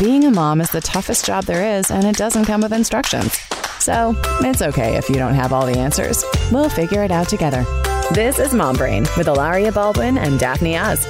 being 0.00 0.24
a 0.24 0.30
mom 0.30 0.62
is 0.62 0.70
the 0.70 0.80
toughest 0.80 1.26
job 1.26 1.44
there 1.44 1.76
is, 1.76 1.90
and 1.90 2.06
it 2.06 2.16
doesn't 2.16 2.46
come 2.46 2.62
with 2.62 2.72
instructions. 2.72 3.38
So 3.80 4.14
it's 4.40 4.62
okay 4.62 4.96
if 4.96 5.10
you 5.10 5.16
don't 5.16 5.34
have 5.34 5.52
all 5.52 5.66
the 5.66 5.78
answers. 5.78 6.24
We'll 6.50 6.70
figure 6.70 7.04
it 7.04 7.10
out 7.10 7.28
together. 7.28 7.66
This 8.14 8.38
is 8.38 8.54
Mom 8.54 8.76
Brain 8.76 9.02
with 9.18 9.26
Hilaria 9.26 9.70
Baldwin 9.70 10.16
and 10.16 10.40
Daphne 10.40 10.78
Oz. 10.78 11.04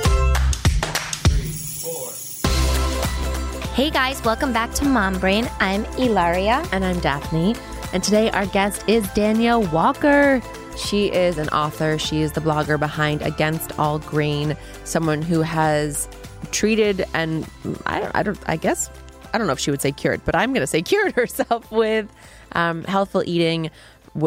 Hey 3.75 3.91
guys, 3.91 4.21
welcome 4.25 4.53
back 4.53 4.75
to 4.75 4.85
Mom 4.85 5.21
Brain. 5.21 5.49
I'm 5.61 5.85
Hilaria. 5.95 6.67
And 6.73 6.85
I'm 6.85 6.99
Daphne. 6.99 7.55
And 7.93 8.03
today 8.03 8.29
our 8.33 8.47
guest 8.47 8.83
is 8.89 9.09
Danielle 9.11 9.63
Walker. 9.69 10.43
She 10.77 11.13
is 11.13 11.39
an 11.39 11.49
author. 11.51 11.97
She 11.97 12.23
is 12.23 12.33
the 12.33 12.41
blogger 12.41 12.77
behind 12.77 13.23
Against 13.23 13.79
All 13.79 14.01
Grain, 14.01 14.57
someone 14.83 15.23
who 15.23 15.43
has 15.43 16.09
treated 16.51 17.07
and 17.15 17.49
I 17.87 18.01
don't, 18.01 18.17
I 18.17 18.23
don't, 18.23 18.39
I 18.47 18.57
guess, 18.57 18.91
I 19.33 19.39
don't 19.39 19.47
know 19.47 19.53
if 19.53 19.61
she 19.61 19.71
would 19.71 19.81
say 19.81 19.93
cured, 19.93 20.25
but 20.25 20.35
I'm 20.35 20.53
going 20.53 20.63
to 20.63 20.67
say 20.67 20.83
cured 20.91 21.13
herself 21.13 21.71
with 21.71 22.11
um, 22.53 22.85
healthful 22.85 23.23
eating 23.27 23.71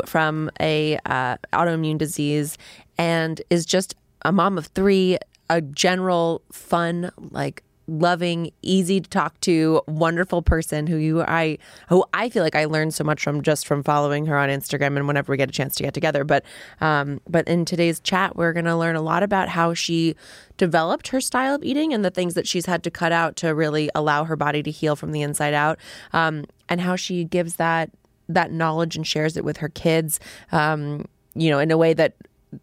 from 0.06 0.50
a 0.60 0.98
uh, 1.06 1.38
autoimmune 1.52 1.98
disease, 1.98 2.58
and 2.98 3.42
is 3.50 3.66
just 3.66 3.96
a 4.24 4.32
mom 4.32 4.58
of 4.58 4.68
three, 4.68 5.18
a 5.50 5.62
general 5.62 6.42
fun 6.52 7.12
like 7.32 7.64
loving, 7.88 8.52
easy 8.62 9.02
to 9.02 9.10
talk 9.10 9.40
to, 9.42 9.82
wonderful 9.88 10.42
person 10.42 10.88
who 10.88 10.98
you 10.98 11.22
I 11.22 11.58
who 11.90 12.06
I 12.14 12.30
feel 12.30 12.44
like 12.44 12.56
I 12.56 12.66
learned 12.66 12.94
so 12.94 13.04
much 13.04 13.24
from 13.24 13.42
just 13.42 13.68
from 13.68 13.84
following 13.84 14.26
her 14.26 14.38
on 14.38 14.50
Instagram 14.50 14.98
and 14.98 15.08
whenever 15.08 15.32
we 15.32 15.38
get 15.38 15.50
a 15.50 15.54
chance 15.54 15.76
to 15.76 15.84
get 15.84 15.94
together. 15.94 16.24
But 16.24 16.44
um, 16.82 17.20
but 17.28 17.48
in 17.48 17.66
today's 17.66 18.00
chat, 18.00 18.36
we're 18.36 18.54
going 18.54 18.66
to 18.66 18.76
learn 18.76 18.96
a 18.96 19.02
lot 19.02 19.24
about 19.24 19.50
how 19.50 19.74
she 19.74 20.16
developed 20.58 21.10
her 21.10 21.20
style 21.20 21.56
of 21.56 21.64
eating 21.64 21.94
and 21.94 22.06
the 22.06 22.12
things 22.12 22.34
that 22.36 22.48
she's 22.48 22.66
had 22.66 22.84
to 22.84 22.92
cut 22.92 23.12
out 23.12 23.36
to 23.38 23.50
really 23.54 23.90
allow 23.96 24.24
her 24.24 24.36
body 24.36 24.64
to 24.64 24.72
heal 24.72 24.96
from 24.96 25.12
the 25.12 25.22
inside 25.22 25.54
out, 25.54 25.80
um, 26.14 26.46
and 26.70 26.82
how 26.82 26.96
she 26.96 27.24
gives 27.24 27.56
that 27.56 27.90
that 28.30 28.52
knowledge 28.52 28.96
and 28.96 29.06
shares 29.06 29.36
it 29.36 29.44
with 29.44 29.58
her 29.58 29.70
kids. 29.70 30.20
Um, 30.52 31.06
you 31.36 31.50
know, 31.50 31.60
in 31.60 31.72
a 31.72 31.78
way 31.78 31.94
that 31.94 32.16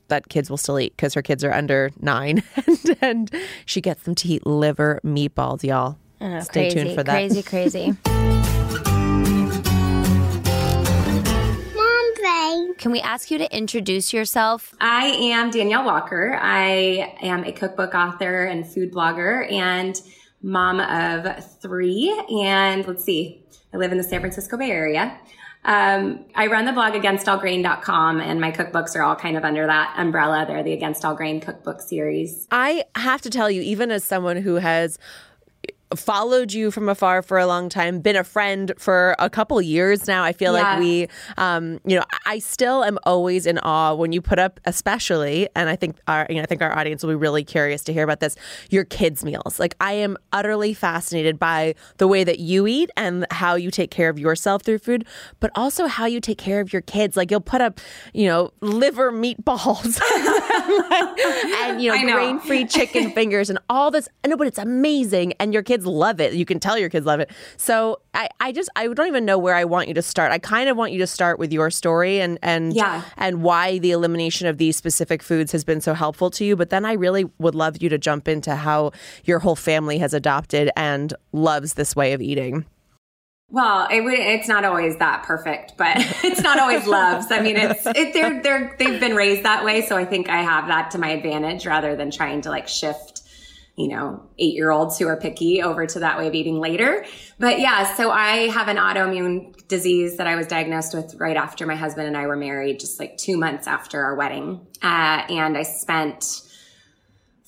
that 0.09 0.29
kids 0.29 0.51
will 0.51 0.57
still 0.57 0.79
eat 0.79 0.97
because 0.97 1.15
her 1.15 1.23
kids 1.23 1.45
are 1.45 1.53
under 1.53 1.91
nine, 2.01 2.43
and, 2.67 2.97
and, 3.01 3.35
she 3.67 3.81
gets 3.81 4.03
them 4.03 4.15
to 4.17 4.29
eat 4.29 4.47
liver 4.47 5.01
meatballs, 5.05 5.63
y'all. 5.63 5.99
Know, 6.21 6.41
Stay 6.41 6.71
crazy, 6.71 6.85
tuned 6.85 6.95
for 6.97 7.03
that. 7.03 7.13
Crazy, 7.13 7.43
crazy. 7.43 7.97
Mom 11.75 12.75
Can 12.77 12.93
we 12.93 13.01
ask 13.01 13.31
you 13.31 13.39
to 13.39 13.57
introduce 13.57 14.13
yourself? 14.13 14.75
I 14.81 15.07
am 15.07 15.51
Danielle 15.51 15.85
Walker. 15.85 16.39
I 16.41 17.17
am 17.23 17.45
a 17.45 17.53
cookbook 17.53 17.95
author 17.95 18.45
and 18.45 18.67
food 18.67 18.93
blogger 18.93 19.51
and 19.51 20.01
mom 20.43 20.81
of 20.81 21.61
three. 21.61 22.11
And 22.31 22.87
let's 22.87 23.05
see, 23.05 23.45
I 23.73 23.77
live 23.77 23.93
in 23.93 23.99
the 23.99 24.05
San 24.05 24.21
Francisco 24.21 24.57
Bay 24.57 24.71
Area. 24.71 25.19
Um, 25.65 26.25
I 26.35 26.47
run 26.47 26.65
the 26.65 26.73
blog 26.73 26.95
againstallgrain.com 26.95 28.21
and 28.21 28.41
my 28.41 28.51
cookbooks 28.51 28.97
are 28.97 29.03
all 29.03 29.17
kind 29.17 29.37
of 29.37 29.45
under 29.45 29.67
that 29.67 29.95
umbrella. 29.99 30.45
They're 30.47 30.63
the 30.63 30.73
Against 30.73 31.05
All 31.05 31.15
Grain 31.15 31.41
cookbook 31.41 31.83
series. 31.83 32.47
I 32.51 32.85
have 32.95 33.21
to 33.23 33.31
tell 33.31 33.51
you, 33.51 33.61
even 33.61 33.91
as 33.91 34.03
someone 34.03 34.39
who 34.39 34.55
has 34.57 34.99
followed 35.97 36.53
you 36.53 36.71
from 36.71 36.89
afar 36.89 37.21
for 37.23 37.39
a 37.39 37.47
long 37.47 37.69
time, 37.69 38.01
been 38.01 38.17
a 38.17 38.23
friend 38.25 38.73
for 38.79 39.17
a 39.19 39.29
couple 39.29 39.61
years 39.61 40.07
now. 40.07 40.23
I 40.23 40.33
feel 40.33 40.55
Yeah. 40.55 40.71
like 40.73 40.79
we, 40.79 41.09
um, 41.37 41.81
you 41.85 41.97
know, 41.97 42.05
I 42.27 42.39
still 42.39 42.85
am 42.85 42.99
always 43.05 43.45
in 43.47 43.59
awe 43.59 43.95
when 43.95 44.13
you 44.13 44.21
put 44.21 44.39
up, 44.39 44.61
especially, 44.67 45.49
and 45.57 45.69
I 45.69 45.77
think 45.77 45.97
our, 46.07 46.27
you 46.29 46.37
know, 46.37 46.43
I 46.43 46.47
think 46.47 46.63
our 46.63 46.77
audience 46.77 47.03
will 47.03 47.11
be 47.11 47.17
really 47.17 47.43
curious 47.45 47.83
to 47.85 47.93
hear 47.93 48.05
about 48.05 48.21
this. 48.21 48.37
Your 48.71 48.85
kids' 48.85 49.25
meals, 49.25 49.59
like 49.59 49.75
I 49.81 49.93
am 49.95 50.17
utterly 50.33 50.75
fascinated 50.75 51.39
by 51.39 51.75
the 51.99 52.07
way 52.07 52.23
that 52.25 52.39
you 52.39 52.67
eat 52.67 52.91
and 52.97 53.27
how 53.31 53.55
you 53.57 53.71
take 53.71 53.91
care 53.91 54.09
of 54.09 54.19
yourself 54.19 54.63
through 54.63 54.79
food, 54.79 55.05
but 55.41 55.51
also 55.55 55.87
how 55.87 56.07
you 56.07 56.21
take 56.21 56.39
care 56.39 56.61
of 56.61 56.73
your 56.73 56.83
kids. 56.83 57.17
Like 57.17 57.31
you'll 57.31 57.41
put 57.41 57.61
up, 57.61 57.81
you 58.15 58.27
know, 58.27 58.53
liver 58.61 59.11
meatballs 59.13 60.01
and 60.91 61.83
you 61.83 61.91
know, 61.93 62.03
know. 62.03 62.15
grain-free 62.15 62.67
chicken 62.67 63.11
fingers 63.15 63.51
and 63.51 63.59
all 63.69 63.91
this. 63.91 64.09
No, 64.27 64.37
but 64.37 64.47
it's 64.47 64.59
amazing, 64.59 65.33
and 65.41 65.53
your 65.53 65.63
kids 65.63 65.87
love 65.87 66.21
it. 66.21 66.33
You 66.35 66.45
can 66.45 66.61
tell 66.61 66.79
your 66.79 66.89
kids 66.89 67.07
love 67.07 67.21
it. 67.21 67.31
So 67.57 68.01
I, 68.15 68.29
I 68.41 68.53
just, 68.53 68.69
I 68.77 68.87
don't 68.89 69.07
even 69.07 69.25
know 69.25 69.39
where 69.39 69.55
I 69.55 69.65
want 69.65 69.89
you 69.89 69.95
to 69.95 70.03
start. 70.03 70.33
I 70.33 70.39
kind 70.39 70.69
of 70.69 70.77
want 70.77 70.93
you 70.93 70.99
to 71.01 71.07
start 71.07 71.39
with 71.39 71.53
your 71.53 71.71
story 71.71 72.21
and 72.21 72.39
and 72.43 72.75
Yeah. 72.75 73.03
and 73.17 73.43
why 73.43 73.79
the 73.79 73.91
elimination 73.93 74.47
of 74.47 74.59
these 74.59 74.77
specific 74.77 75.23
foods 75.23 75.53
has 75.53 75.65
been 75.65 75.81
so 75.81 75.95
helpful 75.95 76.31
to 76.31 76.45
you. 76.45 76.57
But 76.57 76.71
then 76.71 76.85
I 76.85 76.93
really 76.95 77.25
would 77.39 77.55
love 77.55 77.83
you 77.83 77.89
to 77.89 77.99
jump 77.99 78.29
into 78.29 78.55
how 78.57 78.93
your 79.25 79.39
whole 79.41 79.57
family 79.57 79.99
has 79.99 80.15
adopted 80.15 80.71
and 80.77 81.13
loves 81.33 81.75
this 81.75 81.95
way 81.97 82.13
of 82.13 82.21
eating. 82.21 82.65
Well, 83.53 83.89
it 83.91 84.03
it's 84.05 84.47
not 84.49 84.65
always 84.65 84.97
that 84.99 85.25
perfect, 85.25 85.77
but 85.77 85.97
it's 86.25 86.41
not 86.41 86.59
always 86.59 86.87
loves. 86.87 87.31
I 87.31 87.41
mean, 87.41 87.57
it's, 87.57 87.85
it, 87.85 88.13
they're, 88.15 88.41
they're, 88.43 88.77
they've 88.79 89.01
been 89.01 89.17
raised 89.17 89.43
that 89.43 89.65
way. 89.65 89.83
So 89.83 89.97
I 89.97 90.05
think 90.05 90.29
I 90.29 90.43
have 90.43 90.69
that 90.69 90.93
to 90.93 90.99
my 90.99 91.11
advantage 91.11 91.67
rather 91.67 91.97
than 91.97 92.11
trying 92.13 92.43
to 92.43 92.51
like 92.51 92.69
shift, 92.69 93.23
you 93.77 93.89
know, 93.89 94.23
eight 94.39 94.55
year 94.55 94.71
olds 94.71 94.99
who 94.99 95.09
are 95.09 95.17
picky 95.17 95.63
over 95.63 95.85
to 95.85 95.99
that 95.99 96.17
way 96.17 96.29
of 96.29 96.35
eating 96.35 96.61
later. 96.61 97.05
But 97.41 97.59
yeah, 97.59 97.95
so 97.97 98.13
I 98.13 98.49
have 98.49 98.69
an 98.69 98.77
autoimmune 98.77 99.67
disease 99.67 100.19
that 100.19 100.29
I 100.29 100.37
was 100.37 100.47
diagnosed 100.47 100.95
with 100.95 101.17
right 101.17 101.37
after 101.37 101.67
my 101.67 101.77
husband 101.77 102.07
and 102.07 102.17
I 102.17 102.29
were 102.29 102.37
married, 102.37 102.79
just 102.79 103.01
like 103.01 103.17
two 103.17 103.37
months 103.37 103.67
after 103.67 104.01
our 104.03 104.15
wedding. 104.15 104.65
Uh, 104.81 105.25
and 105.29 105.59
I 105.59 105.65
spent, 105.65 106.43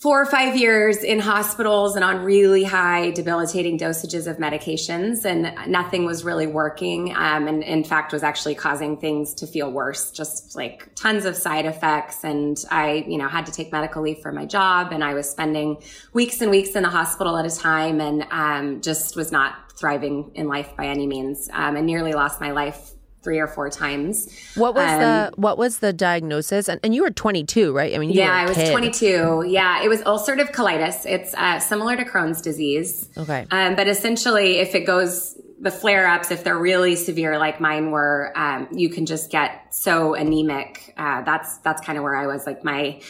four 0.02 0.20
or 0.20 0.26
five 0.26 0.56
years 0.56 1.04
in 1.04 1.20
hospitals 1.20 1.94
and 1.94 2.04
on 2.04 2.24
really 2.24 2.64
high 2.64 3.12
debilitating 3.12 3.78
dosages 3.78 4.26
of 4.26 4.38
medications 4.38 5.24
and 5.24 5.54
nothing 5.70 6.04
was 6.04 6.24
really 6.24 6.48
working 6.48 7.14
um, 7.14 7.46
and 7.46 7.62
in 7.62 7.84
fact 7.84 8.12
was 8.12 8.24
actually 8.24 8.56
causing 8.56 8.96
things 8.96 9.32
to 9.32 9.46
feel 9.46 9.70
worse 9.70 10.10
just 10.10 10.56
like 10.56 10.92
tons 10.96 11.24
of 11.24 11.36
side 11.36 11.66
effects. 11.66 12.24
And 12.24 12.62
i 12.68 13.04
you 13.06 13.16
know 13.16 13.28
had 13.28 13.46
to 13.46 13.52
take 13.52 13.70
medical 13.70 14.02
leave 14.02 14.18
for 14.18 14.32
my 14.32 14.44
job 14.44 14.90
and 14.90 15.04
i 15.04 15.14
was 15.14 15.30
spending 15.30 15.80
weeks 16.12 16.40
and 16.40 16.50
weeks 16.50 16.70
in 16.70 16.82
the 16.82 16.90
hospital 16.90 17.36
at 17.36 17.46
a 17.46 17.56
time 17.56 18.00
and 18.00 18.26
um, 18.32 18.80
just 18.80 19.14
was 19.14 19.30
not 19.30 19.72
thriving 19.78 20.32
in 20.34 20.48
life 20.48 20.76
by 20.76 20.86
any 20.86 21.06
means 21.06 21.48
um, 21.52 21.76
and 21.76 21.86
nearly 21.86 22.12
lost 22.12 22.40
my 22.40 22.50
life 22.50 22.90
three 23.22 23.38
or 23.38 23.46
four 23.46 23.70
times 23.70 24.28
What 24.56 24.74
was 24.74 24.88
Um, 24.90 25.00
the 25.00 25.32
what 25.36 25.56
was 25.58 25.78
the 25.78 25.92
diagnosis? 25.92 26.68
And, 26.68 26.80
and 26.82 26.94
you 26.94 27.02
were 27.02 27.10
22, 27.10 27.72
right? 27.72 27.94
I 27.94 27.98
mean, 27.98 28.10
you 28.10 28.20
yeah, 28.20 28.32
I 28.32 28.46
was 28.46 28.56
kid. 28.56 28.70
22. 28.70 29.44
Yeah, 29.48 29.82
it 29.82 29.88
was 29.88 30.00
ulcerative 30.02 30.52
colitis. 30.52 31.06
It's 31.06 31.34
uh, 31.34 31.58
similar 31.60 31.96
to 31.96 32.04
Crohn's 32.04 32.40
disease. 32.42 33.08
Okay. 33.16 33.46
Um, 33.50 33.76
but 33.76 33.88
essentially, 33.88 34.58
if 34.58 34.74
it 34.74 34.80
goes, 34.86 35.36
the 35.60 35.70
flare 35.70 36.08
ups, 36.08 36.30
if 36.32 36.42
they're 36.42 36.58
really 36.58 36.96
severe, 36.96 37.38
like 37.38 37.60
mine 37.60 37.92
were, 37.92 38.32
um, 38.34 38.66
you 38.72 38.88
can 38.88 39.06
just 39.06 39.30
get 39.30 39.72
so 39.72 40.14
anemic. 40.14 40.92
Uh, 40.96 41.22
that's 41.22 41.58
that's 41.58 41.80
kind 41.86 41.96
of 41.96 42.02
where 42.04 42.16
I 42.16 42.26
was. 42.26 42.46
Like 42.46 42.64
my 42.64 43.00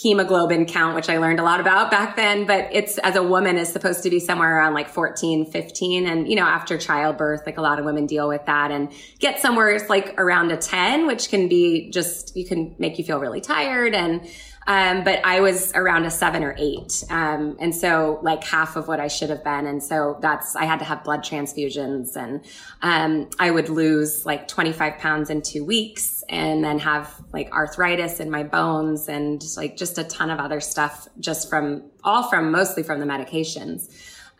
hemoglobin 0.00 0.64
count, 0.64 0.94
which 0.94 1.08
I 1.08 1.18
learned 1.18 1.40
a 1.40 1.42
lot 1.42 1.58
about 1.58 1.90
back 1.90 2.14
then, 2.14 2.46
but 2.46 2.68
it's 2.70 2.98
as 2.98 3.16
a 3.16 3.22
woman 3.22 3.58
is 3.58 3.68
supposed 3.68 4.04
to 4.04 4.10
be 4.10 4.20
somewhere 4.20 4.56
around 4.56 4.74
like 4.74 4.88
14, 4.88 5.50
15. 5.50 6.06
And, 6.06 6.28
you 6.28 6.36
know, 6.36 6.44
after 6.44 6.78
childbirth, 6.78 7.42
like 7.46 7.58
a 7.58 7.62
lot 7.62 7.80
of 7.80 7.84
women 7.84 8.06
deal 8.06 8.28
with 8.28 8.46
that 8.46 8.70
and 8.70 8.92
get 9.18 9.40
somewhere 9.40 9.70
it's 9.70 9.90
like 9.90 10.14
around 10.18 10.52
a 10.52 10.56
10, 10.56 11.08
which 11.08 11.30
can 11.30 11.48
be 11.48 11.90
just, 11.90 12.36
you 12.36 12.46
can 12.46 12.76
make 12.78 12.98
you 12.98 13.04
feel 13.04 13.18
really 13.18 13.40
tired. 13.40 13.94
And, 13.94 14.28
um, 14.68 15.02
but 15.02 15.24
I 15.24 15.40
was 15.40 15.72
around 15.74 16.04
a 16.04 16.10
seven 16.10 16.44
or 16.44 16.54
eight. 16.58 17.02
Um, 17.08 17.56
and 17.58 17.74
so 17.74 18.20
like 18.22 18.44
half 18.44 18.76
of 18.76 18.86
what 18.86 19.00
I 19.00 19.08
should 19.08 19.30
have 19.30 19.42
been. 19.42 19.66
And 19.66 19.82
so 19.82 20.18
that's, 20.20 20.54
I 20.54 20.66
had 20.66 20.78
to 20.80 20.84
have 20.84 21.02
blood 21.02 21.20
transfusions 21.20 22.16
and, 22.16 22.44
um, 22.82 23.30
I 23.38 23.50
would 23.50 23.70
lose 23.70 24.26
like 24.26 24.46
25 24.46 24.98
pounds 24.98 25.30
in 25.30 25.40
two 25.40 25.64
weeks 25.64 26.22
and 26.28 26.62
then 26.62 26.78
have 26.80 27.18
like 27.32 27.50
arthritis 27.50 28.20
in 28.20 28.30
my 28.30 28.42
bones 28.42 29.08
and 29.08 29.42
like 29.56 29.78
just 29.78 29.96
a 29.96 30.04
ton 30.04 30.28
of 30.28 30.38
other 30.38 30.60
stuff 30.60 31.08
just 31.18 31.48
from 31.48 31.84
all 32.04 32.28
from 32.28 32.52
mostly 32.52 32.82
from 32.82 33.00
the 33.00 33.06
medications. 33.06 33.88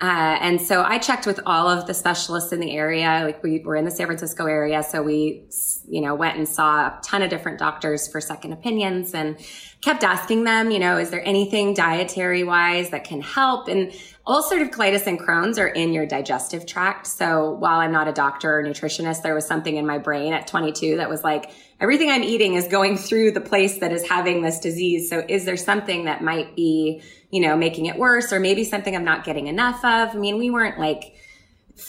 Uh, 0.01 0.39
and 0.41 0.61
so 0.61 0.83
I 0.85 0.99
checked 0.99 1.27
with 1.27 1.41
all 1.45 1.69
of 1.69 1.89
the 1.89 1.95
specialists 1.95 2.53
in 2.53 2.61
the 2.61 2.77
area. 2.77 3.23
Like 3.25 3.43
we 3.43 3.59
were 3.59 3.75
in 3.75 3.85
the 3.85 3.91
San 3.91 4.07
Francisco 4.07 4.47
area. 4.47 4.85
So 4.85 5.03
we, 5.03 5.49
you 5.89 6.01
know, 6.01 6.15
went 6.15 6.37
and 6.37 6.49
saw 6.49 6.87
a 6.87 7.01
ton 7.03 7.23
of 7.23 7.31
different 7.31 7.59
doctors 7.59 8.07
for 8.07 8.21
second 8.21 8.53
opinions 8.53 9.13
and 9.13 9.37
kept 9.81 10.03
asking 10.03 10.45
them, 10.45 10.71
you 10.71 10.79
know, 10.79 10.99
is 10.99 11.11
there 11.11 11.25
anything 11.25 11.73
dietary 11.73 12.43
wise 12.43 12.91
that 12.91 13.05
can 13.05 13.21
help? 13.21 13.69
And 13.69 13.93
ulcerative 14.27 14.71
colitis 14.71 15.07
and 15.07 15.19
Crohn's 15.19 15.59
are 15.59 15.69
in 15.69 15.93
your 15.93 16.05
digestive 16.05 16.67
tract. 16.67 17.07
So 17.07 17.53
while 17.53 17.79
I'm 17.79 17.93
not 17.93 18.09
a 18.09 18.13
doctor 18.13 18.59
or 18.59 18.65
nutritionist, 18.65 19.23
there 19.23 19.35
was 19.35 19.47
something 19.47 19.77
in 19.77 19.87
my 19.87 19.99
brain 19.99 20.33
at 20.33 20.47
22 20.47 20.97
that 20.97 21.09
was 21.09 21.23
like, 21.23 21.51
everything 21.81 22.11
I'm 22.11 22.25
eating 22.25 22.55
is 22.55 22.67
going 22.67 22.97
through 22.97 23.33
the 23.33 23.41
place 23.41 23.79
that 23.79 23.93
is 23.93 24.07
having 24.09 24.43
this 24.43 24.59
disease. 24.59 25.09
So 25.09 25.25
is 25.29 25.45
there 25.45 25.57
something 25.57 26.07
that 26.07 26.23
might 26.23 26.57
be, 26.57 27.03
you 27.31 27.41
know, 27.41 27.57
making 27.57 27.87
it 27.87 27.97
worse 27.97 28.33
or 28.33 28.41
maybe 28.41 28.65
something 28.65 28.97
I'm 28.97 29.05
not 29.05 29.25
getting 29.25 29.47
enough 29.47 29.85
of? 29.85 30.11
I 30.11 30.15
mean, 30.15 30.39
we 30.39 30.51
weren't 30.51 30.79
like, 30.79 31.15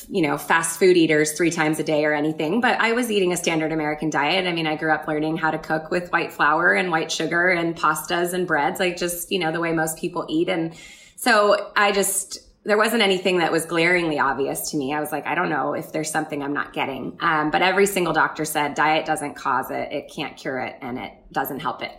you 0.10 0.22
know, 0.22 0.38
fast 0.38 0.80
food 0.80 0.98
eaters 0.98 1.34
three 1.34 1.52
times 1.52 1.80
a 1.80 1.84
day 1.84 2.06
or 2.06 2.14
anything, 2.14 2.62
but 2.62 2.80
I 2.80 2.94
was 2.94 3.10
eating 3.12 3.34
a 3.34 3.38
standard 3.38 3.72
American 3.72 4.10
diet. 4.10 4.48
I 4.48 4.54
mean, 4.54 4.68
I 4.68 4.76
grew 4.76 4.92
up 4.92 5.08
learning 5.08 5.38
how 5.38 5.52
to 5.52 5.58
cook 5.58 5.92
with 5.92 6.12
white 6.12 6.32
flour 6.32 6.74
and 6.74 6.92
white 6.92 7.12
sugar 7.12 7.50
and 7.50 7.76
pastas 7.76 8.34
and 8.34 8.48
breads, 8.48 8.80
like 8.80 8.98
just, 8.98 9.32
you 9.32 9.40
know, 9.40 9.52
the 9.52 9.60
way 9.60 9.74
most 9.74 9.98
people 9.98 10.26
eat. 10.30 10.50
And 10.50 10.76
so 11.16 11.72
I 11.76 11.92
just, 11.92 12.40
there 12.66 12.78
wasn't 12.78 13.02
anything 13.02 13.40
that 13.40 13.52
was 13.52 13.66
glaringly 13.66 14.20
obvious 14.20 14.72
to 14.72 14.78
me. 14.78 14.94
I 14.94 15.00
was 15.00 15.12
like, 15.12 15.26
I 15.26 15.36
don't 15.36 15.50
know 15.50 15.74
if 15.74 15.92
there's 15.92 16.12
something 16.12 16.44
I'm 16.44 16.54
not 16.54 16.74
getting. 16.74 17.18
Um, 17.22 17.52
but 17.52 17.62
every 17.62 17.86
single 17.86 18.14
doctor 18.14 18.46
said 18.46 18.76
diet 18.76 19.06
doesn't 19.06 19.36
cause 19.36 19.72
it, 19.72 19.92
it 19.92 20.12
can't 20.14 20.38
cure 20.38 20.60
it, 20.60 20.76
and 20.82 20.98
it 21.00 21.14
doesn't 21.32 21.60
help 21.60 21.82
it. 21.82 21.92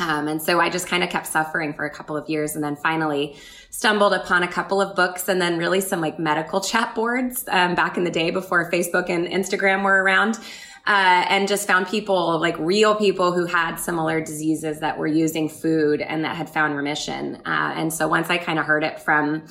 Um, 0.00 0.28
and 0.28 0.42
so 0.42 0.60
I 0.60 0.70
just 0.70 0.86
kind 0.86 1.04
of 1.04 1.10
kept 1.10 1.26
suffering 1.26 1.72
for 1.72 1.84
a 1.84 1.90
couple 1.90 2.16
of 2.16 2.28
years 2.28 2.54
and 2.54 2.64
then 2.64 2.76
finally 2.76 3.36
stumbled 3.70 4.12
upon 4.12 4.42
a 4.42 4.48
couple 4.48 4.80
of 4.80 4.96
books 4.96 5.28
and 5.28 5.40
then 5.40 5.58
really 5.58 5.80
some 5.80 6.00
like 6.00 6.18
medical 6.18 6.60
chat 6.62 6.94
boards 6.94 7.44
um, 7.48 7.74
back 7.74 7.96
in 7.96 8.04
the 8.04 8.10
day 8.10 8.30
before 8.30 8.70
Facebook 8.70 9.08
and 9.08 9.26
Instagram 9.26 9.84
were 9.84 10.02
around. 10.02 10.38
Uh, 10.86 11.24
and 11.30 11.48
just 11.48 11.66
found 11.66 11.88
people 11.88 12.38
like 12.38 12.58
real 12.58 12.94
people 12.94 13.32
who 13.32 13.46
had 13.46 13.76
similar 13.76 14.20
diseases 14.20 14.80
that 14.80 14.98
were 14.98 15.06
using 15.06 15.48
food 15.48 16.02
and 16.02 16.24
that 16.24 16.36
had 16.36 16.46
found 16.46 16.76
remission. 16.76 17.36
Uh, 17.46 17.72
and 17.74 17.90
so 17.90 18.06
once 18.06 18.28
I 18.28 18.36
kind 18.36 18.58
of 18.58 18.66
heard 18.66 18.84
it 18.84 19.00
from 19.00 19.46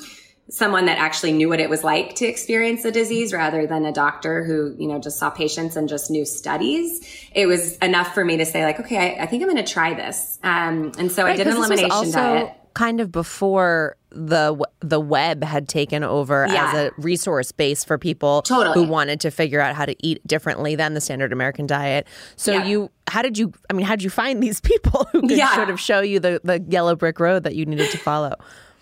someone 0.54 0.86
that 0.86 1.00
actually 1.00 1.32
knew 1.32 1.50
what 1.50 1.60
it 1.60 1.68
was 1.68 1.84
like 1.84 2.14
to 2.14 2.28
experience 2.28 2.84
the 2.84 2.92
disease 2.92 3.34
rather 3.34 3.66
than 3.66 3.86
a 3.86 3.92
doctor 3.92 4.44
who, 4.44 4.76
you 4.78 4.88
know, 4.88 5.00
just 5.00 5.18
saw 5.18 5.32
patients 5.32 5.76
and 5.76 5.90
just 5.90 6.12
knew 6.12 6.24
studies. 6.24 7.02
It 7.34 7.48
was 7.48 7.76
enough 7.78 8.14
for 8.14 8.24
me 8.24 8.38
to 8.38 8.46
say 8.46 8.64
like, 8.64 8.80
okay, 8.80 9.18
I, 9.18 9.24
I 9.24 9.26
think 9.26 9.42
I'm 9.42 9.50
going 9.50 9.66
to 9.66 9.74
try 9.74 9.96
this. 9.96 10.38
Um, 10.44 10.92
and 11.00 11.12
so 11.12 11.24
right, 11.24 11.34
I 11.34 11.38
did 11.38 11.48
an 11.48 11.58
elimination 11.58 12.12
diet. 12.12 12.54
Kind 12.76 13.02
of 13.02 13.12
before 13.12 13.98
the 14.12 14.64
the 14.80 15.00
web 15.00 15.44
had 15.44 15.68
taken 15.68 16.04
over 16.04 16.48
yeah. 16.48 16.68
as 16.68 16.74
a 16.74 16.92
resource 16.98 17.52
base 17.52 17.84
for 17.84 17.98
people 17.98 18.44
totally. 18.44 18.74
who 18.74 18.92
wanted 18.92 19.20
to 19.22 19.32
figure 19.32 19.60
out 19.60 19.76
how 19.76 19.86
to 19.86 19.96
eat 20.06 20.26
differently 20.28 20.76
than 20.76 20.94
the 20.94 21.02
standard 21.02 21.34
American 21.34 21.66
diet. 21.68 22.08
So 22.36 22.54
yeah. 22.54 22.66
you 22.66 22.92
how 23.08 23.22
did 23.22 23.38
you 23.38 23.54
I 23.70 23.74
mean 23.74 23.86
how 23.86 23.96
did 23.96 24.04
you 24.04 24.10
find 24.10 24.42
these 24.42 24.62
people 24.62 25.08
who 25.12 25.22
could 25.22 25.38
yeah. 25.38 25.56
sort 25.56 25.70
of 25.70 25.80
show 25.80 26.02
you 26.02 26.20
the 26.20 26.42
the 26.44 26.64
yellow 26.68 26.96
brick 26.96 27.20
road 27.20 27.44
that 27.44 27.56
you 27.56 27.66
needed 27.66 27.90
to 27.92 27.98
follow? 27.98 28.36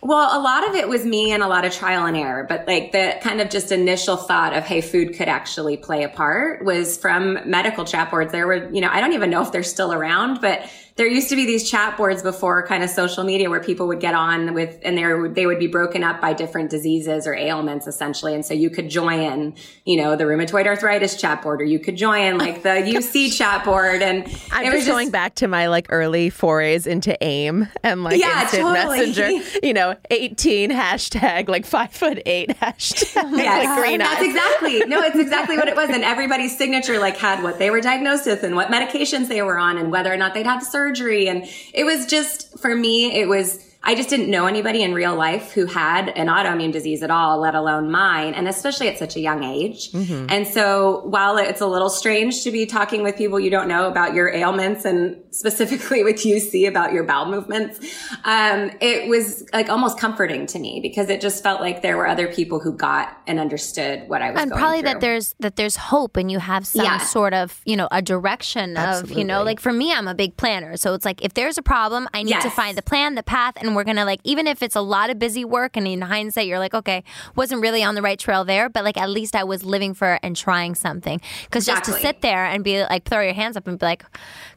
Well, 0.04 0.36
a 0.36 0.42
lot 0.42 0.68
of 0.68 0.74
it 0.74 0.90
was 0.90 1.06
me 1.06 1.32
and 1.32 1.44
a 1.44 1.48
lot 1.48 1.64
of 1.64 1.72
trial 1.72 2.08
and 2.08 2.18
error, 2.18 2.44
but 2.50 2.66
like 2.66 2.92
the 2.92 3.20
kind 3.22 3.40
of 3.40 3.52
just 3.52 3.72
initial 3.72 4.18
thought 4.18 4.54
of, 4.54 4.64
hey, 4.64 4.82
food 4.82 5.16
could 5.16 5.28
actually 5.28 5.78
play 5.78 6.04
a 6.04 6.10
part 6.10 6.66
was 6.66 6.98
from 6.98 7.38
medical 7.46 7.86
chat 7.86 8.10
boards. 8.10 8.32
There 8.32 8.48
were, 8.48 8.68
you 8.72 8.82
know, 8.82 8.90
I 8.92 9.00
don't 9.00 9.14
even 9.14 9.30
know 9.30 9.44
if 9.44 9.52
they're 9.52 9.62
still 9.62 9.94
around, 9.94 10.42
but 10.42 10.68
there 10.96 11.08
used 11.08 11.30
to 11.30 11.36
be 11.36 11.46
these 11.46 11.70
chat 11.70 11.98
boards 11.98 12.22
before 12.22 12.66
kind 12.68 12.84
of 12.84 12.90
social 12.90 13.24
media 13.24 13.50
where 13.50 13.62
people 13.62 13.88
would 13.88 14.00
get 14.00 14.14
on 14.14 14.54
with 14.54 14.78
and 14.84 14.98
they 14.98 15.14
would, 15.14 15.36
they 15.36 15.46
would 15.46 15.60
be 15.60 15.68
broken 15.68 16.04
up 16.04 16.22
by 16.22 16.34
different 16.34 16.70
diseases 16.70 17.26
or 17.26 17.34
ailments 17.34 17.88
essentially 17.88 18.36
and 18.36 18.46
so 18.46 18.54
you 18.54 18.70
could 18.70 18.90
join 18.90 19.56
you 19.86 19.98
know 19.98 20.16
the 20.16 20.26
rheumatoid 20.26 20.68
arthritis 20.68 21.20
chat 21.20 21.42
board 21.42 21.62
or 21.62 21.64
you 21.64 21.80
could 21.80 21.96
join 21.96 22.38
like 22.38 22.64
the 22.64 22.70
UC 22.70 23.36
chat 23.36 23.64
board 23.64 24.02
and 24.02 24.24
I'm 24.52 24.66
just, 24.66 24.78
just 24.78 24.88
going 24.88 25.10
back 25.10 25.36
to 25.36 25.48
my 25.48 25.68
like 25.68 25.88
early 25.90 26.30
forays 26.30 26.86
into 26.86 27.18
AIM 27.24 27.68
and 27.84 28.04
like 28.04 28.20
yeah, 28.20 28.44
instant 28.44 28.64
totally. 28.64 29.00
messenger 29.00 29.60
you 29.64 29.74
know 29.74 29.96
18 30.10 30.72
hashtag 30.72 31.48
like 31.48 31.66
five 31.66 31.92
foot 31.92 32.22
eight 32.26 32.50
hashtag 32.62 33.38
yes. 33.38 33.66
like 33.66 33.80
green 33.80 34.00
that's 34.00 34.22
eyes. 34.22 34.28
exactly 34.28 34.80
no 34.86 35.02
it's 35.02 35.16
exactly 35.20 35.58
what 35.58 35.68
it 35.68 35.76
was 35.76 35.90
and 35.90 36.04
everybody's 36.04 36.56
signature 36.58 37.00
like 37.00 37.18
had 37.18 37.42
what 37.42 37.60
they 37.60 37.70
were 37.70 37.82
diagnosed 37.82 38.26
with 38.26 38.44
and 38.44 38.56
what 38.56 38.68
medications 38.68 39.28
they 39.30 39.42
were 39.42 39.58
on 39.58 39.78
and 39.78 39.92
whether 39.92 40.14
or 40.14 40.18
not 40.18 40.34
they'd 40.34 40.46
had 40.46 40.60
surgery 40.60 40.91
surgery. 40.92 41.28
And 41.28 41.48
it 41.74 41.84
was 41.86 42.06
just, 42.06 42.60
for 42.60 42.76
me, 42.76 43.20
it 43.20 43.28
was, 43.28 43.64
I 43.84 43.96
just 43.96 44.10
didn't 44.10 44.30
know 44.30 44.46
anybody 44.46 44.84
in 44.84 44.94
real 44.94 45.16
life 45.16 45.54
who 45.54 45.66
had 45.66 46.10
an 46.10 46.28
autoimmune 46.28 46.72
disease 46.72 47.02
at 47.02 47.10
all, 47.10 47.40
let 47.40 47.56
alone 47.56 47.90
mine, 47.90 48.36
and 48.36 48.48
especially 48.48 48.88
at 48.88 49.00
such 49.00 49.16
a 49.16 49.20
young 49.20 49.44
age. 49.44 49.92
Mm-hmm. 49.92 50.28
And 50.30 50.46
so 50.46 51.02
while 51.06 51.38
it's 51.38 51.62
a 51.62 51.66
little 51.66 51.90
strange 51.90 52.44
to 52.44 52.52
be 52.52 52.68
talking 52.68 53.02
with 53.02 53.18
people 53.18 53.40
you 53.40 53.50
don't 53.50 53.68
know 53.68 53.88
about 53.88 54.14
your 54.14 54.32
ailments 54.32 54.86
and 54.86 55.18
specifically 55.32 56.04
with 56.04 56.18
UC 56.18 56.68
about 56.68 56.94
your 56.94 57.04
bowel 57.04 57.26
movements, 57.26 57.80
um, 58.24 58.70
it 58.82 59.10
was 59.10 59.50
like 59.52 59.70
almost 59.70 59.98
comforting 59.98 60.46
to 60.48 60.60
me 60.60 60.80
because 60.80 61.10
it 61.10 61.20
just 61.20 61.42
felt 61.42 61.60
like 61.60 61.82
there 61.82 61.98
were 61.98 62.08
other 62.08 62.28
people 62.28 62.60
who 62.60 62.74
got 62.74 63.20
and 63.26 63.40
understood 63.40 64.08
what 64.08 64.22
I 64.22 64.30
was 64.30 64.42
and 64.42 64.52
probably 64.52 64.82
through. 64.82 64.94
that 64.94 65.02
there's 65.02 65.36
that 65.40 65.56
there's 65.56 65.76
hope 65.76 66.18
and 66.18 66.32
you 66.32 66.38
have 66.38 66.68
some 66.68 66.86
yeah. 66.86 67.00
sort 67.00 67.34
of 67.34 67.60
you 67.66 67.76
know 67.76 67.88
a 67.92 68.02
direction 68.02 68.78
Absolutely. 68.78 69.14
of 69.14 69.18
you 69.18 69.26
know 69.26 69.44
like 69.44 69.60
for 69.60 69.74
me 69.74 69.92
I'm 69.92 70.08
a 70.08 70.14
big 70.14 70.38
planner 70.38 70.78
so 70.78 70.94
it's 70.94 71.06
like 71.06 71.24
if 71.24 71.34
there's 71.34 71.58
a 71.58 71.64
problem 71.64 72.08
I 72.14 72.24
need 72.24 72.32
yes. 72.32 72.44
to 72.44 72.50
find 72.52 72.78
the 72.78 72.82
plan 72.82 73.16
the 73.16 73.24
path 73.24 73.56
and 73.58 73.71
we're 73.76 73.84
gonna 73.84 74.06
like 74.06 74.20
even 74.24 74.48
if 74.48 74.62
it's 74.62 74.76
a 74.76 74.82
lot 74.82 75.10
of 75.10 75.20
busy 75.20 75.46
work 75.46 75.78
and 75.78 75.88
in 75.88 76.02
hindsight 76.02 76.48
you're 76.48 76.60
like 76.60 76.74
okay 76.74 77.04
wasn't 77.36 77.62
really 77.62 77.84
on 77.84 77.96
the 77.96 78.02
right 78.02 78.20
trail 78.20 78.46
there 78.46 78.70
but 78.70 78.84
like 78.84 78.98
at 78.98 79.10
least 79.10 79.36
I 79.36 79.44
was 79.44 79.64
living 79.64 79.94
for 79.94 80.20
and 80.24 80.36
trying 80.36 80.76
something 80.76 81.22
because 81.46 81.68
exactly. 81.68 81.94
just 81.94 82.02
to 82.02 82.08
sit 82.08 82.22
there 82.22 82.46
and 82.46 82.64
be 82.64 82.82
like 82.82 83.06
throw 83.06 83.22
your 83.22 83.34
hands 83.34 83.58
up 83.58 83.68
and 83.68 83.80
be 83.80 83.86
like 83.86 84.04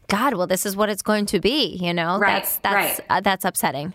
God 0.08 0.34
well 0.34 0.46
this 0.46 0.66
is 0.66 0.76
what 0.76 0.88
it's 0.88 1.02
going 1.02 1.26
to 1.26 1.40
be 1.40 1.78
you 1.80 1.94
know 1.94 2.18
right, 2.18 2.42
that's 2.42 2.58
that's 2.58 2.98
right. 2.98 3.06
uh, 3.10 3.20
that's 3.20 3.44
upsetting 3.44 3.94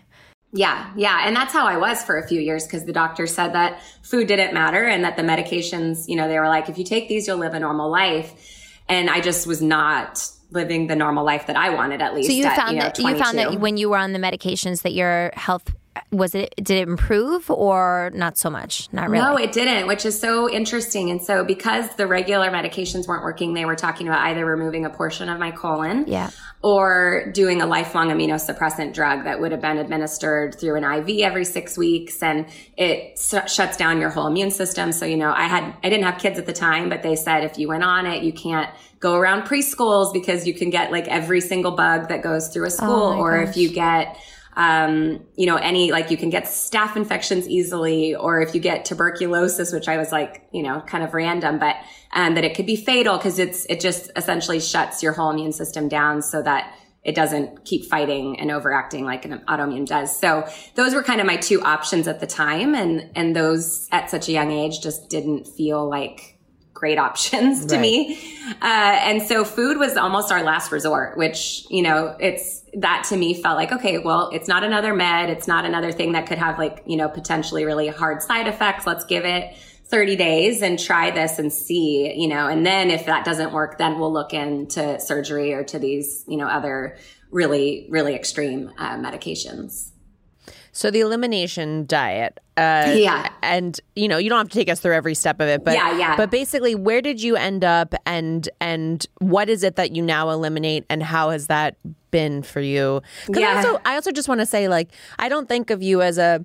yeah, 0.52 0.90
yeah. 0.96 1.22
And 1.26 1.36
that's 1.36 1.52
how 1.52 1.66
I 1.66 1.76
was 1.76 2.02
for 2.02 2.18
a 2.18 2.26
few 2.26 2.40
years 2.40 2.66
because 2.66 2.84
the 2.84 2.92
doctor 2.92 3.26
said 3.26 3.52
that 3.52 3.82
food 4.02 4.26
didn't 4.26 4.52
matter 4.52 4.84
and 4.84 5.04
that 5.04 5.16
the 5.16 5.22
medications, 5.22 6.08
you 6.08 6.16
know, 6.16 6.26
they 6.26 6.38
were 6.38 6.48
like, 6.48 6.68
if 6.68 6.76
you 6.76 6.84
take 6.84 7.08
these, 7.08 7.26
you'll 7.26 7.38
live 7.38 7.54
a 7.54 7.60
normal 7.60 7.88
life. 7.88 8.34
And 8.88 9.08
I 9.08 9.20
just 9.20 9.46
was 9.46 9.62
not 9.62 10.28
living 10.52 10.86
the 10.86 10.96
normal 10.96 11.24
life 11.24 11.46
that 11.46 11.56
I 11.56 11.70
wanted 11.70 12.02
at 12.02 12.14
least. 12.14 12.28
So 12.28 12.34
you 12.34 12.44
at, 12.44 12.56
found 12.56 12.72
you 12.72 12.78
know, 12.78 12.84
that 12.84 12.98
you 12.98 13.16
found 13.16 13.38
that 13.38 13.60
when 13.60 13.76
you 13.76 13.90
were 13.90 13.96
on 13.96 14.12
the 14.12 14.18
medications 14.18 14.82
that 14.82 14.92
your 14.92 15.30
health 15.34 15.74
was 16.10 16.34
it 16.34 16.54
did 16.56 16.78
it 16.78 16.88
improve 16.88 17.50
or 17.50 18.10
not 18.14 18.36
so 18.36 18.50
much 18.50 18.88
not 18.92 19.08
really 19.08 19.22
no 19.22 19.36
it 19.36 19.52
didn't 19.52 19.86
which 19.86 20.04
is 20.04 20.18
so 20.18 20.50
interesting 20.50 21.10
and 21.10 21.22
so 21.22 21.44
because 21.44 21.88
the 21.96 22.06
regular 22.06 22.50
medications 22.50 23.06
weren't 23.06 23.22
working 23.22 23.54
they 23.54 23.64
were 23.64 23.76
talking 23.76 24.08
about 24.08 24.20
either 24.28 24.44
removing 24.44 24.84
a 24.84 24.90
portion 24.90 25.28
of 25.28 25.38
my 25.38 25.50
colon 25.50 26.04
yeah 26.06 26.30
or 26.62 27.30
doing 27.32 27.62
a 27.62 27.66
lifelong 27.66 28.08
immunosuppressant 28.08 28.92
drug 28.92 29.24
that 29.24 29.40
would 29.40 29.50
have 29.50 29.62
been 29.62 29.78
administered 29.78 30.54
through 30.54 30.76
an 30.76 30.84
IV 30.84 31.20
every 31.20 31.44
six 31.44 31.78
weeks 31.78 32.22
and 32.22 32.46
it 32.76 33.18
shuts 33.18 33.76
down 33.78 33.98
your 33.98 34.10
whole 34.10 34.26
immune 34.26 34.50
system. 34.50 34.92
So, 34.92 35.06
you 35.06 35.16
know, 35.16 35.32
I 35.32 35.44
had, 35.44 35.74
I 35.82 35.88
didn't 35.88 36.04
have 36.04 36.20
kids 36.20 36.38
at 36.38 36.44
the 36.44 36.52
time, 36.52 36.90
but 36.90 37.02
they 37.02 37.16
said 37.16 37.44
if 37.44 37.58
you 37.58 37.68
went 37.68 37.82
on 37.82 38.04
it, 38.04 38.22
you 38.22 38.32
can't 38.34 38.68
go 38.98 39.14
around 39.14 39.44
preschools 39.44 40.12
because 40.12 40.46
you 40.46 40.52
can 40.52 40.68
get 40.68 40.92
like 40.92 41.08
every 41.08 41.40
single 41.40 41.72
bug 41.72 42.08
that 42.08 42.22
goes 42.22 42.48
through 42.48 42.64
a 42.64 42.66
oh 42.66 42.70
school. 42.70 42.88
Oh 42.90 43.18
or 43.18 43.40
gosh. 43.40 43.50
if 43.50 43.56
you 43.56 43.70
get, 43.70 44.18
um, 44.60 45.24
you 45.36 45.46
know, 45.46 45.56
any, 45.56 45.90
like 45.90 46.10
you 46.10 46.18
can 46.18 46.28
get 46.28 46.44
staph 46.44 46.94
infections 46.94 47.48
easily, 47.48 48.14
or 48.14 48.42
if 48.42 48.54
you 48.54 48.60
get 48.60 48.84
tuberculosis, 48.84 49.72
which 49.72 49.88
I 49.88 49.96
was 49.96 50.12
like, 50.12 50.46
you 50.52 50.62
know, 50.62 50.82
kind 50.82 51.02
of 51.02 51.14
random, 51.14 51.58
but, 51.58 51.76
um, 52.12 52.34
that 52.34 52.44
it 52.44 52.54
could 52.54 52.66
be 52.66 52.76
fatal 52.76 53.16
because 53.16 53.38
it's, 53.38 53.64
it 53.70 53.80
just 53.80 54.10
essentially 54.16 54.60
shuts 54.60 55.02
your 55.02 55.14
whole 55.14 55.30
immune 55.30 55.52
system 55.52 55.88
down 55.88 56.20
so 56.20 56.42
that 56.42 56.74
it 57.02 57.14
doesn't 57.14 57.64
keep 57.64 57.86
fighting 57.86 58.38
and 58.38 58.50
overacting 58.50 59.06
like 59.06 59.24
an 59.24 59.40
autoimmune 59.48 59.86
does. 59.86 60.14
So 60.14 60.46
those 60.74 60.92
were 60.92 61.02
kind 61.02 61.22
of 61.22 61.26
my 61.26 61.38
two 61.38 61.62
options 61.62 62.06
at 62.06 62.20
the 62.20 62.26
time. 62.26 62.74
And, 62.74 63.08
and 63.16 63.34
those 63.34 63.88
at 63.90 64.10
such 64.10 64.28
a 64.28 64.32
young 64.32 64.50
age 64.50 64.82
just 64.82 65.08
didn't 65.08 65.46
feel 65.46 65.88
like 65.88 66.38
great 66.74 66.98
options 66.98 67.66
to 67.66 67.76
right. 67.76 67.82
me. 67.82 68.36
Uh, 68.62 68.98
and 69.02 69.22
so 69.22 69.44
food 69.44 69.78
was 69.78 69.96
almost 69.96 70.32
our 70.32 70.42
last 70.42 70.72
resort, 70.72 71.16
which, 71.16 71.66
you 71.70 71.82
know, 71.82 72.16
it's, 72.18 72.64
that 72.74 73.04
to 73.08 73.16
me 73.16 73.34
felt 73.34 73.56
like, 73.56 73.72
okay, 73.72 73.98
well, 73.98 74.30
it's 74.32 74.48
not 74.48 74.64
another 74.64 74.94
med. 74.94 75.28
It's 75.28 75.48
not 75.48 75.64
another 75.64 75.92
thing 75.92 76.12
that 76.12 76.26
could 76.26 76.38
have 76.38 76.58
like, 76.58 76.82
you 76.86 76.96
know, 76.96 77.08
potentially 77.08 77.64
really 77.64 77.88
hard 77.88 78.22
side 78.22 78.46
effects. 78.46 78.86
Let's 78.86 79.04
give 79.04 79.24
it 79.24 79.56
30 79.90 80.16
days 80.16 80.62
and 80.62 80.78
try 80.78 81.10
this 81.10 81.38
and 81.38 81.52
see, 81.52 82.14
you 82.16 82.28
know, 82.28 82.46
and 82.46 82.64
then 82.64 82.90
if 82.90 83.06
that 83.06 83.24
doesn't 83.24 83.52
work, 83.52 83.76
then 83.76 83.98
we'll 83.98 84.12
look 84.12 84.32
into 84.32 85.00
surgery 85.00 85.52
or 85.52 85.64
to 85.64 85.78
these, 85.78 86.24
you 86.28 86.36
know, 86.36 86.46
other 86.46 86.96
really, 87.30 87.86
really 87.90 88.14
extreme 88.14 88.72
uh, 88.78 88.96
medications. 88.96 89.90
So 90.72 90.90
the 90.90 91.00
elimination 91.00 91.86
diet. 91.86 92.38
Uh, 92.56 92.92
yeah. 92.94 93.30
And 93.42 93.80
you 93.96 94.06
know, 94.06 94.18
you 94.18 94.28
don't 94.28 94.38
have 94.38 94.48
to 94.48 94.54
take 94.54 94.68
us 94.68 94.80
through 94.80 94.94
every 94.94 95.14
step 95.14 95.40
of 95.40 95.48
it, 95.48 95.64
but 95.64 95.74
yeah, 95.74 95.96
yeah. 95.96 96.16
But 96.16 96.30
basically, 96.30 96.74
where 96.74 97.00
did 97.00 97.22
you 97.22 97.36
end 97.36 97.64
up, 97.64 97.94
and 98.06 98.48
and 98.60 99.06
what 99.18 99.48
is 99.48 99.64
it 99.64 99.76
that 99.76 99.92
you 99.96 100.02
now 100.02 100.30
eliminate, 100.30 100.84
and 100.90 101.02
how 101.02 101.30
has 101.30 101.46
that 101.46 101.76
been 102.10 102.42
for 102.42 102.60
you? 102.60 103.02
Yeah. 103.28 103.48
I 103.48 103.56
also, 103.56 103.80
I 103.84 103.94
also 103.94 104.12
just 104.12 104.28
want 104.28 104.40
to 104.40 104.46
say, 104.46 104.68
like, 104.68 104.90
I 105.18 105.28
don't 105.28 105.48
think 105.48 105.70
of 105.70 105.82
you 105.82 106.02
as 106.02 106.18
a 106.18 106.44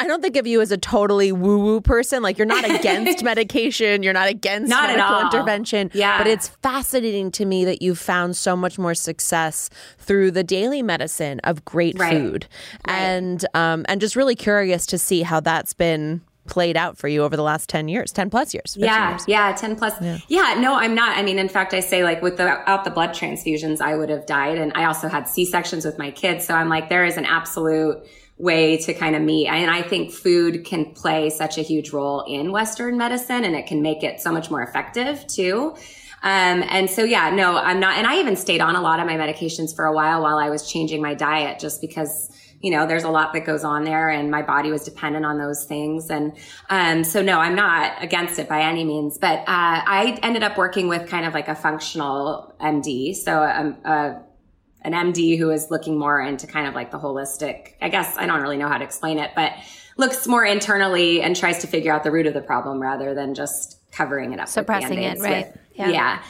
I, 0.00 0.06
don't 0.06 0.22
think 0.22 0.36
of 0.36 0.46
you 0.46 0.60
as 0.60 0.70
a 0.72 0.76
totally 0.76 1.32
woo 1.32 1.58
woo 1.58 1.80
person. 1.80 2.22
Like 2.22 2.38
you're 2.38 2.46
not 2.46 2.64
against 2.70 3.22
medication, 3.22 4.02
you're 4.02 4.12
not 4.12 4.28
against 4.28 4.68
not 4.68 4.88
medical 4.88 5.20
intervention. 5.20 5.90
Yeah. 5.94 6.18
But 6.18 6.26
it's 6.26 6.48
fascinating 6.48 7.30
to 7.32 7.44
me 7.44 7.64
that 7.64 7.82
you've 7.82 7.98
found 7.98 8.36
so 8.36 8.56
much 8.56 8.78
more 8.78 8.94
success 8.94 9.70
through 9.98 10.30
the 10.30 10.44
daily 10.44 10.82
medicine 10.82 11.40
of 11.44 11.64
great 11.64 11.98
right. 11.98 12.12
food, 12.12 12.46
right. 12.86 12.94
and 12.94 13.44
um, 13.54 13.84
and 13.88 14.00
just 14.00 14.16
really 14.16 14.34
curious 14.34 14.86
to 14.86 14.98
see 14.98 15.22
how 15.22 15.40
that's 15.40 15.72
been 15.72 16.22
played 16.46 16.76
out 16.76 16.98
for 16.98 17.08
you 17.08 17.22
over 17.22 17.36
the 17.36 17.42
last 17.42 17.70
10 17.70 17.88
years 17.88 18.12
10 18.12 18.28
plus 18.28 18.52
years 18.52 18.76
yeah 18.78 19.12
years. 19.12 19.24
yeah 19.26 19.52
10 19.52 19.76
plus 19.76 19.94
yeah. 20.02 20.18
yeah. 20.28 20.54
no 20.58 20.74
i'm 20.74 20.94
not 20.94 21.16
i 21.16 21.22
mean 21.22 21.38
in 21.38 21.48
fact 21.48 21.72
i 21.72 21.80
say 21.80 22.04
like 22.04 22.20
without 22.20 22.84
the 22.84 22.90
blood 22.90 23.10
transfusions 23.10 23.80
i 23.80 23.96
would 23.96 24.10
have 24.10 24.26
died 24.26 24.58
and 24.58 24.70
i 24.74 24.84
also 24.84 25.08
had 25.08 25.26
c-sections 25.26 25.86
with 25.86 25.96
my 25.96 26.10
kids 26.10 26.44
so 26.44 26.54
i'm 26.54 26.68
like 26.68 26.90
there 26.90 27.04
is 27.04 27.16
an 27.16 27.24
absolute 27.24 27.96
way 28.36 28.76
to 28.78 28.92
kind 28.94 29.14
of 29.14 29.22
meet. 29.22 29.46
And 29.48 29.70
I 29.70 29.82
think 29.82 30.12
food 30.12 30.64
can 30.64 30.92
play 30.92 31.30
such 31.30 31.56
a 31.56 31.62
huge 31.62 31.92
role 31.92 32.22
in 32.22 32.50
Western 32.50 32.98
medicine 32.98 33.44
and 33.44 33.54
it 33.54 33.66
can 33.66 33.80
make 33.80 34.02
it 34.02 34.20
so 34.20 34.32
much 34.32 34.50
more 34.50 34.62
effective 34.62 35.26
too. 35.26 35.76
Um, 36.22 36.64
and 36.68 36.88
so, 36.88 37.04
yeah, 37.04 37.30
no, 37.30 37.56
I'm 37.56 37.78
not. 37.78 37.98
And 37.98 38.06
I 38.06 38.18
even 38.18 38.34
stayed 38.34 38.60
on 38.60 38.76
a 38.76 38.80
lot 38.80 38.98
of 38.98 39.06
my 39.06 39.14
medications 39.14 39.76
for 39.76 39.84
a 39.84 39.92
while 39.92 40.22
while 40.22 40.38
I 40.38 40.48
was 40.48 40.68
changing 40.70 41.02
my 41.02 41.14
diet 41.14 41.58
just 41.58 41.80
because 41.80 42.30
you 42.64 42.70
know, 42.70 42.86
there's 42.86 43.04
a 43.04 43.10
lot 43.10 43.34
that 43.34 43.44
goes 43.44 43.62
on 43.62 43.84
there 43.84 44.08
and 44.08 44.30
my 44.30 44.40
body 44.40 44.70
was 44.70 44.84
dependent 44.84 45.26
on 45.26 45.36
those 45.36 45.66
things. 45.66 46.08
And, 46.08 46.32
um, 46.70 47.04
so 47.04 47.20
no, 47.20 47.38
I'm 47.38 47.54
not 47.54 48.02
against 48.02 48.38
it 48.38 48.48
by 48.48 48.62
any 48.62 48.84
means, 48.84 49.18
but, 49.18 49.40
uh, 49.40 49.44
I 49.46 50.18
ended 50.22 50.42
up 50.42 50.56
working 50.56 50.88
with 50.88 51.06
kind 51.06 51.26
of 51.26 51.34
like 51.34 51.48
a 51.48 51.54
functional 51.54 52.54
MD. 52.62 53.14
So, 53.14 53.42
um, 53.42 53.76
uh, 53.84 54.14
an 54.84 54.92
MD 54.92 55.38
who 55.38 55.50
is 55.50 55.70
looking 55.70 55.98
more 55.98 56.20
into 56.20 56.46
kind 56.46 56.68
of 56.68 56.74
like 56.74 56.90
the 56.90 56.98
holistic, 56.98 57.74
I 57.80 57.88
guess 57.88 58.16
I 58.16 58.26
don't 58.26 58.42
really 58.42 58.58
know 58.58 58.68
how 58.68 58.78
to 58.78 58.84
explain 58.84 59.18
it, 59.18 59.30
but 59.34 59.52
looks 59.96 60.26
more 60.26 60.44
internally 60.44 61.22
and 61.22 61.34
tries 61.34 61.58
to 61.58 61.66
figure 61.66 61.92
out 61.92 62.04
the 62.04 62.10
root 62.10 62.26
of 62.26 62.34
the 62.34 62.40
problem 62.40 62.80
rather 62.80 63.14
than 63.14 63.34
just 63.34 63.78
covering 63.92 64.32
it 64.32 64.40
up. 64.40 64.48
Suppressing 64.48 65.02
it, 65.02 65.18
right. 65.20 65.46
With, 65.46 65.58
yeah. 65.74 65.88
yeah. 65.88 66.22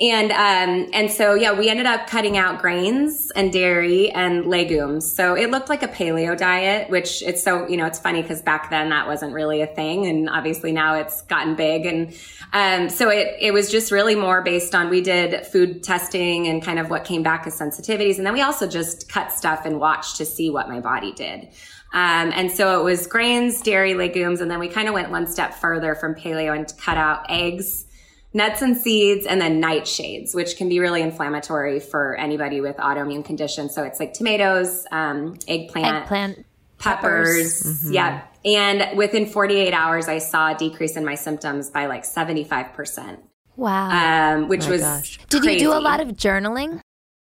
And 0.00 0.32
um, 0.32 0.88
and 0.94 1.10
so 1.10 1.34
yeah, 1.34 1.52
we 1.52 1.68
ended 1.68 1.84
up 1.84 2.06
cutting 2.06 2.38
out 2.38 2.62
grains 2.62 3.30
and 3.32 3.52
dairy 3.52 4.10
and 4.10 4.46
legumes. 4.46 5.12
So 5.12 5.34
it 5.34 5.50
looked 5.50 5.68
like 5.68 5.82
a 5.82 5.88
paleo 5.88 6.34
diet, 6.36 6.88
which 6.88 7.22
it's 7.22 7.42
so 7.42 7.68
you 7.68 7.76
know 7.76 7.84
it's 7.84 7.98
funny 7.98 8.22
because 8.22 8.40
back 8.40 8.70
then 8.70 8.88
that 8.88 9.06
wasn't 9.06 9.34
really 9.34 9.60
a 9.60 9.66
thing, 9.66 10.06
and 10.06 10.30
obviously 10.30 10.72
now 10.72 10.94
it's 10.94 11.20
gotten 11.22 11.54
big. 11.54 11.84
And 11.84 12.14
um, 12.54 12.88
so 12.88 13.10
it 13.10 13.36
it 13.40 13.52
was 13.52 13.70
just 13.70 13.92
really 13.92 14.14
more 14.14 14.40
based 14.40 14.74
on 14.74 14.88
we 14.88 15.02
did 15.02 15.46
food 15.46 15.82
testing 15.82 16.48
and 16.48 16.62
kind 16.62 16.78
of 16.78 16.88
what 16.88 17.04
came 17.04 17.22
back 17.22 17.46
as 17.46 17.58
sensitivities, 17.58 18.16
and 18.16 18.24
then 18.24 18.32
we 18.32 18.40
also 18.40 18.66
just 18.66 19.06
cut 19.06 19.30
stuff 19.32 19.66
and 19.66 19.78
watched 19.78 20.16
to 20.16 20.24
see 20.24 20.48
what 20.48 20.66
my 20.66 20.80
body 20.80 21.12
did. 21.12 21.48
Um, 21.92 22.32
and 22.34 22.50
so 22.50 22.80
it 22.80 22.84
was 22.84 23.06
grains, 23.06 23.60
dairy, 23.60 23.92
legumes, 23.94 24.40
and 24.40 24.50
then 24.50 24.60
we 24.60 24.68
kind 24.68 24.88
of 24.88 24.94
went 24.94 25.10
one 25.10 25.26
step 25.26 25.52
further 25.52 25.94
from 25.94 26.14
paleo 26.14 26.56
and 26.56 26.72
cut 26.78 26.96
out 26.96 27.26
eggs 27.28 27.84
nuts 28.32 28.62
and 28.62 28.76
seeds, 28.76 29.26
and 29.26 29.40
then 29.40 29.60
nightshades, 29.60 30.34
which 30.34 30.56
can 30.56 30.68
be 30.68 30.78
really 30.78 31.02
inflammatory 31.02 31.80
for 31.80 32.14
anybody 32.16 32.60
with 32.60 32.76
autoimmune 32.76 33.24
conditions. 33.24 33.74
So 33.74 33.82
it's 33.82 33.98
like 33.98 34.12
tomatoes, 34.12 34.86
um, 34.92 35.36
eggplant, 35.48 36.02
eggplant, 36.02 36.46
peppers. 36.78 37.62
peppers. 37.62 37.62
Mm-hmm. 37.62 37.92
Yeah. 37.92 38.22
And 38.44 38.96
within 38.96 39.26
48 39.26 39.72
hours, 39.72 40.08
I 40.08 40.18
saw 40.18 40.54
a 40.54 40.54
decrease 40.56 40.96
in 40.96 41.04
my 41.04 41.14
symptoms 41.14 41.70
by 41.70 41.86
like 41.86 42.04
75%. 42.04 43.18
Wow. 43.56 44.36
Um, 44.36 44.48
which 44.48 44.66
was. 44.66 44.80
Gosh. 44.80 45.18
Did 45.28 45.44
you 45.44 45.58
do 45.58 45.72
a 45.72 45.80
lot 45.80 46.00
of 46.00 46.08
journaling? 46.08 46.80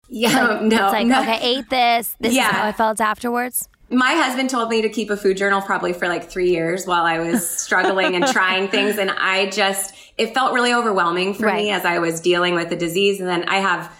Yeah, 0.08 0.48
like, 0.48 0.62
no. 0.62 0.86
It's 0.86 0.94
like, 0.94 1.08
no. 1.08 1.22
okay, 1.22 1.34
I 1.34 1.40
ate 1.42 1.70
this. 1.70 2.16
This 2.20 2.34
yeah. 2.34 2.48
is 2.48 2.52
how 2.52 2.68
I 2.68 2.72
felt 2.72 3.02
afterwards. 3.02 3.70
My 3.90 4.14
husband 4.14 4.50
told 4.50 4.70
me 4.70 4.82
to 4.82 4.90
keep 4.90 5.10
a 5.10 5.18
food 5.18 5.38
journal 5.38 5.62
probably 5.62 5.94
for 5.94 6.08
like 6.08 6.30
three 6.30 6.50
years 6.50 6.88
while 6.88 7.06
I 7.06 7.20
was 7.20 7.48
struggling 7.62 8.16
and 8.16 8.26
trying 8.28 8.68
things. 8.68 8.98
And 8.98 9.12
I 9.12 9.50
just, 9.50 9.94
it 10.18 10.34
felt 10.34 10.54
really 10.54 10.74
overwhelming 10.74 11.34
for 11.34 11.46
right. 11.46 11.64
me 11.64 11.72
as 11.72 11.86
I 11.86 12.00
was 12.00 12.20
dealing 12.20 12.56
with 12.56 12.70
the 12.70 12.76
disease. 12.76 13.20
And 13.20 13.30
then 13.30 13.48
I 13.48 13.58
have 13.58 13.92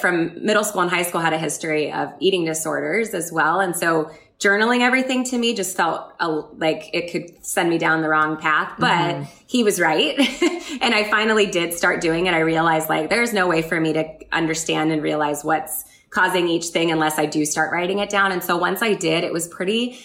from 0.00 0.44
middle 0.44 0.64
school 0.64 0.80
and 0.80 0.90
high 0.90 1.02
school 1.02 1.20
had 1.20 1.34
a 1.34 1.38
history 1.38 1.92
of 1.92 2.12
eating 2.18 2.46
disorders 2.46 3.12
as 3.12 3.30
well. 3.30 3.60
And 3.60 3.76
so 3.76 4.10
journaling 4.38 4.80
everything 4.80 5.24
to 5.24 5.38
me 5.38 5.54
just 5.54 5.76
felt 5.76 6.12
a, 6.20 6.28
like 6.28 6.90
it 6.92 7.12
could 7.12 7.44
send 7.44 7.68
me 7.68 7.78
down 7.78 8.02
the 8.02 8.08
wrong 8.08 8.36
path, 8.36 8.74
but 8.78 9.14
mm-hmm. 9.14 9.24
he 9.46 9.62
was 9.62 9.80
right. 9.80 10.18
and 10.80 10.94
I 10.94 11.04
finally 11.10 11.46
did 11.46 11.74
start 11.74 12.00
doing 12.00 12.26
it. 12.26 12.34
I 12.34 12.40
realized 12.40 12.88
like 12.88 13.10
there's 13.10 13.32
no 13.32 13.46
way 13.46 13.62
for 13.62 13.78
me 13.78 13.92
to 13.92 14.08
understand 14.32 14.90
and 14.90 15.02
realize 15.02 15.44
what's 15.44 15.84
causing 16.14 16.48
each 16.48 16.66
thing 16.66 16.92
unless 16.92 17.18
I 17.18 17.26
do 17.26 17.44
start 17.44 17.72
writing 17.72 17.98
it 17.98 18.08
down. 18.08 18.30
And 18.32 18.42
so 18.42 18.56
once 18.56 18.80
I 18.82 18.94
did, 18.94 19.24
it 19.24 19.32
was 19.32 19.48
pretty 19.48 19.98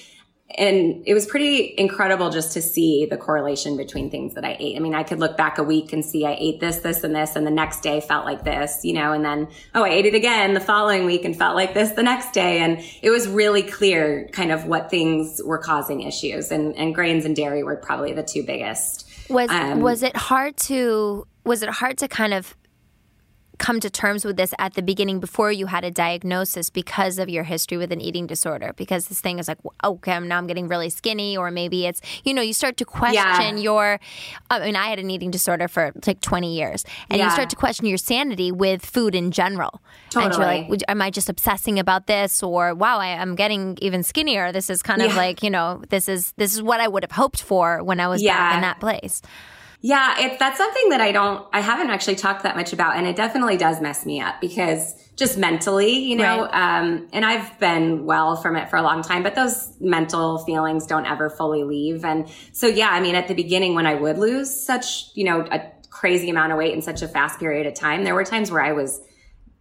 and 0.57 1.03
it 1.05 1.13
was 1.13 1.27
pretty 1.27 1.75
incredible 1.77 2.31
just 2.31 2.53
to 2.53 2.61
see 2.61 3.05
the 3.05 3.17
correlation 3.17 3.77
between 3.77 4.09
things 4.09 4.33
that 4.33 4.43
I 4.43 4.57
ate. 4.59 4.75
I 4.75 4.79
mean, 4.79 4.95
I 4.95 5.03
could 5.03 5.19
look 5.19 5.37
back 5.37 5.59
a 5.59 5.63
week 5.63 5.93
and 5.93 6.03
see 6.03 6.25
I 6.25 6.35
ate 6.39 6.59
this, 6.59 6.77
this, 6.77 7.03
and 7.03 7.15
this, 7.15 7.35
and 7.35 7.45
the 7.45 7.51
next 7.51 7.81
day 7.81 8.01
felt 8.01 8.25
like 8.25 8.43
this, 8.43 8.83
you 8.83 8.93
know, 8.93 9.13
and 9.13 9.23
then, 9.23 9.47
oh, 9.75 9.83
I 9.83 9.89
ate 9.89 10.07
it 10.07 10.15
again 10.15 10.55
the 10.55 10.59
following 10.59 11.05
week 11.05 11.23
and 11.23 11.37
felt 11.37 11.55
like 11.55 11.75
this 11.75 11.91
the 11.91 12.01
next 12.01 12.33
day. 12.33 12.61
And 12.61 12.83
it 13.03 13.11
was 13.11 13.27
really 13.27 13.61
clear 13.61 14.27
kind 14.31 14.51
of 14.51 14.65
what 14.65 14.89
things 14.89 15.39
were 15.45 15.59
causing 15.59 16.01
issues. 16.01 16.51
And, 16.51 16.75
and 16.75 16.95
grains 16.95 17.25
and 17.25 17.35
dairy 17.35 17.61
were 17.61 17.75
probably 17.75 18.13
the 18.13 18.23
two 18.23 18.41
biggest. 18.41 19.07
Was, 19.29 19.51
um, 19.51 19.81
was 19.81 20.01
it 20.01 20.17
hard 20.17 20.57
to, 20.57 21.27
was 21.43 21.61
it 21.61 21.69
hard 21.69 21.99
to 21.99 22.07
kind 22.07 22.33
of 22.33 22.55
come 23.59 23.79
to 23.79 23.89
terms 23.89 24.25
with 24.25 24.37
this 24.37 24.53
at 24.57 24.73
the 24.73 24.81
beginning 24.81 25.19
before 25.19 25.51
you 25.51 25.67
had 25.67 25.83
a 25.83 25.91
diagnosis 25.91 26.69
because 26.69 27.19
of 27.19 27.29
your 27.29 27.43
history 27.43 27.77
with 27.77 27.91
an 27.91 28.01
eating 28.01 28.25
disorder 28.25 28.73
because 28.77 29.07
this 29.07 29.21
thing 29.21 29.37
is 29.37 29.47
like 29.47 29.59
okay 29.83 30.19
now 30.19 30.37
i'm 30.37 30.47
getting 30.47 30.67
really 30.67 30.89
skinny 30.89 31.37
or 31.37 31.51
maybe 31.51 31.85
it's 31.85 32.01
you 32.23 32.33
know 32.33 32.41
you 32.41 32.53
start 32.53 32.77
to 32.77 32.85
question 32.85 33.13
yeah. 33.13 33.55
your 33.57 33.99
uh, 34.49 34.59
i 34.61 34.65
mean 34.65 34.75
i 34.75 34.87
had 34.87 34.97
an 34.97 35.11
eating 35.11 35.29
disorder 35.29 35.67
for 35.67 35.91
like 36.07 36.21
20 36.21 36.55
years 36.55 36.85
and 37.09 37.19
yeah. 37.19 37.25
you 37.25 37.31
start 37.31 37.49
to 37.49 37.55
question 37.55 37.85
your 37.85 37.97
sanity 37.97 38.51
with 38.51 38.83
food 38.83 39.13
in 39.13 39.29
general 39.29 39.81
totally. 40.09 40.25
and 40.25 40.67
you're 40.67 40.77
like 40.77 40.83
am 40.87 41.01
i 41.01 41.11
just 41.11 41.29
obsessing 41.29 41.77
about 41.77 42.07
this 42.07 42.41
or 42.41 42.73
wow 42.73 42.97
I, 42.97 43.07
am 43.07 43.35
getting 43.35 43.77
even 43.81 44.03
skinnier 44.03 44.51
this 44.51 44.69
is 44.69 44.81
kind 44.81 45.01
of 45.01 45.15
like 45.15 45.43
you 45.43 45.49
know 45.49 45.83
this 45.89 46.07
is 46.07 46.33
this 46.37 46.53
is 46.53 46.61
what 46.61 46.79
i 46.79 46.87
would 46.87 47.03
have 47.03 47.11
hoped 47.11 47.41
for 47.41 47.83
when 47.83 47.99
i 47.99 48.07
was 48.07 48.23
back 48.23 48.55
in 48.55 48.61
that 48.61 48.79
place 48.79 49.21
yeah, 49.81 50.15
it's 50.19 50.37
that's 50.37 50.57
something 50.57 50.89
that 50.89 50.99
I 50.99 51.11
don't 51.11 51.45
I 51.53 51.61
haven't 51.61 51.89
actually 51.89 52.15
talked 52.15 52.43
that 52.43 52.55
much 52.55 52.73
about 52.73 52.97
and 52.97 53.07
it 53.07 53.15
definitely 53.15 53.55
does 53.55 53.79
mess 53.79 54.05
me 54.05 54.19
up 54.19 54.41
because 54.41 54.93
just 55.15 55.37
mentally, 55.37 55.99
you 55.99 56.17
know, 56.17 56.43
right. 56.45 56.79
um 56.79 57.07
and 57.13 57.25
I've 57.25 57.57
been 57.59 58.05
well 58.05 58.35
from 58.35 58.57
it 58.57 58.69
for 58.69 58.75
a 58.75 58.81
long 58.81 59.01
time, 59.01 59.23
but 59.23 59.35
those 59.35 59.73
mental 59.79 60.39
feelings 60.39 60.85
don't 60.85 61.05
ever 61.05 61.29
fully 61.29 61.63
leave. 61.63 62.03
And 62.03 62.29
so 62.51 62.67
yeah, 62.67 62.89
I 62.89 62.99
mean 62.99 63.15
at 63.15 63.29
the 63.29 63.33
beginning 63.33 63.73
when 63.73 63.85
I 63.85 63.95
would 63.95 64.17
lose 64.17 64.53
such, 64.53 65.11
you 65.15 65.23
know, 65.23 65.47
a 65.49 65.61
crazy 65.89 66.29
amount 66.29 66.51
of 66.51 66.57
weight 66.57 66.73
in 66.73 66.81
such 66.81 67.01
a 67.01 67.07
fast 67.07 67.39
period 67.39 67.65
of 67.65 67.73
time, 67.73 68.03
there 68.03 68.15
were 68.15 68.25
times 68.25 68.51
where 68.51 68.61
I 68.61 68.73
was 68.73 68.99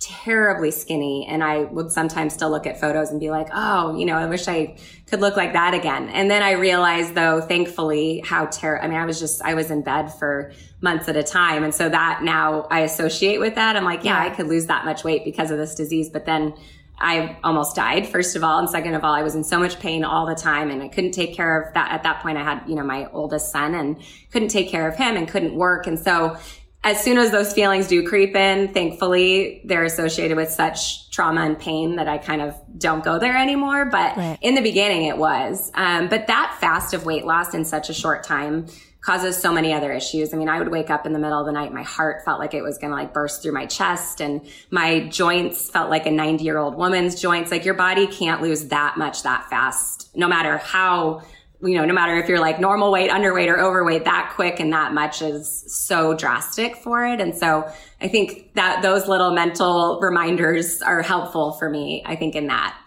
terribly 0.00 0.70
skinny 0.70 1.26
and 1.28 1.42
I 1.42 1.64
would 1.64 1.90
sometimes 1.90 2.32
still 2.32 2.50
look 2.50 2.66
at 2.66 2.80
photos 2.80 3.10
and 3.10 3.18
be 3.18 3.30
like, 3.30 3.48
oh, 3.52 3.96
you 3.96 4.06
know, 4.06 4.14
I 4.14 4.26
wish 4.26 4.46
I 4.46 4.76
could 5.06 5.20
look 5.20 5.36
like 5.36 5.54
that 5.54 5.74
again. 5.74 6.08
And 6.10 6.30
then 6.30 6.42
I 6.42 6.52
realized 6.52 7.14
though, 7.14 7.40
thankfully, 7.40 8.20
how 8.24 8.46
terrible, 8.46 8.84
I 8.84 8.88
mean, 8.88 8.98
I 8.98 9.04
was 9.04 9.18
just, 9.18 9.42
I 9.42 9.54
was 9.54 9.72
in 9.72 9.82
bed 9.82 10.08
for 10.14 10.52
months 10.80 11.08
at 11.08 11.16
a 11.16 11.24
time. 11.24 11.64
And 11.64 11.74
so 11.74 11.88
that 11.88 12.22
now 12.22 12.68
I 12.70 12.80
associate 12.80 13.40
with 13.40 13.56
that. 13.56 13.74
I'm 13.74 13.84
like, 13.84 14.04
yeah, 14.04 14.20
I 14.20 14.30
could 14.30 14.46
lose 14.46 14.66
that 14.66 14.84
much 14.84 15.02
weight 15.02 15.24
because 15.24 15.50
of 15.50 15.58
this 15.58 15.74
disease. 15.74 16.10
But 16.10 16.26
then 16.26 16.54
I 17.00 17.36
almost 17.42 17.74
died, 17.76 18.06
first 18.06 18.36
of 18.36 18.44
all. 18.44 18.58
And 18.58 18.68
second 18.68 18.94
of 18.94 19.04
all, 19.04 19.14
I 19.14 19.22
was 19.22 19.34
in 19.34 19.44
so 19.44 19.58
much 19.58 19.78
pain 19.80 20.04
all 20.04 20.26
the 20.26 20.34
time 20.34 20.70
and 20.70 20.82
I 20.82 20.88
couldn't 20.88 21.12
take 21.12 21.34
care 21.34 21.60
of 21.60 21.74
that. 21.74 21.90
At 21.90 22.02
that 22.04 22.22
point, 22.22 22.38
I 22.38 22.42
had, 22.42 22.62
you 22.68 22.74
know, 22.74 22.84
my 22.84 23.08
oldest 23.12 23.50
son 23.50 23.74
and 23.74 23.96
couldn't 24.32 24.48
take 24.48 24.68
care 24.68 24.88
of 24.88 24.96
him 24.96 25.16
and 25.16 25.28
couldn't 25.28 25.54
work. 25.54 25.86
And 25.86 25.98
so 25.98 26.36
as 26.84 27.02
soon 27.02 27.18
as 27.18 27.30
those 27.30 27.52
feelings 27.52 27.88
do 27.88 28.06
creep 28.06 28.36
in, 28.36 28.72
thankfully 28.72 29.62
they're 29.64 29.84
associated 29.84 30.36
with 30.36 30.50
such 30.50 31.10
trauma 31.10 31.42
and 31.42 31.58
pain 31.58 31.96
that 31.96 32.08
I 32.08 32.18
kind 32.18 32.40
of 32.40 32.54
don't 32.76 33.02
go 33.02 33.18
there 33.18 33.36
anymore. 33.36 33.86
But 33.86 34.16
right. 34.16 34.38
in 34.40 34.54
the 34.54 34.62
beginning 34.62 35.06
it 35.06 35.18
was. 35.18 35.70
Um, 35.74 36.08
but 36.08 36.28
that 36.28 36.56
fast 36.60 36.94
of 36.94 37.04
weight 37.04 37.24
loss 37.24 37.52
in 37.52 37.64
such 37.64 37.90
a 37.90 37.94
short 37.94 38.22
time 38.22 38.66
causes 39.00 39.36
so 39.36 39.52
many 39.52 39.72
other 39.72 39.92
issues. 39.92 40.34
I 40.34 40.36
mean, 40.36 40.48
I 40.48 40.58
would 40.58 40.70
wake 40.70 40.90
up 40.90 41.06
in 41.06 41.12
the 41.12 41.18
middle 41.18 41.40
of 41.40 41.46
the 41.46 41.52
night, 41.52 41.72
my 41.72 41.82
heart 41.82 42.24
felt 42.24 42.38
like 42.38 42.52
it 42.52 42.62
was 42.62 42.78
going 42.78 42.90
to 42.90 42.96
like 42.96 43.12
burst 43.14 43.42
through 43.42 43.52
my 43.52 43.66
chest 43.66 44.20
and 44.20 44.46
my 44.70 45.08
joints 45.08 45.70
felt 45.70 45.88
like 45.88 46.06
a 46.06 46.10
90 46.10 46.44
year 46.44 46.58
old 46.58 46.76
woman's 46.76 47.20
joints. 47.20 47.50
Like 47.50 47.64
your 47.64 47.74
body 47.74 48.06
can't 48.06 48.42
lose 48.42 48.66
that 48.66 48.96
much 48.96 49.22
that 49.22 49.48
fast, 49.48 50.14
no 50.16 50.28
matter 50.28 50.58
how 50.58 51.22
you 51.60 51.74
know, 51.74 51.84
no 51.84 51.92
matter 51.92 52.16
if 52.16 52.28
you're 52.28 52.38
like 52.38 52.60
normal 52.60 52.92
weight, 52.92 53.10
underweight, 53.10 53.48
or 53.48 53.58
overweight, 53.58 54.04
that 54.04 54.32
quick 54.34 54.60
and 54.60 54.72
that 54.72 54.94
much 54.94 55.22
is 55.22 55.64
so 55.66 56.14
drastic 56.14 56.76
for 56.76 57.04
it. 57.04 57.20
And 57.20 57.36
so 57.36 57.68
I 58.00 58.08
think 58.08 58.54
that 58.54 58.82
those 58.82 59.08
little 59.08 59.32
mental 59.32 59.98
reminders 60.00 60.80
are 60.82 61.02
helpful 61.02 61.52
for 61.52 61.68
me, 61.68 62.02
I 62.06 62.14
think, 62.14 62.36
in 62.36 62.46
that. 62.46 62.78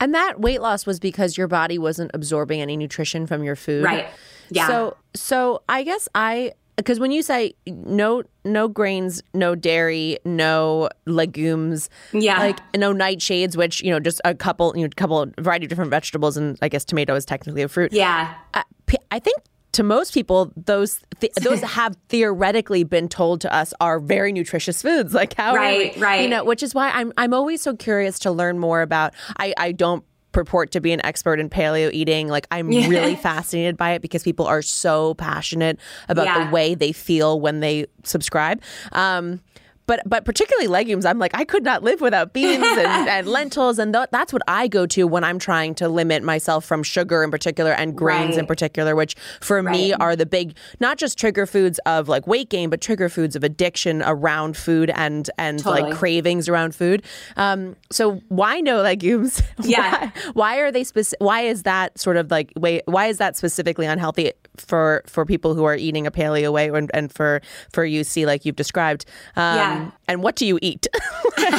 And 0.00 0.12
that 0.14 0.40
weight 0.40 0.60
loss 0.60 0.84
was 0.84 1.00
because 1.00 1.38
your 1.38 1.48
body 1.48 1.78
wasn't 1.78 2.10
absorbing 2.12 2.60
any 2.60 2.76
nutrition 2.76 3.26
from 3.26 3.42
your 3.42 3.56
food. 3.56 3.84
Right. 3.84 4.08
Yeah. 4.50 4.66
So 4.66 4.96
so 5.14 5.62
I 5.68 5.82
guess 5.82 6.08
I 6.14 6.52
because 6.76 6.98
when 6.98 7.10
you 7.10 7.22
say 7.22 7.54
no 7.66 8.22
no 8.44 8.68
grains 8.68 9.22
no 9.32 9.54
dairy 9.54 10.18
no 10.24 10.88
legumes 11.06 11.88
yeah. 12.12 12.38
like 12.38 12.58
no 12.76 12.92
nightshades 12.92 13.56
which 13.56 13.82
you 13.82 13.90
know 13.90 14.00
just 14.00 14.20
a 14.24 14.34
couple 14.34 14.76
you 14.76 14.84
know 14.84 14.90
couple 14.96 15.26
variety 15.38 15.66
of 15.66 15.68
different 15.68 15.90
vegetables 15.90 16.36
and 16.36 16.58
i 16.62 16.68
guess 16.68 16.84
tomato 16.84 17.14
is 17.14 17.24
technically 17.24 17.62
a 17.62 17.68
fruit. 17.68 17.92
Yeah. 17.92 18.34
I, 18.54 18.64
I 19.10 19.18
think 19.18 19.38
to 19.72 19.82
most 19.82 20.14
people 20.14 20.52
those 20.56 21.00
th- 21.20 21.32
those 21.42 21.60
have 21.62 21.96
theoretically 22.08 22.84
been 22.84 23.08
told 23.08 23.40
to 23.42 23.54
us 23.54 23.74
are 23.80 23.98
very 23.98 24.32
nutritious 24.32 24.82
foods. 24.82 25.12
Like 25.12 25.34
how 25.34 25.54
right 25.54 25.94
we, 25.96 26.00
right. 26.00 26.22
you 26.22 26.28
know 26.28 26.44
which 26.44 26.62
is 26.62 26.74
why 26.74 26.90
i'm 26.90 27.12
i'm 27.16 27.34
always 27.34 27.60
so 27.60 27.74
curious 27.74 28.18
to 28.20 28.30
learn 28.30 28.58
more 28.58 28.82
about 28.82 29.14
i 29.38 29.52
i 29.56 29.72
don't 29.72 30.04
purport 30.34 30.72
to 30.72 30.80
be 30.80 30.92
an 30.92 31.04
expert 31.06 31.40
in 31.40 31.48
paleo 31.48 31.90
eating. 31.92 32.28
Like 32.28 32.46
I'm 32.50 32.70
yeah. 32.70 32.88
really 32.88 33.16
fascinated 33.30 33.78
by 33.78 33.92
it 33.92 34.02
because 34.02 34.22
people 34.22 34.46
are 34.46 34.60
so 34.60 35.14
passionate 35.14 35.78
about 36.10 36.26
yeah. 36.26 36.44
the 36.44 36.50
way 36.50 36.74
they 36.74 36.92
feel 36.92 37.40
when 37.40 37.60
they 37.60 37.86
subscribe. 38.02 38.60
Um, 38.92 39.40
but 39.86 40.00
but 40.06 40.24
particularly 40.24 40.66
legumes, 40.66 41.04
I'm 41.04 41.18
like 41.18 41.32
I 41.34 41.44
could 41.44 41.64
not 41.64 41.82
live 41.82 42.00
without 42.00 42.32
beans 42.32 42.64
and, 42.64 42.78
and 43.08 43.26
lentils, 43.26 43.78
and 43.78 43.92
th- 43.92 44.08
that's 44.10 44.32
what 44.32 44.42
I 44.48 44.68
go 44.68 44.86
to 44.86 45.06
when 45.06 45.24
I'm 45.24 45.38
trying 45.38 45.74
to 45.76 45.88
limit 45.88 46.22
myself 46.22 46.64
from 46.64 46.82
sugar 46.82 47.22
in 47.22 47.30
particular 47.30 47.72
and 47.72 47.96
grains 47.96 48.30
right. 48.30 48.38
in 48.38 48.46
particular, 48.46 48.94
which 48.94 49.16
for 49.40 49.62
right. 49.62 49.72
me 49.72 49.92
are 49.92 50.16
the 50.16 50.26
big 50.26 50.56
not 50.80 50.98
just 50.98 51.18
trigger 51.18 51.46
foods 51.46 51.78
of 51.86 52.08
like 52.08 52.26
weight 52.26 52.50
gain, 52.50 52.70
but 52.70 52.80
trigger 52.80 53.08
foods 53.08 53.36
of 53.36 53.44
addiction 53.44 54.02
around 54.02 54.56
food 54.56 54.90
and 54.94 55.30
and 55.38 55.58
totally. 55.60 55.90
like 55.90 55.98
cravings 55.98 56.48
around 56.48 56.74
food. 56.74 57.02
Um, 57.36 57.76
so 57.90 58.20
why 58.28 58.60
no 58.60 58.82
legumes? 58.82 59.42
Yeah. 59.64 60.10
why, 60.34 60.54
why 60.54 60.58
are 60.58 60.70
they 60.70 60.84
specific? 60.84 61.20
Why 61.20 61.42
is 61.42 61.62
that 61.62 61.98
sort 61.98 62.16
of 62.16 62.30
like 62.30 62.52
way? 62.56 62.82
Why 62.84 63.06
is 63.06 63.18
that 63.18 63.36
specifically 63.36 63.86
unhealthy 63.86 64.32
for 64.56 65.02
for 65.06 65.24
people 65.24 65.54
who 65.54 65.64
are 65.64 65.74
eating 65.76 66.06
a 66.06 66.10
paleo 66.10 66.52
way 66.52 66.68
and, 66.68 66.90
and 66.94 67.12
for 67.12 67.40
for 67.72 67.86
UC 67.86 68.26
like 68.26 68.44
you've 68.44 68.56
described? 68.56 69.04
Um, 69.36 69.56
yeah. 69.56 69.90
And 70.08 70.22
what 70.22 70.36
do 70.36 70.46
you 70.46 70.58
eat? 70.62 70.86
I 71.36 71.50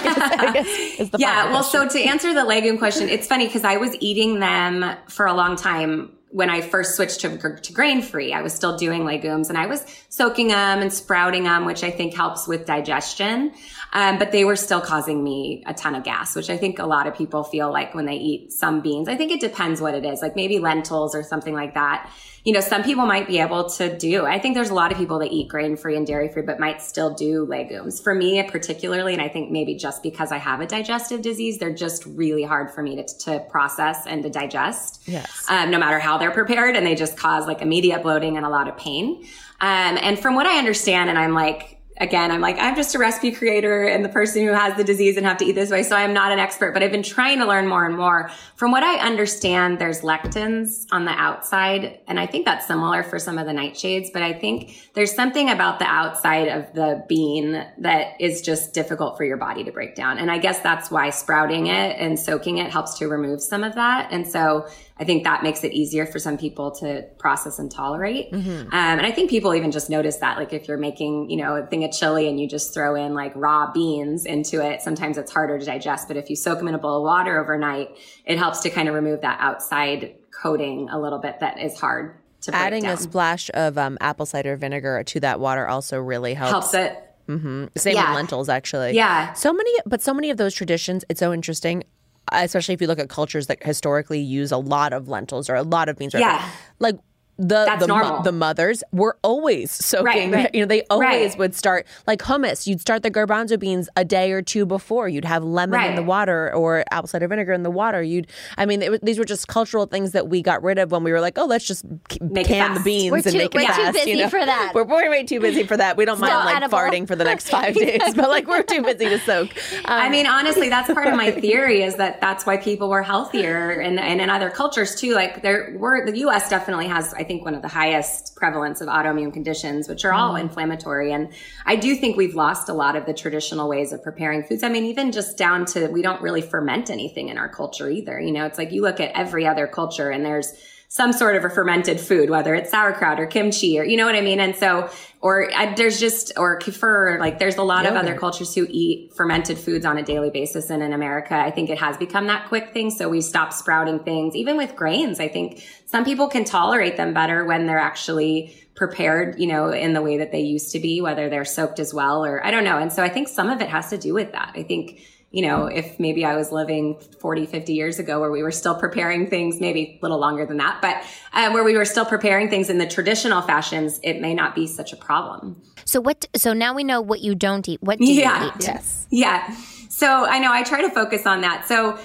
guess, 0.54 0.68
I 0.70 1.04
guess 1.04 1.10
yeah. 1.18 1.52
Well, 1.52 1.64
so 1.64 1.88
to 1.88 2.00
answer 2.00 2.34
the 2.34 2.44
legume 2.44 2.78
question, 2.78 3.10
it's 3.10 3.28
funny 3.28 3.48
because 3.48 3.64
I 3.64 3.78
was 3.78 3.96
eating 4.00 4.40
them 4.40 4.86
for 5.08 5.26
a 5.26 5.34
long 5.34 5.56
time 5.56 6.12
when 6.36 6.50
I 6.50 6.60
first 6.60 6.98
switched 6.98 7.22
to, 7.22 7.38
to 7.62 7.72
grain 7.72 8.02
free, 8.02 8.34
I 8.34 8.42
was 8.42 8.54
still 8.54 8.76
doing 8.76 9.06
legumes 9.06 9.48
and 9.48 9.58
I 9.58 9.68
was 9.68 9.86
soaking 10.10 10.50
them 10.50 10.82
and 10.82 10.92
sprouting 10.92 11.44
them, 11.44 11.64
which 11.64 11.82
I 11.82 11.92
think 11.92 12.14
helps 12.14 12.46
with 12.46 12.66
digestion. 12.66 13.54
Um, 13.94 14.18
but 14.18 14.32
they 14.32 14.44
were 14.44 14.56
still 14.56 14.82
causing 14.82 15.24
me 15.24 15.64
a 15.66 15.74
ton 15.74 15.96
of 15.96 16.04
gas, 16.04 16.36
which 16.36 16.50
I 16.50 16.58
think 16.58 16.80
a 16.80 16.86
lot 16.86 17.08
of 17.08 17.16
people 17.16 17.44
feel 17.44 17.72
like 17.72 17.96
when 17.96 18.06
they 18.06 18.16
eat 18.16 18.52
some 18.52 18.82
beans. 18.82 19.08
I 19.08 19.16
think 19.16 19.32
it 19.32 19.40
depends 19.40 19.80
what 19.80 19.94
it 19.94 20.06
is, 20.06 20.22
like 20.22 20.36
maybe 20.36 20.60
lentils 20.60 21.16
or 21.16 21.24
something 21.24 21.54
like 21.54 21.74
that 21.76 22.10
you 22.46 22.54
know, 22.54 22.60
some 22.60 22.84
people 22.84 23.08
might 23.08 23.28
be 23.28 23.40
able 23.40 23.68
to 23.72 23.98
do. 23.98 24.24
I 24.24 24.38
think 24.38 24.54
there's 24.54 24.70
a 24.70 24.76
lot 24.76 24.92
of 24.92 25.00
people 25.00 25.18
that 25.20 25.32
eat 25.32 25.48
grain 25.48 25.76
free 25.76 25.98
and 25.98 26.06
dairy 26.06 26.30
free, 26.30 26.44
but 26.44 26.60
might 26.60 26.80
still 26.80 27.12
do 27.12 27.44
legumes. 27.44 28.00
For 28.00 28.14
me, 28.14 28.42
particularly, 28.44 29.14
and 29.14 29.22
I 29.22 29.30
think 29.30 29.50
maybe 29.50 29.76
just 29.76 30.04
because 30.04 30.32
I 30.32 30.38
have 30.38 30.62
a 30.62 30.68
digestive 30.68 31.24
disease, 31.24 31.58
they're 31.58 31.74
just 31.74 32.06
really 32.06 32.44
hard 32.44 32.70
for 32.70 32.84
me 32.84 32.98
to, 32.98 33.18
to 33.22 33.40
process 33.50 34.06
and 34.06 34.22
to 34.22 34.30
digest. 34.30 35.02
Yes. 35.08 35.46
Um, 35.50 35.72
no 35.72 35.80
matter 35.80 35.98
how 35.98 36.20
they're 36.20 36.30
prepared, 36.30 36.76
and 36.76 36.86
they 36.86 36.94
just 36.94 37.18
cause 37.18 37.48
like 37.48 37.64
immediate 37.64 38.04
bloating 38.04 38.38
and 38.38 38.46
a 38.46 38.50
lot 38.50 38.68
of 38.68 38.78
pain. 38.78 39.24
Um, 39.60 39.98
and 40.00 40.20
from 40.20 40.36
what 40.36 40.46
I 40.46 40.60
understand, 40.60 41.10
and 41.10 41.18
I'm 41.18 41.34
like, 41.34 41.75
again, 41.98 42.32
I'm 42.32 42.42
like, 42.42 42.58
I'm 42.60 42.76
just 42.76 42.94
a 42.96 43.00
recipe 43.00 43.32
creator 43.32 43.86
and 43.86 44.04
the 44.04 44.10
person 44.10 44.46
who 44.46 44.52
has 44.52 44.76
the 44.76 44.84
disease 44.84 45.16
and 45.18 45.26
have 45.26 45.38
to 45.38 45.46
eat 45.46 45.54
this 45.54 45.70
way. 45.70 45.84
So 45.84 45.96
I'm 45.96 46.14
not 46.14 46.32
an 46.32 46.40
expert, 46.40 46.74
but 46.74 46.84
I've 46.84 46.92
been 46.92 47.04
trying 47.04 47.40
to 47.40 47.46
learn 47.46 47.68
more 47.68 47.86
and 47.86 47.96
more. 47.96 48.30
From 48.56 48.72
what 48.72 48.84
I 48.84 48.98
understand, 49.06 49.80
there's 49.80 50.02
lectins 50.02 50.86
on 50.92 51.06
the 51.06 51.12
outside. 51.12 52.00
And 52.08 52.20
I 52.20 52.26
think 52.26 52.46
that's 52.46 52.68
similar 52.68 53.04
for 53.04 53.18
some 53.18 53.38
of 53.38 53.46
the 53.46 53.54
nightshades, 53.54 54.12
but 54.12 54.22
I 54.22 54.34
think 54.34 54.90
there's 54.94 55.14
something 55.14 55.50
about 55.50 55.80
the 55.80 55.86
outside 55.86 56.50
of 56.50 56.74
the 56.74 57.06
bean 57.08 57.66
that 57.78 58.20
is 58.20 58.42
just 58.42 58.74
difficult 58.74 59.18
for 59.18 59.24
your 59.24 59.38
body 59.38 59.64
to 59.64 59.72
break 59.72 59.96
down. 59.96 60.18
And 60.18 60.30
I 60.30 60.38
guess 60.38 60.60
that's 60.60 60.92
why 60.92 61.10
sprouting 61.12 61.68
it 61.68 61.98
and 61.98 62.20
soaking 62.20 62.58
it 62.58 62.72
helps 62.72 62.98
to 63.00 63.08
remove 63.08 63.42
some 63.42 63.64
of 63.64 63.76
that. 63.76 64.10
And 64.12 64.28
so 64.28 64.68
I 64.98 65.04
think 65.04 65.26
that 65.26 65.44
makes 65.44 65.64
it 65.66 65.74
easier 65.74 66.06
for 66.06 66.20
some 66.20 66.38
people 66.38 66.72
to 66.72 67.06
process 67.18 67.60
and 67.60 67.70
tolerate. 67.70 68.32
Mm-hmm. 68.32 68.50
Um, 68.50 68.70
and 68.72 69.06
I 69.06 69.12
think 69.12 69.30
people 69.30 69.54
even 69.54 69.72
just 69.72 69.90
notice 69.90 70.18
that, 70.18 70.38
like 70.38 70.54
if 70.54 70.70
you're 70.70 70.78
making, 70.78 71.30
you 71.30 71.36
know, 71.38 71.58
a 71.58 71.66
thing 71.66 71.84
of 71.84 71.92
chili 71.92 72.30
and 72.30 72.40
you 72.40 72.48
just 72.48 72.74
throw 72.74 72.96
in 72.96 73.14
like 73.14 73.34
raw 73.36 73.72
beans 73.74 74.26
into 74.26 74.66
it, 74.66 74.82
sometimes 74.82 75.18
it's 75.18 75.32
harder 75.32 75.60
to 75.60 75.66
digest. 75.66 76.08
But 76.08 76.16
if 76.16 76.30
you 76.30 76.38
soak 76.38 76.60
them 76.60 76.70
in 76.70 76.76
a 76.76 76.78
bowl 76.78 76.98
of 76.98 77.04
water 77.04 77.42
overnight, 77.42 77.98
it 78.26 78.38
helps 78.38 78.62
to 78.62 78.70
kind 78.70 78.88
of 78.88 78.96
remove 78.96 79.22
that 79.22 79.38
outside 79.42 80.16
coating 80.42 80.90
a 80.90 81.00
little 81.00 81.20
bit 81.20 81.42
that 81.42 81.60
is 81.60 81.78
hard 81.78 82.16
to 82.42 82.56
Adding 82.56 82.86
a 82.86 82.96
splash 82.96 83.50
of 83.54 83.78
um, 83.78 83.98
apple 84.02 84.26
cider 84.26 84.56
vinegar 84.56 85.04
to 85.04 85.20
that 85.22 85.40
water 85.40 85.68
also 85.68 86.00
really 86.00 86.34
helps. 86.36 86.52
Helps 86.52 86.74
it. 86.74 87.02
Mm-hmm. 87.28 87.66
Same 87.76 87.96
yeah. 87.96 88.10
with 88.10 88.16
lentils, 88.16 88.50
actually. 88.50 88.94
Yeah. 88.94 89.34
So 89.34 89.52
many, 89.52 89.72
but 89.86 90.02
so 90.02 90.14
many 90.14 90.30
of 90.30 90.38
those 90.38 90.54
traditions, 90.54 91.04
it's 91.10 91.20
so 91.20 91.34
interesting 91.34 91.84
especially 92.32 92.74
if 92.74 92.82
you 92.82 92.88
look 92.88 93.00
at 93.00 93.10
cultures 93.10 93.48
that 93.48 93.64
historically 93.64 94.20
use 94.20 94.52
a 94.52 94.58
lot 94.58 94.94
of 94.94 95.08
lentils 95.08 95.50
or 95.50 95.56
a 95.56 95.64
lot 95.64 95.90
of 95.90 95.98
beans. 95.98 96.14
Yeah. 96.14 96.50
Like 96.80 96.98
the 97.38 97.76
the, 97.80 97.88
mo- 97.88 98.22
the, 98.24 98.32
mothers 98.32 98.84
were 98.92 99.18
always 99.22 99.72
soaking. 99.72 100.32
Right, 100.32 100.34
right. 100.34 100.50
You 100.56 100.62
know, 100.62 100.68
they 100.68 100.84
always 100.90 101.32
right. 101.32 101.38
would 101.38 101.56
start 101.56 101.86
like 102.08 102.20
hummus. 102.20 102.66
You'd 102.66 102.80
start 102.80 103.04
the 103.04 103.12
garbanzo 103.12 103.60
beans 103.60 103.90
a 103.98 104.06
day 104.06 104.32
or 104.32 104.42
two 104.42 104.66
before. 104.66 105.10
You'd 105.10 105.26
have 105.26 105.44
lemon 105.44 105.82
in 105.82 105.96
the 105.96 106.04
water 106.04 106.54
or 106.54 106.86
apple 106.92 107.08
cider 107.08 107.28
vinegar 107.28 107.52
in 107.52 107.64
the 107.64 107.72
water. 107.72 108.02
You'd, 108.02 108.28
I 108.58 108.66
mean, 108.66 108.82
it, 108.82 109.04
these 109.04 109.20
were 109.20 109.26
just 109.26 109.48
cultural 109.48 109.86
things 109.86 110.14
that 110.14 110.30
we 110.30 110.42
got 110.42 110.64
rid 110.64 110.78
of 110.78 110.92
when 110.92 111.04
we 111.04 111.12
were 111.12 111.20
like, 111.20 111.38
oh, 111.38 111.46
let's 111.46 111.66
just 111.66 111.84
make 112.22 112.48
can 112.48 112.74
the 112.74 112.80
beans 112.80 113.12
we're 113.12 113.18
and 113.18 113.26
too, 113.26 113.38
make 113.38 113.54
it 113.54 113.58
we're 113.58 113.66
fast. 113.66 113.80
We're 113.80 113.86
too 113.86 113.94
busy 113.94 114.12
you 114.12 114.18
know? 114.18 114.30
for 114.30 114.46
that. 114.46 114.72
We're, 114.74 114.84
we're 114.86 115.10
way 115.10 115.24
too 115.24 115.42
busy 115.42 115.64
for 115.64 115.76
that. 115.76 115.98
We 115.98 116.06
don't 116.06 116.20
mind 116.20 116.34
like 116.34 116.56
edible. 116.56 116.78
farting 116.78 117.08
for 117.08 117.18
the 117.18 117.26
next 117.26 117.50
five 117.50 117.76
days, 117.76 118.14
but 118.16 118.30
like 118.30 118.48
we're 118.48 118.64
too 118.64 118.82
busy 118.82 119.10
to 119.10 119.20
soak. 119.20 119.50
Um, 119.74 119.84
I 119.86 120.10
mean, 120.10 120.26
honestly, 120.26 120.70
that's 120.70 120.92
part 120.94 121.08
of 121.08 121.16
my 121.16 121.32
theory 121.42 121.84
is 121.84 121.96
that 121.96 122.22
that's 122.22 122.46
why 122.46 122.56
people 122.58 122.90
were 122.90 123.04
healthier 123.04 123.72
and, 123.72 124.00
and 124.00 124.22
in 124.22 124.30
other 124.30 124.50
cultures 124.50 124.96
too. 124.96 125.14
Like 125.14 125.42
there 125.42 125.76
were 125.78 126.06
the 126.06 126.18
U.S. 126.20 126.50
definitely 126.50 126.88
has, 126.88 127.14
I 127.14 127.25
think, 127.26 127.44
one 127.44 127.54
of 127.54 127.62
the 127.62 127.68
highest 127.68 128.36
prevalence 128.36 128.80
of 128.82 128.88
autoimmune 128.88 129.34
conditions, 129.34 129.90
which 129.90 130.06
are 130.06 130.14
all 130.14 130.36
mm. 130.36 130.42
inflammatory. 130.42 131.12
And 131.12 131.34
I 131.66 131.76
do 131.76 131.96
think 131.96 132.16
we've 132.16 132.36
lost 132.36 132.70
a 132.70 132.74
lot 132.74 132.96
of 132.96 133.06
the 133.06 133.14
traditional 133.14 133.68
ways 133.68 133.92
of 133.92 134.02
preparing 134.02 134.44
foods. 134.44 134.64
I 134.64 134.70
mean, 134.70 134.86
even 134.86 135.12
just 135.12 135.38
down 135.38 135.66
to 135.66 135.88
we 135.88 136.02
don't 136.02 136.22
really 136.22 136.42
ferment 136.42 136.90
anything 136.90 137.30
in 137.30 137.38
our 137.38 137.50
culture 137.50 137.90
either. 137.90 138.20
You 138.20 138.32
know, 138.32 138.46
it's 138.46 138.58
like 138.58 138.72
you 138.72 138.82
look 138.82 139.00
at 139.00 139.12
every 139.14 139.46
other 139.46 139.68
culture 139.68 140.10
and 140.10 140.26
there's 140.26 140.54
some 140.96 141.12
sort 141.12 141.36
of 141.36 141.44
a 141.44 141.50
fermented 141.50 142.00
food, 142.00 142.30
whether 142.30 142.56
it's 142.56 142.72
sauerkraut 142.72 143.20
or 143.20 143.26
kimchi 143.26 143.78
or, 143.78 143.84
you 143.84 143.98
know 143.98 144.06
what 144.06 144.16
I 144.16 144.22
mean? 144.22 144.40
And 144.40 144.56
so, 144.56 144.90
or 145.20 145.52
there's 145.76 146.00
just, 146.00 146.32
or 146.38 146.58
kefir, 146.58 147.20
like 147.20 147.38
there's 147.38 147.58
a 147.58 147.64
lot 147.64 147.84
Yogurt. 147.84 147.98
of 147.98 148.08
other 148.08 148.18
cultures 148.18 148.56
who 148.56 148.66
eat 148.70 149.14
fermented 149.14 149.58
foods 149.58 149.86
on 149.86 149.98
a 149.98 150.04
daily 150.04 150.30
basis. 150.30 150.70
And 150.70 150.82
in 150.82 150.94
America, 150.94 151.36
I 151.36 151.52
think 151.52 151.70
it 151.70 151.80
has 151.80 151.98
become 151.98 152.28
that 152.28 152.48
quick 152.48 152.72
thing. 152.72 152.92
So 152.92 153.10
we 153.10 153.20
stop 153.20 153.52
sprouting 153.52 154.00
things, 154.06 154.38
even 154.38 154.56
with 154.56 154.74
grains. 154.78 155.20
I 155.20 155.28
think 155.28 155.68
some 155.86 156.06
people 156.06 156.30
can 156.30 156.46
tolerate 156.46 156.96
them 156.96 157.14
better 157.14 157.44
when 157.44 157.66
they're 157.66 157.78
actually 157.78 158.56
prepared, 158.74 159.38
you 159.38 159.48
know, 159.48 159.72
in 159.72 159.92
the 159.92 160.02
way 160.02 160.20
that 160.20 160.32
they 160.32 160.40
used 160.40 160.72
to 160.72 160.80
be, 160.80 161.02
whether 161.02 161.28
they're 161.28 161.44
soaked 161.44 161.80
as 161.80 161.94
well 161.94 162.24
or 162.24 162.42
I 162.42 162.52
don't 162.52 162.64
know. 162.64 162.78
And 162.78 162.94
so 162.94 163.04
I 163.04 163.10
think 163.10 163.28
some 163.28 163.50
of 163.50 163.60
it 163.60 163.68
has 163.68 163.90
to 163.90 163.98
do 163.98 164.14
with 164.14 164.32
that. 164.32 164.54
I 164.56 164.64
think 164.64 165.02
you 165.36 165.42
know, 165.42 165.66
if 165.66 166.00
maybe 166.00 166.24
I 166.24 166.38
was 166.38 166.54
living 166.54 166.98
40, 167.20 167.46
50 167.46 167.74
years 167.74 168.00
ago 168.00 168.22
where 168.22 168.32
we 168.32 168.42
were 168.42 168.52
still 168.52 168.74
preparing 168.74 169.30
things, 169.30 169.60
maybe 169.60 170.00
a 170.00 170.00
little 170.02 170.18
longer 170.18 170.46
than 170.46 170.56
that, 170.58 170.82
but 170.82 171.04
uh, 171.34 171.52
where 171.52 171.66
we 171.66 171.76
were 171.76 171.84
still 171.84 172.06
preparing 172.06 172.50
things 172.50 172.70
in 172.70 172.78
the 172.78 172.88
traditional 172.88 173.42
fashions, 173.42 174.00
it 174.02 174.22
may 174.22 174.34
not 174.34 174.56
be 174.56 174.66
such 174.66 174.94
a 174.94 174.96
problem. 174.96 175.62
So 175.84 176.00
what, 176.00 176.26
so 176.38 176.54
now 176.54 176.74
we 176.74 176.86
know 176.86 177.02
what 177.02 177.20
you 177.20 177.36
don't 177.36 177.68
eat. 177.68 177.84
What 177.84 178.00
do 178.00 178.06
yeah. 178.06 178.44
you 178.44 178.48
eat? 178.48 178.54
Yes. 178.62 179.08
Yeah. 179.10 179.54
So 179.90 180.26
I 180.26 180.40
know 180.40 180.54
I 180.54 180.64
try 180.64 180.82
to 180.82 180.90
focus 180.90 181.26
on 181.26 181.42
that. 181.42 181.68
So 181.68 182.00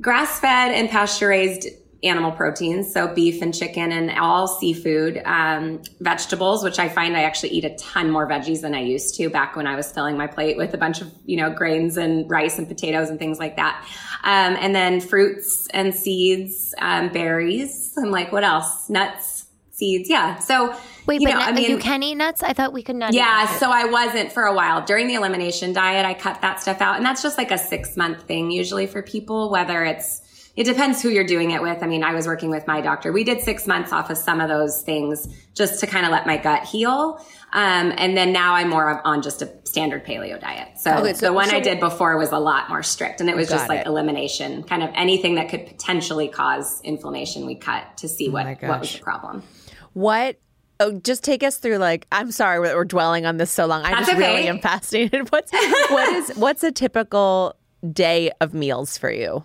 grass 0.00 0.38
fed 0.38 0.70
and 0.70 0.88
pasture 0.88 1.26
raised 1.26 1.66
animal 2.02 2.30
proteins, 2.30 2.92
so 2.92 3.12
beef 3.12 3.42
and 3.42 3.52
chicken 3.52 3.90
and 3.90 4.10
all 4.18 4.46
seafood, 4.46 5.20
um, 5.24 5.82
vegetables, 6.00 6.62
which 6.62 6.78
I 6.78 6.88
find 6.88 7.16
I 7.16 7.24
actually 7.24 7.50
eat 7.50 7.64
a 7.64 7.74
ton 7.76 8.10
more 8.10 8.28
veggies 8.28 8.60
than 8.60 8.74
I 8.74 8.82
used 8.82 9.16
to 9.16 9.28
back 9.28 9.56
when 9.56 9.66
I 9.66 9.74
was 9.74 9.90
filling 9.90 10.16
my 10.16 10.28
plate 10.28 10.56
with 10.56 10.74
a 10.74 10.78
bunch 10.78 11.00
of, 11.00 11.12
you 11.24 11.36
know, 11.36 11.50
grains 11.50 11.96
and 11.96 12.30
rice 12.30 12.58
and 12.58 12.68
potatoes 12.68 13.10
and 13.10 13.18
things 13.18 13.38
like 13.38 13.56
that. 13.56 13.84
Um, 14.22 14.56
and 14.60 14.74
then 14.74 15.00
fruits 15.00 15.66
and 15.74 15.92
seeds, 15.92 16.72
um, 16.78 17.08
berries, 17.08 17.92
and 17.96 18.12
like 18.12 18.30
what 18.30 18.44
else? 18.44 18.88
Nuts, 18.88 19.46
seeds. 19.72 20.08
Yeah. 20.08 20.38
So, 20.38 20.76
Wait, 21.06 21.20
you 21.20 21.28
but 21.28 21.34
know, 21.34 21.40
I 21.40 21.52
mean, 21.52 21.70
you 21.70 21.78
can 21.78 22.02
eat 22.02 22.14
nuts? 22.14 22.42
I 22.42 22.52
thought 22.52 22.72
we 22.72 22.82
could 22.82 22.96
not. 22.96 23.12
Yeah, 23.12 23.46
so 23.58 23.70
I 23.70 23.86
wasn't 23.86 24.30
for 24.30 24.44
a 24.44 24.54
while. 24.54 24.84
During 24.84 25.08
the 25.08 25.14
elimination 25.14 25.72
diet, 25.72 26.04
I 26.04 26.14
cut 26.14 26.42
that 26.42 26.60
stuff 26.60 26.80
out. 26.80 26.96
And 26.96 27.04
that's 27.04 27.22
just 27.22 27.38
like 27.38 27.50
a 27.50 27.58
six 27.58 27.96
month 27.96 28.22
thing 28.22 28.50
usually 28.50 28.86
for 28.86 29.02
people, 29.02 29.50
whether 29.50 29.84
it's 29.84 30.22
it 30.58 30.64
depends 30.64 31.00
who 31.00 31.08
you're 31.08 31.22
doing 31.22 31.52
it 31.52 31.62
with. 31.62 31.84
I 31.84 31.86
mean, 31.86 32.02
I 32.02 32.12
was 32.14 32.26
working 32.26 32.50
with 32.50 32.66
my 32.66 32.80
doctor. 32.80 33.12
We 33.12 33.22
did 33.22 33.40
six 33.40 33.68
months 33.68 33.92
off 33.92 34.10
of 34.10 34.18
some 34.18 34.40
of 34.40 34.48
those 34.48 34.82
things 34.82 35.28
just 35.54 35.78
to 35.78 35.86
kind 35.86 36.04
of 36.04 36.10
let 36.10 36.26
my 36.26 36.36
gut 36.36 36.64
heal. 36.64 37.24
Um, 37.52 37.92
and 37.96 38.16
then 38.16 38.32
now 38.32 38.54
I'm 38.54 38.68
more 38.68 39.00
on 39.06 39.22
just 39.22 39.40
a 39.40 39.48
standard 39.62 40.04
paleo 40.04 40.40
diet. 40.40 40.76
So, 40.76 40.96
okay, 40.96 41.14
so 41.14 41.26
the 41.26 41.32
one 41.32 41.50
so 41.50 41.56
I 41.56 41.60
did 41.60 41.78
before 41.78 42.18
was 42.18 42.32
a 42.32 42.40
lot 42.40 42.68
more 42.68 42.82
strict 42.82 43.20
and 43.20 43.30
it 43.30 43.36
was 43.36 43.48
just 43.48 43.68
like 43.68 43.82
it. 43.82 43.86
elimination, 43.86 44.64
kind 44.64 44.82
of 44.82 44.90
anything 44.94 45.36
that 45.36 45.48
could 45.48 45.64
potentially 45.64 46.26
cause 46.26 46.80
inflammation 46.82 47.46
we 47.46 47.54
cut 47.54 47.96
to 47.98 48.08
see 48.08 48.28
oh 48.28 48.32
what, 48.32 48.60
what 48.60 48.80
was 48.80 48.92
the 48.92 48.98
problem. 48.98 49.44
What 49.92 50.40
Oh, 50.80 50.92
just 50.92 51.24
take 51.24 51.42
us 51.42 51.58
through. 51.58 51.78
Like, 51.78 52.06
I'm 52.12 52.30
sorry 52.30 52.60
we're, 52.60 52.76
we're 52.76 52.84
dwelling 52.84 53.26
on 53.26 53.36
this 53.36 53.50
so 53.50 53.66
long. 53.66 53.84
I 53.84 53.98
just 53.98 54.10
okay. 54.10 54.18
really 54.18 54.48
am 54.48 54.60
fascinated. 54.60 55.28
What's 55.32 55.52
what 55.52 56.14
is 56.14 56.36
what's 56.36 56.62
a 56.62 56.70
typical 56.70 57.56
day 57.92 58.30
of 58.40 58.54
meals 58.54 58.96
for 58.96 59.10
you? 59.10 59.44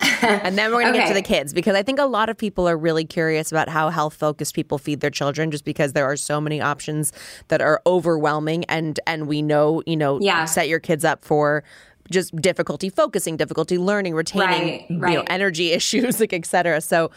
and 0.22 0.56
then 0.56 0.70
we're 0.72 0.82
going 0.82 0.92
to 0.94 0.98
okay. 0.98 1.00
get 1.00 1.08
to 1.08 1.14
the 1.14 1.22
kids 1.22 1.52
because 1.52 1.74
I 1.74 1.82
think 1.82 1.98
a 1.98 2.06
lot 2.06 2.28
of 2.28 2.36
people 2.36 2.68
are 2.68 2.76
really 2.76 3.04
curious 3.04 3.50
about 3.52 3.68
how 3.68 3.90
health 3.90 4.14
focused 4.14 4.54
people 4.54 4.78
feed 4.78 5.00
their 5.00 5.10
children 5.10 5.50
just 5.50 5.64
because 5.64 5.92
there 5.92 6.06
are 6.06 6.16
so 6.16 6.40
many 6.40 6.60
options 6.60 7.12
that 7.48 7.60
are 7.60 7.82
overwhelming 7.86 8.64
and 8.64 8.98
and 9.06 9.26
we 9.26 9.42
know, 9.42 9.82
you 9.86 9.96
know, 9.96 10.18
yeah. 10.20 10.44
set 10.46 10.68
your 10.68 10.80
kids 10.80 11.04
up 11.04 11.24
for 11.24 11.64
just 12.10 12.34
difficulty 12.36 12.88
focusing, 12.88 13.36
difficulty 13.36 13.78
learning, 13.78 14.14
retaining, 14.14 14.86
right, 14.90 15.02
right. 15.02 15.12
you 15.12 15.18
know, 15.18 15.24
energy 15.28 15.72
issues, 15.72 16.20
like 16.20 16.32
et 16.32 16.46
cetera. 16.46 16.80
So 16.80 17.10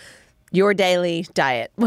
your 0.54 0.74
daily 0.74 1.28
diet. 1.34 1.72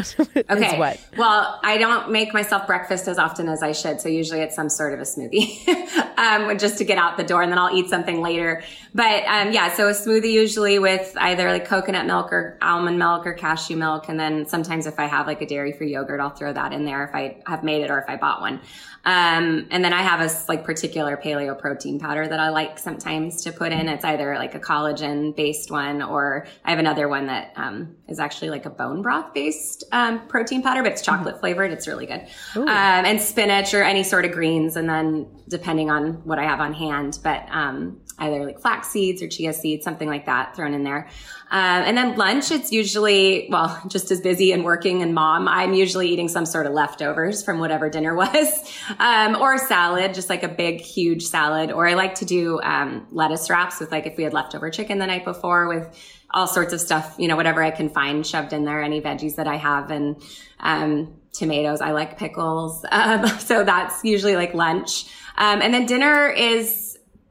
Okay. 0.49 0.79
what? 0.79 1.01
Well 1.17 1.59
i 1.63 1.79
don't 1.79 2.11
make 2.11 2.33
myself 2.33 2.67
breakfast 2.67 3.09
as 3.09 3.19
often 3.19 3.49
as 3.49 3.63
i 3.63 3.73
should 3.73 4.01
so 4.01 4.09
usually 4.09 4.41
it's 4.41 4.55
some 4.55 4.69
sort 4.69 4.93
of 4.93 5.01
a 5.01 5.03
smoothie 5.03 5.67
um, 6.19 6.57
just 6.59 6.79
to 6.79 6.85
get 6.85 6.99
out 6.99 7.17
the 7.17 7.25
door 7.25 7.43
and 7.43 7.51
then 7.51 7.59
i'll 7.59 7.75
eat 7.75 7.89
something 7.89 8.21
later. 8.21 8.63
But 8.95 9.25
um, 9.25 9.53
yeah 9.53 9.73
so 9.75 9.89
a 9.89 9.93
smoothie 9.93 10.33
usually 10.33 10.79
with 10.79 11.17
either 11.19 11.51
like 11.51 11.65
coconut 11.67 12.07
milk 12.07 12.33
or 12.33 12.59
almond 12.63 12.99
milk 12.99 13.27
or 13.27 13.35
cashew 13.35 13.77
milk 13.77 14.09
and 14.09 14.19
then 14.19 14.47
sometimes 14.47 14.87
if 14.87 14.99
i 14.99 15.07
have 15.07 15.27
like 15.27 15.41
a 15.43 15.47
dairy 15.47 15.73
free 15.73 15.93
yogurt 15.93 16.21
i'll 16.21 16.31
throw 16.31 16.53
that 16.53 16.73
in 16.73 16.85
there 16.85 17.05
if 17.05 17.15
i 17.15 17.37
have 17.47 17.63
made 17.63 17.83
it 17.83 17.91
or 17.91 17.99
if 17.99 18.09
i 18.09 18.17
bought 18.17 18.41
one 18.41 18.61
um, 19.07 19.69
and 19.71 19.85
then 19.85 19.92
I 19.92 20.03
have 20.03 20.21
a 20.21 20.29
like 20.49 20.64
particular 20.64 21.16
paleo 21.16 21.57
protein 21.57 22.01
powder 22.01 22.27
that 22.27 22.40
I 22.40 22.49
like 22.49 22.77
sometimes 22.77 23.40
to 23.42 23.53
put 23.53 23.71
in. 23.71 23.88
It's 23.88 24.05
either 24.05 24.35
like 24.35 24.57
a 24.57 24.59
collagen 24.59 25.35
based 25.37 25.71
one 25.71 26.03
or 26.03 26.49
I 26.64 26.71
have 26.71 26.81
another 26.81 27.09
one 27.09 27.29
that 27.29 27.53
um, 27.55 27.95
is 28.09 28.19
actually 28.19 28.51
like 28.51 28.66
a 28.66 28.71
bone 28.71 29.03
broth 29.03 29.33
based 29.33 29.85
um, 29.92 30.27
protein 30.27 30.61
powder, 30.61 30.83
but 30.83 30.90
it's 30.90 31.03
chocolate 31.03 31.35
mm-hmm. 31.35 31.40
flavored. 31.40 31.71
It's 31.71 31.87
really 31.87 32.07
good. 32.07 32.27
Um, 32.57 32.69
and 32.69 33.21
spinach 33.21 33.73
or 33.75 33.85
any 33.85 34.03
sort 34.03 34.25
of 34.25 34.33
greens. 34.33 34.75
And 34.75 34.88
then 34.88 35.29
depending 35.49 35.88
on 35.88 36.14
what 36.25 36.40
I 36.40 36.42
have 36.42 36.59
on 36.59 36.75
hand, 36.75 37.21
but 37.23 37.47
um, 37.51 38.01
either 38.19 38.45
like 38.45 38.61
flax 38.61 38.89
seeds 38.89 39.23
or 39.23 39.29
chia 39.29 39.53
seeds, 39.53 39.85
something 39.85 40.09
like 40.09 40.27
that 40.27 40.57
thrown 40.57 40.75
in 40.75 40.85
there. 40.85 41.09
Um, 41.51 41.83
and 41.85 41.97
then 41.97 42.17
lunch, 42.17 42.51
it's 42.51 42.73
usually, 42.73 43.49
well, 43.51 43.81
just 43.89 44.11
as 44.11 44.21
busy 44.21 44.53
and 44.53 44.65
working 44.65 45.03
and 45.03 45.15
mom, 45.15 45.47
I'm 45.49 45.75
usually 45.75 46.09
eating 46.09 46.29
some 46.29 46.47
sort 46.47 46.67
of 46.67 46.73
leftovers 46.73 47.45
from 47.45 47.59
whatever 47.59 47.89
dinner 47.89 48.15
was, 48.17 48.81
um, 48.99 49.37
or 49.37 49.55
a 49.55 49.59
salad, 49.59 50.15
just 50.15 50.31
like 50.31 50.43
a 50.43 50.49
big, 50.49 50.81
huge 50.81 51.25
salad. 51.25 51.71
Or 51.71 51.87
I 51.87 51.95
like 51.95 52.17
to 52.17 52.25
do, 52.25 52.61
um, 52.63 53.07
lettuce 53.11 53.51
wraps 53.51 53.81
with 53.81 53.93
like 53.93 54.07
if 54.07 54.17
we 54.17 54.25
had 54.25 54.33
leftover 54.33 54.71
chicken 54.71 54.99
the 54.99 55.07
night 55.07 55.25
before 55.25 55.69
with 55.69 55.97
all 56.31 56.47
sorts 56.47 56.73
of 56.73 56.81
stuff, 56.81 57.15
you 57.19 57.29
know, 57.29 57.37
whatever 57.37 57.63
I 57.63 57.71
can 57.71 57.89
find 57.89 58.27
shoved 58.27 58.53
in 58.53 58.65
there, 58.65 58.83
any 58.83 59.01
veggies 59.01 59.37
that 59.37 59.47
I 59.47 59.57
have 59.57 59.91
and, 59.91 60.21
um, 60.59 61.17
tomatoes. 61.33 61.81
I 61.81 61.93
like 61.93 62.19
pickles. 62.19 62.85
Um, 62.97 63.27
so 63.41 63.63
that's 63.63 64.03
usually 64.05 64.37
like 64.37 64.55
lunch. 64.55 65.05
Um, 65.37 65.61
and 65.61 65.73
then 65.73 65.85
dinner 65.85 66.31
is, 66.31 66.86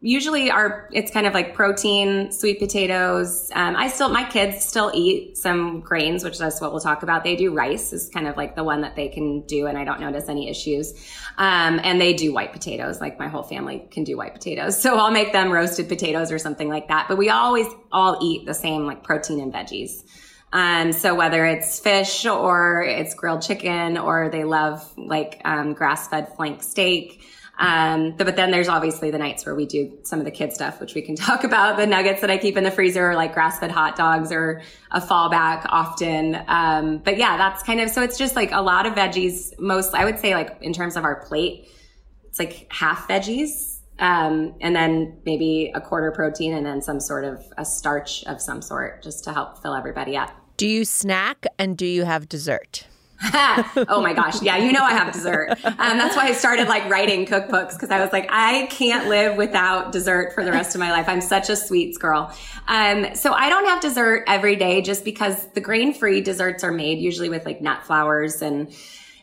usually 0.06 0.52
our 0.52 0.88
it's 0.94 1.10
kind 1.10 1.26
of 1.26 1.34
like 1.34 1.56
protein 1.56 2.32
sweet 2.32 2.60
potatoes. 2.60 3.52
Um, 3.56 3.76
i 3.76 3.88
still 3.88 4.10
my 4.10 4.24
kids 4.24 4.64
still 4.64 4.92
eat 4.94 5.36
some 5.36 5.82
grains 5.82 6.24
which 6.24 6.38
that's 6.38 6.62
what 6.62 6.72
we'll 6.72 6.80
talk 6.80 7.02
about. 7.02 7.24
They 7.24 7.36
do 7.36 7.54
rice 7.54 7.92
is 7.92 8.08
kind 8.10 8.28
of 8.28 8.38
like 8.38 8.56
the 8.56 8.64
one 8.64 8.82
that 8.82 8.96
they 8.96 9.10
can 9.10 9.42
do 9.42 9.66
and 9.66 9.78
i 9.78 9.84
don't 9.84 10.00
notice 10.00 10.30
any 10.30 10.48
issues. 10.48 10.94
Um, 11.38 11.82
and 11.84 12.00
they 12.00 12.14
do 12.14 12.32
white 12.32 12.54
potatoes 12.54 13.02
like 13.02 13.18
my 13.18 13.28
whole 13.28 13.44
family 13.44 13.88
can 13.90 14.04
do 14.04 14.16
white 14.16 14.34
potatoes. 14.34 14.80
So 14.86 15.00
i'll 15.00 15.10
make 15.10 15.34
them 15.34 15.52
roasted 15.52 15.90
potatoes 15.90 16.32
or 16.32 16.38
something 16.38 16.70
like 16.70 16.90
that. 16.90 17.08
But 17.08 17.18
we 17.18 17.32
always 17.32 17.66
all 17.92 18.20
eat 18.22 18.46
the 18.46 18.54
same 18.54 18.86
like 18.86 19.04
protein 19.04 19.40
and 19.40 19.52
veggies. 19.52 20.04
Um, 20.54 20.94
so 20.94 21.16
whether 21.16 21.44
it's 21.46 21.80
fish 21.80 22.26
or 22.28 22.84
it's 22.84 23.16
grilled 23.16 23.42
chicken 23.42 23.98
or 23.98 24.30
they 24.30 24.44
love 24.44 24.80
like 24.96 25.42
um, 25.44 25.74
grass-fed 25.74 26.36
flank 26.36 26.62
steak 26.62 27.24
um, 27.58 28.16
but 28.18 28.36
then 28.36 28.52
there's 28.52 28.68
obviously 28.68 29.12
the 29.12 29.18
nights 29.18 29.46
where 29.46 29.56
we 29.56 29.66
do 29.66 29.98
some 30.04 30.20
of 30.20 30.26
the 30.26 30.32
kid 30.32 30.54
stuff, 30.54 30.80
which 30.80 30.94
we 30.94 31.02
can 31.02 31.16
talk 31.16 31.44
about. 31.44 31.78
The 31.78 31.88
nuggets 31.88 32.22
that 32.22 32.30
I 32.30 32.38
keep 32.38 32.58
in 32.58 32.64
the 32.64 32.72
freezer 32.72 33.16
like 33.16 33.34
grass 33.34 33.60
fed 33.60 33.72
hot 33.72 33.96
dogs 33.96 34.32
are 34.32 34.62
a 34.92 35.00
fallback 35.00 35.66
often. 35.70 36.38
Um, 36.48 37.00
but 37.00 37.18
yeah, 37.18 37.38
that's 37.38 37.64
kind 37.64 37.80
of, 37.80 37.90
so 37.90 38.02
it's 38.02 38.18
just 38.18 38.36
like 38.36 38.52
a 38.52 38.62
lot 38.62 38.86
of 38.86 38.94
veggies. 38.94 39.58
Most, 39.60 39.94
I 39.94 40.06
would 40.06 40.20
say 40.20 40.36
like 40.36 40.58
in 40.62 40.74
terms 40.74 40.96
of 40.96 41.04
our 41.04 41.26
plate, 41.26 41.70
it's 42.26 42.40
like 42.40 42.68
half 42.72 43.08
veggies. 43.08 43.74
Um, 43.98 44.56
and 44.60 44.76
then 44.76 45.22
maybe 45.26 45.72
a 45.74 45.80
quarter 45.80 46.12
protein 46.12 46.54
and 46.54 46.66
then 46.66 46.82
some 46.82 47.00
sort 47.00 47.24
of 47.24 47.42
a 47.58 47.64
starch 47.64 48.26
of 48.26 48.42
some 48.42 48.62
sort 48.62 49.02
just 49.02 49.24
to 49.24 49.32
help 49.32 49.62
fill 49.62 49.74
everybody 49.74 50.18
up. 50.18 50.32
Do 50.58 50.68
you 50.68 50.84
snack 50.84 51.46
and 51.58 51.78
do 51.78 51.86
you 51.86 52.04
have 52.04 52.28
dessert? 52.28 52.88
oh 53.88 54.02
my 54.02 54.14
gosh. 54.14 54.42
Yeah, 54.42 54.58
you 54.58 54.72
know 54.72 54.84
I 54.84 54.92
have 54.92 55.14
dessert. 55.14 55.52
Um, 55.64 55.98
that's 55.98 56.16
why 56.16 56.26
I 56.26 56.34
started 56.34 56.68
like 56.68 56.90
writing 56.90 57.26
cookbooks 57.26 57.74
because 57.74 57.90
I 57.90 58.02
was 58.02 58.12
like, 58.12 58.28
I 58.30 58.68
can't 58.68 59.08
live 59.08 59.38
without 59.38 59.92
dessert 59.92 60.34
for 60.34 60.44
the 60.44 60.52
rest 60.52 60.76
of 60.76 60.80
my 60.80 60.92
life. 60.92 61.08
I'm 61.08 61.22
such 61.22 61.50
a 61.50 61.56
sweets 61.56 61.98
girl. 61.98 62.34
Um, 62.68 63.16
so 63.16 63.32
I 63.32 63.50
don't 63.50 63.66
have 63.66 63.82
dessert 63.82 64.26
every 64.28 64.56
day 64.56 64.82
just 64.82 65.06
because 65.06 65.48
the 65.54 65.62
grain 65.62 65.94
free 65.94 66.22
desserts 66.22 66.64
are 66.64 66.72
made 66.72 67.00
usually 67.00 67.30
with 67.30 67.46
like 67.46 67.62
nut 67.62 67.84
flours 67.86 68.42
and 68.42 68.74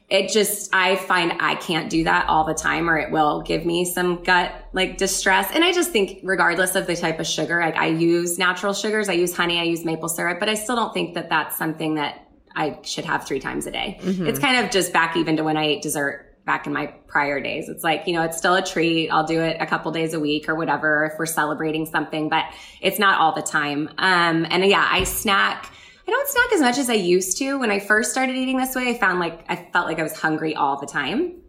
it 0.08 0.30
just 0.30 0.74
I 0.74 0.96
find 0.96 1.32
I 1.40 1.54
can't 1.54 1.88
do 1.88 2.04
that 2.04 2.28
all 2.28 2.44
the 2.44 2.54
time 2.54 2.90
or 2.90 2.98
it 2.98 3.10
will 3.10 3.40
give 3.40 3.64
me 3.64 3.86
some 3.86 4.22
gut 4.22 4.52
like 4.74 4.98
distress. 4.98 5.50
And 5.54 5.64
I 5.64 5.72
just 5.72 5.90
think 5.90 6.20
regardless 6.22 6.74
of 6.74 6.86
the 6.86 6.96
type 6.96 7.18
of 7.18 7.26
sugar, 7.26 7.60
like 7.60 7.76
I 7.76 7.86
use 7.86 8.38
natural 8.38 8.74
sugars, 8.74 9.08
I 9.08 9.14
use 9.14 9.34
honey, 9.34 9.58
I 9.58 9.62
use 9.62 9.86
maple 9.86 10.10
syrup, 10.10 10.38
but 10.38 10.50
I 10.50 10.54
still 10.54 10.76
don't 10.76 10.92
think 10.92 11.14
that 11.14 11.30
that's 11.30 11.56
something 11.56 11.94
that 11.94 12.26
I 12.54 12.78
should 12.82 13.04
have 13.04 13.26
three 13.26 13.40
times 13.40 13.66
a 13.66 13.70
day. 13.70 13.98
Mm-hmm. 14.02 14.26
It's 14.26 14.38
kind 14.38 14.64
of 14.64 14.70
just 14.70 14.92
back 14.92 15.16
even 15.16 15.36
to 15.36 15.44
when 15.44 15.56
I 15.56 15.64
ate 15.64 15.82
dessert 15.82 16.32
back 16.44 16.66
in 16.66 16.72
my 16.72 16.86
prior 17.06 17.40
days. 17.40 17.68
It's 17.68 17.84
like, 17.84 18.06
you 18.06 18.14
know, 18.14 18.22
it's 18.22 18.36
still 18.36 18.54
a 18.54 18.62
treat. 18.62 19.10
I'll 19.10 19.26
do 19.26 19.40
it 19.40 19.56
a 19.60 19.66
couple 19.66 19.92
days 19.92 20.14
a 20.14 20.20
week 20.20 20.48
or 20.48 20.54
whatever 20.54 21.04
if 21.04 21.18
we're 21.18 21.26
celebrating 21.26 21.86
something, 21.86 22.28
but 22.28 22.44
it's 22.80 22.98
not 22.98 23.20
all 23.20 23.32
the 23.34 23.42
time. 23.42 23.88
Um, 23.98 24.46
and 24.50 24.64
yeah, 24.64 24.86
I 24.90 25.04
snack. 25.04 25.72
I 26.06 26.10
don't 26.10 26.28
snack 26.28 26.52
as 26.52 26.60
much 26.60 26.78
as 26.78 26.90
I 26.90 26.94
used 26.94 27.38
to. 27.38 27.58
When 27.58 27.70
I 27.70 27.78
first 27.78 28.10
started 28.10 28.34
eating 28.34 28.56
this 28.56 28.74
way, 28.74 28.88
I 28.88 28.98
found 28.98 29.20
like 29.20 29.44
I 29.48 29.68
felt 29.72 29.86
like 29.86 30.00
I 30.00 30.02
was 30.02 30.18
hungry 30.18 30.56
all 30.56 30.80
the 30.80 30.86
time. 30.86 31.40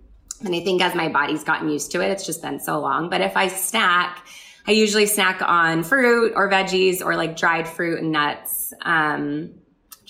And 0.42 0.54
I 0.54 0.60
think 0.60 0.82
as 0.82 0.94
my 0.94 1.10
body's 1.10 1.44
gotten 1.44 1.70
used 1.70 1.92
to 1.94 2.02
it, 2.02 2.12
it's 2.12 2.26
just 2.26 2.42
been 2.42 2.60
so 2.60 2.80
long. 2.80 3.10
But 3.10 3.22
if 3.22 3.36
I 3.36 3.48
snack, 3.48 4.28
I 4.68 4.72
usually 4.72 5.06
snack 5.06 5.42
on 5.42 5.84
fruit 5.84 6.34
or 6.36 6.50
veggies 6.50 7.04
or 7.04 7.16
like 7.16 7.36
dried 7.36 7.68
fruit 7.68 8.00
and 8.00 8.12
nuts. 8.12 8.74
Um, 8.82 9.56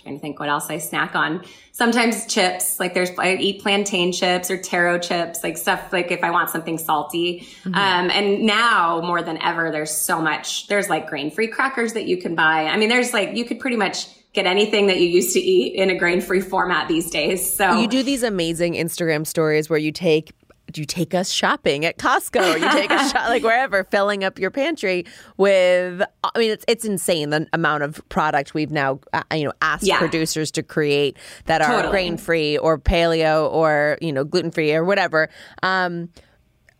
trying 0.03 0.15
to 0.15 0.21
think 0.21 0.39
what 0.39 0.49
else 0.49 0.69
I 0.69 0.77
snack 0.77 1.15
on. 1.15 1.43
Sometimes 1.71 2.27
chips, 2.27 2.79
like 2.79 2.93
there's, 2.93 3.09
I 3.17 3.35
eat 3.35 3.61
plantain 3.61 4.11
chips 4.11 4.51
or 4.51 4.57
taro 4.57 4.99
chips, 4.99 5.43
like 5.43 5.57
stuff 5.57 5.91
like 5.91 6.11
if 6.11 6.23
I 6.23 6.29
want 6.29 6.49
something 6.49 6.77
salty. 6.77 7.47
Mm-hmm. 7.63 7.73
Um, 7.73 8.11
and 8.11 8.43
now 8.43 9.01
more 9.01 9.21
than 9.21 9.41
ever, 9.41 9.71
there's 9.71 9.95
so 9.95 10.21
much, 10.21 10.67
there's 10.67 10.89
like 10.89 11.07
grain 11.07 11.31
free 11.31 11.47
crackers 11.47 11.93
that 11.93 12.05
you 12.05 12.17
can 12.17 12.35
buy. 12.35 12.65
I 12.65 12.77
mean, 12.77 12.89
there's 12.89 13.13
like, 13.13 13.35
you 13.35 13.45
could 13.45 13.59
pretty 13.59 13.77
much 13.77 14.07
get 14.33 14.45
anything 14.45 14.87
that 14.87 14.99
you 14.99 15.07
used 15.07 15.33
to 15.33 15.39
eat 15.39 15.75
in 15.75 15.89
a 15.89 15.97
grain 15.97 16.19
free 16.19 16.41
format 16.41 16.87
these 16.87 17.09
days. 17.09 17.55
So 17.55 17.79
you 17.79 17.87
do 17.87 18.03
these 18.03 18.23
amazing 18.23 18.73
Instagram 18.73 19.25
stories 19.25 19.69
where 19.69 19.79
you 19.79 19.91
take 19.91 20.31
you 20.77 20.85
take 20.85 21.13
us 21.13 21.29
shopping 21.29 21.85
at 21.85 21.97
Costco 21.97 22.55
or 22.55 22.57
you 22.57 22.69
take 22.71 22.91
us 22.91 23.11
shop, 23.13 23.29
like 23.29 23.43
wherever, 23.43 23.83
filling 23.83 24.23
up 24.23 24.39
your 24.39 24.51
pantry 24.51 25.05
with. 25.37 26.01
I 26.23 26.39
mean, 26.39 26.51
it's 26.51 26.65
it's 26.67 26.85
insane 26.85 27.29
the 27.29 27.47
amount 27.53 27.83
of 27.83 28.01
product 28.09 28.53
we've 28.53 28.71
now 28.71 28.99
uh, 29.13 29.23
you 29.33 29.45
know 29.45 29.53
asked 29.61 29.85
yeah. 29.85 29.99
producers 29.99 30.51
to 30.51 30.63
create 30.63 31.17
that 31.45 31.61
are 31.61 31.67
totally. 31.67 31.91
grain 31.91 32.17
free 32.17 32.57
or 32.57 32.77
paleo 32.77 33.51
or 33.51 33.97
you 34.01 34.11
know 34.11 34.23
gluten 34.23 34.51
free 34.51 34.73
or 34.73 34.83
whatever. 34.83 35.29
Um, 35.61 36.09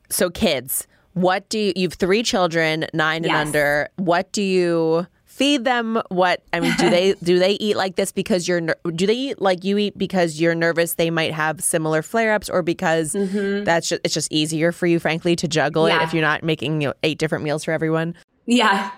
so 0.10 0.30
kids, 0.30 0.88
what 1.14 1.48
do 1.50 1.60
you? 1.60 1.74
You've 1.76 1.94
three 1.94 2.24
children, 2.24 2.86
nine 2.94 3.24
yes. 3.24 3.32
and 3.32 3.48
under. 3.48 3.90
What 3.98 4.32
do 4.32 4.42
you? 4.42 5.08
Feed 5.34 5.66
them 5.66 6.00
what 6.10 6.44
i 6.54 6.60
mean 6.60 6.72
do 6.78 6.92
they 6.92 7.14
do 7.24 7.40
they 7.40 7.54
eat 7.54 7.76
like 7.76 7.96
this 7.96 8.12
because 8.12 8.48
you're 8.48 8.62
do 8.94 9.08
they 9.08 9.16
eat 9.16 9.42
like 9.42 9.64
you 9.64 9.80
eat 9.80 9.98
because 9.98 10.40
you're 10.40 10.54
nervous 10.54 10.94
they 10.94 11.10
might 11.10 11.34
have 11.34 11.60
similar 11.60 12.04
flare-ups 12.04 12.52
or 12.52 12.62
because 12.62 13.14
mm-hmm. 13.14 13.64
that's 13.64 13.90
just 13.90 14.02
it's 14.04 14.14
just 14.14 14.32
easier 14.32 14.72
for 14.72 14.86
you 14.86 15.00
frankly 15.00 15.36
to 15.36 15.48
juggle 15.48 15.88
yeah. 15.88 16.00
it 16.00 16.04
if 16.04 16.14
you're 16.14 16.22
not 16.22 16.44
making 16.44 16.82
you 16.82 16.90
know, 16.90 16.94
eight 17.02 17.18
different 17.18 17.44
meals 17.44 17.64
for 17.64 17.72
everyone 17.72 18.14
yeah 18.46 18.92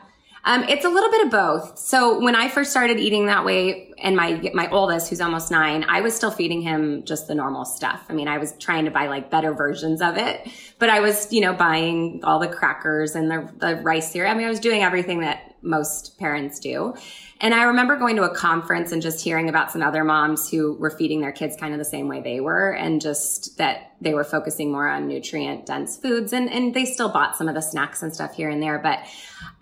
um, 0.48 0.63
it's 0.69 0.86
a 0.86 0.89
little 0.89 1.10
bit 1.10 1.26
of 1.26 1.32
both. 1.32 1.80
So 1.80 2.19
when 2.19 2.36
I 2.36 2.50
first 2.50 2.69
started 2.69 3.00
eating 3.00 3.26
that 3.26 3.45
way, 3.45 3.91
and 3.98 4.15
my 4.15 4.52
my 4.54 4.69
oldest, 4.69 5.10
who's 5.10 5.19
almost 5.19 5.50
nine, 5.50 5.84
I 5.89 6.02
was 6.02 6.15
still 6.15 6.30
feeding 6.30 6.62
him 6.62 7.04
just 7.04 7.28
the 7.28 7.34
normal 7.34 7.65
stuff. 7.65 8.06
I 8.10 8.13
mean, 8.13 8.28
I 8.28 8.38
was 8.38 8.54
trying 8.60 8.86
to 8.86 8.91
buy 8.91 9.08
like 9.08 9.32
better 9.32 9.54
versions 9.54 10.04
of 10.04 10.17
it, 10.17 10.48
but 10.78 10.91
I 10.91 11.00
was, 11.00 11.34
you 11.34 11.41
know, 11.41 11.54
buying 11.54 12.21
all 12.24 12.38
the 12.38 12.48
crackers 12.48 13.15
and 13.15 13.32
the, 13.32 13.52
the 13.58 13.78
rice 13.78 14.12
cereal. 14.12 14.32
I 14.32 14.38
mean, 14.38 14.45
I 14.45 14.50
was 14.50 14.60
doing 14.60 14.84
everything 14.84 15.21
that 15.21 15.55
most 15.65 16.17
parents 16.19 16.60
do. 16.60 16.93
And 17.41 17.54
I 17.54 17.63
remember 17.63 17.97
going 17.97 18.15
to 18.15 18.23
a 18.23 18.34
conference 18.34 18.91
and 18.91 19.01
just 19.01 19.21
hearing 19.21 19.49
about 19.49 19.71
some 19.71 19.82
other 19.82 20.04
moms 20.04 20.49
who 20.49 20.73
were 20.75 20.89
feeding 20.89 21.19
their 21.19 21.34
kids 21.34 21.58
kind 21.58 21.73
of 21.73 21.80
the 21.80 21.86
same 21.86 22.08
way 22.08 22.21
they 22.21 22.39
were 22.39 22.71
and 22.71 23.01
just 23.01 23.58
that 23.58 23.93
they 23.99 24.13
were 24.13 24.23
focusing 24.23 24.71
more 24.71 24.88
on 24.88 25.08
nutrient 25.08 25.65
dense 25.65 25.97
foods 25.97 26.32
and, 26.32 26.49
and 26.49 26.73
they 26.73 26.86
still 26.86 27.10
bought 27.10 27.36
some 27.36 27.49
of 27.49 27.56
the 27.56 27.62
snacks 27.62 28.01
and 28.04 28.13
stuff 28.13 28.36
here 28.36 28.49
and 28.49 28.63
there. 28.63 28.80
But 28.80 28.99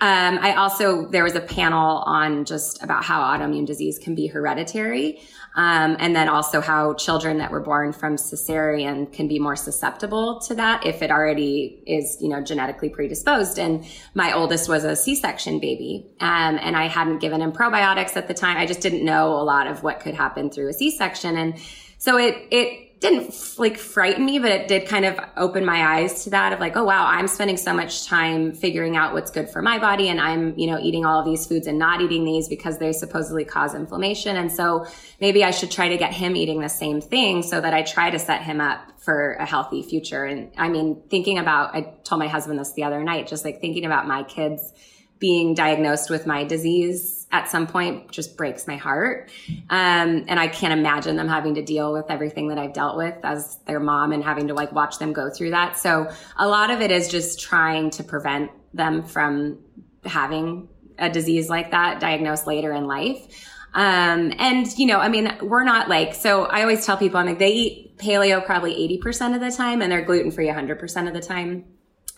um, 0.01 0.37
I 0.39 0.53
also, 0.55 1.07
there 1.07 1.23
was 1.23 1.35
a 1.35 1.41
panel 1.41 1.99
on 1.99 2.45
just 2.45 2.83
about 2.83 3.03
how 3.03 3.21
autoimmune 3.21 3.65
disease 3.65 3.97
can 3.97 4.13
be 4.13 4.27
hereditary. 4.27 5.21
Um, 5.55 5.97
and 5.99 6.15
then 6.15 6.29
also 6.29 6.61
how 6.61 6.93
children 6.95 7.37
that 7.37 7.51
were 7.51 7.59
born 7.59 7.93
from 7.93 8.15
cesarean 8.15 9.13
can 9.13 9.27
be 9.27 9.37
more 9.37 9.55
susceptible 9.55 10.39
to 10.47 10.55
that 10.55 10.85
if 10.85 11.01
it 11.01 11.11
already 11.11 11.83
is, 11.85 12.17
you 12.19 12.29
know, 12.29 12.41
genetically 12.41 12.89
predisposed. 12.89 13.59
And 13.59 13.85
my 14.15 14.33
oldest 14.33 14.67
was 14.67 14.83
a 14.83 14.95
C-section 14.95 15.59
baby. 15.59 16.07
Um, 16.19 16.57
and 16.59 16.75
I 16.75 16.87
hadn't 16.87 17.19
given 17.19 17.41
him 17.41 17.51
probiotics 17.51 18.15
at 18.15 18.27
the 18.27 18.33
time. 18.33 18.57
I 18.57 18.65
just 18.65 18.81
didn't 18.81 19.05
know 19.05 19.33
a 19.33 19.43
lot 19.43 19.67
of 19.67 19.83
what 19.83 19.99
could 19.99 20.15
happen 20.15 20.49
through 20.49 20.69
a 20.69 20.73
C-section. 20.73 21.37
And 21.37 21.59
So 21.99 22.17
it, 22.17 22.35
it, 22.51 22.92
didn't 23.03 23.59
like 23.59 23.77
frighten 23.77 24.25
me, 24.25 24.39
but 24.39 24.49
it 24.49 24.69
did 24.69 24.87
kind 24.87 25.03
of 25.03 25.19
open 25.35 25.65
my 25.65 25.97
eyes 25.97 26.23
to 26.23 26.29
that 26.29 26.53
of 26.53 26.61
like, 26.61 26.77
oh 26.77 26.85
wow, 26.85 27.05
I'm 27.05 27.27
spending 27.27 27.57
so 27.57 27.73
much 27.73 28.07
time 28.07 28.53
figuring 28.53 28.95
out 28.95 29.11
what's 29.11 29.29
good 29.29 29.49
for 29.49 29.61
my 29.61 29.77
body 29.77 30.07
and 30.07 30.21
I'm, 30.21 30.57
you 30.57 30.67
know, 30.67 30.79
eating 30.79 31.05
all 31.05 31.19
of 31.19 31.25
these 31.25 31.45
foods 31.45 31.67
and 31.67 31.77
not 31.77 31.99
eating 31.99 32.23
these 32.23 32.47
because 32.47 32.77
they 32.77 32.93
supposedly 32.93 33.43
cause 33.43 33.75
inflammation. 33.75 34.37
And 34.37 34.49
so 34.49 34.87
maybe 35.19 35.43
I 35.43 35.51
should 35.51 35.69
try 35.69 35.89
to 35.89 35.97
get 35.97 36.13
him 36.13 36.37
eating 36.37 36.61
the 36.61 36.69
same 36.69 37.01
thing 37.01 37.43
so 37.43 37.59
that 37.59 37.73
I 37.73 37.81
try 37.81 38.09
to 38.09 38.17
set 38.17 38.41
him 38.41 38.61
up 38.61 38.79
for 39.01 39.33
a 39.33 39.45
healthy 39.45 39.83
future. 39.83 40.23
And 40.23 40.53
I 40.57 40.69
mean, 40.69 41.03
thinking 41.09 41.37
about, 41.37 41.75
I 41.75 41.93
told 42.05 42.19
my 42.19 42.29
husband 42.29 42.57
this 42.57 42.71
the 42.71 42.85
other 42.85 43.03
night, 43.03 43.27
just 43.27 43.43
like 43.43 43.59
thinking 43.59 43.83
about 43.83 44.07
my 44.07 44.23
kids 44.23 44.71
being 45.19 45.55
diagnosed 45.55 46.09
with 46.09 46.25
my 46.25 46.45
disease 46.45 47.22
at 47.33 47.49
some 47.49 47.65
point 47.65 48.11
just 48.11 48.37
breaks 48.37 48.67
my 48.67 48.77
heart. 48.77 49.31
Um, 49.71 50.25
and 50.27 50.39
I 50.39 50.47
can't 50.47 50.71
imagine 50.71 51.15
them 51.15 51.27
having 51.27 51.55
to 51.55 51.63
deal 51.63 51.91
with 51.91 52.05
everything 52.09 52.49
that 52.49 52.59
I've 52.59 52.73
dealt 52.73 52.95
with 52.95 53.15
as 53.23 53.57
their 53.65 53.79
mom 53.79 54.11
and 54.11 54.23
having 54.23 54.47
to 54.49 54.53
like 54.53 54.71
watch 54.71 54.99
them 54.99 55.13
go 55.13 55.31
through 55.31 55.49
that. 55.49 55.75
So 55.75 56.09
a 56.37 56.47
lot 56.47 56.69
of 56.69 56.79
it 56.79 56.91
is 56.91 57.09
just 57.09 57.41
trying 57.41 57.89
to 57.91 58.03
prevent 58.03 58.51
them 58.75 59.03
from 59.03 59.57
having 60.05 60.69
a 60.99 61.09
disease 61.09 61.49
like 61.49 61.71
that 61.71 61.99
diagnosed 61.99 62.45
later 62.45 62.71
in 62.71 62.85
life. 62.85 63.49
Um, 63.73 64.31
and 64.37 64.67
you 64.77 64.85
know, 64.85 64.99
I 64.99 65.09
mean, 65.09 65.35
we're 65.41 65.63
not 65.63 65.89
like, 65.89 66.13
so 66.13 66.45
I 66.45 66.61
always 66.61 66.85
tell 66.85 66.97
people, 66.97 67.19
I'm 67.19 67.25
like, 67.25 67.39
they 67.39 67.51
eat 67.51 67.97
paleo 67.97 68.45
probably 68.45 68.75
80% 69.03 69.33
of 69.33 69.41
the 69.41 69.49
time 69.49 69.81
and 69.81 69.91
they're 69.91 70.05
gluten 70.05 70.29
free 70.29 70.47
100% 70.47 71.07
of 71.07 71.13
the 71.15 71.21
time. 71.21 71.65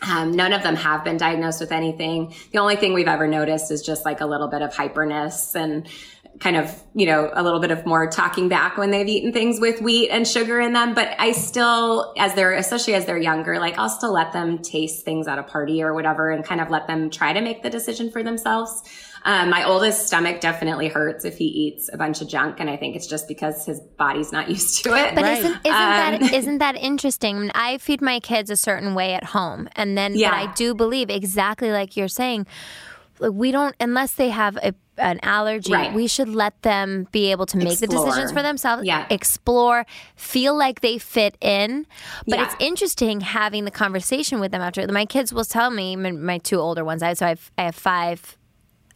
Um, 0.02 0.32
none 0.32 0.52
of 0.52 0.62
them 0.62 0.76
have 0.76 1.04
been 1.04 1.16
diagnosed 1.16 1.60
with 1.60 1.72
anything. 1.72 2.34
The 2.52 2.58
only 2.58 2.76
thing 2.76 2.92
we've 2.92 3.08
ever 3.08 3.26
noticed 3.26 3.70
is 3.70 3.82
just 3.82 4.04
like 4.04 4.20
a 4.20 4.26
little 4.26 4.48
bit 4.48 4.60
of 4.60 4.72
hyperness 4.72 5.54
and 5.54 5.88
kind 6.38 6.56
of, 6.56 6.70
you 6.94 7.06
know, 7.06 7.30
a 7.32 7.42
little 7.42 7.60
bit 7.60 7.70
of 7.70 7.86
more 7.86 8.06
talking 8.10 8.48
back 8.48 8.76
when 8.76 8.90
they've 8.90 9.08
eaten 9.08 9.32
things 9.32 9.58
with 9.58 9.80
wheat 9.80 10.10
and 10.10 10.28
sugar 10.28 10.60
in 10.60 10.74
them. 10.74 10.94
But 10.94 11.14
I 11.18 11.32
still, 11.32 12.12
as 12.18 12.34
they're, 12.34 12.52
especially 12.52 12.94
as 12.94 13.06
they're 13.06 13.16
younger, 13.16 13.58
like 13.58 13.78
I'll 13.78 13.88
still 13.88 14.12
let 14.12 14.32
them 14.32 14.58
taste 14.58 15.04
things 15.04 15.28
at 15.28 15.38
a 15.38 15.42
party 15.42 15.82
or 15.82 15.94
whatever 15.94 16.30
and 16.30 16.44
kind 16.44 16.60
of 16.60 16.68
let 16.68 16.86
them 16.86 17.08
try 17.10 17.32
to 17.32 17.40
make 17.40 17.62
the 17.62 17.70
decision 17.70 18.10
for 18.10 18.22
themselves. 18.22 18.82
Um, 19.26 19.50
my 19.50 19.64
oldest 19.64 20.06
stomach 20.06 20.40
definitely 20.40 20.86
hurts 20.86 21.24
if 21.24 21.36
he 21.36 21.46
eats 21.46 21.90
a 21.92 21.98
bunch 21.98 22.22
of 22.22 22.28
junk, 22.28 22.60
and 22.60 22.70
I 22.70 22.76
think 22.76 22.94
it's 22.94 23.08
just 23.08 23.26
because 23.26 23.66
his 23.66 23.80
body's 23.80 24.30
not 24.30 24.48
used 24.56 24.84
to 24.84 24.94
it. 24.94 25.16
But 25.16 25.24
right. 25.24 25.38
isn't, 25.38 25.50
isn't 25.50 25.66
um, 25.66 26.20
that 26.20 26.22
isn't 26.32 26.58
that 26.58 26.76
interesting? 26.76 27.50
I 27.52 27.78
feed 27.78 28.00
my 28.00 28.20
kids 28.20 28.50
a 28.50 28.56
certain 28.56 28.94
way 28.94 29.14
at 29.14 29.24
home, 29.24 29.68
and 29.74 29.98
then 29.98 30.14
yeah. 30.14 30.30
but 30.30 30.36
I 30.36 30.54
do 30.54 30.74
believe 30.74 31.10
exactly 31.10 31.72
like 31.72 31.96
you're 31.96 32.08
saying. 32.08 32.46
We 33.18 33.50
don't 33.50 33.74
unless 33.80 34.12
they 34.12 34.28
have 34.28 34.58
a 34.58 34.74
an 34.98 35.20
allergy, 35.22 35.72
right. 35.72 35.92
we 35.92 36.06
should 36.06 36.28
let 36.28 36.60
them 36.62 37.06
be 37.12 37.30
able 37.30 37.46
to 37.46 37.56
make 37.56 37.72
explore. 37.72 37.88
the 37.88 38.06
decisions 38.06 38.32
for 38.32 38.42
themselves, 38.42 38.84
yeah. 38.84 39.06
explore, 39.10 39.84
feel 40.14 40.56
like 40.56 40.80
they 40.80 40.98
fit 40.98 41.36
in. 41.40 41.86
But 42.26 42.38
yeah. 42.38 42.46
it's 42.46 42.54
interesting 42.58 43.20
having 43.20 43.64
the 43.64 43.70
conversation 43.70 44.40
with 44.40 44.52
them 44.52 44.62
after. 44.62 44.86
My 44.88 45.04
kids 45.04 45.32
will 45.32 45.44
tell 45.44 45.70
me, 45.70 45.96
my 45.96 46.38
two 46.38 46.58
older 46.58 46.84
ones, 46.84 47.02
I 47.02 47.14
so 47.14 47.26
I 47.26 47.28
have, 47.30 47.50
I 47.58 47.62
have 47.64 47.74
five 47.74 48.35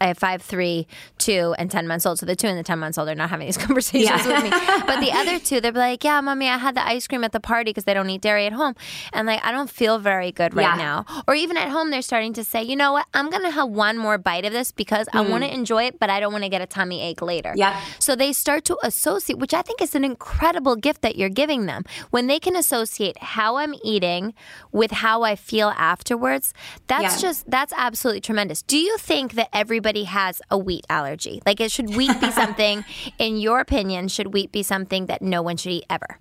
I 0.01 0.07
have 0.07 0.19
five, 0.19 0.43
three, 0.43 0.87
two, 1.19 1.55
and 1.59 1.71
ten 1.71 1.87
months 1.87 2.07
old. 2.07 2.19
So 2.19 2.27
the 2.27 2.37
two 2.37 2.47
and 2.47 2.59
the 2.59 2.63
ten 2.63 2.79
months 2.79 2.97
old 2.97 3.09
are 3.09 3.15
not 3.15 3.31
having 3.31 3.47
these 3.47 3.57
conversations 3.67 4.27
yeah. 4.27 4.43
with 4.43 4.45
me. 4.45 4.51
But 4.87 5.01
the 5.01 5.13
other 5.13 5.39
two, 5.49 5.61
they're 5.61 5.73
like, 5.73 6.03
"Yeah, 6.03 6.21
mommy, 6.21 6.49
I 6.49 6.59
had 6.59 6.75
the 6.75 6.87
ice 6.87 7.07
cream 7.07 7.25
at 7.25 7.33
the 7.33 7.41
party 7.41 7.71
because 7.71 7.85
they 7.85 7.95
don't 7.95 8.09
eat 8.09 8.23
dairy 8.23 8.47
at 8.47 8.53
home, 8.53 8.75
and 9.13 9.27
like 9.27 9.45
I 9.45 9.53
don't 9.53 9.71
feel 9.71 9.99
very 9.99 10.33
good 10.33 10.55
right 10.55 10.77
yeah. 10.77 11.05
now." 11.05 11.25
Or 11.29 11.35
even 11.35 11.57
at 11.57 11.69
home, 11.69 11.91
they're 11.91 12.03
starting 12.03 12.33
to 12.35 12.45
say, 12.45 12.63
"You 12.63 12.77
know 12.77 12.93
what? 12.93 13.07
I'm 13.15 13.31
gonna 13.31 13.51
have 13.51 13.69
one 13.69 13.99
more 13.99 14.19
bite 14.19 14.45
of 14.45 14.53
this 14.53 14.73
because 14.73 15.07
mm. 15.09 15.19
I 15.19 15.29
want 15.29 15.45
to 15.45 15.53
enjoy 15.53 15.85
it, 15.85 15.99
but 15.99 16.11
I 16.11 16.21
don't 16.21 16.33
want 16.33 16.45
to 16.45 16.51
get 16.51 16.63
a 16.63 16.67
tummy 16.67 17.03
ache 17.03 17.23
later." 17.23 17.53
Yeah. 17.57 17.81
So 17.99 18.17
they 18.17 18.33
start 18.33 18.65
to 18.67 18.79
associate, 18.83 19.39
which 19.39 19.55
I 19.55 19.63
think 19.63 19.83
is 19.83 19.95
an 19.95 20.05
incredible 20.05 20.77
gift 20.77 21.03
that 21.03 21.17
you're 21.17 21.29
giving 21.29 21.67
them 21.67 21.85
when 22.11 22.27
they 22.27 22.39
can 22.39 22.57
associate 22.57 23.19
how 23.19 23.57
I'm 23.57 23.75
eating 23.85 24.35
with 24.73 24.91
how 24.91 25.23
I 25.23 25.37
feel 25.37 25.69
afterwards. 25.77 26.55
That's 26.87 27.17
yeah. 27.17 27.29
just 27.29 27.51
that's 27.51 27.73
absolutely 27.77 28.23
tremendous. 28.23 28.63
Do 28.63 28.79
you 28.79 28.97
think 28.99 29.35
that 29.35 29.49
everybody 29.53 29.90
everybody 29.91 30.05
has 30.05 30.41
a 30.51 30.59
wheat 30.59 30.87
allergy. 30.89 31.43
Like, 31.45 31.61
it 31.61 31.71
should 31.71 31.97
wheat 31.97 32.21
be 32.21 32.31
something, 32.43 32.85
in 33.19 33.37
your 33.39 33.61
opinion, 33.61 34.09
should 34.09 34.33
wheat 34.33 34.53
be 34.53 34.63
something 34.63 35.07
that 35.07 35.21
no 35.21 35.43
one 35.43 35.57
should 35.57 35.73
eat 35.73 35.85
ever? 35.91 36.19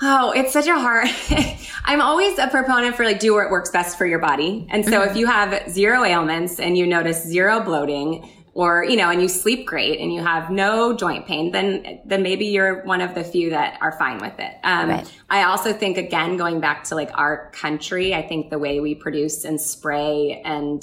Oh, 0.00 0.30
it's 0.30 0.52
such 0.52 0.66
a 0.66 0.78
hard. 0.78 1.08
I'm 1.84 2.00
always 2.00 2.38
a 2.38 2.46
proponent 2.48 2.96
for 2.96 3.04
like 3.04 3.18
do 3.18 3.34
what 3.34 3.50
works 3.50 3.70
best 3.70 3.98
for 3.98 4.06
your 4.06 4.20
body. 4.20 4.66
And 4.70 4.84
so 4.84 4.92
mm-hmm. 4.92 5.10
if 5.10 5.16
you 5.16 5.26
have 5.26 5.68
zero 5.68 6.04
ailments 6.04 6.60
and 6.60 6.78
you 6.78 6.86
notice 6.86 7.24
zero 7.24 7.60
bloating 7.60 8.30
or, 8.54 8.84
you 8.84 8.96
know, 8.96 9.10
and 9.10 9.20
you 9.20 9.28
sleep 9.28 9.66
great 9.66 9.98
and 9.98 10.12
you 10.14 10.22
have 10.22 10.50
no 10.50 10.96
joint 10.96 11.26
pain, 11.26 11.50
then, 11.50 12.00
then 12.04 12.22
maybe 12.22 12.46
you're 12.46 12.84
one 12.84 13.00
of 13.00 13.16
the 13.16 13.24
few 13.24 13.50
that 13.50 13.76
are 13.80 13.92
fine 13.98 14.18
with 14.18 14.38
it. 14.38 14.54
Um, 14.62 14.88
right. 14.88 15.14
I 15.28 15.42
also 15.42 15.72
think 15.72 15.98
again, 15.98 16.36
going 16.36 16.60
back 16.60 16.84
to 16.84 16.94
like 16.94 17.10
our 17.14 17.50
country, 17.50 18.14
I 18.14 18.22
think 18.22 18.50
the 18.50 18.58
way 18.58 18.78
we 18.78 18.94
produce 18.94 19.44
and 19.44 19.60
spray 19.60 20.40
and, 20.44 20.82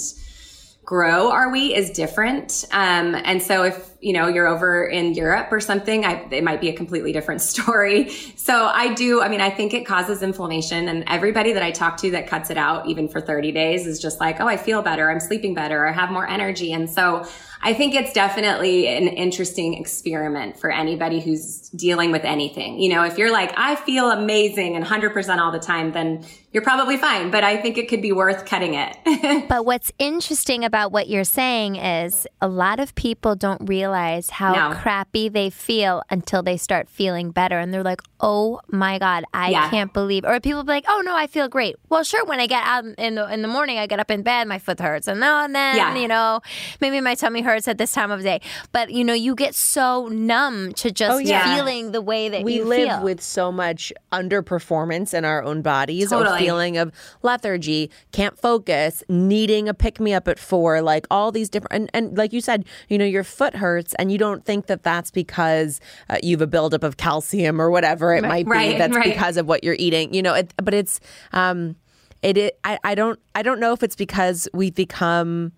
grow 0.86 1.32
are 1.32 1.50
we 1.50 1.74
is 1.74 1.90
different. 1.90 2.64
Um, 2.70 3.16
and 3.16 3.42
so 3.42 3.64
if, 3.64 3.90
you 4.00 4.12
know, 4.12 4.28
you're 4.28 4.46
over 4.46 4.86
in 4.86 5.14
Europe 5.14 5.48
or 5.50 5.58
something, 5.58 6.04
I, 6.04 6.24
it 6.30 6.44
might 6.44 6.60
be 6.60 6.68
a 6.68 6.72
completely 6.72 7.12
different 7.12 7.40
story. 7.52 8.08
So 8.36 8.66
I 8.66 8.94
do, 8.94 9.20
I 9.20 9.28
mean, 9.28 9.40
I 9.40 9.50
think 9.50 9.74
it 9.74 9.84
causes 9.84 10.22
inflammation 10.22 10.88
and 10.88 11.02
everybody 11.08 11.52
that 11.52 11.62
I 11.62 11.72
talk 11.72 11.96
to 11.98 12.12
that 12.12 12.28
cuts 12.28 12.50
it 12.50 12.56
out, 12.56 12.86
even 12.86 13.08
for 13.08 13.20
30 13.20 13.50
days 13.50 13.84
is 13.84 14.00
just 14.00 14.20
like, 14.20 14.40
oh, 14.40 14.46
I 14.46 14.56
feel 14.56 14.80
better. 14.80 15.10
I'm 15.10 15.18
sleeping 15.18 15.54
better. 15.54 15.86
I 15.86 15.92
have 15.92 16.10
more 16.10 16.26
energy. 16.26 16.72
And 16.72 16.88
so 16.88 17.26
I 17.62 17.74
think 17.74 17.96
it's 17.96 18.12
definitely 18.12 18.86
an 18.86 19.08
interesting 19.08 19.74
experiment 19.74 20.56
for 20.56 20.70
anybody 20.70 21.20
who's 21.20 21.68
dealing 21.70 22.12
with 22.12 22.24
anything. 22.24 22.78
You 22.78 22.90
know, 22.90 23.02
if 23.02 23.18
you're 23.18 23.32
like, 23.32 23.52
I 23.56 23.74
feel 23.74 24.12
amazing 24.12 24.76
and 24.76 24.84
100% 24.84 25.38
all 25.38 25.50
the 25.50 25.58
time, 25.58 25.90
then 25.90 26.24
you're 26.56 26.62
probably 26.62 26.96
fine. 26.96 27.30
But 27.30 27.44
I 27.44 27.58
think 27.58 27.76
it 27.76 27.86
could 27.86 28.00
be 28.00 28.12
worth 28.12 28.46
cutting 28.46 28.72
it. 28.72 29.46
but 29.50 29.66
what's 29.66 29.92
interesting 29.98 30.64
about 30.64 30.90
what 30.90 31.06
you're 31.06 31.22
saying 31.22 31.76
is 31.76 32.26
a 32.40 32.48
lot 32.48 32.80
of 32.80 32.94
people 32.94 33.36
don't 33.36 33.68
realize 33.68 34.30
how 34.30 34.70
no. 34.70 34.74
crappy 34.74 35.28
they 35.28 35.50
feel 35.50 36.02
until 36.08 36.42
they 36.42 36.56
start 36.56 36.88
feeling 36.88 37.30
better. 37.30 37.58
And 37.58 37.74
they're 37.74 37.82
like, 37.82 38.00
oh 38.22 38.62
my 38.68 38.98
God, 38.98 39.24
I 39.34 39.50
yeah. 39.50 39.68
can't 39.68 39.92
believe. 39.92 40.24
Or 40.24 40.40
people 40.40 40.64
be 40.64 40.68
like, 40.68 40.86
oh 40.88 41.02
no, 41.04 41.14
I 41.14 41.26
feel 41.26 41.46
great. 41.46 41.76
Well, 41.90 42.02
sure, 42.02 42.24
when 42.24 42.40
I 42.40 42.46
get 42.46 42.64
out 42.64 42.86
in 42.86 43.16
the, 43.16 43.30
in 43.30 43.42
the 43.42 43.48
morning, 43.48 43.76
I 43.76 43.86
get 43.86 44.00
up 44.00 44.10
in 44.10 44.22
bed, 44.22 44.48
my 44.48 44.58
foot 44.58 44.80
hurts. 44.80 45.08
And, 45.08 45.20
now 45.20 45.44
and 45.44 45.54
then, 45.54 45.76
yeah. 45.76 45.94
you 45.94 46.08
know, 46.08 46.40
maybe 46.80 47.02
my 47.02 47.16
tummy 47.16 47.42
hurts 47.42 47.68
at 47.68 47.76
this 47.76 47.92
time 47.92 48.10
of 48.10 48.22
day. 48.22 48.40
But 48.72 48.90
you 48.90 49.04
know, 49.04 49.12
you 49.12 49.34
get 49.34 49.54
so 49.54 50.08
numb 50.08 50.72
to 50.72 50.90
just 50.90 51.12
oh, 51.12 51.18
yeah. 51.18 51.54
feeling 51.54 51.92
the 51.92 52.00
way 52.00 52.30
that 52.30 52.44
we 52.44 52.62
live 52.62 52.88
feel. 52.88 53.02
with 53.02 53.20
so 53.20 53.52
much 53.52 53.92
underperformance 54.10 55.12
in 55.12 55.26
our 55.26 55.42
own 55.42 55.60
bodies, 55.60 56.08
totally. 56.08 56.45
Feeling 56.46 56.76
of 56.76 56.92
lethargy, 57.22 57.90
can't 58.12 58.38
focus, 58.38 59.02
needing 59.08 59.68
a 59.68 59.74
pick 59.74 60.00
me 60.00 60.12
up 60.14 60.28
at 60.28 60.38
four, 60.38 60.80
like 60.82 61.06
all 61.10 61.32
these 61.32 61.48
different. 61.48 61.72
And, 61.72 61.90
and 61.92 62.16
like 62.16 62.32
you 62.32 62.40
said, 62.40 62.64
you 62.88 62.98
know, 62.98 63.04
your 63.04 63.24
foot 63.24 63.56
hurts, 63.56 63.94
and 63.94 64.10
you 64.10 64.18
don't 64.18 64.44
think 64.44 64.66
that 64.66 64.82
that's 64.82 65.10
because 65.10 65.80
uh, 66.08 66.18
you 66.22 66.36
have 66.36 66.42
a 66.42 66.46
buildup 66.46 66.82
of 66.82 66.96
calcium 66.96 67.60
or 67.60 67.70
whatever 67.70 68.14
it 68.14 68.22
might 68.22 68.46
be. 68.46 68.50
Right. 68.50 68.78
That's 68.78 68.96
right. 68.96 69.04
because 69.04 69.36
of 69.36 69.46
what 69.46 69.64
you're 69.64 69.76
eating. 69.78 70.14
You 70.14 70.22
know, 70.22 70.34
it, 70.34 70.54
but 70.62 70.74
it's. 70.74 71.00
um 71.32 71.76
it, 72.22 72.38
it 72.38 72.58
I, 72.64 72.78
I 72.82 72.94
don't 72.94 73.20
I 73.34 73.42
don't 73.42 73.60
know 73.60 73.72
if 73.72 73.82
it's 73.82 73.94
because 73.94 74.48
we've 74.54 74.74
become 74.74 75.52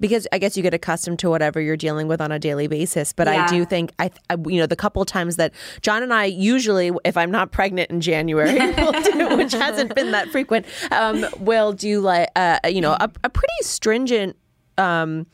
because 0.00 0.26
I 0.32 0.38
guess 0.38 0.56
you 0.56 0.62
get 0.62 0.74
accustomed 0.74 1.18
to 1.20 1.30
whatever 1.30 1.60
you're 1.60 1.76
dealing 1.76 2.08
with 2.08 2.20
on 2.20 2.32
a 2.32 2.38
daily 2.38 2.66
basis. 2.66 3.12
But 3.12 3.26
yeah. 3.26 3.44
I 3.44 3.48
do 3.48 3.64
think 3.64 3.92
I, 3.98 4.10
I, 4.30 4.36
you 4.46 4.58
know, 4.58 4.66
the 4.66 4.76
couple 4.76 5.04
times 5.04 5.36
that 5.36 5.52
John 5.80 6.02
and 6.02 6.12
I 6.12 6.24
usually, 6.24 6.92
if 7.04 7.16
I'm 7.16 7.30
not 7.30 7.50
pregnant 7.52 7.90
in 7.90 8.00
January, 8.00 8.58
we'll 8.76 8.92
do, 8.92 9.36
which 9.36 9.52
hasn't 9.52 9.94
been 9.94 10.12
that 10.12 10.28
frequent, 10.28 10.66
um, 10.92 11.24
will 11.38 11.72
do 11.72 12.00
like, 12.00 12.28
uh, 12.36 12.58
you 12.68 12.80
know, 12.80 12.92
a, 12.92 13.10
a 13.24 13.30
pretty 13.30 13.62
stringent. 13.62 14.36
Um, 14.76 15.26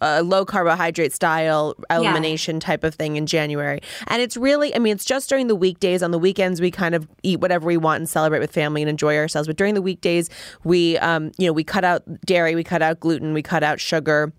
a 0.00 0.22
low 0.22 0.44
carbohydrate 0.44 1.12
style 1.12 1.74
elimination 1.90 2.56
yeah. 2.56 2.60
type 2.60 2.84
of 2.84 2.94
thing 2.94 3.16
in 3.16 3.26
January. 3.26 3.80
And 4.08 4.20
it's 4.20 4.36
really, 4.36 4.74
I 4.74 4.78
mean, 4.78 4.92
it's 4.92 5.04
just 5.04 5.28
during 5.28 5.46
the 5.46 5.56
weekdays. 5.56 6.02
On 6.02 6.10
the 6.10 6.18
weekends, 6.18 6.60
we 6.60 6.70
kind 6.70 6.94
of 6.94 7.08
eat 7.22 7.40
whatever 7.40 7.66
we 7.66 7.76
want 7.76 7.98
and 8.00 8.08
celebrate 8.08 8.40
with 8.40 8.52
family 8.52 8.82
and 8.82 8.90
enjoy 8.90 9.16
ourselves. 9.16 9.48
But 9.48 9.56
during 9.56 9.74
the 9.74 9.82
weekdays, 9.82 10.28
we, 10.64 10.98
um, 10.98 11.32
you 11.38 11.46
know, 11.46 11.52
we 11.52 11.64
cut 11.64 11.84
out 11.84 12.02
dairy, 12.22 12.54
we 12.54 12.64
cut 12.64 12.82
out 12.82 13.00
gluten, 13.00 13.32
we 13.32 13.42
cut 13.42 13.62
out 13.62 13.80
sugar. 13.80 14.32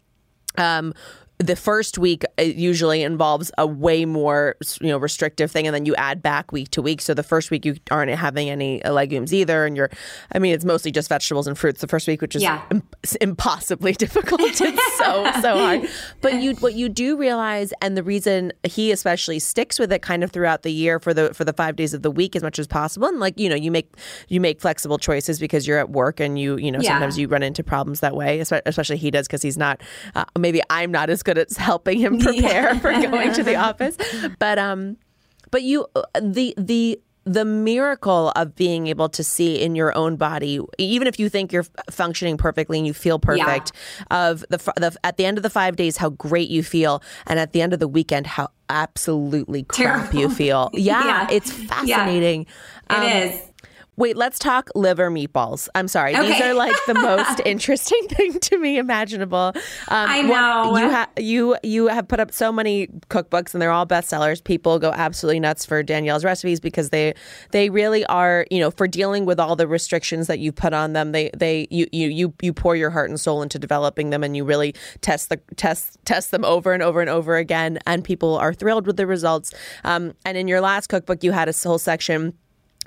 Um, 0.58 0.94
the 1.40 1.56
first 1.56 2.00
week 2.00 2.24
usually 2.40 3.04
involves 3.04 3.52
a 3.60 3.68
way 3.68 4.06
more 4.06 4.56
you 4.82 4.88
know 4.88 4.98
restrictive 4.98 5.52
thing 5.52 5.68
and 5.68 5.76
then 5.76 5.86
you 5.86 5.94
add 5.96 6.24
back 6.24 6.52
week 6.52 6.70
to 6.72 6.82
week 6.82 7.00
so 7.00 7.14
the 7.14 7.22
first 7.22 7.52
week 7.52 7.64
you 7.64 7.76
aren't 7.92 8.12
having 8.12 8.50
any 8.50 8.82
legumes 8.86 9.32
either 9.32 9.66
and 9.66 9.78
you're 9.78 9.90
i 10.34 10.40
mean 10.40 10.52
it's 10.52 10.66
mostly 10.66 10.92
just 10.92 11.10
vegetables 11.10 11.46
and 11.46 11.56
fruits 11.56 11.80
the 11.80 11.88
first 11.88 12.08
week 12.08 12.22
which 12.22 12.36
is 12.36 12.42
yeah. 12.42 12.64
impossibly 13.22 13.92
difficult 13.94 14.42
it's 14.42 14.98
so 14.98 15.32
so 15.42 15.58
hard 15.58 15.88
but 16.22 16.42
you 16.42 16.56
what 16.56 16.74
you 16.74 16.90
do 16.90 17.16
realize 17.16 17.72
and 17.82 17.96
the 17.96 18.04
reason 18.04 18.52
he 18.64 18.92
especially 18.92 19.38
sticks 19.38 19.78
with 19.78 19.92
it 19.92 20.02
kind 20.02 20.24
of 20.24 20.32
throughout 20.32 20.64
the 20.64 20.72
year 20.72 21.00
for 21.00 21.14
the 21.14 21.32
for 21.36 21.46
the 21.46 21.54
5 21.54 21.76
days 21.76 21.94
of 21.94 22.02
the 22.02 22.12
week 22.12 22.36
as 22.36 22.42
much 22.42 22.58
as 22.58 22.66
possible 22.66 23.08
and 23.08 23.20
like 23.20 23.40
you 23.40 23.48
know 23.48 23.56
you 23.56 23.70
make 23.70 23.94
you 24.28 24.42
make 24.42 24.60
flexible 24.60 24.98
choices 24.98 25.40
because 25.40 25.68
you're 25.68 25.78
at 25.78 25.92
work 25.92 26.20
and 26.20 26.40
you 26.40 26.58
you 26.58 26.72
know 26.72 26.80
yeah. 26.82 26.94
sometimes 26.94 27.20
you 27.20 27.28
run 27.28 27.44
into 27.44 27.64
problems 27.64 28.00
that 28.00 28.16
way 28.16 28.40
especially 28.40 28.98
he 28.98 29.12
does 29.12 29.28
because 29.28 29.44
he's 29.44 29.58
not 29.58 29.80
uh, 30.16 30.26
maybe 30.40 30.62
i'm 30.72 30.92
not 30.92 31.12
as 31.12 31.22
good 31.28 31.38
at 31.38 31.52
helping 31.54 32.00
him 32.00 32.20
prepare 32.28 32.74
yeah. 32.74 32.80
for 32.80 32.92
going 32.92 33.34
to 33.34 33.44
the 33.44 33.56
office. 33.70 33.98
But 34.40 34.58
um 34.58 34.98
but 35.52 35.62
you 35.62 35.86
uh, 35.96 36.04
the 36.22 36.54
the 36.58 37.00
the 37.26 37.44
miracle 37.44 38.32
of 38.38 38.56
being 38.56 38.88
able 38.88 39.10
to 39.10 39.22
see 39.22 39.62
in 39.62 39.76
your 39.76 39.94
own 39.98 40.16
body, 40.16 40.62
even 40.78 41.10
if 41.10 41.20
you 41.20 41.28
think 41.28 41.52
you're 41.52 41.66
functioning 41.92 42.38
perfectly 42.38 42.78
and 42.78 42.88
you 42.88 42.94
feel 42.94 43.20
perfect, 43.20 43.74
yeah. 44.10 44.30
of 44.30 44.46
the, 44.50 44.58
the 44.78 44.96
at 45.04 45.18
the 45.18 45.26
end 45.26 45.38
of 45.38 45.44
the 45.44 45.50
five 45.50 45.76
days 45.76 45.98
how 45.98 46.12
great 46.12 46.50
you 46.50 46.64
feel, 46.64 47.04
and 47.26 47.38
at 47.38 47.52
the 47.52 47.62
end 47.62 47.74
of 47.74 47.80
the 47.80 47.88
weekend 47.88 48.26
how 48.28 48.48
absolutely 48.70 49.64
crap 49.64 50.12
Terrible. 50.12 50.20
you 50.20 50.30
feel. 50.30 50.70
Yeah, 50.78 51.04
yeah. 51.04 51.28
it's 51.32 51.52
fascinating. 51.52 52.46
Yeah. 52.90 53.04
It 53.04 53.24
um, 53.24 53.30
is. 53.30 53.42
Wait, 53.98 54.16
let's 54.16 54.38
talk 54.38 54.70
liver 54.76 55.10
meatballs. 55.10 55.68
I'm 55.74 55.88
sorry. 55.88 56.16
Okay. 56.16 56.28
These 56.28 56.42
are 56.42 56.54
like 56.54 56.76
the 56.86 56.94
most 56.94 57.42
interesting 57.46 58.00
thing 58.10 58.40
to 58.40 58.60
me 58.60 58.78
imaginable. 58.78 59.54
Um, 59.56 59.56
I 59.88 60.22
know. 60.22 60.78
you, 60.78 60.90
ha- 60.92 61.10
you, 61.18 61.58
you 61.64 61.88
have 61.88 62.08
put 62.08 62.20
up 62.20 62.32
so 62.32 62.52
many 62.52 62.88
cookbooks 63.10 63.56
and 63.56 63.62
they're 63.62 63.72
all 63.72 63.88
bestsellers. 63.88 64.44
People 64.44 64.78
go 64.78 64.92
absolutely 64.92 65.40
nuts 65.40 65.66
for 65.66 65.82
Danielle's 65.82 66.24
recipes 66.24 66.60
because 66.60 66.92
they 66.92 67.16
they 67.52 67.72
really 67.72 68.06
are, 68.06 68.46
you 68.52 68.60
know, 68.60 68.70
for 68.70 68.88
dealing 68.88 69.26
with 69.26 69.40
all 69.40 69.56
the 69.56 69.68
restrictions 69.68 70.28
that 70.28 70.38
you 70.38 70.52
put 70.52 70.74
on 70.74 70.94
them. 70.94 71.12
They 71.12 71.32
they 71.36 71.68
you 71.72 71.88
you 71.92 72.08
you 72.10 72.34
you 72.44 72.54
pour 72.54 72.76
your 72.76 72.92
heart 72.92 73.10
and 73.10 73.20
soul 73.20 73.42
into 73.42 73.58
developing 73.58 74.12
them 74.12 74.24
and 74.24 74.38
you 74.38 74.44
really 74.46 74.76
test 75.02 75.30
the 75.30 75.38
test 75.56 75.98
test 76.06 76.30
them 76.30 76.46
over 76.46 76.72
and 76.72 76.84
over 76.84 77.02
and 77.02 77.10
over 77.10 77.36
again 77.36 77.80
and 77.88 78.04
people 78.04 78.38
are 78.38 78.54
thrilled 78.54 78.86
with 78.86 78.98
the 78.98 79.08
results. 79.08 79.56
Um, 79.84 80.14
and 80.24 80.38
in 80.38 80.48
your 80.48 80.62
last 80.62 80.86
cookbook 80.86 81.24
you 81.24 81.32
had 81.32 81.50
a 81.50 81.54
whole 81.64 81.80
section 81.80 82.34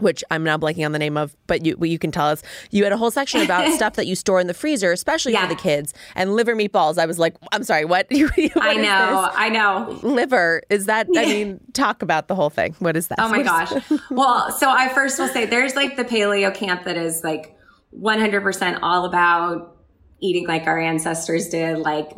which 0.01 0.25
I'm 0.31 0.45
now 0.45 0.57
blanking 0.57 0.85
on 0.85 0.93
the 0.93 0.99
name 0.99 1.17
of, 1.17 1.37
but 1.47 1.65
you 1.65 1.77
you 1.81 1.99
can 1.99 2.11
tell 2.11 2.27
us. 2.27 2.43
You 2.71 2.85
had 2.85 2.93
a 2.93 2.97
whole 2.97 3.11
section 3.11 3.41
about 3.43 3.73
stuff 3.75 3.95
that 3.95 4.07
you 4.07 4.15
store 4.15 4.41
in 4.41 4.47
the 4.47 4.55
freezer, 4.55 4.93
especially 4.93 5.33
yeah. 5.33 5.43
for 5.43 5.55
the 5.55 5.61
kids, 5.61 5.95
and 6.15 6.35
liver 6.35 6.55
meatballs. 6.55 6.99
I 6.99 7.07
was 7.07 7.19
like, 7.19 7.37
I'm 7.53 7.65
sorry, 7.65 7.85
what? 7.85 8.07
what 8.11 8.33
I 8.57 8.75
know, 8.75 9.31
I 9.33 9.49
know. 9.49 9.99
Liver 10.03 10.63
is 10.71 10.87
that? 10.87 11.09
I 11.17 11.27
mean, 11.27 11.61
talk 11.73 12.03
about 12.03 12.29
the 12.29 12.35
whole 12.35 12.51
thing. 12.51 12.75
What 12.79 12.97
is 12.97 13.09
that? 13.09 13.19
Oh 13.21 13.29
my 13.29 13.43
gosh. 13.43 13.73
well, 14.11 14.51
so 14.53 14.71
I 14.71 14.89
first 14.89 15.19
will 15.19 15.29
say 15.29 15.47
there's 15.47 15.75
like 15.75 15.97
the 15.97 16.05
paleo 16.05 16.55
camp 16.55 16.85
that 16.85 16.97
is 16.97 17.23
like 17.25 17.57
100% 17.99 18.79
all 18.83 19.05
about 19.05 19.77
eating 20.21 20.47
like 20.47 20.67
our 20.67 20.79
ancestors 20.79 21.49
did, 21.49 21.79
like 21.79 22.17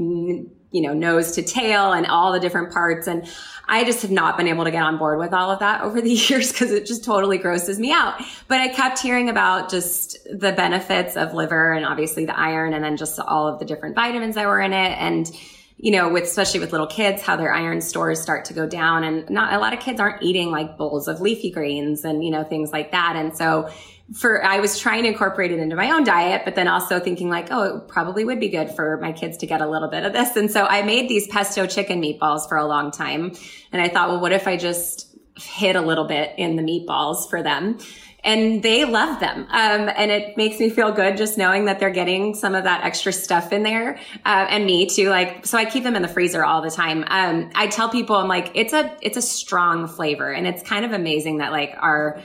you 0.72 0.80
know, 0.80 0.92
nose 0.92 1.32
to 1.32 1.42
tail 1.42 1.92
and 1.92 2.06
all 2.06 2.32
the 2.32 2.40
different 2.40 2.72
parts. 2.72 3.06
And 3.06 3.28
I 3.68 3.84
just 3.84 4.02
have 4.02 4.10
not 4.10 4.36
been 4.36 4.48
able 4.48 4.64
to 4.64 4.70
get 4.70 4.82
on 4.82 4.98
board 4.98 5.18
with 5.18 5.32
all 5.32 5.50
of 5.50 5.60
that 5.60 5.82
over 5.82 6.00
the 6.00 6.10
years 6.28 6.50
because 6.50 6.72
it 6.72 6.86
just 6.86 7.04
totally 7.04 7.38
grosses 7.38 7.78
me 7.78 7.92
out. 7.92 8.20
But 8.48 8.60
I 8.60 8.68
kept 8.68 8.98
hearing 8.98 9.28
about 9.28 9.70
just 9.70 10.18
the 10.24 10.52
benefits 10.52 11.16
of 11.16 11.34
liver 11.34 11.72
and 11.72 11.84
obviously 11.84 12.24
the 12.24 12.38
iron 12.38 12.74
and 12.74 12.82
then 12.82 12.96
just 12.96 13.20
all 13.20 13.46
of 13.46 13.58
the 13.58 13.64
different 13.64 13.94
vitamins 13.94 14.34
that 14.34 14.46
were 14.46 14.60
in 14.60 14.72
it. 14.72 14.98
And, 14.98 15.30
you 15.76 15.90
know, 15.90 16.08
with 16.08 16.24
especially 16.24 16.60
with 16.60 16.72
little 16.72 16.86
kids, 16.86 17.22
how 17.22 17.36
their 17.36 17.52
iron 17.52 17.80
stores 17.80 18.20
start 18.20 18.46
to 18.46 18.54
go 18.54 18.66
down 18.66 19.04
and 19.04 19.28
not 19.28 19.52
a 19.52 19.58
lot 19.58 19.72
of 19.72 19.80
kids 19.80 20.00
aren't 20.00 20.22
eating 20.22 20.50
like 20.50 20.76
bowls 20.76 21.06
of 21.06 21.20
leafy 21.20 21.50
greens 21.50 22.04
and, 22.04 22.24
you 22.24 22.30
know, 22.30 22.44
things 22.44 22.72
like 22.72 22.92
that. 22.92 23.14
And 23.16 23.36
so 23.36 23.70
for 24.14 24.44
I 24.44 24.60
was 24.60 24.78
trying 24.78 25.02
to 25.04 25.08
incorporate 25.08 25.52
it 25.52 25.58
into 25.58 25.76
my 25.76 25.90
own 25.90 26.04
diet, 26.04 26.42
but 26.44 26.54
then 26.54 26.68
also 26.68 27.00
thinking 27.00 27.28
like, 27.28 27.48
oh, 27.50 27.76
it 27.76 27.88
probably 27.88 28.24
would 28.24 28.40
be 28.40 28.48
good 28.48 28.70
for 28.70 28.98
my 28.98 29.12
kids 29.12 29.38
to 29.38 29.46
get 29.46 29.60
a 29.60 29.66
little 29.66 29.88
bit 29.88 30.04
of 30.04 30.12
this. 30.12 30.36
And 30.36 30.50
so 30.50 30.66
I 30.66 30.82
made 30.82 31.08
these 31.08 31.26
pesto 31.28 31.66
chicken 31.66 32.00
meatballs 32.02 32.48
for 32.48 32.56
a 32.56 32.66
long 32.66 32.90
time. 32.90 33.34
And 33.72 33.80
I 33.80 33.88
thought, 33.88 34.08
well, 34.08 34.20
what 34.20 34.32
if 34.32 34.46
I 34.46 34.56
just 34.56 35.16
hit 35.36 35.76
a 35.76 35.80
little 35.80 36.04
bit 36.04 36.34
in 36.36 36.56
the 36.56 36.62
meatballs 36.62 37.28
for 37.28 37.42
them? 37.42 37.78
And 38.24 38.62
they 38.62 38.84
love 38.84 39.18
them. 39.18 39.48
Um, 39.50 39.90
and 39.96 40.12
it 40.12 40.36
makes 40.36 40.60
me 40.60 40.70
feel 40.70 40.92
good 40.92 41.16
just 41.16 41.36
knowing 41.36 41.64
that 41.64 41.80
they're 41.80 41.90
getting 41.90 42.34
some 42.34 42.54
of 42.54 42.64
that 42.64 42.84
extra 42.84 43.12
stuff 43.12 43.52
in 43.52 43.64
there. 43.64 43.98
Uh, 44.24 44.46
and 44.48 44.64
me 44.64 44.86
too. 44.86 45.08
Like, 45.08 45.44
so 45.44 45.58
I 45.58 45.64
keep 45.64 45.82
them 45.82 45.96
in 45.96 46.02
the 46.02 46.08
freezer 46.08 46.44
all 46.44 46.62
the 46.62 46.70
time. 46.70 47.04
Um, 47.08 47.50
I 47.56 47.66
tell 47.66 47.88
people, 47.88 48.14
I'm 48.14 48.28
like, 48.28 48.52
it's 48.54 48.72
a, 48.72 48.96
it's 49.00 49.16
a 49.16 49.22
strong 49.22 49.88
flavor. 49.88 50.30
And 50.30 50.46
it's 50.46 50.62
kind 50.62 50.84
of 50.84 50.92
amazing 50.92 51.38
that 51.38 51.50
like 51.50 51.74
our, 51.80 52.20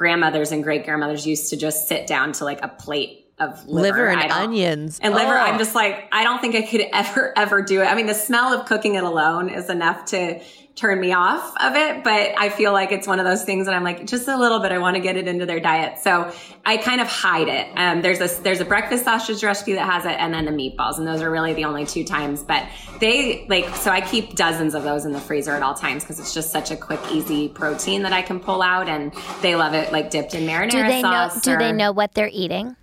grandmothers 0.00 0.50
and 0.50 0.64
great 0.64 0.86
grandmothers 0.86 1.26
used 1.26 1.50
to 1.50 1.58
just 1.58 1.86
sit 1.86 2.06
down 2.06 2.32
to 2.32 2.42
like 2.42 2.58
a 2.62 2.68
plate 2.68 3.26
of 3.38 3.68
liver, 3.68 4.06
liver 4.06 4.08
and 4.08 4.32
onions 4.32 4.98
and 5.02 5.12
liver. 5.12 5.36
I'm 5.36 5.56
oh. 5.56 5.58
just 5.58 5.74
like, 5.74 6.08
I 6.10 6.24
don't 6.24 6.40
think 6.40 6.54
I 6.54 6.62
could 6.62 6.86
ever, 6.94 7.36
ever 7.36 7.60
do 7.60 7.82
it. 7.82 7.84
I 7.84 7.94
mean, 7.94 8.06
the 8.06 8.14
smell 8.14 8.58
of 8.58 8.64
cooking 8.64 8.94
it 8.94 9.04
alone 9.04 9.50
is 9.50 9.68
enough 9.68 10.06
to 10.06 10.40
turn 10.76 11.00
me 11.00 11.12
off 11.12 11.54
of 11.60 11.74
it, 11.74 12.02
but 12.04 12.32
I 12.38 12.48
feel 12.48 12.72
like 12.72 12.90
it's 12.90 13.06
one 13.06 13.18
of 13.18 13.26
those 13.26 13.44
things 13.44 13.66
that 13.66 13.74
I'm 13.74 13.84
like, 13.84 14.06
just 14.06 14.28
a 14.28 14.36
little 14.36 14.60
bit. 14.60 14.72
I 14.72 14.78
want 14.78 14.96
to 14.96 15.02
get 15.02 15.16
it 15.16 15.28
into 15.28 15.44
their 15.44 15.60
diet. 15.60 15.98
So 15.98 16.32
I 16.64 16.78
kind 16.78 17.00
of 17.00 17.06
hide 17.06 17.48
it. 17.48 17.68
Um, 17.76 18.02
there's 18.02 18.20
a, 18.20 18.42
there's 18.42 18.60
a 18.60 18.64
breakfast 18.64 19.04
sausage 19.04 19.42
recipe 19.44 19.74
that 19.74 19.84
has 19.84 20.04
it 20.04 20.12
and 20.12 20.32
then 20.32 20.46
the 20.46 20.52
meatballs. 20.52 20.98
And 20.98 21.06
those 21.06 21.20
are 21.20 21.30
really 21.30 21.52
the 21.52 21.64
only 21.64 21.84
two 21.84 22.04
times, 22.04 22.42
but 22.42 22.66
they 22.98 23.46
like, 23.48 23.74
so 23.76 23.90
I 23.90 24.00
keep 24.00 24.36
dozens 24.36 24.74
of 24.74 24.82
those 24.82 25.04
in 25.04 25.12
the 25.12 25.20
freezer 25.20 25.52
at 25.52 25.62
all 25.62 25.74
times 25.74 26.02
because 26.02 26.18
it's 26.18 26.32
just 26.32 26.50
such 26.50 26.70
a 26.70 26.76
quick, 26.76 27.00
easy 27.12 27.48
protein 27.48 28.02
that 28.02 28.12
I 28.12 28.22
can 28.22 28.40
pull 28.40 28.62
out 28.62 28.88
and 28.88 29.12
they 29.42 29.56
love 29.56 29.74
it 29.74 29.92
like 29.92 30.10
dipped 30.10 30.34
in 30.34 30.46
marinara 30.46 30.70
do 30.70 30.82
they 30.82 31.00
sauce. 31.02 31.34
Know, 31.34 31.40
do 31.42 31.56
or, 31.56 31.58
they 31.58 31.72
know 31.72 31.92
what 31.92 32.14
they're 32.14 32.30
eating? 32.32 32.76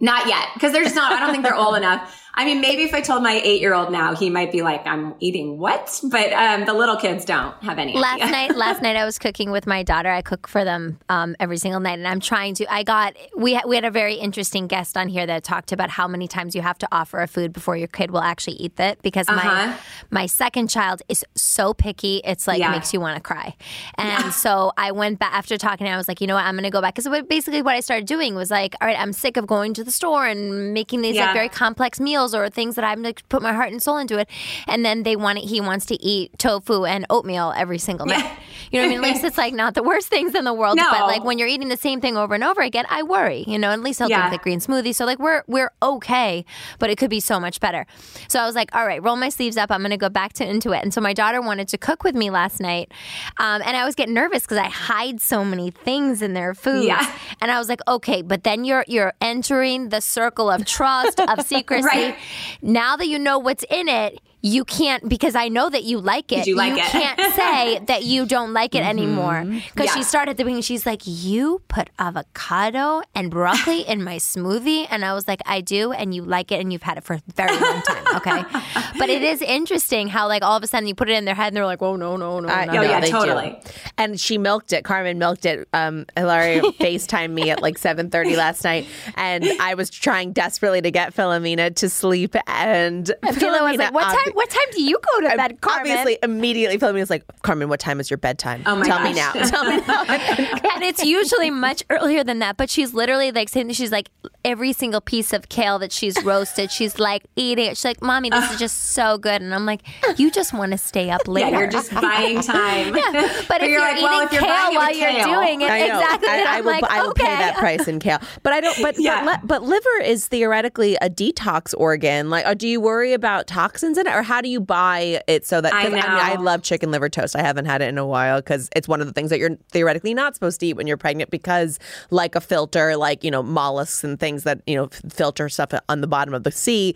Not 0.00 0.26
yet, 0.26 0.48
because 0.54 0.72
they're 0.72 0.82
just 0.82 0.96
not. 0.96 1.12
I 1.12 1.20
don't 1.20 1.30
think 1.30 1.44
they're 1.44 1.54
old 1.54 1.76
enough. 1.76 2.20
I 2.36 2.44
mean, 2.44 2.60
maybe 2.60 2.82
if 2.82 2.94
I 2.94 3.00
told 3.00 3.22
my 3.22 3.40
eight 3.44 3.60
year 3.60 3.74
old 3.74 3.92
now, 3.92 4.14
he 4.14 4.28
might 4.28 4.50
be 4.50 4.62
like, 4.62 4.86
"I'm 4.86 5.14
eating 5.20 5.58
what?" 5.58 6.00
But 6.02 6.32
um, 6.32 6.64
the 6.64 6.74
little 6.74 6.96
kids 6.96 7.24
don't 7.24 7.54
have 7.62 7.78
any. 7.78 7.96
Last 7.96 8.22
idea. 8.22 8.32
night, 8.32 8.56
last 8.56 8.82
night 8.86 8.96
I 8.96 9.04
was 9.04 9.18
cooking 9.18 9.50
with 9.50 9.66
my 9.66 9.82
daughter. 9.82 10.10
I 10.10 10.22
cook 10.22 10.48
for 10.48 10.64
them 10.64 10.98
um, 11.08 11.36
every 11.38 11.58
single 11.58 11.80
night, 11.80 11.98
and 11.98 12.08
I'm 12.08 12.20
trying 12.20 12.54
to. 12.56 12.72
I 12.72 12.82
got 12.82 13.14
we 13.36 13.54
ha- 13.54 13.62
we 13.66 13.76
had 13.76 13.84
a 13.84 13.90
very 13.90 14.14
interesting 14.14 14.66
guest 14.66 14.96
on 14.96 15.08
here 15.08 15.26
that 15.26 15.44
talked 15.44 15.72
about 15.72 15.90
how 15.90 16.08
many 16.08 16.26
times 16.26 16.54
you 16.54 16.62
have 16.62 16.78
to 16.78 16.88
offer 16.90 17.20
a 17.20 17.28
food 17.28 17.52
before 17.52 17.76
your 17.76 17.88
kid 17.88 18.10
will 18.10 18.22
actually 18.22 18.56
eat 18.56 18.78
it 18.80 19.00
because 19.02 19.28
uh-huh. 19.28 19.48
my 19.48 19.76
my 20.10 20.26
second 20.26 20.68
child 20.68 21.02
is 21.08 21.24
so 21.36 21.72
picky. 21.72 22.20
It's 22.24 22.48
like 22.48 22.58
yeah. 22.58 22.72
makes 22.72 22.92
you 22.92 23.00
want 23.00 23.16
to 23.16 23.22
cry. 23.22 23.54
And 23.96 24.24
yeah. 24.24 24.30
so 24.30 24.72
I 24.76 24.90
went 24.90 25.18
back 25.20 25.32
after 25.34 25.56
talking. 25.56 25.86
I 25.86 25.96
was 25.96 26.08
like, 26.08 26.20
you 26.20 26.26
know 26.26 26.34
what? 26.34 26.44
I'm 26.44 26.54
going 26.54 26.64
to 26.64 26.70
go 26.70 26.80
back 26.80 26.96
because 26.96 27.22
basically 27.28 27.62
what 27.62 27.74
I 27.74 27.80
started 27.80 28.06
doing 28.06 28.34
was 28.34 28.50
like, 28.50 28.74
all 28.80 28.88
right, 28.88 28.98
I'm 28.98 29.12
sick 29.12 29.36
of 29.36 29.46
going 29.46 29.74
to 29.74 29.84
the 29.84 29.92
store 29.92 30.26
and 30.26 30.74
making 30.74 31.02
these 31.02 31.14
yeah. 31.14 31.26
like 31.26 31.34
very 31.34 31.48
complex 31.48 32.00
meals 32.00 32.23
meals 32.24 32.34
or 32.34 32.48
things 32.48 32.76
that 32.76 32.84
I'm 32.84 33.02
to 33.02 33.14
put 33.28 33.42
my 33.42 33.52
heart 33.52 33.70
and 33.70 33.82
soul 33.82 33.98
into 33.98 34.18
it. 34.18 34.28
And 34.66 34.84
then 34.84 35.02
they 35.02 35.16
want 35.16 35.38
it, 35.38 35.44
he 35.44 35.60
wants 35.60 35.86
to 35.86 36.02
eat 36.02 36.38
tofu 36.38 36.84
and 36.84 37.06
oatmeal 37.10 37.52
every 37.56 37.78
single 37.78 38.06
night. 38.06 38.18
Yeah. 38.18 38.36
You 38.70 38.80
know 38.80 38.88
what 38.88 38.94
I 38.94 38.96
mean? 38.96 39.04
At 39.04 39.12
least 39.12 39.24
it's 39.24 39.38
like 39.38 39.54
not 39.54 39.74
the 39.74 39.84
worst 39.84 40.08
things 40.08 40.34
in 40.34 40.44
the 40.44 40.52
world, 40.52 40.76
no. 40.76 40.90
but 40.90 41.02
like 41.02 41.22
when 41.22 41.38
you're 41.38 41.46
eating 41.46 41.68
the 41.68 41.76
same 41.76 42.00
thing 42.00 42.16
over 42.16 42.34
and 42.34 42.42
over 42.42 42.60
again, 42.60 42.86
I 42.88 43.04
worry. 43.04 43.44
You 43.46 43.56
know, 43.56 43.70
at 43.70 43.80
least 43.80 44.02
I'll 44.02 44.08
yeah. 44.08 44.28
drink 44.28 44.40
the 44.40 44.42
green 44.42 44.58
smoothie. 44.58 44.92
So 44.92 45.04
like 45.04 45.20
we're 45.20 45.44
we're 45.46 45.70
okay, 45.80 46.44
but 46.80 46.90
it 46.90 46.98
could 46.98 47.10
be 47.10 47.20
so 47.20 47.38
much 47.38 47.60
better. 47.60 47.86
So 48.26 48.40
I 48.40 48.46
was 48.46 48.56
like, 48.56 48.74
all 48.74 48.84
right, 48.84 49.00
roll 49.00 49.14
my 49.14 49.28
sleeves 49.28 49.56
up. 49.56 49.70
I'm 49.70 49.80
going 49.80 49.90
to 49.90 49.96
go 49.96 50.08
back 50.08 50.32
to 50.34 50.48
into 50.48 50.72
it. 50.72 50.82
And 50.82 50.92
so 50.92 51.00
my 51.00 51.12
daughter 51.12 51.40
wanted 51.40 51.68
to 51.68 51.78
cook 51.78 52.02
with 52.02 52.16
me 52.16 52.30
last 52.30 52.58
night, 52.58 52.90
um, 53.36 53.62
and 53.64 53.76
I 53.76 53.84
was 53.84 53.94
getting 53.94 54.14
nervous 54.14 54.42
because 54.42 54.58
I 54.58 54.68
hide 54.68 55.20
so 55.20 55.44
many 55.44 55.70
things 55.70 56.20
in 56.20 56.34
their 56.34 56.52
food. 56.54 56.84
Yeah. 56.84 57.14
And 57.40 57.52
I 57.52 57.58
was 57.58 57.68
like, 57.68 57.80
okay, 57.86 58.22
but 58.22 58.42
then 58.42 58.64
you're 58.64 58.84
you're 58.88 59.12
entering 59.20 59.90
the 59.90 60.00
circle 60.00 60.50
of 60.50 60.64
trust 60.64 61.20
of 61.20 61.42
secrecy. 61.46 61.86
right. 61.86 62.13
Now 62.62 62.96
that 62.96 63.06
you 63.06 63.18
know 63.18 63.38
what's 63.38 63.64
in 63.70 63.88
it, 63.88 64.20
you 64.44 64.62
can't 64.62 65.08
because 65.08 65.34
I 65.34 65.48
know 65.48 65.70
that 65.70 65.84
you 65.84 65.98
like 65.98 66.30
it. 66.30 66.46
You, 66.46 66.54
like 66.54 66.74
you 66.74 66.78
it. 66.78 66.84
can't 66.84 67.18
say 67.34 67.78
that 67.86 68.04
you 68.04 68.26
don't 68.26 68.52
like 68.52 68.74
it 68.74 68.82
mm-hmm. 68.82 68.90
anymore. 68.90 69.42
Because 69.44 69.86
yeah. 69.86 69.94
she 69.94 70.02
started 70.02 70.32
at 70.32 70.36
the 70.36 70.44
beginning, 70.44 70.60
she's 70.60 70.84
like, 70.84 71.00
"You 71.06 71.62
put 71.68 71.88
avocado 71.98 73.00
and 73.14 73.30
broccoli 73.30 73.80
in 73.80 74.04
my 74.04 74.16
smoothie," 74.16 74.86
and 74.90 75.02
I 75.02 75.14
was 75.14 75.26
like, 75.26 75.40
"I 75.46 75.62
do," 75.62 75.92
and 75.92 76.14
you 76.14 76.22
like 76.22 76.52
it, 76.52 76.60
and 76.60 76.70
you've 76.70 76.82
had 76.82 76.98
it 76.98 77.04
for 77.04 77.14
a 77.14 77.22
very 77.34 77.58
long 77.58 77.80
time. 77.80 78.16
Okay, 78.16 78.44
but 78.98 79.08
it 79.08 79.22
is 79.22 79.40
interesting 79.40 80.08
how 80.08 80.28
like 80.28 80.42
all 80.42 80.58
of 80.58 80.62
a 80.62 80.66
sudden 80.66 80.86
you 80.86 80.94
put 80.94 81.08
it 81.08 81.14
in 81.14 81.24
their 81.24 81.34
head 81.34 81.46
and 81.46 81.56
they're 81.56 81.64
like, 81.64 81.80
"Oh 81.80 81.96
no, 81.96 82.18
no, 82.18 82.38
no, 82.38 82.48
uh, 82.48 82.66
no, 82.66 82.80
oh, 82.80 82.82
yeah, 82.82 83.00
totally." 83.00 83.58
Do. 83.64 83.70
And 83.96 84.20
she 84.20 84.36
milked 84.36 84.74
it. 84.74 84.84
Carmen 84.84 85.18
milked 85.18 85.46
it. 85.46 85.66
Um, 85.72 86.04
Hilaria 86.16 86.60
Facetimed 86.78 87.32
me 87.32 87.48
at 87.48 87.62
like 87.62 87.78
seven 87.78 88.10
thirty 88.10 88.36
last 88.36 88.62
night, 88.62 88.86
and 89.16 89.42
I 89.58 89.72
was 89.72 89.88
trying 89.88 90.32
desperately 90.34 90.82
to 90.82 90.90
get 90.90 91.14
Philomena 91.14 91.74
to 91.76 91.88
sleep, 91.88 92.36
and, 92.46 93.10
and 93.22 93.36
Philomena 93.38 93.70
was 93.70 93.78
like, 93.78 93.94
"What 93.94 94.02
time?" 94.02 94.33
What 94.34 94.50
time 94.50 94.66
do 94.72 94.82
you 94.82 94.98
go 95.12 95.28
to 95.28 95.36
bed, 95.36 95.60
Carmen? 95.60 95.92
Obviously, 95.92 96.18
immediately 96.22 96.76
Philomena 96.76 97.00
was 97.00 97.10
like, 97.10 97.24
Carmen, 97.42 97.68
what 97.68 97.80
time 97.80 98.00
is 98.00 98.10
your 98.10 98.18
bedtime? 98.18 98.62
Oh 98.66 98.76
my 98.76 98.84
Tell 98.84 98.98
gosh. 98.98 99.06
me 99.06 99.14
now. 99.14 99.32
Tell 99.46 99.64
me 99.64 99.76
now. 99.86 100.04
and 100.08 100.82
it's 100.82 101.04
usually 101.04 101.50
much 101.50 101.84
earlier 101.88 102.24
than 102.24 102.40
that, 102.40 102.56
but 102.56 102.68
she's 102.68 102.92
literally 102.94 103.30
like 103.30 103.48
saying 103.48 103.70
she's 103.72 103.92
like 103.92 104.10
every 104.44 104.72
single 104.72 105.00
piece 105.00 105.32
of 105.32 105.48
kale 105.48 105.78
that 105.78 105.92
she's 105.92 106.22
roasted, 106.24 106.70
she's 106.70 106.98
like 106.98 107.24
eating 107.36 107.66
it. 107.66 107.76
She's 107.76 107.84
like, 107.84 108.02
Mommy, 108.02 108.28
this 108.28 108.50
is 108.50 108.58
just 108.58 108.92
so 108.92 109.18
good. 109.18 109.40
And 109.40 109.54
I'm 109.54 109.66
like, 109.66 109.82
You 110.16 110.30
just 110.30 110.52
want 110.52 110.72
to 110.72 110.78
stay 110.78 111.10
up 111.10 111.28
later. 111.28 111.50
Yeah, 111.50 111.58
you're 111.60 111.70
just 111.70 111.94
buying 112.00 112.40
time. 112.40 112.96
yeah. 112.96 113.10
But, 113.12 113.46
but 113.48 113.62
if 113.62 113.68
you're, 113.68 113.78
you're 113.78 113.80
like, 113.80 113.96
eating 113.96 114.04
well, 114.04 114.26
if 114.26 114.32
you're 114.32 114.42
kale 114.42 114.74
while 114.74 114.94
you're 114.94 115.24
doing 115.24 115.60
it, 115.60 115.70
exactly. 115.70 116.28
I, 116.28 116.44
I, 116.46 116.58
I 116.58 116.60
will, 116.60 116.66
like, 116.66 116.84
I 116.84 117.02
will 117.02 117.10
okay. 117.10 117.24
pay 117.24 117.36
that 117.36 117.56
price 117.56 117.86
in 117.86 118.00
kale. 118.00 118.18
But 118.42 118.52
I 118.52 118.60
don't 118.60 118.76
but 118.82 118.98
yeah. 118.98 119.24
but, 119.24 119.46
but 119.46 119.62
liver 119.62 120.00
is 120.02 120.26
theoretically 120.26 120.96
a 120.96 121.08
detox 121.08 121.72
organ. 121.76 122.30
Like, 122.30 122.46
uh, 122.46 122.54
do 122.54 122.66
you 122.66 122.80
worry 122.80 123.12
about 123.12 123.46
toxins 123.46 123.96
in 123.96 124.06
it? 124.06 124.14
Or 124.14 124.23
how 124.24 124.40
do 124.40 124.48
you 124.48 124.60
buy 124.60 125.22
it 125.28 125.46
so 125.46 125.60
that 125.60 125.72
I, 125.72 125.86
I, 125.86 125.88
mean, 125.88 126.02
I 126.04 126.34
love 126.36 126.62
chicken 126.62 126.90
liver 126.90 127.08
toast. 127.08 127.36
I 127.36 127.42
haven't 127.42 127.66
had 127.66 127.82
it 127.82 127.88
in 127.88 127.98
a 127.98 128.06
while 128.06 128.40
because 128.40 128.68
it's 128.74 128.88
one 128.88 129.00
of 129.00 129.06
the 129.06 129.12
things 129.12 129.30
that 129.30 129.38
you're 129.38 129.56
theoretically 129.70 130.14
not 130.14 130.34
supposed 130.34 130.60
to 130.60 130.66
eat 130.66 130.74
when 130.74 130.86
you're 130.86 130.96
pregnant 130.96 131.30
because, 131.30 131.78
like 132.10 132.34
a 132.34 132.40
filter, 132.40 132.96
like 132.96 133.22
you 133.22 133.30
know 133.30 133.42
mollusks 133.42 134.02
and 134.04 134.18
things 134.18 134.44
that 134.44 134.60
you 134.66 134.74
know 134.74 134.88
filter 135.10 135.48
stuff 135.48 135.72
on 135.88 136.00
the 136.00 136.06
bottom 136.06 136.34
of 136.34 136.44
the 136.44 136.50
sea 136.50 136.94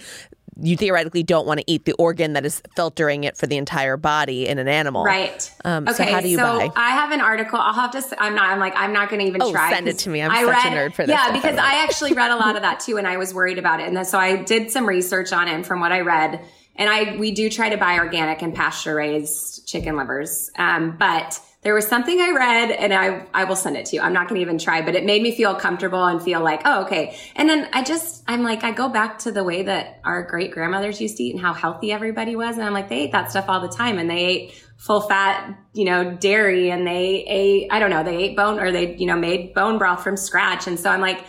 you 0.61 0.77
theoretically 0.77 1.23
don't 1.23 1.47
want 1.47 1.61
to 1.61 1.64
eat 1.71 1.85
the 1.85 1.93
organ 1.95 2.33
that 2.33 2.45
is 2.45 2.62
filtering 2.74 3.24
it 3.24 3.37
for 3.37 3.47
the 3.47 3.57
entire 3.57 3.97
body 3.97 4.49
in 4.49 4.59
an 4.59 4.68
animal. 4.68 5.05
Right. 5.05 5.51
Um, 5.64 5.87
okay. 5.87 5.97
So 5.97 6.05
how 6.05 6.20
do 6.20 6.29
you 6.29 6.37
so 6.37 6.43
buy? 6.43 6.70
I 6.74 6.91
have 6.91 7.12
an 7.12 7.20
article. 7.20 7.59
I'll 7.59 7.72
have 7.74 7.93
to. 7.93 8.22
I'm 8.22 8.35
not. 8.35 8.51
I'm 8.51 8.59
like. 8.59 8.74
I'm 8.76 8.93
not 8.93 9.09
going 9.09 9.20
to 9.20 9.26
even 9.26 9.43
oh, 9.43 9.53
try. 9.53 9.70
Send 9.70 9.89
it 9.89 9.99
to 9.99 10.11
me. 10.11 10.20
I'm 10.20 10.31
I 10.31 10.45
such 10.45 10.64
read, 10.64 10.72
a 10.72 10.76
nerd 10.76 10.95
for 10.95 11.07
this. 11.07 11.14
Yeah, 11.14 11.33
because 11.33 11.57
I 11.59 11.85
actually 11.85 12.12
read 12.12 12.31
a 12.31 12.37
lot 12.37 12.57
of 12.57 12.62
that 12.62 12.81
too, 12.81 12.97
and 12.97 13.07
I 13.07 13.16
was 13.16 13.33
worried 13.33 13.59
about 13.59 13.81
it, 13.81 13.89
and 13.89 14.07
so 14.07 14.18
I 14.18 14.37
did 14.37 14.70
some 14.70 14.89
research 14.89 15.33
on 15.33 15.49
it. 15.49 15.53
And 15.53 15.66
from 15.66 15.81
what 15.81 15.93
I 15.93 16.01
read, 16.01 16.45
and 16.79 16.89
I 16.89 17.16
we 17.16 17.33
do 17.33 17.51
try 17.51 17.68
to 17.68 17.76
buy 17.76 17.99
organic 17.99 18.41
and 18.41 18.55
pasture 18.55 18.95
raised 18.95 19.68
chicken 19.68 19.97
livers, 19.97 20.51
um, 20.57 20.97
but 20.99 21.41
there 21.62 21.74
was 21.74 21.89
something 21.89 22.20
I 22.20 22.31
read 22.31 22.70
and 22.70 22.95
I, 22.95 23.26
I 23.35 23.45
will 23.45 23.57
send 23.57 23.76
it 23.76 23.87
to 23.87 23.97
you. 23.97 24.03
I'm 24.03 24.12
not 24.12 24.29
going 24.29 24.39
to 24.39 24.43
even 24.43 24.59
try, 24.59 24.81
but 24.81 24.95
it 24.95 25.05
made 25.05 25.22
me 25.22 25.35
feel 25.35 25.57
comfortable 25.57 26.05
and 26.05 26.22
feel 26.22 26.41
like, 26.41 26.62
oh, 26.64 26.85
okay. 26.85 27.16
And 27.35 27.49
then 27.49 27.68
I 27.72 27.83
just, 27.83 28.22
I'm 28.29 28.45
like, 28.45 28.62
I 28.62 28.70
go 28.70 28.89
back 28.89 29.18
to 29.20 29.33
the 29.33 29.43
way 29.43 29.64
that 29.64 30.01
our 30.05 30.22
great 30.22 30.53
grandmothers 30.53 31.01
used 31.01 31.16
to 31.16 31.24
eat 31.24 31.35
and 31.35 31.41
how 31.41 31.53
healthy 31.53 31.91
everybody 31.91 32.37
was. 32.37 32.57
And 32.57 32.64
I'm 32.64 32.72
like, 32.72 32.89
they 32.89 33.01
ate 33.01 33.12
that 33.12 33.33
stuff 33.33 33.47
all 33.49 33.61
the 33.61 33.68
time 33.68 33.99
and 33.99 34.09
they 34.09 34.24
ate 34.24 34.64
full 34.76 35.01
fat, 35.01 35.59
you 35.74 35.85
know, 35.85 36.12
dairy 36.12 36.70
and 36.70 36.87
they 36.87 37.24
ate, 37.26 37.68
I 37.72 37.81
don't 37.81 37.91
know, 37.91 38.05
they 38.05 38.16
ate 38.16 38.37
bone 38.37 38.61
or 38.61 38.70
they, 38.70 38.95
you 38.95 39.07
know, 39.07 39.16
made 39.16 39.53
bone 39.53 39.79
broth 39.79 40.05
from 40.05 40.16
scratch. 40.16 40.68
And 40.68 40.79
so 40.79 40.91
I'm 40.91 41.01
like, 41.01 41.24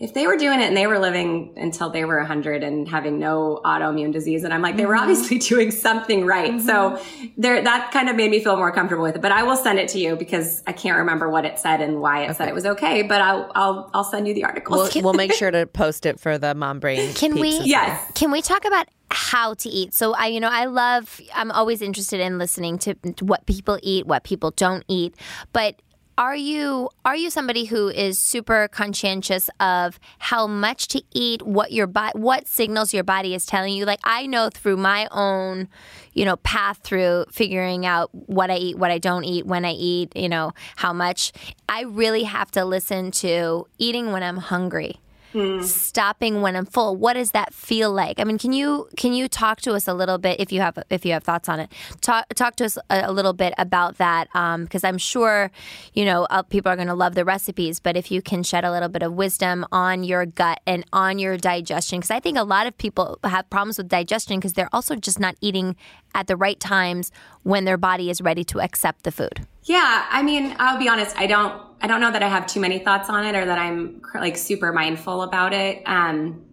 if 0.00 0.14
they 0.14 0.26
were 0.26 0.36
doing 0.36 0.60
it 0.60 0.66
and 0.66 0.76
they 0.76 0.86
were 0.86 0.98
living 0.98 1.52
until 1.58 1.90
they 1.90 2.06
were 2.06 2.16
100 2.16 2.62
and 2.62 2.88
having 2.88 3.18
no 3.18 3.60
autoimmune 3.64 4.12
disease 4.12 4.44
and 4.44 4.52
i'm 4.52 4.62
like 4.62 4.76
they 4.76 4.86
were 4.86 4.94
mm-hmm. 4.94 5.02
obviously 5.10 5.38
doing 5.50 5.70
something 5.70 6.24
right 6.24 6.52
mm-hmm. 6.52 6.66
so 6.66 7.00
there 7.36 7.62
that 7.62 7.90
kind 7.92 8.08
of 8.08 8.16
made 8.16 8.30
me 8.30 8.42
feel 8.42 8.56
more 8.56 8.72
comfortable 8.72 9.04
with 9.04 9.14
it 9.14 9.22
but 9.22 9.30
i 9.30 9.42
will 9.42 9.56
send 9.56 9.78
it 9.78 9.88
to 9.88 9.98
you 9.98 10.16
because 10.16 10.62
i 10.66 10.72
can't 10.72 10.96
remember 10.96 11.28
what 11.28 11.44
it 11.44 11.58
said 11.58 11.80
and 11.80 12.00
why 12.00 12.22
it 12.22 12.24
okay. 12.24 12.32
said 12.34 12.48
it 12.48 12.54
was 12.54 12.66
okay 12.66 13.02
but 13.02 13.20
i'll 13.20 13.50
i'll, 13.54 13.90
I'll 13.92 14.04
send 14.04 14.26
you 14.26 14.34
the 14.34 14.44
article 14.44 14.76
we'll, 14.76 14.90
we'll 15.02 15.12
make 15.12 15.32
sure 15.34 15.50
to 15.50 15.66
post 15.66 16.06
it 16.06 16.18
for 16.18 16.38
the 16.38 16.54
mom 16.54 16.80
brain 16.80 17.12
can 17.12 17.38
we 17.38 17.60
yes 17.60 18.10
can 18.14 18.30
we 18.30 18.42
talk 18.42 18.64
about 18.64 18.88
how 19.12 19.54
to 19.54 19.68
eat. 19.68 19.92
So 19.92 20.14
I, 20.14 20.26
you 20.26 20.38
know, 20.38 20.48
I 20.50 20.66
love. 20.66 21.20
I'm 21.34 21.50
always 21.50 21.82
interested 21.82 22.20
in 22.20 22.38
listening 22.38 22.78
to, 22.78 22.94
to 22.94 23.24
what 23.24 23.44
people 23.46 23.76
eat, 23.82 24.06
what 24.06 24.22
people 24.22 24.52
don't 24.52 24.84
eat. 24.86 25.16
But 25.52 25.82
are 26.20 26.36
you 26.36 26.90
are 27.02 27.16
you 27.16 27.30
somebody 27.30 27.64
who 27.64 27.88
is 27.88 28.18
super 28.18 28.68
conscientious 28.68 29.48
of 29.58 29.98
how 30.18 30.46
much 30.46 30.86
to 30.88 31.02
eat, 31.12 31.40
what 31.40 31.72
your 31.72 31.86
body, 31.86 32.18
what 32.18 32.46
signals 32.46 32.92
your 32.92 33.04
body 33.04 33.34
is 33.34 33.46
telling 33.46 33.72
you? 33.72 33.86
Like 33.86 34.00
I 34.04 34.26
know 34.26 34.50
through 34.50 34.76
my 34.76 35.08
own, 35.10 35.66
you 36.12 36.26
know, 36.26 36.36
path 36.36 36.80
through 36.82 37.24
figuring 37.32 37.86
out 37.86 38.10
what 38.12 38.50
I 38.50 38.56
eat, 38.56 38.76
what 38.78 38.90
I 38.90 38.98
don't 38.98 39.24
eat, 39.24 39.46
when 39.46 39.64
I 39.64 39.72
eat, 39.72 40.14
you 40.14 40.28
know, 40.28 40.52
how 40.76 40.92
much. 40.92 41.32
I 41.70 41.84
really 41.84 42.24
have 42.24 42.50
to 42.50 42.66
listen 42.66 43.12
to 43.12 43.66
eating 43.78 44.12
when 44.12 44.22
I'm 44.22 44.36
hungry 44.36 45.00
mm. 45.34 45.62
stopping 45.62 46.42
when 46.42 46.56
I'm 46.56 46.66
full. 46.66 46.96
What 46.96 47.14
does 47.14 47.32
that 47.32 47.54
feel 47.54 47.92
like? 47.92 48.20
I 48.20 48.24
mean, 48.24 48.38
can 48.38 48.52
you 48.52 48.88
can 48.96 49.12
you 49.12 49.28
talk 49.28 49.60
to 49.62 49.72
us 49.72 49.88
a 49.88 49.94
little 49.94 50.18
bit 50.18 50.40
if 50.40 50.52
you 50.52 50.60
have 50.60 50.78
if 50.90 51.04
you 51.04 51.12
have 51.12 51.24
thoughts 51.24 51.48
on 51.48 51.60
it? 51.60 51.72
Talk 52.00 52.26
talk 52.34 52.56
to 52.56 52.64
us 52.64 52.78
a, 52.88 53.02
a 53.04 53.12
little 53.12 53.32
bit 53.32 53.54
about 53.58 53.98
that 53.98 54.28
because 54.32 54.84
um, 54.84 54.88
I'm 54.88 54.98
sure 54.98 55.50
you 55.94 56.04
know 56.04 56.26
uh, 56.30 56.42
people 56.42 56.70
are 56.70 56.76
going 56.76 56.88
to 56.88 56.94
love 56.94 57.14
the 57.14 57.24
recipes, 57.24 57.80
but 57.80 57.96
if 57.96 58.10
you 58.10 58.22
can 58.22 58.42
shed 58.42 58.64
a 58.64 58.70
little 58.70 58.88
bit 58.88 59.02
of 59.02 59.12
wisdom 59.12 59.66
on 59.72 60.04
your 60.04 60.26
gut 60.26 60.60
and 60.66 60.84
on 60.92 61.18
your 61.18 61.36
digestion, 61.36 62.00
because 62.00 62.10
I 62.10 62.20
think 62.20 62.38
a 62.38 62.44
lot 62.44 62.66
of 62.66 62.76
people 62.78 63.18
have 63.24 63.48
problems 63.50 63.78
with 63.78 63.88
digestion 63.88 64.38
because 64.38 64.54
they're 64.54 64.70
also 64.72 64.96
just 64.96 65.20
not 65.20 65.36
eating 65.40 65.76
at 66.14 66.26
the 66.26 66.36
right 66.36 66.58
times 66.58 67.12
when 67.42 67.64
their 67.64 67.76
body 67.76 68.10
is 68.10 68.20
ready 68.20 68.44
to 68.44 68.60
accept 68.60 69.04
the 69.04 69.12
food. 69.12 69.46
Yeah, 69.64 70.06
I 70.10 70.22
mean, 70.22 70.56
I'll 70.58 70.78
be 70.78 70.88
honest, 70.88 71.16
I 71.16 71.26
don't 71.26 71.69
I 71.80 71.86
don't 71.86 72.00
know 72.00 72.12
that 72.12 72.22
I 72.22 72.28
have 72.28 72.46
too 72.46 72.60
many 72.60 72.78
thoughts 72.78 73.08
on 73.08 73.24
it 73.24 73.34
or 73.34 73.44
that 73.46 73.58
I'm 73.58 74.02
like 74.14 74.36
super 74.36 74.72
mindful 74.72 75.22
about 75.22 75.52
it. 75.52 75.82
Um 75.86 76.44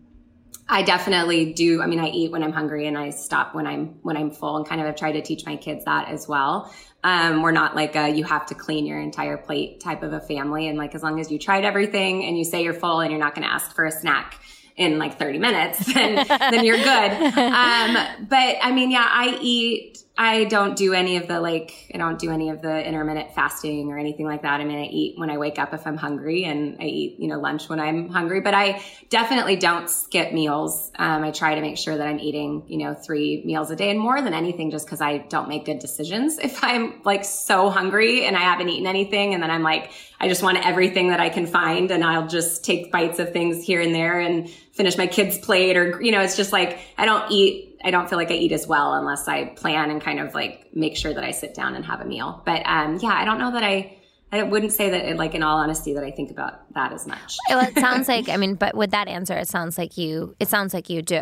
I 0.69 0.82
definitely 0.82 1.53
do. 1.53 1.82
I 1.82 1.88
mean, 1.88 1.99
I 1.99 2.09
eat 2.09 2.32
when 2.32 2.43
I'm 2.43 2.51
hungry 2.51 2.88
and 2.88 2.97
I 2.97 3.11
stop 3.11 3.55
when 3.55 3.65
I'm 3.65 3.99
when 4.01 4.17
I'm 4.17 4.32
full, 4.32 4.57
and 4.57 4.65
kind 4.67 4.82
of 4.82 4.88
have 4.88 4.97
tried 4.97 5.13
to 5.13 5.21
teach 5.21 5.45
my 5.45 5.55
kids 5.55 5.86
that 5.86 6.09
as 6.09 6.28
well. 6.28 6.73
Um, 7.03 7.41
we're 7.41 7.51
not 7.51 7.75
like 7.75 7.95
a 7.95 8.09
you 8.09 8.25
have 8.25 8.45
to 8.47 8.55
clean 8.55 8.86
your 8.86 8.99
entire 8.99 9.38
plate 9.38 9.80
type 9.80 10.03
of 10.03 10.11
a 10.11 10.19
family, 10.19 10.67
and 10.67 10.78
like 10.78 10.93
as 10.93 11.03
long 11.03 11.19
as 11.19 11.32
you 11.32 11.39
tried 11.39 11.63
everything 11.63 12.25
and 12.25 12.38
you 12.38 12.43
say 12.43 12.63
you're 12.63 12.73
full 12.73 12.99
and 12.99 13.11
you're 13.11 13.19
not 13.19 13.34
going 13.34 13.47
to 13.47 13.53
ask 13.53 13.73
for 13.73 13.86
a 13.86 13.91
snack 13.91 14.41
in 14.75 14.99
like 14.99 15.17
30 15.17 15.39
minutes, 15.39 15.86
then 15.93 16.28
then 16.28 16.65
you're 16.65 16.78
good. 16.78 17.38
Um, 17.57 17.97
but 18.28 18.57
I 18.61 18.71
mean, 18.73 18.91
yeah, 18.91 19.07
I 19.09 19.38
eat 19.41 20.03
I 20.20 20.45
don't 20.45 20.76
do 20.76 20.93
any 20.93 21.18
of 21.18 21.28
the 21.28 21.39
like, 21.39 21.91
I 21.93 21.99
don't 21.99 22.18
do 22.18 22.32
any 22.32 22.49
of 22.49 22.61
the 22.63 22.84
intermittent 22.84 23.36
fasting 23.36 23.91
or 23.91 23.99
anything 23.99 24.26
like 24.26 24.41
that. 24.41 24.59
I 24.59 24.65
mean, 24.65 24.80
I 24.80 24.86
eat 24.86 25.20
when 25.20 25.30
I 25.30 25.38
wake 25.38 25.59
up 25.59 25.76
if 25.76 25.86
I'm 25.86 25.95
hungry 25.95 26.43
and 26.45 26.78
I 26.80 26.86
eat, 26.86 27.20
you 27.20 27.28
know, 27.28 27.39
lunch 27.39 27.70
when 27.70 27.80
I'm 27.80 28.09
hungry, 28.09 28.41
but 28.41 28.55
I 28.55 28.82
definitely 29.09 29.57
don't 29.57 29.88
skip 29.88 30.34
meals. 30.34 30.91
Um, 30.97 31.24
I 31.24 31.30
try 31.30 31.53
to 31.53 31.61
make 31.61 31.78
sure 31.78 31.95
that 31.95 32.07
I'm 32.07 32.20
eating, 32.20 32.63
you 32.68 32.80
know, 32.80 32.95
three 32.95 33.43
meals 33.45 33.70
a 33.70 33.76
day 33.76 33.91
and 33.91 33.99
more 33.99 34.20
than 34.20 34.34
anything 34.34 34.72
just 34.72 34.88
because 34.88 35.01
I 35.01 35.20
don't 35.20 35.47
make 35.47 35.65
good 35.65 35.80
decisions. 35.80 36.39
If 36.47 36.63
I'm 36.63 37.01
like 37.03 37.26
so 37.26 37.70
hungry 37.70 38.26
and 38.26 38.38
I 38.38 38.39
haven't 38.39 38.70
eaten 38.70 38.88
anything 38.88 39.34
and 39.34 39.43
then 39.43 39.51
I'm 39.51 39.63
like, 39.63 39.91
I 40.18 40.30
just 40.30 40.41
want 40.41 40.65
everything 40.65 41.09
that 41.09 41.20
I 41.20 41.28
can 41.28 41.45
find 41.45 41.91
and 41.91 42.05
I'll 42.05 42.28
just 42.28 42.63
take 42.63 42.89
bites 42.89 43.20
of 43.20 43.34
things 43.34 43.63
here 43.63 43.82
and 43.82 43.93
there 43.93 44.20
and 44.20 44.49
finish 44.72 44.97
my 44.97 45.07
kid's 45.07 45.38
plate 45.38 45.76
or, 45.76 46.01
you 46.01 46.13
know, 46.13 46.22
it's 46.22 46.38
just 46.38 46.53
like, 46.53 46.80
I 46.97 47.05
don't 47.05 47.30
eat 47.30 47.66
I 47.84 47.91
don't 47.91 48.09
feel 48.09 48.17
like 48.17 48.32
I 48.32 48.36
eat 48.36 48.51
as 48.51 48.67
well 48.67 48.93
unless 48.93 49.28
I 49.28 49.45
plan 49.45 49.89
and 49.91 50.01
kind 50.01 50.19
of 50.19 50.34
like 50.34 50.69
make 50.73 50.97
sure 50.97 51.13
that 51.13 51.23
I 51.23 51.32
sit 51.32 51.53
down 51.53 51.75
and 51.75 51.86
have 51.86 52.01
a 52.01 52.05
meal. 52.05 52.41
But 52.45 52.63
um, 52.65 52.99
yeah, 53.01 53.13
I 53.13 53.25
don't 53.25 53.39
know 53.39 53.51
that 53.51 53.63
I. 53.63 53.93
I 54.30 54.43
wouldn't 54.43 54.73
say 54.73 54.89
that, 54.89 55.15
like, 55.15 55.36
in 55.36 55.41
all 55.41 55.57
honesty, 55.57 55.93
that 55.93 56.03
I 56.03 56.11
think 56.11 56.32
about 56.32 56.73
that 56.73 56.91
as 56.91 57.07
much. 57.07 57.38
well, 57.47 57.65
it 57.65 57.80
sounds 57.80 58.07
like, 58.09 58.28
I 58.28 58.36
mean, 58.36 58.55
but 58.55 58.75
with 58.75 58.91
that 58.91 59.07
answer, 59.07 59.34
it 59.34 59.47
sounds 59.47 59.78
like 59.78 59.97
you, 59.97 60.36
it 60.38 60.49
sounds 60.49 60.73
like 60.73 60.89
you 60.89 61.01
do. 61.01 61.21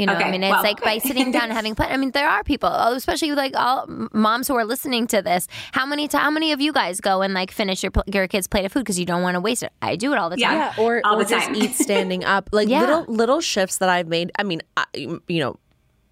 You 0.00 0.06
know, 0.06 0.14
okay, 0.14 0.24
I 0.24 0.30
mean, 0.30 0.42
it's 0.42 0.50
well, 0.50 0.62
like 0.62 0.80
by 0.82 0.96
sitting 0.96 1.30
down 1.30 1.44
and 1.44 1.52
having 1.60 1.74
I 1.78 1.98
mean, 1.98 2.12
there 2.12 2.26
are 2.26 2.42
people, 2.42 2.70
especially 2.70 3.32
like 3.32 3.54
all 3.54 3.84
moms 4.12 4.48
who 4.48 4.54
are 4.54 4.64
listening 4.64 5.06
to 5.08 5.20
this. 5.20 5.46
How 5.72 5.84
many 5.84 6.08
t- 6.08 6.16
how 6.16 6.30
many 6.30 6.52
of 6.52 6.60
you 6.62 6.72
guys 6.72 7.02
go 7.02 7.20
and 7.20 7.34
like 7.34 7.50
finish 7.50 7.82
your 7.82 7.92
your 8.06 8.26
kid's 8.26 8.46
plate 8.46 8.64
of 8.64 8.72
food 8.72 8.80
because 8.80 8.98
you 8.98 9.04
don't 9.04 9.22
want 9.22 9.34
to 9.34 9.40
waste 9.40 9.62
it? 9.62 9.72
I 9.82 9.96
do 9.96 10.12
it 10.12 10.18
all 10.18 10.30
the 10.30 10.38
time. 10.38 10.56
Yeah, 10.56 10.74
or, 10.78 11.02
all 11.04 11.20
or 11.20 11.24
just 11.24 11.50
eat 11.50 11.74
standing 11.74 12.24
up. 12.24 12.48
Like 12.50 12.68
yeah. 12.70 12.80
little 12.80 13.04
little 13.08 13.40
shifts 13.42 13.76
that 13.76 13.90
I've 13.90 14.08
made. 14.08 14.32
I 14.38 14.42
mean, 14.42 14.62
I, 14.74 14.86
you 14.94 15.40
know 15.40 15.58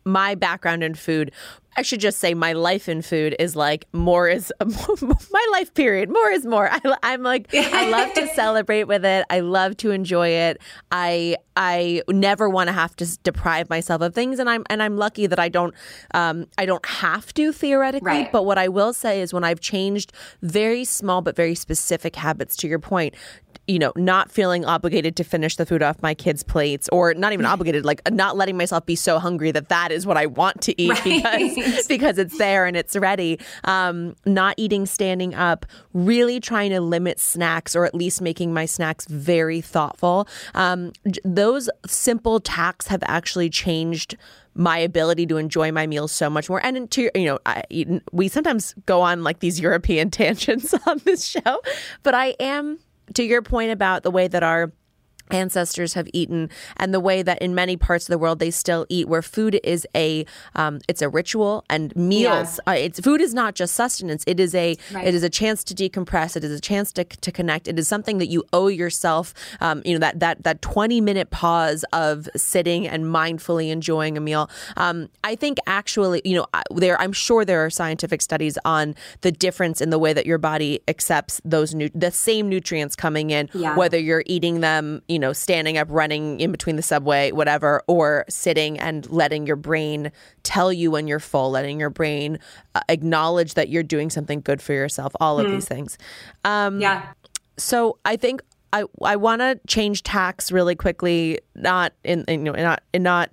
my 0.08 0.34
background 0.34 0.82
in 0.82 0.94
food 0.94 1.30
I 1.78 1.82
should 1.82 2.00
just 2.00 2.18
say 2.18 2.34
my 2.34 2.54
life 2.54 2.88
in 2.88 3.02
food 3.02 3.36
is 3.38 3.54
like 3.54 3.86
more 3.92 4.28
is 4.28 4.52
my 4.60 5.46
life 5.52 5.72
period. 5.74 6.10
More 6.10 6.28
is 6.28 6.44
more. 6.44 6.68
I, 6.68 7.12
am 7.14 7.22
like 7.22 7.54
I 7.54 7.88
love 7.88 8.12
to 8.14 8.26
celebrate 8.34 8.84
with 8.84 9.04
it. 9.04 9.24
I 9.30 9.38
love 9.40 9.76
to 9.78 9.92
enjoy 9.92 10.30
it. 10.30 10.60
I 10.90 11.36
I 11.56 12.02
never 12.08 12.48
want 12.48 12.66
to 12.66 12.72
have 12.72 12.96
to 12.96 13.18
deprive 13.22 13.70
myself 13.70 14.02
of 14.02 14.12
things, 14.12 14.40
and 14.40 14.50
I'm 14.50 14.64
and 14.68 14.82
I'm 14.82 14.96
lucky 14.96 15.28
that 15.28 15.38
I 15.38 15.48
don't 15.48 15.72
um, 16.14 16.46
I 16.58 16.66
don't 16.66 16.84
have 16.84 17.32
to 17.34 17.52
theoretically. 17.52 18.06
Right. 18.06 18.32
But 18.32 18.44
what 18.44 18.58
I 18.58 18.66
will 18.66 18.92
say 18.92 19.20
is 19.20 19.32
when 19.32 19.44
I've 19.44 19.60
changed 19.60 20.12
very 20.42 20.84
small 20.84 21.22
but 21.22 21.36
very 21.36 21.54
specific 21.54 22.16
habits. 22.16 22.56
To 22.58 22.68
your 22.68 22.78
point, 22.80 23.14
you 23.68 23.78
know, 23.78 23.92
not 23.94 24.32
feeling 24.32 24.64
obligated 24.64 25.14
to 25.16 25.24
finish 25.24 25.56
the 25.56 25.66
food 25.66 25.82
off 25.82 26.00
my 26.00 26.14
kids' 26.14 26.42
plates, 26.42 26.88
or 26.90 27.12
not 27.14 27.32
even 27.32 27.44
obligated, 27.54 27.84
like 27.84 28.00
not 28.10 28.36
letting 28.36 28.56
myself 28.56 28.86
be 28.86 28.96
so 28.96 29.18
hungry 29.18 29.52
that 29.52 29.68
that 29.68 29.92
is 29.92 30.06
what 30.06 30.16
I 30.16 30.26
want 30.26 30.62
to 30.62 30.80
eat 30.80 30.90
right. 30.90 31.04
because 31.04 31.67
because 31.88 32.18
it's 32.18 32.38
there 32.38 32.66
and 32.66 32.76
it's 32.76 32.96
ready. 32.96 33.38
Um, 33.64 34.16
not 34.24 34.54
eating 34.56 34.86
standing 34.86 35.34
up, 35.34 35.66
really 35.92 36.40
trying 36.40 36.70
to 36.70 36.80
limit 36.80 37.20
snacks, 37.20 37.74
or 37.74 37.84
at 37.84 37.94
least 37.94 38.20
making 38.20 38.52
my 38.52 38.66
snacks 38.66 39.06
very 39.06 39.60
thoughtful. 39.60 40.28
Um, 40.54 40.92
those 41.24 41.68
simple 41.86 42.40
tacks 42.40 42.86
have 42.88 43.02
actually 43.06 43.50
changed 43.50 44.16
my 44.54 44.76
ability 44.76 45.24
to 45.24 45.36
enjoy 45.36 45.70
my 45.70 45.86
meals 45.86 46.10
so 46.10 46.28
much 46.28 46.50
more. 46.50 46.64
And 46.64 46.90
to 46.90 47.10
you 47.14 47.24
know, 47.24 47.38
I, 47.46 47.62
we 48.12 48.28
sometimes 48.28 48.74
go 48.86 49.00
on 49.00 49.22
like 49.22 49.38
these 49.38 49.60
European 49.60 50.10
tangents 50.18 50.74
on 50.86 51.00
this 51.04 51.24
show, 51.24 51.62
but 52.02 52.14
I 52.14 52.34
am 52.40 52.78
to 53.14 53.22
your 53.22 53.40
point 53.40 53.70
about 53.70 54.02
the 54.02 54.10
way 54.10 54.28
that 54.28 54.42
our 54.42 54.72
ancestors 55.30 55.94
have 55.94 56.08
eaten 56.12 56.50
and 56.76 56.92
the 56.92 57.00
way 57.00 57.22
that 57.22 57.40
in 57.40 57.54
many 57.54 57.76
parts 57.76 58.08
of 58.08 58.12
the 58.12 58.18
world 58.18 58.38
they 58.38 58.50
still 58.50 58.86
eat 58.88 59.08
where 59.08 59.22
food 59.22 59.60
is 59.64 59.86
a 59.94 60.24
um, 60.54 60.80
it's 60.88 61.02
a 61.02 61.08
ritual 61.08 61.64
and 61.68 61.94
meals 61.96 62.60
yeah. 62.66 62.72
uh, 62.72 62.76
it's 62.76 63.00
food 63.00 63.20
is 63.20 63.34
not 63.34 63.54
just 63.54 63.74
sustenance 63.74 64.24
it 64.26 64.40
is 64.40 64.54
a 64.54 64.76
right. 64.92 65.06
it 65.06 65.14
is 65.14 65.22
a 65.22 65.30
chance 65.30 65.64
to 65.64 65.74
decompress 65.74 66.36
it 66.36 66.44
is 66.44 66.52
a 66.52 66.60
chance 66.60 66.92
to, 66.92 67.04
to 67.04 67.32
connect 67.32 67.68
it 67.68 67.78
is 67.78 67.88
something 67.88 68.18
that 68.18 68.26
you 68.26 68.44
owe 68.52 68.68
yourself 68.68 69.34
um, 69.60 69.82
you 69.84 69.92
know 69.92 69.98
that 69.98 70.20
that 70.20 70.42
that 70.44 70.62
20 70.62 71.00
minute 71.00 71.30
pause 71.30 71.84
of 71.92 72.28
sitting 72.36 72.86
and 72.86 73.04
mindfully 73.04 73.70
enjoying 73.70 74.16
a 74.16 74.20
meal 74.20 74.50
um, 74.76 75.08
I 75.24 75.34
think 75.34 75.58
actually 75.66 76.22
you 76.24 76.36
know 76.36 76.46
there 76.70 77.00
I'm 77.00 77.12
sure 77.12 77.44
there 77.44 77.64
are 77.64 77.70
scientific 77.70 78.22
studies 78.22 78.58
on 78.64 78.94
the 79.20 79.32
difference 79.32 79.80
in 79.80 79.90
the 79.90 79.98
way 79.98 80.12
that 80.12 80.26
your 80.26 80.38
body 80.38 80.80
accepts 80.88 81.40
those 81.44 81.74
nu- 81.74 81.90
the 81.94 82.10
same 82.10 82.48
nutrients 82.48 82.96
coming 82.96 83.30
in 83.30 83.48
yeah. 83.54 83.76
whether 83.76 83.98
you're 83.98 84.24
eating 84.26 84.60
them 84.60 85.02
you 85.08 85.17
you 85.18 85.20
know, 85.20 85.32
standing 85.32 85.76
up, 85.76 85.88
running 85.90 86.38
in 86.38 86.52
between 86.52 86.76
the 86.76 86.82
subway, 86.82 87.32
whatever, 87.32 87.82
or 87.88 88.24
sitting 88.28 88.78
and 88.78 89.10
letting 89.10 89.48
your 89.48 89.56
brain 89.56 90.12
tell 90.44 90.72
you 90.72 90.92
when 90.92 91.08
you're 91.08 91.18
full, 91.18 91.50
letting 91.50 91.80
your 91.80 91.90
brain 91.90 92.38
uh, 92.76 92.80
acknowledge 92.88 93.54
that 93.54 93.68
you're 93.68 93.82
doing 93.82 94.10
something 94.10 94.40
good 94.40 94.62
for 94.62 94.74
yourself, 94.74 95.12
all 95.18 95.40
of 95.40 95.48
mm. 95.48 95.54
these 95.54 95.66
things. 95.66 95.98
Um, 96.44 96.80
yeah. 96.80 97.04
So 97.56 97.98
I 98.04 98.14
think 98.14 98.42
I 98.72 98.84
I 99.02 99.16
want 99.16 99.40
to 99.40 99.58
change 99.66 100.04
tacks 100.04 100.52
really 100.52 100.76
quickly, 100.76 101.40
not 101.56 101.94
in, 102.04 102.22
in 102.28 102.46
you 102.46 102.52
know 102.52 102.62
not 102.62 102.84
in 102.94 103.02
not 103.02 103.30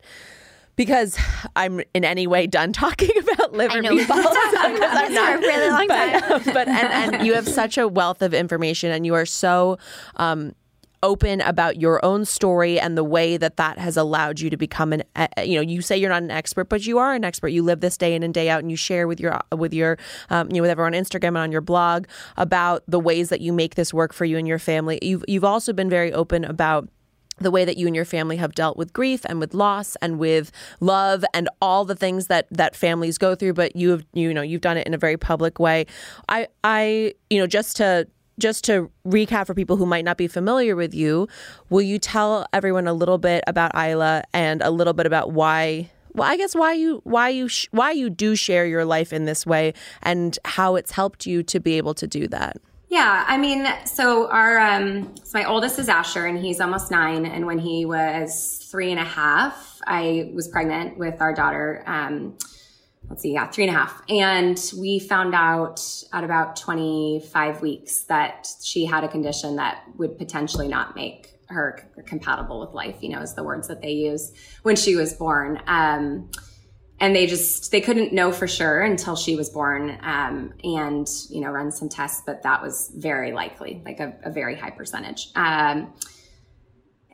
because 0.76 1.20
I'm 1.56 1.82
in 1.94 2.04
any 2.04 2.26
way 2.26 2.48
done 2.48 2.74
talking 2.84 3.12
about 3.16 3.54
liver 3.54 3.80
know, 3.80 3.92
meatballs. 3.92 4.08
I'm 4.58 5.14
not 5.14 5.14
for 5.14 5.38
a 5.38 5.38
really 5.38 5.70
long 5.70 5.88
but, 5.88 6.20
time. 6.20 6.42
but 6.56 6.68
and, 6.68 7.14
and 7.16 7.28
you 7.28 7.36
have 7.36 7.48
such 7.48 7.78
a 7.78 7.88
wealth 7.88 8.24
of 8.24 8.34
information, 8.34 8.90
and 8.90 9.06
you 9.06 9.14
are 9.14 9.28
so. 9.28 9.78
Um, 10.16 10.56
open 11.06 11.40
about 11.42 11.80
your 11.80 12.04
own 12.04 12.26
story 12.26 12.80
and 12.80 12.98
the 12.98 13.04
way 13.04 13.38
that 13.38 13.58
that 13.58 13.78
has 13.78 13.96
allowed 13.96 14.40
you 14.40 14.50
to 14.50 14.58
become 14.58 14.92
an 14.92 15.04
you 15.44 15.56
know 15.56 15.62
you 15.62 15.82
say 15.82 15.96
you're 15.96 16.10
not 16.10 16.24
an 16.24 16.32
expert 16.32 16.68
but 16.68 16.86
you 16.86 16.98
are 16.98 17.14
an 17.14 17.24
expert. 17.24 17.50
You 17.50 17.64
live 17.64 17.80
this 17.80 17.96
day 17.96 18.16
in 18.16 18.24
and 18.24 18.34
day 18.34 18.50
out 18.50 18.60
and 18.60 18.72
you 18.72 18.78
share 18.78 19.08
with 19.08 19.20
your 19.20 19.40
with 19.56 19.74
your 19.74 19.98
um, 20.30 20.50
you 20.50 20.56
know 20.56 20.62
with 20.64 20.72
everyone 20.72 20.96
on 20.96 21.02
Instagram 21.02 21.30
and 21.30 21.38
on 21.38 21.52
your 21.52 21.62
blog 21.62 22.06
about 22.36 22.84
the 22.88 23.00
ways 23.00 23.30
that 23.30 23.40
you 23.40 23.54
make 23.54 23.76
this 23.76 23.94
work 23.94 24.14
for 24.14 24.26
you 24.26 24.38
and 24.38 24.48
your 24.48 24.60
family. 24.60 25.00
You've 25.02 25.24
you've 25.28 25.44
also 25.44 25.72
been 25.74 25.90
very 25.90 26.12
open 26.12 26.44
about 26.44 26.90
the 27.38 27.52
way 27.52 27.66
that 27.66 27.78
you 27.78 27.86
and 27.86 27.96
your 27.96 28.06
family 28.06 28.38
have 28.38 28.56
dealt 28.56 28.78
with 28.78 28.94
grief 28.94 29.26
and 29.26 29.40
with 29.40 29.54
loss 29.54 29.98
and 29.98 30.18
with 30.18 30.52
love 30.80 31.26
and 31.34 31.50
all 31.62 31.84
the 31.84 31.96
things 31.96 32.28
that 32.28 32.48
that 32.50 32.76
families 32.76 33.18
go 33.18 33.36
through 33.36 33.54
but 33.54 33.76
you 33.76 33.90
have 33.90 34.06
you 34.14 34.34
know 34.34 34.42
you've 34.42 34.62
done 34.62 34.78
it 34.78 34.88
in 34.88 34.94
a 34.94 34.98
very 34.98 35.18
public 35.18 35.60
way. 35.60 35.86
I 36.30 36.48
i 36.64 37.14
you 37.30 37.40
know 37.40 37.48
just 37.48 37.78
to 37.78 38.08
just 38.40 38.64
to 38.66 38.92
recap 39.08 39.48
for 39.48 39.54
people 39.54 39.78
who 39.78 39.86
might 39.86 40.06
not 40.06 40.18
be 40.18 40.28
familiar 40.28 40.76
with 40.76 40.94
you, 40.94 41.28
will 41.70 41.82
you 41.82 42.00
tell 42.00 42.46
everyone 42.54 42.88
a 42.88 42.94
little 42.94 43.18
bit 43.18 43.44
about 43.48 43.72
Isla 43.76 44.24
and 44.34 44.62
a 44.62 44.72
little 44.72 44.94
bit 44.94 45.06
about 45.06 45.32
why 45.32 45.90
well, 46.16 46.30
I 46.30 46.38
guess 46.38 46.56
why 46.56 46.74
you 46.74 47.02
why 47.04 47.30
you 47.30 47.50
sh- 47.50 47.68
why 47.72 47.92
you 47.92 48.10
do 48.10 48.36
share 48.36 48.66
your 48.66 48.86
life 48.86 49.12
in 49.12 49.26
this 49.26 49.46
way 49.46 49.74
and 50.02 50.38
how 50.46 50.76
it's 50.76 50.92
helped 50.92 51.26
you 51.26 51.44
to 51.44 51.60
be 51.60 51.76
able 51.76 51.94
to 51.96 52.08
do 52.08 52.28
that. 52.30 52.58
Yeah, 52.88 53.26
I 53.28 53.38
mean, 53.38 53.68
so 53.86 54.30
our 54.30 54.58
um, 54.58 55.14
so 55.24 55.38
my 55.38 55.44
oldest 55.44 55.78
is 55.78 55.90
Asher, 55.90 56.26
and 56.26 56.40
he's 56.40 56.62
almost 56.62 56.90
nine. 56.92 57.26
And 57.26 57.46
when 57.46 57.60
he 57.60 57.86
was 57.86 58.66
three 58.72 58.92
and 58.92 59.00
a 59.00 59.04
half, 59.04 59.82
I 59.86 60.32
was 60.34 60.48
pregnant 60.48 60.98
with 60.98 61.20
our 61.20 61.34
daughter. 61.34 61.84
Um, 61.86 62.38
let's 63.10 63.22
see, 63.22 63.34
yeah, 63.34 63.48
three 63.48 63.66
and 63.66 63.76
a 63.76 63.78
half. 63.78 64.02
And 64.10 64.60
we 64.78 65.00
found 65.00 65.36
out 65.36 65.82
at 66.14 66.24
about 66.24 66.56
25 66.56 67.62
weeks 67.62 68.04
that 68.06 68.48
she 68.64 68.86
had 68.86 69.04
a 69.04 69.08
condition 69.08 69.56
that 69.58 69.84
would 69.98 70.18
potentially 70.18 70.68
not 70.68 70.96
make 70.96 71.32
her 71.48 71.88
compatible 72.08 72.60
with 72.60 72.72
life, 72.72 72.98
you 73.02 73.10
know, 73.10 73.22
is 73.22 73.36
the 73.36 73.44
words 73.44 73.68
that 73.68 73.82
they 73.82 73.92
use 73.92 74.32
when 74.64 74.76
she 74.76 74.96
was 74.96 75.14
born. 75.14 75.62
Um, 75.68 76.30
and 77.00 77.16
they 77.16 77.28
just, 77.28 77.72
they 77.72 77.82
couldn't 77.82 78.14
know 78.14 78.32
for 78.32 78.48
sure 78.48 78.82
until 78.82 79.18
she 79.18 79.36
was 79.36 79.50
born, 79.50 80.00
um, 80.02 80.54
and, 80.64 81.08
you 81.30 81.42
know, 81.42 81.50
run 81.50 81.70
some 81.72 81.90
tests, 81.90 82.24
but 82.26 82.44
that 82.44 82.62
was 82.62 82.90
very 82.96 83.34
likely, 83.34 83.82
like 83.86 84.00
a, 84.00 84.16
a 84.24 84.32
very 84.32 84.56
high 84.56 84.70
percentage. 84.70 85.28
Um, 85.36 85.94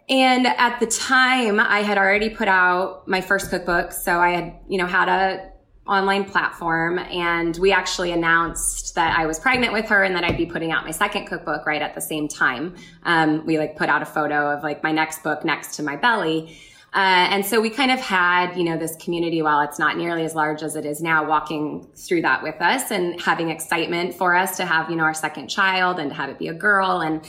and 0.07 0.45
at 0.45 0.79
the 0.79 0.87
time, 0.87 1.59
I 1.59 1.79
had 1.79 1.97
already 1.97 2.29
put 2.29 2.47
out 2.47 3.07
my 3.07 3.21
first 3.21 3.49
cookbook. 3.49 3.91
So 3.91 4.19
I 4.19 4.31
had, 4.31 4.59
you 4.67 4.77
know, 4.77 4.85
had 4.85 5.07
a 5.07 5.50
online 5.87 6.25
platform 6.25 6.99
and 6.99 7.57
we 7.57 7.71
actually 7.71 8.11
announced 8.11 8.93
that 8.95 9.17
I 9.17 9.25
was 9.25 9.39
pregnant 9.39 9.73
with 9.73 9.87
her 9.89 10.03
and 10.03 10.15
that 10.15 10.23
I'd 10.23 10.37
be 10.37 10.45
putting 10.45 10.71
out 10.71 10.85
my 10.85 10.91
second 10.91 11.25
cookbook 11.25 11.65
right 11.65 11.81
at 11.81 11.95
the 11.95 12.01
same 12.01 12.27
time. 12.27 12.75
Um, 13.03 13.45
we 13.45 13.57
like 13.57 13.75
put 13.75 13.89
out 13.89 14.01
a 14.01 14.05
photo 14.05 14.51
of 14.51 14.63
like 14.63 14.83
my 14.83 14.91
next 14.91 15.23
book 15.23 15.43
next 15.43 15.75
to 15.77 15.83
my 15.83 15.95
belly. 15.95 16.57
Uh, 16.93 17.25
and 17.31 17.45
so 17.45 17.61
we 17.61 17.69
kind 17.69 17.89
of 17.89 17.99
had, 17.99 18.55
you 18.57 18.65
know, 18.65 18.77
this 18.77 18.97
community, 18.97 19.41
while 19.41 19.61
it's 19.61 19.79
not 19.79 19.97
nearly 19.97 20.25
as 20.25 20.35
large 20.35 20.61
as 20.61 20.75
it 20.75 20.85
is 20.85 21.01
now, 21.01 21.25
walking 21.25 21.87
through 21.95 22.21
that 22.21 22.43
with 22.43 22.61
us 22.61 22.91
and 22.91 23.19
having 23.21 23.49
excitement 23.49 24.13
for 24.13 24.35
us 24.35 24.57
to 24.57 24.65
have, 24.65 24.89
you 24.89 24.97
know, 24.97 25.03
our 25.03 25.13
second 25.13 25.47
child 25.47 25.99
and 25.99 26.09
to 26.09 26.15
have 26.15 26.29
it 26.29 26.37
be 26.37 26.49
a 26.49 26.53
girl. 26.53 26.99
And 26.99 27.25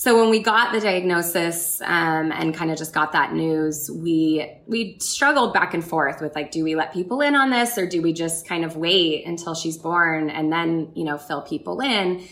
so 0.00 0.18
when 0.18 0.30
we 0.30 0.38
got 0.38 0.72
the 0.72 0.80
diagnosis 0.80 1.82
um, 1.82 2.32
and 2.32 2.54
kind 2.54 2.70
of 2.70 2.78
just 2.78 2.94
got 2.94 3.12
that 3.12 3.34
news, 3.34 3.90
we 3.90 4.50
we 4.66 4.98
struggled 4.98 5.52
back 5.52 5.74
and 5.74 5.84
forth 5.84 6.22
with 6.22 6.34
like, 6.34 6.50
do 6.50 6.64
we 6.64 6.74
let 6.74 6.94
people 6.94 7.20
in 7.20 7.36
on 7.36 7.50
this 7.50 7.76
or 7.76 7.86
do 7.86 8.00
we 8.00 8.14
just 8.14 8.48
kind 8.48 8.64
of 8.64 8.76
wait 8.76 9.26
until 9.26 9.54
she's 9.54 9.76
born 9.76 10.30
and 10.30 10.50
then 10.50 10.90
you 10.94 11.04
know 11.04 11.18
fill 11.18 11.42
people 11.42 11.82
in? 11.82 12.26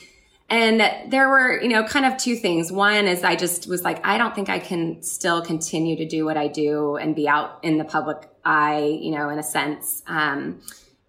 And 0.49 0.81
there 1.13 1.29
were, 1.29 1.61
you 1.61 1.69
know, 1.69 1.85
kind 1.85 2.07
of 2.07 2.17
two 2.17 2.37
things. 2.37 2.73
One 2.73 3.07
is 3.07 3.23
I 3.23 3.37
just 3.37 3.69
was 3.69 3.83
like, 3.83 4.01
I 4.03 4.17
don't 4.17 4.35
think 4.35 4.49
I 4.49 4.61
can 4.61 5.03
still 5.03 5.43
continue 5.43 5.97
to 5.97 6.09
do 6.09 6.25
what 6.25 6.39
I 6.39 6.49
do 6.49 6.97
and 6.97 7.15
be 7.15 7.29
out 7.29 7.63
in 7.63 7.77
the 7.77 7.85
public 7.85 8.31
eye, 8.47 8.99
you 8.99 9.11
know, 9.11 9.29
in 9.29 9.39
a 9.39 9.43
sense. 9.43 10.03
Um, 10.07 10.63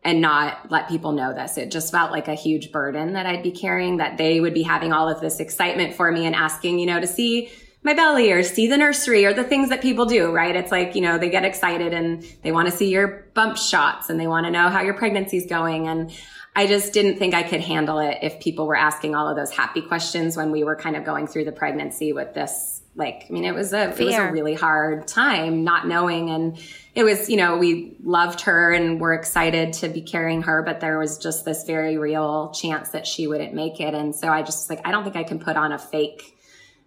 and 0.09 0.21
not 0.21 0.71
let 0.71 0.89
people 0.89 1.11
know 1.11 1.33
this. 1.35 1.55
It 1.55 1.69
just 1.69 1.91
felt 1.91 2.11
like 2.11 2.27
a 2.27 2.33
huge 2.33 2.71
burden 2.71 3.13
that 3.13 3.27
I'd 3.27 3.43
be 3.43 3.51
carrying, 3.51 3.97
that 3.97 4.17
they 4.17 4.39
would 4.39 4.55
be 4.55 4.63
having 4.63 4.91
all 4.91 5.07
of 5.07 5.21
this 5.21 5.39
excitement 5.39 5.93
for 5.93 6.11
me 6.11 6.25
and 6.25 6.33
asking, 6.33 6.79
you 6.79 6.87
know, 6.87 6.99
to 6.99 7.05
see 7.05 7.51
my 7.83 7.93
belly 7.93 8.31
or 8.31 8.41
see 8.41 8.65
the 8.65 8.75
nursery 8.75 9.25
or 9.25 9.33
the 9.33 9.43
things 9.43 9.69
that 9.69 9.83
people 9.83 10.07
do, 10.07 10.31
right? 10.31 10.55
It's 10.55 10.71
like, 10.71 10.95
you 10.95 11.01
know, 11.01 11.19
they 11.19 11.29
get 11.29 11.45
excited 11.45 11.93
and 11.93 12.25
they 12.41 12.51
want 12.51 12.67
to 12.67 12.75
see 12.75 12.89
your 12.89 13.29
bump 13.35 13.57
shots 13.57 14.09
and 14.09 14.19
they 14.19 14.25
want 14.25 14.47
to 14.47 14.51
know 14.51 14.69
how 14.69 14.81
your 14.81 14.95
pregnancy's 14.95 15.45
going. 15.45 15.87
And 15.87 16.11
I 16.55 16.65
just 16.65 16.91
didn't 16.91 17.19
think 17.19 17.35
I 17.35 17.43
could 17.43 17.61
handle 17.61 17.99
it 17.99 18.17
if 18.23 18.39
people 18.39 18.65
were 18.65 18.75
asking 18.75 19.13
all 19.13 19.29
of 19.29 19.37
those 19.37 19.51
happy 19.51 19.83
questions 19.83 20.35
when 20.35 20.49
we 20.49 20.63
were 20.63 20.75
kind 20.75 20.95
of 20.95 21.05
going 21.05 21.27
through 21.27 21.45
the 21.45 21.51
pregnancy 21.51 22.13
with 22.13 22.33
this. 22.33 22.78
Like, 22.99 23.25
I 23.29 23.33
mean, 23.33 23.45
it 23.45 23.55
was 23.55 23.73
a, 23.73 23.91
Fear. 23.91 24.05
it 24.05 24.05
was 24.05 24.15
a 24.15 24.31
really 24.31 24.53
hard 24.53 25.07
time 25.07 25.63
not 25.63 25.87
knowing 25.87 26.29
and, 26.29 26.59
it 26.99 27.03
was, 27.03 27.29
you 27.29 27.37
know, 27.37 27.57
we 27.57 27.95
loved 28.03 28.41
her 28.41 28.73
and 28.73 28.99
were 28.99 29.13
excited 29.13 29.71
to 29.73 29.87
be 29.87 30.01
carrying 30.01 30.41
her, 30.41 30.63
but 30.63 30.81
there 30.81 30.99
was 30.99 31.17
just 31.17 31.45
this 31.45 31.63
very 31.63 31.97
real 31.97 32.51
chance 32.51 32.89
that 32.89 33.07
she 33.07 33.25
wouldn't 33.25 33.53
make 33.53 33.79
it. 33.79 33.93
And 33.93 34.13
so 34.13 34.27
I 34.27 34.41
just 34.41 34.69
like, 34.69 34.81
I 34.85 34.91
don't 34.91 35.05
think 35.05 35.15
I 35.15 35.23
can 35.23 35.39
put 35.39 35.55
on 35.55 35.71
a 35.71 35.77
fake 35.77 36.37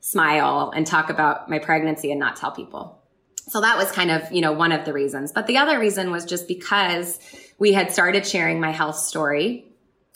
smile 0.00 0.70
and 0.76 0.86
talk 0.86 1.08
about 1.08 1.48
my 1.48 1.60
pregnancy 1.60 2.10
and 2.10 2.20
not 2.20 2.36
tell 2.36 2.50
people. 2.50 3.00
So 3.48 3.62
that 3.62 3.78
was 3.78 3.90
kind 3.90 4.10
of, 4.10 4.30
you 4.30 4.42
know, 4.42 4.52
one 4.52 4.72
of 4.72 4.84
the 4.84 4.92
reasons. 4.92 5.32
But 5.32 5.46
the 5.46 5.56
other 5.56 5.78
reason 5.78 6.10
was 6.10 6.26
just 6.26 6.46
because 6.46 7.18
we 7.58 7.72
had 7.72 7.90
started 7.90 8.26
sharing 8.26 8.60
my 8.60 8.70
health 8.70 8.96
story 8.96 9.64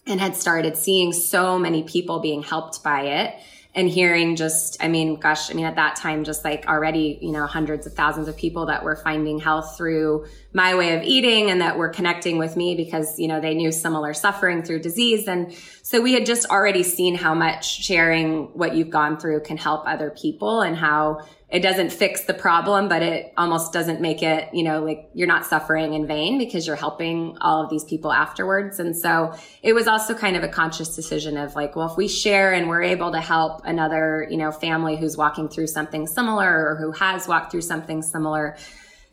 and 0.06 0.20
had 0.20 0.36
started 0.36 0.76
seeing 0.76 1.14
so 1.14 1.58
many 1.58 1.84
people 1.84 2.20
being 2.20 2.42
helped 2.42 2.82
by 2.82 3.02
it 3.02 3.34
and 3.76 3.90
hearing 3.90 4.36
just, 4.36 4.82
I 4.82 4.88
mean, 4.88 5.16
gosh, 5.16 5.50
I 5.50 5.54
mean, 5.54 5.66
at 5.66 5.76
that 5.76 5.96
time, 5.96 6.24
just 6.24 6.44
like 6.44 6.66
already, 6.66 7.18
you 7.20 7.30
know, 7.30 7.46
hundreds 7.46 7.86
of 7.86 7.92
thousands 7.92 8.26
of 8.26 8.34
people 8.34 8.66
that 8.66 8.82
were 8.82 8.96
finding 8.96 9.38
health 9.38 9.76
through 9.76 10.26
my 10.54 10.74
way 10.74 10.96
of 10.96 11.02
eating 11.02 11.50
and 11.50 11.60
that 11.60 11.76
were 11.76 11.90
connecting 11.90 12.38
with 12.38 12.56
me 12.56 12.74
because, 12.74 13.18
you 13.18 13.28
know, 13.28 13.38
they 13.38 13.52
knew 13.52 13.70
similar 13.70 14.14
suffering 14.14 14.62
through 14.62 14.80
disease. 14.80 15.28
And 15.28 15.54
so 15.82 16.00
we 16.00 16.14
had 16.14 16.24
just 16.24 16.48
already 16.48 16.82
seen 16.82 17.14
how 17.14 17.34
much 17.34 17.84
sharing 17.84 18.46
what 18.54 18.74
you've 18.74 18.88
gone 18.88 19.18
through 19.18 19.40
can 19.40 19.58
help 19.58 19.86
other 19.86 20.08
people 20.08 20.62
and 20.62 20.74
how 20.74 21.26
it 21.48 21.60
doesn't 21.60 21.92
fix 21.92 22.24
the 22.24 22.34
problem, 22.34 22.88
but 22.88 23.02
it 23.02 23.32
almost 23.36 23.72
doesn't 23.72 24.00
make 24.00 24.20
it, 24.20 24.52
you 24.52 24.64
know, 24.64 24.82
like 24.82 25.08
you're 25.14 25.28
not 25.28 25.46
suffering 25.46 25.94
in 25.94 26.04
vain 26.04 26.38
because 26.38 26.66
you're 26.66 26.74
helping 26.74 27.36
all 27.40 27.62
of 27.62 27.70
these 27.70 27.84
people 27.84 28.12
afterwards. 28.12 28.80
And 28.80 28.96
so 28.96 29.32
it 29.62 29.72
was 29.72 29.86
also 29.86 30.12
kind 30.12 30.36
of 30.36 30.42
a 30.42 30.48
conscious 30.48 30.96
decision 30.96 31.36
of 31.36 31.54
like, 31.54 31.76
well, 31.76 31.88
if 31.88 31.96
we 31.96 32.08
share 32.08 32.52
and 32.52 32.68
we're 32.68 32.82
able 32.82 33.12
to 33.12 33.20
help 33.20 33.64
another, 33.64 34.26
you 34.28 34.36
know, 34.36 34.50
family 34.50 34.96
who's 34.96 35.16
walking 35.16 35.48
through 35.48 35.68
something 35.68 36.08
similar 36.08 36.48
or 36.48 36.76
who 36.80 36.90
has 36.90 37.28
walked 37.28 37.52
through 37.52 37.62
something 37.62 38.02
similar, 38.02 38.56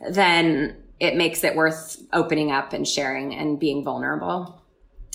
then 0.10 0.76
it 1.00 1.16
makes 1.16 1.44
it 1.44 1.56
worth 1.56 2.02
opening 2.14 2.52
up 2.52 2.74
and 2.74 2.88
sharing 2.88 3.36
and 3.36 3.60
being 3.60 3.84
vulnerable. 3.84 4.60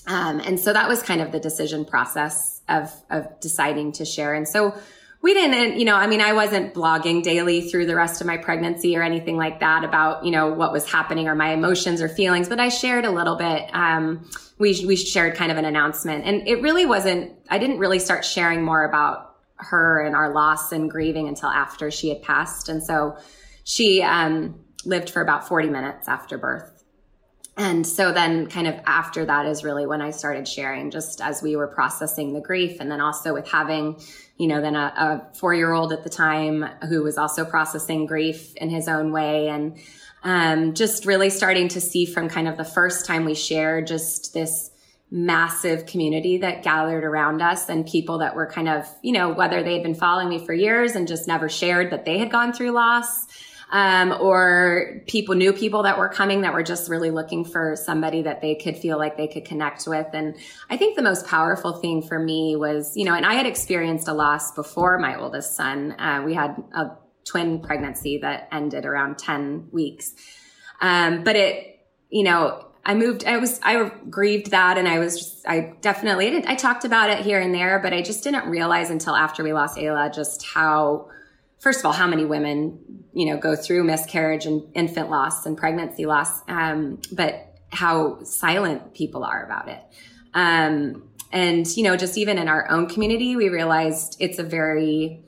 Um, 0.06 0.38
and 0.40 0.58
so 0.60 0.72
that 0.72 0.88
was 0.88 1.02
kind 1.02 1.20
of 1.20 1.32
the 1.32 1.40
decision 1.40 1.84
process 1.84 2.62
of, 2.68 2.92
of 3.10 3.40
deciding 3.40 3.92
to 3.92 4.04
share. 4.04 4.34
And 4.34 4.46
so 4.46 4.78
we 5.20 5.34
didn't, 5.34 5.78
you 5.78 5.84
know, 5.84 5.96
I 5.96 6.06
mean, 6.06 6.20
I 6.20 6.32
wasn't 6.32 6.74
blogging 6.74 7.22
daily 7.22 7.68
through 7.68 7.86
the 7.86 7.96
rest 7.96 8.20
of 8.20 8.26
my 8.26 8.36
pregnancy 8.36 8.96
or 8.96 9.02
anything 9.02 9.36
like 9.36 9.60
that 9.60 9.84
about, 9.84 10.24
you 10.24 10.30
know, 10.30 10.52
what 10.52 10.72
was 10.72 10.88
happening 10.90 11.28
or 11.28 11.34
my 11.34 11.52
emotions 11.52 12.00
or 12.00 12.08
feelings, 12.08 12.48
but 12.48 12.60
I 12.60 12.68
shared 12.68 13.04
a 13.04 13.10
little 13.10 13.36
bit. 13.36 13.68
Um, 13.72 14.28
we, 14.58 14.84
we 14.86 14.96
shared 14.96 15.34
kind 15.34 15.50
of 15.50 15.58
an 15.58 15.64
announcement 15.64 16.24
and 16.24 16.46
it 16.46 16.62
really 16.62 16.86
wasn't, 16.86 17.32
I 17.50 17.58
didn't 17.58 17.78
really 17.78 17.98
start 17.98 18.24
sharing 18.24 18.62
more 18.62 18.84
about 18.84 19.36
her 19.56 20.00
and 20.00 20.14
our 20.14 20.32
loss 20.32 20.70
and 20.70 20.88
grieving 20.88 21.26
until 21.26 21.48
after 21.48 21.90
she 21.90 22.10
had 22.10 22.22
passed. 22.22 22.68
And 22.68 22.82
so 22.82 23.18
she, 23.64 24.02
um, 24.02 24.60
lived 24.84 25.10
for 25.10 25.20
about 25.20 25.46
40 25.46 25.68
minutes 25.68 26.08
after 26.08 26.38
birth. 26.38 26.84
And 27.56 27.84
so 27.84 28.12
then 28.12 28.46
kind 28.46 28.68
of 28.68 28.76
after 28.86 29.24
that 29.24 29.46
is 29.46 29.64
really 29.64 29.84
when 29.84 30.00
I 30.00 30.12
started 30.12 30.46
sharing 30.46 30.92
just 30.92 31.20
as 31.20 31.42
we 31.42 31.56
were 31.56 31.66
processing 31.66 32.32
the 32.32 32.40
grief 32.40 32.76
and 32.80 32.90
then 32.90 33.00
also 33.00 33.34
with 33.34 33.48
having 33.48 34.00
you 34.39 34.47
know, 34.47 34.61
then 34.61 34.76
a, 34.76 34.93
a 34.97 35.36
four 35.36 35.53
year 35.53 35.72
old 35.72 35.93
at 35.93 36.05
the 36.05 36.11
time 36.11 36.62
who 36.89 37.03
was 37.03 37.18
also 37.18 37.45
processing 37.45 38.07
grief 38.07 38.55
in 38.57 38.70
his 38.70 38.89
own 38.89 39.12
way. 39.12 39.49
And 39.49 39.76
um, 40.22 40.74
just 40.74 41.05
really 41.05 41.28
starting 41.28 41.68
to 41.68 41.80
see 41.80 42.07
from 42.07 42.28
kind 42.28 42.49
of 42.49 42.57
the 42.57 42.64
first 42.64 43.05
time 43.05 43.24
we 43.24 43.34
shared 43.34 43.86
just 43.86 44.32
this 44.32 44.70
massive 45.11 45.86
community 45.86 46.39
that 46.39 46.62
gathered 46.62 47.03
around 47.03 47.41
us 47.41 47.68
and 47.68 47.86
people 47.86 48.18
that 48.18 48.36
were 48.36 48.47
kind 48.47 48.68
of, 48.68 48.86
you 49.03 49.12
know, 49.12 49.32
whether 49.32 49.62
they 49.62 49.74
had 49.74 49.82
been 49.82 49.95
following 49.95 50.28
me 50.28 50.45
for 50.45 50.53
years 50.53 50.95
and 50.95 51.09
just 51.09 51.26
never 51.26 51.49
shared 51.49 51.91
that 51.91 52.05
they 52.05 52.18
had 52.18 52.30
gone 52.30 52.53
through 52.53 52.70
loss 52.70 53.26
um, 53.70 54.16
or 54.18 55.02
people, 55.06 55.34
new 55.34 55.52
people 55.52 55.82
that 55.82 55.98
were 55.98 56.08
coming 56.08 56.40
that 56.42 56.54
were 56.54 56.62
just 56.62 56.88
really 56.88 57.10
looking 57.10 57.44
for 57.44 57.76
somebody 57.76 58.22
that 58.22 58.40
they 58.40 58.54
could 58.54 58.76
feel 58.76 58.98
like 58.98 59.16
they 59.16 59.28
could 59.28 59.44
connect 59.44 59.86
with. 59.86 60.06
And 60.14 60.36
I 60.70 60.76
think 60.76 60.96
the 60.96 61.02
most 61.02 61.26
powerful 61.26 61.74
thing 61.74 62.02
for 62.02 62.18
me 62.18 62.56
was, 62.56 62.96
you 62.96 63.04
know, 63.04 63.14
and 63.14 63.26
I 63.26 63.34
had 63.34 63.46
experienced 63.46 64.08
a 64.08 64.14
loss 64.14 64.52
before 64.52 64.98
my 64.98 65.18
oldest 65.18 65.54
son. 65.54 65.92
Uh, 65.98 66.22
we 66.24 66.34
had 66.34 66.62
a 66.74 66.92
twin 67.24 67.60
pregnancy 67.60 68.18
that 68.18 68.48
ended 68.50 68.86
around 68.86 69.18
10 69.18 69.68
weeks. 69.70 70.14
Um, 70.80 71.24
but 71.24 71.36
it, 71.36 71.86
you 72.08 72.22
know, 72.22 72.64
I 72.84 72.94
moved, 72.94 73.26
I 73.26 73.36
was, 73.36 73.60
I 73.62 73.90
grieved 74.08 74.50
that 74.52 74.78
and 74.78 74.88
I 74.88 74.98
was 74.98 75.18
just, 75.18 75.46
I 75.46 75.74
definitely 75.82 76.30
did. 76.30 76.46
I 76.46 76.54
talked 76.54 76.86
about 76.86 77.10
it 77.10 77.18
here 77.18 77.38
and 77.38 77.54
there, 77.54 77.78
but 77.80 77.92
I 77.92 78.00
just 78.00 78.24
didn't 78.24 78.48
realize 78.48 78.88
until 78.88 79.14
after 79.14 79.42
we 79.42 79.52
lost 79.52 79.76
Ayla 79.76 80.14
just 80.14 80.46
how, 80.46 81.10
first 81.58 81.80
of 81.80 81.86
all, 81.86 81.92
how 81.92 82.06
many 82.06 82.24
women, 82.24 82.97
you 83.18 83.26
know, 83.26 83.36
go 83.36 83.56
through 83.56 83.82
miscarriage 83.82 84.46
and 84.46 84.62
infant 84.74 85.10
loss 85.10 85.44
and 85.44 85.58
pregnancy 85.58 86.06
loss. 86.06 86.40
Um, 86.46 87.00
but 87.10 87.52
how 87.72 88.22
silent 88.22 88.94
people 88.94 89.24
are 89.24 89.44
about 89.44 89.68
it. 89.68 89.82
Um, 90.34 91.02
and, 91.32 91.66
you 91.76 91.82
know, 91.82 91.96
just 91.96 92.16
even 92.16 92.38
in 92.38 92.48
our 92.48 92.70
own 92.70 92.88
community, 92.88 93.34
we 93.34 93.48
realized 93.48 94.16
it's 94.20 94.38
a 94.38 94.44
very, 94.44 95.24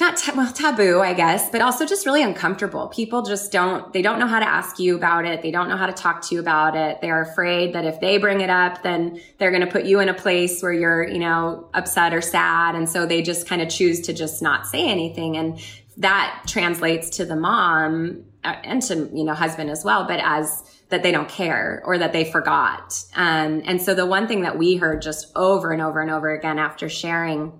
not 0.00 0.20
well 0.36 0.52
taboo 0.52 1.00
i 1.00 1.14
guess 1.14 1.48
but 1.50 1.60
also 1.60 1.86
just 1.86 2.04
really 2.04 2.24
uncomfortable 2.24 2.88
people 2.88 3.22
just 3.22 3.52
don't 3.52 3.92
they 3.92 4.02
don't 4.02 4.18
know 4.18 4.26
how 4.26 4.40
to 4.40 4.48
ask 4.48 4.80
you 4.80 4.96
about 4.96 5.24
it 5.24 5.42
they 5.42 5.52
don't 5.52 5.68
know 5.68 5.76
how 5.76 5.86
to 5.86 5.92
talk 5.92 6.22
to 6.22 6.34
you 6.34 6.40
about 6.40 6.74
it 6.74 7.00
they're 7.00 7.22
afraid 7.22 7.72
that 7.72 7.84
if 7.84 8.00
they 8.00 8.18
bring 8.18 8.40
it 8.40 8.50
up 8.50 8.82
then 8.82 9.20
they're 9.38 9.52
going 9.52 9.64
to 9.64 9.70
put 9.70 9.84
you 9.84 10.00
in 10.00 10.08
a 10.08 10.14
place 10.14 10.60
where 10.60 10.72
you're 10.72 11.06
you 11.06 11.20
know 11.20 11.68
upset 11.72 12.12
or 12.12 12.20
sad 12.20 12.74
and 12.74 12.88
so 12.88 13.06
they 13.06 13.22
just 13.22 13.46
kind 13.46 13.62
of 13.62 13.68
choose 13.68 14.00
to 14.00 14.12
just 14.12 14.42
not 14.42 14.66
say 14.66 14.88
anything 14.88 15.36
and 15.36 15.60
that 16.00 16.42
translates 16.46 17.10
to 17.16 17.24
the 17.24 17.36
mom 17.36 18.24
uh, 18.44 18.56
and 18.64 18.82
to 18.82 19.10
you 19.14 19.24
know 19.24 19.34
husband 19.34 19.70
as 19.70 19.84
well 19.84 20.04
but 20.06 20.20
as 20.22 20.62
that 20.90 21.02
they 21.02 21.12
don't 21.12 21.28
care 21.28 21.82
or 21.84 21.98
that 21.98 22.12
they 22.12 22.24
forgot. 22.24 23.02
Um, 23.14 23.62
and 23.64 23.80
so 23.80 23.94
the 23.94 24.06
one 24.06 24.26
thing 24.26 24.42
that 24.42 24.58
we 24.58 24.76
heard 24.76 25.02
just 25.02 25.32
over 25.34 25.72
and 25.72 25.80
over 25.80 26.00
and 26.00 26.10
over 26.10 26.32
again 26.32 26.58
after 26.58 26.88
sharing 26.88 27.52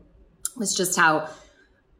was 0.56 0.74
just 0.74 0.98
how 0.98 1.28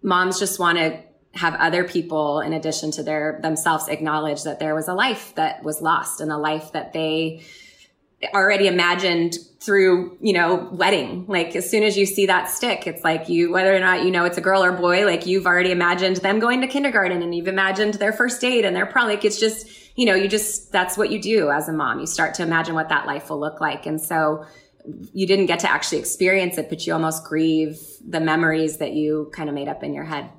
moms 0.03 0.39
just 0.39 0.59
want 0.59 0.79
to 0.79 1.01
have 1.33 1.55
other 1.55 1.85
people 1.85 2.41
in 2.41 2.53
addition 2.53 2.91
to 2.91 3.05
their 3.05 3.39
themselves 3.43 3.87
acknowledge 3.87 4.43
that 4.43 4.59
there 4.59 4.75
was 4.75 4.89
a 4.89 4.95
life 4.95 5.33
that 5.37 5.63
was 5.63 5.81
lost 5.81 6.21
and 6.21 6.33
a 6.33 6.37
life 6.37 6.73
that 6.73 6.93
they 6.93 7.43
already 8.35 8.67
imagined 8.67 9.37
through, 9.61 10.17
you 10.21 10.33
know, 10.33 10.69
wedding. 10.73 11.25
Like 11.27 11.55
as 11.57 11.71
soon 11.71 11.83
as 11.83 11.97
you 11.97 12.07
see 12.07 12.27
that 12.27 12.49
stick, 12.49 12.87
it's 12.87 13.05
like 13.05 13.29
you, 13.29 13.51
whether 13.51 13.75
or 13.75 13.81
not 13.81 14.05
you 14.05 14.11
know 14.11 14.25
it's 14.25 14.39
a 14.39 14.41
girl 14.41 14.63
or 14.63 14.73
boy, 14.73 15.05
like 15.05 15.27
you've 15.27 15.47
already 15.47 15.71
imagined 15.71 16.17
them 16.17 16.39
going 16.39 16.61
to 16.63 16.67
kindergarten 16.67 17.23
and 17.23 17.35
you've 17.35 17.49
imagined 17.49 17.95
their 17.95 18.13
first 18.13 18.41
date 18.41 18.65
and 18.65 18.75
they're 18.75 18.87
probably 18.87 19.15
like, 19.15 19.25
it's 19.25 19.41
just, 19.41 19.67
you 19.97 20.07
know, 20.07 20.15
you 20.15 20.29
just, 20.29 20.73
that's 20.73 20.97
what 20.97 21.11
you 21.11 21.21
do 21.21 21.51
as 21.51 21.69
a 21.69 21.73
mom. 21.73 22.01
You 22.01 22.07
start 22.07 22.35
to 22.35 22.43
imagine 22.43 22.75
what 22.75 22.89
that 22.89 23.07
life 23.07 23.29
will 23.29 23.41
look 23.41 23.61
like. 23.61 23.87
And 23.87 24.01
so 24.01 24.45
you 25.13 25.27
didn't 25.27 25.47
get 25.47 25.61
to 25.61 25.71
actually 25.71 25.99
experience 25.99 26.57
it, 26.57 26.69
but 26.69 26.87
you 26.87 26.93
almost 26.93 27.25
grieve 27.25 27.79
the 28.07 28.21
memories 28.21 28.79
that 28.79 28.93
you 28.93 29.31
kind 29.35 29.49
of 29.49 29.55
made 29.55 29.69
up 29.69 29.83
in 29.83 29.93
your 29.93 30.05
head. 30.05 30.31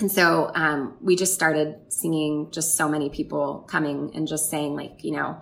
And 0.00 0.10
so 0.10 0.50
um, 0.54 0.96
we 1.00 1.16
just 1.16 1.34
started 1.34 1.76
seeing 1.88 2.50
just 2.50 2.76
so 2.76 2.88
many 2.88 3.10
people 3.10 3.66
coming 3.68 4.12
and 4.14 4.26
just 4.26 4.50
saying, 4.50 4.74
like, 4.74 5.02
you 5.02 5.12
know, 5.12 5.40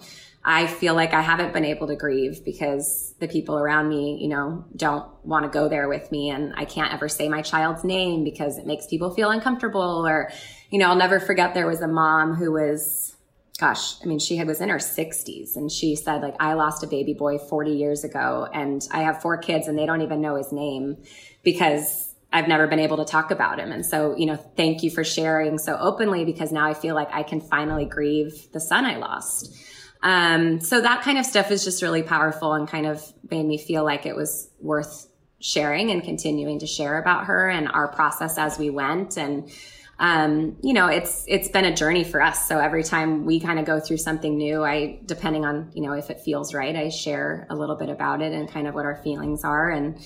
I 0.50 0.66
feel 0.66 0.94
like 0.94 1.12
I 1.12 1.20
haven't 1.20 1.52
been 1.52 1.66
able 1.66 1.88
to 1.88 1.94
grieve 1.94 2.42
because 2.42 3.14
the 3.20 3.28
people 3.28 3.58
around 3.58 3.90
me, 3.90 4.16
you 4.18 4.28
know, 4.28 4.64
don't 4.74 5.06
want 5.22 5.44
to 5.44 5.50
go 5.50 5.68
there 5.68 5.90
with 5.90 6.10
me. 6.10 6.30
And 6.30 6.54
I 6.56 6.64
can't 6.64 6.90
ever 6.90 7.06
say 7.06 7.28
my 7.28 7.42
child's 7.42 7.84
name 7.84 8.24
because 8.24 8.56
it 8.56 8.64
makes 8.64 8.86
people 8.86 9.10
feel 9.10 9.28
uncomfortable. 9.28 10.08
Or, 10.08 10.32
you 10.70 10.78
know, 10.78 10.88
I'll 10.88 10.96
never 10.96 11.20
forget 11.20 11.52
there 11.52 11.66
was 11.66 11.82
a 11.82 11.86
mom 11.86 12.34
who 12.34 12.50
was 12.52 13.14
gosh, 13.60 14.00
I 14.02 14.06
mean, 14.06 14.20
she 14.20 14.36
had, 14.36 14.46
was 14.46 14.60
in 14.60 14.68
her 14.70 14.78
60s 14.78 15.56
and 15.56 15.70
she 15.70 15.96
said, 15.96 16.22
like, 16.22 16.36
I 16.38 16.54
lost 16.54 16.84
a 16.84 16.86
baby 16.86 17.12
boy 17.12 17.38
40 17.38 17.72
years 17.72 18.04
ago 18.04 18.48
and 18.54 18.86
I 18.92 19.02
have 19.02 19.20
four 19.20 19.36
kids 19.36 19.66
and 19.66 19.76
they 19.76 19.84
don't 19.84 20.00
even 20.00 20.20
know 20.20 20.36
his 20.36 20.52
name 20.52 20.96
because 21.42 22.14
I've 22.32 22.48
never 22.48 22.68
been 22.68 22.78
able 22.78 22.98
to 22.98 23.04
talk 23.04 23.30
about 23.32 23.58
him. 23.58 23.72
And 23.72 23.84
so, 23.84 24.16
you 24.16 24.26
know, 24.26 24.36
thank 24.36 24.82
you 24.82 24.90
for 24.90 25.02
sharing 25.02 25.58
so 25.58 25.76
openly 25.78 26.24
because 26.24 26.52
now 26.52 26.66
I 26.66 26.72
feel 26.72 26.94
like 26.94 27.08
I 27.12 27.22
can 27.22 27.40
finally 27.40 27.84
grieve 27.84 28.50
the 28.52 28.60
son 28.60 28.86
I 28.86 28.96
lost. 28.96 29.54
Um, 30.02 30.60
so 30.60 30.80
that 30.80 31.02
kind 31.02 31.18
of 31.18 31.26
stuff 31.26 31.50
is 31.50 31.64
just 31.64 31.82
really 31.82 32.02
powerful 32.02 32.52
and 32.52 32.68
kind 32.68 32.86
of 32.86 33.02
made 33.30 33.44
me 33.44 33.58
feel 33.58 33.84
like 33.84 34.06
it 34.06 34.14
was 34.14 34.50
worth 34.60 35.08
sharing 35.40 35.90
and 35.90 36.02
continuing 36.02 36.58
to 36.60 36.66
share 36.66 36.98
about 36.98 37.26
her 37.26 37.48
and 37.48 37.68
our 37.68 37.88
process 37.88 38.38
as 38.38 38.58
we 38.58 38.70
went. 38.70 39.16
And, 39.16 39.50
um, 39.98 40.56
you 40.62 40.72
know, 40.72 40.86
it's 40.86 41.24
it's 41.26 41.48
been 41.48 41.64
a 41.64 41.74
journey 41.74 42.04
for 42.04 42.22
us. 42.22 42.46
So 42.46 42.58
every 42.58 42.84
time 42.84 43.24
we 43.24 43.40
kind 43.40 43.58
of 43.58 43.64
go 43.64 43.80
through 43.80 43.98
something 43.98 44.36
new, 44.36 44.64
I 44.64 45.00
depending 45.04 45.44
on 45.44 45.72
you 45.74 45.82
know 45.82 45.92
if 45.92 46.10
it 46.10 46.20
feels 46.20 46.54
right, 46.54 46.74
I 46.74 46.88
share 46.88 47.46
a 47.50 47.56
little 47.56 47.76
bit 47.76 47.88
about 47.88 48.22
it 48.22 48.32
and 48.32 48.48
kind 48.48 48.68
of 48.68 48.74
what 48.74 48.84
our 48.84 48.96
feelings 48.96 49.44
are 49.44 49.70
and. 49.70 49.98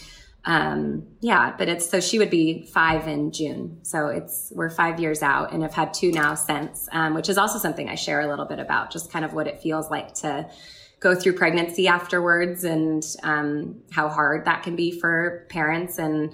Um, 0.45 1.07
yeah, 1.20 1.55
but 1.57 1.68
it's 1.68 1.88
so 1.88 2.01
she 2.01 2.18
would 2.18 2.30
be 2.30 2.66
five 2.66 3.07
in 3.07 3.30
June. 3.30 3.78
So 3.82 4.09
it's 4.09 4.53
we're 4.55 4.70
five 4.70 4.99
years 4.99 5.22
out 5.22 5.53
and 5.53 5.62
have 5.62 5.74
had 5.74 5.95
two 5.95 6.11
now 6.11 6.34
since, 6.34 6.88
um, 6.93 7.14
which 7.14 7.28
is 7.28 7.38
also 7.38 7.59
something 7.59 7.88
I 7.88 7.95
share 7.95 8.20
a 8.20 8.28
little 8.28 8.47
bit 8.47 8.59
about, 8.59 8.90
just 8.90 9.12
kind 9.12 9.24
of 9.24 9.34
what 9.34 9.47
it 9.47 9.61
feels 9.61 9.90
like 9.90 10.14
to 10.14 10.51
go 10.99 11.14
through 11.14 11.34
pregnancy 11.34 11.88
afterwards 11.88 12.64
and 12.64 13.05
um, 13.22 13.82
how 13.90 14.09
hard 14.09 14.45
that 14.45 14.62
can 14.62 14.76
be 14.76 14.99
for 14.99 15.47
parents 15.49 15.99
and 15.99 16.32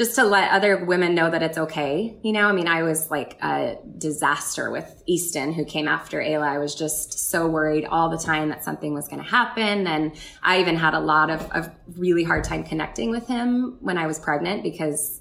just 0.00 0.14
to 0.14 0.24
let 0.24 0.50
other 0.50 0.82
women 0.82 1.14
know 1.14 1.28
that 1.28 1.42
it's 1.42 1.58
okay. 1.58 2.16
You 2.22 2.32
know, 2.32 2.46
I 2.46 2.52
mean, 2.52 2.66
I 2.66 2.84
was 2.84 3.10
like 3.10 3.36
a 3.42 3.76
disaster 3.98 4.70
with 4.70 5.02
Easton, 5.04 5.52
who 5.52 5.66
came 5.66 5.86
after 5.86 6.22
Ayla. 6.22 6.48
I 6.48 6.56
was 6.56 6.74
just 6.74 7.28
so 7.28 7.46
worried 7.46 7.84
all 7.84 8.08
the 8.08 8.16
time 8.16 8.48
that 8.48 8.64
something 8.64 8.94
was 8.94 9.08
going 9.08 9.22
to 9.22 9.28
happen. 9.28 9.86
And 9.86 10.18
I 10.42 10.60
even 10.60 10.76
had 10.76 10.94
a 10.94 11.00
lot 11.00 11.28
of, 11.28 11.52
of 11.52 11.70
really 11.98 12.24
hard 12.24 12.44
time 12.44 12.64
connecting 12.64 13.10
with 13.10 13.26
him 13.26 13.76
when 13.82 13.98
I 13.98 14.06
was 14.06 14.18
pregnant 14.18 14.62
because 14.62 15.20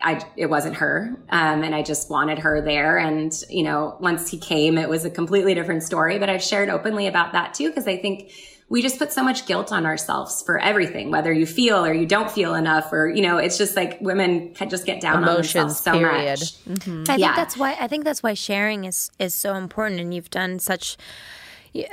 I, 0.00 0.24
it 0.36 0.46
wasn't 0.46 0.76
her. 0.76 1.20
Um, 1.28 1.64
and 1.64 1.74
I 1.74 1.82
just 1.82 2.08
wanted 2.08 2.38
her 2.38 2.60
there. 2.60 2.96
And, 2.96 3.32
you 3.48 3.64
know, 3.64 3.96
once 3.98 4.30
he 4.30 4.38
came, 4.38 4.78
it 4.78 4.88
was 4.88 5.04
a 5.04 5.10
completely 5.10 5.52
different 5.52 5.82
story, 5.82 6.20
but 6.20 6.30
I've 6.30 6.44
shared 6.44 6.68
openly 6.68 7.08
about 7.08 7.32
that 7.32 7.54
too, 7.54 7.70
because 7.70 7.88
I 7.88 7.96
think 7.96 8.30
we 8.70 8.80
just 8.80 8.98
put 8.98 9.12
so 9.12 9.22
much 9.22 9.46
guilt 9.46 9.72
on 9.72 9.84
ourselves 9.84 10.42
for 10.42 10.58
everything, 10.60 11.10
whether 11.10 11.32
you 11.32 11.44
feel 11.44 11.84
or 11.84 11.92
you 11.92 12.06
don't 12.06 12.30
feel 12.30 12.54
enough, 12.54 12.92
or 12.92 13.08
you 13.08 13.20
know, 13.20 13.36
it's 13.36 13.58
just 13.58 13.76
like 13.76 14.00
women 14.00 14.54
can 14.54 14.70
just 14.70 14.86
get 14.86 15.00
down 15.00 15.24
Emotions, 15.24 15.56
on 15.56 15.66
themselves 15.66 15.80
so 15.80 15.92
period. 15.92 16.38
much. 16.38 16.78
Mm-hmm. 16.78 17.04
I 17.10 17.16
yeah. 17.16 17.26
think 17.26 17.36
that's 17.36 17.56
why 17.56 17.76
I 17.78 17.88
think 17.88 18.04
that's 18.04 18.22
why 18.22 18.32
sharing 18.32 18.84
is 18.84 19.10
is 19.18 19.34
so 19.34 19.56
important, 19.56 20.00
and 20.00 20.14
you've 20.14 20.30
done 20.30 20.60
such 20.60 20.96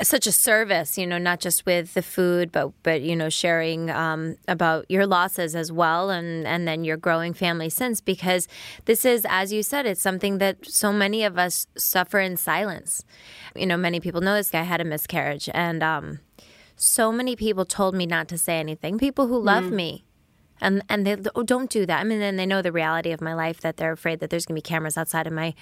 such 0.02 0.26
a 0.26 0.32
service, 0.32 0.98
you 0.98 1.06
know, 1.06 1.20
not 1.20 1.40
just 1.40 1.66
with 1.66 1.94
the 1.96 2.02
food, 2.02 2.52
but 2.52 2.72
but 2.84 3.02
you 3.02 3.16
know, 3.16 3.30
sharing 3.30 3.90
um, 3.90 4.38
about 4.48 4.86
your 4.88 5.08
losses 5.08 5.56
as 5.56 5.72
well, 5.72 6.12
and 6.12 6.46
and 6.46 6.68
then 6.68 6.84
your 6.84 6.98
growing 6.98 7.34
family 7.34 7.70
since, 7.70 8.02
because 8.02 8.48
this 8.86 9.04
is, 9.04 9.26
as 9.28 9.52
you 9.52 9.64
said, 9.64 9.88
it's 9.88 10.02
something 10.02 10.38
that 10.38 10.58
so 10.64 10.94
many 10.94 11.24
of 11.24 11.40
us 11.40 11.66
suffer 11.76 12.20
in 12.20 12.38
silence. 12.38 13.04
You 13.56 13.66
know, 13.66 13.78
many 13.78 14.00
people 14.00 14.22
know 14.22 14.36
this 14.36 14.52
guy 14.52 14.62
had 14.62 14.80
a 14.80 14.86
miscarriage, 14.86 15.50
and 15.54 15.82
um, 15.82 16.20
so 16.78 17.12
many 17.12 17.36
people 17.36 17.66
told 17.66 17.96
me 17.96 18.06
not 18.06 18.28
to 18.30 18.38
say 18.38 18.60
anything. 18.60 18.98
People 18.98 19.28
who 19.28 19.40
love 19.40 19.66
mm. 19.66 19.72
me. 19.72 20.04
And 20.62 20.82
and 20.90 21.06
they 21.06 21.18
oh, 21.36 21.44
don't 21.44 21.70
do 21.70 21.86
that. 21.86 22.00
I 22.00 22.04
mean, 22.04 22.20
then 22.20 22.38
they 22.38 22.46
know 22.46 22.62
the 22.62 22.72
reality 22.72 23.12
of 23.12 23.22
my 23.22 23.36
life 23.36 23.62
that 23.62 23.78
they're 23.78 23.92
afraid 23.92 24.20
that 24.22 24.32
there's 24.32 24.46
going 24.46 24.56
to 24.56 24.62
be 24.62 24.68
cameras 24.68 24.98
outside 24.98 25.28
of 25.28 25.34
my 25.34 25.54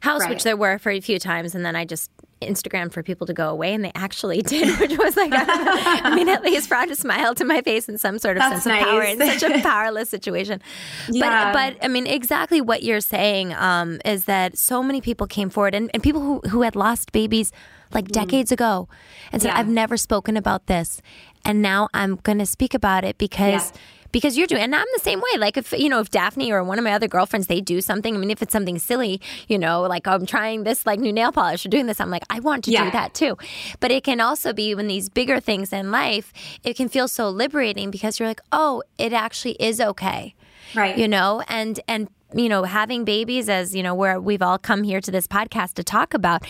house, 0.00 0.22
right. 0.22 0.30
which 0.30 0.42
there 0.42 0.56
were 0.56 0.78
for 0.78 0.90
a 0.90 1.00
few 1.00 1.18
times. 1.18 1.54
And 1.54 1.64
then 1.64 1.74
I 1.74 1.86
just 1.86 2.10
Instagram 2.42 2.92
for 2.92 3.02
people 3.02 3.26
to 3.26 3.32
go 3.32 3.48
away, 3.48 3.72
and 3.72 3.82
they 3.82 3.92
actually 3.94 4.42
did, 4.42 4.78
which 4.78 4.98
was 4.98 5.16
like, 5.16 5.32
I, 5.34 6.14
mean, 6.14 6.28
at 6.28 6.42
least 6.42 6.68
brought 6.68 6.90
a 6.90 6.96
smile 6.96 7.34
to 7.34 7.44
my 7.44 7.62
face 7.62 7.88
and 7.88 8.00
some 8.00 8.18
sort 8.18 8.36
of 8.36 8.42
That's 8.42 8.64
sense 8.64 8.66
nice. 8.66 8.82
of 8.82 8.88
power 8.88 9.02
in 9.02 9.18
such 9.18 9.50
a 9.50 9.62
powerless 9.62 10.10
situation. 10.10 10.60
Yeah. 11.08 11.52
But, 11.52 11.76
but 11.78 11.84
I 11.84 11.88
mean, 11.88 12.06
exactly 12.06 12.60
what 12.60 12.82
you're 12.82 13.00
saying 13.00 13.54
um, 13.54 14.00
is 14.04 14.26
that 14.26 14.58
so 14.58 14.82
many 14.82 15.00
people 15.00 15.26
came 15.26 15.50
forward, 15.50 15.74
and, 15.74 15.90
and 15.94 16.02
people 16.02 16.20
who, 16.20 16.40
who 16.48 16.62
had 16.62 16.76
lost 16.76 17.12
babies 17.12 17.52
like 17.92 18.06
mm. 18.06 18.12
decades 18.12 18.52
ago 18.52 18.88
and 19.32 19.42
said, 19.42 19.48
yeah. 19.48 19.58
I've 19.58 19.68
never 19.68 19.96
spoken 19.96 20.36
about 20.36 20.66
this. 20.66 21.00
And 21.44 21.62
now 21.62 21.88
I'm 21.94 22.16
going 22.16 22.38
to 22.38 22.46
speak 22.46 22.74
about 22.74 23.04
it 23.04 23.18
because. 23.18 23.72
Yeah. 23.72 23.80
Because 24.12 24.38
you're 24.38 24.46
doing, 24.46 24.62
and 24.62 24.74
I'm 24.74 24.86
the 24.94 25.02
same 25.02 25.18
way. 25.18 25.38
Like 25.38 25.58
if 25.58 25.72
you 25.72 25.90
know, 25.90 26.00
if 26.00 26.08
Daphne 26.08 26.50
or 26.50 26.64
one 26.64 26.78
of 26.78 26.84
my 26.84 26.92
other 26.92 27.08
girlfriends 27.08 27.48
they 27.48 27.60
do 27.60 27.82
something. 27.82 28.14
I 28.14 28.18
mean, 28.18 28.30
if 28.30 28.40
it's 28.40 28.52
something 28.52 28.78
silly, 28.78 29.20
you 29.46 29.58
know, 29.58 29.82
like 29.82 30.06
I'm 30.06 30.24
trying 30.24 30.64
this 30.64 30.86
like 30.86 31.00
new 31.00 31.12
nail 31.12 31.32
polish 31.32 31.66
or 31.66 31.68
doing 31.68 31.84
this, 31.84 32.00
I'm 32.00 32.08
like, 32.08 32.22
I 32.30 32.40
want 32.40 32.64
to 32.64 32.70
yeah. 32.70 32.84
do 32.84 32.92
that 32.92 33.12
too. 33.12 33.36
But 33.78 33.90
it 33.90 34.04
can 34.04 34.20
also 34.20 34.54
be 34.54 34.74
when 34.74 34.86
these 34.86 35.10
bigger 35.10 35.38
things 35.38 35.70
in 35.70 35.90
life, 35.90 36.32
it 36.64 36.76
can 36.76 36.88
feel 36.88 37.08
so 37.08 37.28
liberating 37.28 37.90
because 37.90 38.18
you're 38.18 38.28
like, 38.28 38.40
oh, 38.52 38.82
it 38.96 39.12
actually 39.12 39.56
is 39.60 39.82
okay 39.82 40.34
right 40.74 40.98
you 40.98 41.08
know 41.08 41.42
and 41.48 41.80
and 41.88 42.08
you 42.36 42.48
know, 42.48 42.64
having 42.64 43.04
babies, 43.04 43.48
as 43.48 43.74
you 43.74 43.82
know, 43.82 43.94
where 43.94 44.20
we've 44.20 44.42
all 44.42 44.58
come 44.58 44.82
here 44.82 45.00
to 45.00 45.10
this 45.10 45.26
podcast 45.26 45.74
to 45.74 45.84
talk 45.84 46.14
about, 46.14 46.44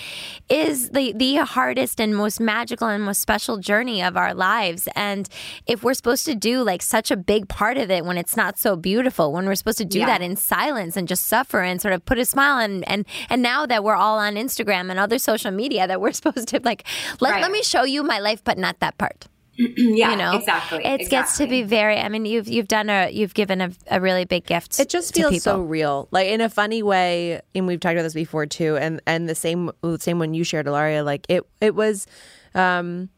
is 0.49 0.91
the 0.91 1.12
the 1.12 1.37
hardest 1.37 2.01
and 2.01 2.14
most 2.16 2.41
magical 2.41 2.89
and 2.89 3.05
most 3.05 3.20
special 3.20 3.59
journey 3.59 4.03
of 4.03 4.16
our 4.16 4.34
lives. 4.34 4.89
And 4.95 5.28
if 5.66 5.82
we're 5.82 5.95
supposed 5.95 6.24
to 6.26 6.34
do 6.34 6.62
like 6.62 6.82
such 6.82 7.11
a 7.11 7.16
big 7.16 7.49
part 7.49 7.78
of 7.78 7.91
it 7.91 8.05
when 8.05 8.18
it's 8.18 8.37
not 8.37 8.59
so 8.59 8.76
beautiful, 8.76 9.32
when 9.32 9.47
we're 9.47 9.55
supposed 9.55 9.78
to 9.78 9.84
do 9.84 10.01
yeah. 10.01 10.07
that 10.07 10.22
in 10.22 10.37
silence 10.37 10.97
and 10.97 11.07
just 11.07 11.26
suffer 11.26 11.61
and 11.61 11.80
sort 11.80 11.95
of 11.95 12.05
put 12.05 12.18
a 12.18 12.24
smile 12.24 12.59
and 12.59 12.87
and 12.89 13.07
and 13.30 13.43
now 13.43 13.66
that 13.66 13.84
we're 13.84 13.95
all 13.95 14.18
on 14.18 14.34
Instagram 14.34 14.91
and 14.91 14.99
other 14.99 15.18
social 15.18 15.51
media, 15.51 15.87
that 15.87 16.01
we're 16.01 16.12
supposed 16.20 16.49
to 16.49 16.61
like 16.64 16.84
let 17.20 17.32
right. 17.32 17.43
let 17.43 17.53
me 17.53 17.62
show 17.62 17.84
you 17.84 18.03
my 18.03 18.18
life, 18.18 18.43
but 18.43 18.59
not 18.59 18.80
that 18.80 18.99
part. 18.99 19.26
yeah, 19.77 20.11
you 20.11 20.17
know, 20.17 20.37
exactly. 20.37 20.79
It 20.79 21.01
exactly. 21.01 21.07
gets 21.09 21.39
to 21.39 21.47
be 21.47 21.63
very. 21.63 21.97
I 21.99 22.09
mean, 22.09 22.25
you've 22.27 22.49
you've 22.49 22.69
done 22.69 22.91
a 22.91 23.11
you've 23.11 23.35
given 23.35 23.61
a, 23.61 23.71
a 23.91 24.01
really 24.01 24.25
big 24.25 24.47
gift. 24.47 24.79
It 24.79 24.89
just 24.89 25.15
feels 25.15 25.43
so 25.43 25.61
real, 25.63 26.09
like 26.11 26.29
in 26.29 26.41
a 26.41 26.49
funny 26.49 26.83
way. 26.83 27.41
And 27.55 27.67
we've 27.67 27.81
talked 27.81 27.95
about 27.95 28.03
this 28.03 28.15
before 28.15 28.47
too. 28.47 28.77
And 28.77 29.01
and 29.07 29.29
the 29.29 29.35
same 29.35 29.71
same 29.99 30.19
when 30.19 30.35
you 30.35 30.45
shared 30.45 30.67
Hilaria, 30.67 31.03
like 31.05 31.27
it 31.29 31.47
it 31.61 31.75
was. 31.75 32.07
um 32.55 33.11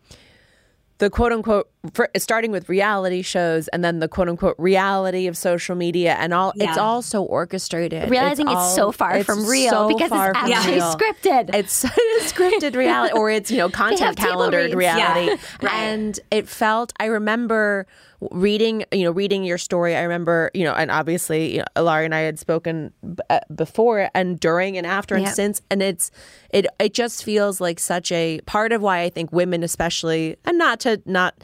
the 0.98 1.08
quote 1.08 1.32
unquote 1.32 1.70
for, 1.94 2.08
starting 2.16 2.50
with 2.50 2.68
reality 2.68 3.22
shows 3.22 3.68
and 3.68 3.84
then 3.84 3.98
the 3.98 4.08
quote 4.08 4.28
unquote 4.28 4.56
reality 4.58 5.26
of 5.26 5.36
social 5.36 5.76
media 5.76 6.14
and 6.14 6.34
all 6.34 6.52
yeah. 6.56 6.68
it's 6.68 6.78
all 6.78 7.02
so 7.02 7.24
orchestrated. 7.24 8.10
Realizing 8.10 8.46
it's, 8.46 8.54
all, 8.54 8.66
it's 8.66 8.74
so 8.74 8.92
far 8.92 9.16
it's 9.16 9.26
from 9.26 9.46
real 9.46 9.70
so 9.70 9.88
because 9.88 10.10
it's 10.12 10.36
actually 10.36 10.80
scripted. 10.80 11.54
It's 11.54 11.84
scripted 12.32 12.76
reality 12.76 13.14
or 13.14 13.30
it's 13.30 13.50
you 13.50 13.58
know 13.58 13.68
content 13.78 14.16
calendared 14.16 14.74
reality. 14.74 15.26
Yeah. 15.26 15.36
right. 15.62 15.72
and 15.72 16.20
it 16.30 16.48
felt 16.48 16.92
i 16.98 17.06
remember 17.06 17.86
reading 18.20 18.84
you 18.92 19.04
know 19.04 19.12
reading 19.12 19.44
your 19.44 19.58
story. 19.58 19.94
I 19.94 20.02
remember 20.02 20.50
you 20.54 20.64
know 20.64 20.72
and 20.72 20.90
obviously 20.90 21.56
you 21.56 21.58
know, 21.76 21.88
and 21.88 22.14
i 22.14 22.20
had 22.20 22.38
spoken 22.38 22.92
b- 23.02 23.22
uh, 23.30 23.40
before 23.54 24.10
and 24.14 24.38
during 24.40 24.76
and 24.76 24.86
after 24.86 25.14
and 25.14 25.28
since. 25.28 25.62
And 25.70 25.82
it's 25.82 26.10
it 26.50 26.66
it 26.80 26.94
just 26.94 27.24
feels 27.24 27.60
like 27.60 27.78
such 27.78 28.10
a 28.10 28.40
part 28.46 28.72
of 28.72 28.82
why 28.82 29.00
i 29.00 29.08
think 29.08 29.32
women 29.32 29.62
especially 29.62 30.36
and 30.44 30.58
not 30.58 30.80
to 30.80 31.00
not 31.04 31.34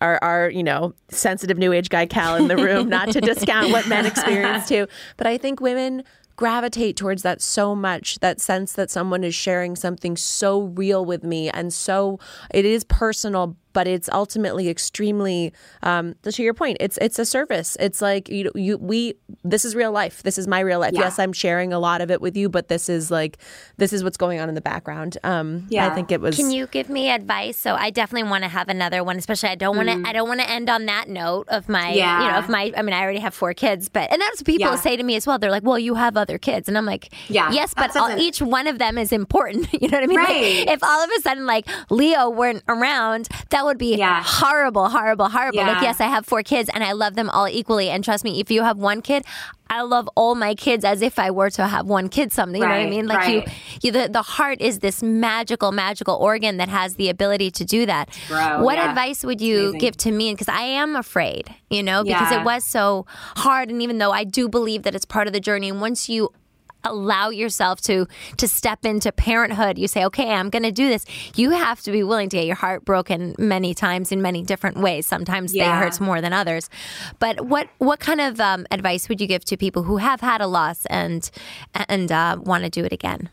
our, 0.00 0.18
our 0.22 0.50
you 0.50 0.62
know 0.62 0.94
sensitive 1.08 1.58
new 1.58 1.72
age 1.72 1.88
guy 1.88 2.06
cal 2.06 2.36
in 2.36 2.48
the 2.48 2.56
room 2.56 2.88
not 2.88 3.10
to 3.12 3.20
discount 3.20 3.70
what 3.70 3.86
men 3.88 4.06
experience 4.06 4.68
too. 4.68 4.86
But 5.16 5.26
i 5.26 5.38
think 5.38 5.60
women 5.60 6.04
gravitate 6.36 6.96
towards 6.96 7.22
that 7.22 7.40
so 7.40 7.74
much 7.74 8.18
that 8.18 8.40
sense 8.40 8.72
that 8.72 8.90
someone 8.90 9.22
is 9.22 9.34
sharing 9.34 9.76
something 9.76 10.16
so 10.16 10.62
real 10.62 11.04
with 11.04 11.22
me 11.22 11.48
and 11.50 11.72
so 11.72 12.18
it 12.52 12.64
is 12.64 12.82
personal 12.84 13.56
but 13.74 13.86
it's 13.86 14.08
ultimately 14.10 14.70
extremely 14.70 15.52
um, 15.82 16.14
to 16.22 16.42
your 16.42 16.54
point 16.54 16.78
it's 16.80 16.96
it's 16.98 17.18
a 17.18 17.26
service 17.26 17.76
it's 17.78 18.00
like 18.00 18.30
you 18.30 18.50
you 18.54 18.78
we 18.78 19.14
this 19.42 19.66
is 19.66 19.74
real 19.74 19.92
life 19.92 20.22
this 20.22 20.38
is 20.38 20.46
my 20.46 20.60
real 20.60 20.80
life 20.80 20.92
yeah. 20.94 21.00
yes 21.00 21.18
i'm 21.18 21.32
sharing 21.32 21.72
a 21.72 21.78
lot 21.78 22.00
of 22.00 22.10
it 22.10 22.22
with 22.22 22.36
you 22.36 22.48
but 22.48 22.68
this 22.68 22.88
is 22.88 23.10
like 23.10 23.36
this 23.76 23.92
is 23.92 24.02
what's 24.02 24.16
going 24.16 24.40
on 24.40 24.48
in 24.48 24.54
the 24.54 24.60
background 24.62 25.18
um, 25.24 25.66
yeah 25.68 25.86
i 25.86 25.94
think 25.94 26.10
it 26.10 26.20
was 26.20 26.36
can 26.36 26.50
you 26.50 26.66
give 26.68 26.88
me 26.88 27.10
advice 27.10 27.58
so 27.58 27.74
i 27.74 27.90
definitely 27.90 28.28
want 28.28 28.42
to 28.42 28.48
have 28.48 28.68
another 28.68 29.04
one 29.04 29.16
especially 29.16 29.50
i 29.50 29.54
don't 29.54 29.76
want 29.76 29.88
to 29.88 29.96
mm. 29.96 30.06
i 30.06 30.12
don't 30.12 30.28
want 30.28 30.40
to 30.40 30.48
end 30.48 30.70
on 30.70 30.86
that 30.86 31.08
note 31.08 31.46
of 31.48 31.68
my 31.68 31.92
yeah. 31.92 32.20
you 32.22 32.32
know 32.32 32.38
of 32.38 32.48
my 32.48 32.72
i 32.76 32.82
mean 32.82 32.94
i 32.94 33.02
already 33.02 33.18
have 33.18 33.34
four 33.34 33.52
kids 33.52 33.88
but 33.88 34.10
and 34.10 34.22
that's 34.22 34.40
what 34.40 34.46
people 34.46 34.70
yeah. 34.70 34.76
say 34.76 34.96
to 34.96 35.02
me 35.02 35.16
as 35.16 35.26
well 35.26 35.38
they're 35.38 35.50
like 35.50 35.64
well 35.64 35.78
you 35.78 35.94
have 35.94 36.16
other 36.16 36.38
kids 36.38 36.68
and 36.68 36.78
i'm 36.78 36.86
like 36.86 37.12
yeah 37.28 37.50
yes 37.50 37.74
but 37.74 37.94
all, 37.96 38.16
each 38.18 38.40
one 38.40 38.66
of 38.66 38.78
them 38.78 38.96
is 38.96 39.12
important 39.12 39.66
you 39.80 39.88
know 39.88 39.98
what 39.98 40.04
i 40.04 40.06
mean 40.06 40.16
right. 40.16 40.66
Like, 40.66 40.76
if 40.76 40.84
all 40.84 41.02
of 41.02 41.10
a 41.16 41.20
sudden 41.20 41.46
like 41.46 41.66
leo 41.90 42.30
weren't 42.30 42.62
around 42.68 43.28
that 43.50 43.63
would 43.64 43.78
be 43.78 43.96
yeah. 43.96 44.22
horrible, 44.24 44.88
horrible, 44.88 45.28
horrible. 45.28 45.58
Yeah. 45.58 45.72
Like, 45.72 45.82
yes, 45.82 46.00
I 46.00 46.06
have 46.06 46.26
four 46.26 46.42
kids 46.42 46.70
and 46.72 46.84
I 46.84 46.92
love 46.92 47.14
them 47.14 47.30
all 47.30 47.48
equally. 47.48 47.90
And 47.90 48.04
trust 48.04 48.24
me, 48.24 48.40
if 48.40 48.50
you 48.50 48.62
have 48.62 48.76
one 48.76 49.02
kid, 49.02 49.24
I 49.70 49.80
love 49.82 50.08
all 50.14 50.34
my 50.34 50.54
kids 50.54 50.84
as 50.84 51.02
if 51.02 51.18
I 51.18 51.30
were 51.30 51.50
to 51.50 51.66
have 51.66 51.86
one 51.86 52.08
kid 52.08 52.32
someday. 52.32 52.58
You 52.58 52.64
right, 52.64 52.70
know 52.70 52.78
what 52.78 52.86
I 52.86 52.90
mean? 52.90 53.06
Like 53.06 53.18
right. 53.18 53.46
you, 53.46 53.52
you 53.82 53.92
the, 53.92 54.08
the 54.08 54.22
heart 54.22 54.60
is 54.60 54.80
this 54.80 55.02
magical, 55.02 55.72
magical 55.72 56.16
organ 56.16 56.58
that 56.58 56.68
has 56.68 56.96
the 56.96 57.08
ability 57.08 57.50
to 57.52 57.64
do 57.64 57.86
that. 57.86 58.16
Bro, 58.28 58.62
what 58.62 58.76
yeah. 58.76 58.90
advice 58.90 59.24
would 59.24 59.40
you 59.40 59.76
give 59.78 59.96
to 59.98 60.12
me? 60.12 60.32
Because 60.32 60.48
I 60.48 60.62
am 60.62 60.96
afraid, 60.96 61.52
you 61.70 61.82
know, 61.82 62.04
because 62.04 62.30
yeah. 62.30 62.40
it 62.40 62.44
was 62.44 62.64
so 62.64 63.06
hard. 63.36 63.70
And 63.70 63.82
even 63.82 63.98
though 63.98 64.12
I 64.12 64.24
do 64.24 64.48
believe 64.48 64.82
that 64.82 64.94
it's 64.94 65.06
part 65.06 65.26
of 65.26 65.32
the 65.32 65.40
journey, 65.40 65.70
and 65.70 65.80
once 65.80 66.08
you 66.08 66.30
allow 66.84 67.30
yourself 67.30 67.80
to 67.80 68.06
to 68.36 68.46
step 68.46 68.84
into 68.84 69.10
parenthood 69.12 69.78
you 69.78 69.88
say 69.88 70.04
okay 70.04 70.30
i'm 70.30 70.50
going 70.50 70.62
to 70.62 70.72
do 70.72 70.88
this 70.88 71.04
you 71.34 71.50
have 71.50 71.80
to 71.80 71.90
be 71.90 72.02
willing 72.02 72.28
to 72.28 72.36
get 72.36 72.46
your 72.46 72.56
heart 72.56 72.84
broken 72.84 73.34
many 73.38 73.74
times 73.74 74.12
in 74.12 74.20
many 74.22 74.42
different 74.42 74.76
ways 74.76 75.06
sometimes 75.06 75.54
yeah. 75.54 75.64
they 75.64 75.84
hurts 75.84 76.00
more 76.00 76.20
than 76.20 76.32
others 76.32 76.68
but 77.18 77.46
what 77.46 77.68
what 77.78 78.00
kind 78.00 78.20
of 78.20 78.40
um, 78.40 78.66
advice 78.70 79.08
would 79.08 79.20
you 79.20 79.26
give 79.26 79.44
to 79.44 79.56
people 79.56 79.82
who 79.82 79.96
have 79.96 80.20
had 80.20 80.40
a 80.40 80.46
loss 80.46 80.86
and 80.86 81.30
and 81.88 82.12
uh, 82.12 82.36
want 82.40 82.64
to 82.64 82.70
do 82.70 82.84
it 82.84 82.92
again 82.92 83.28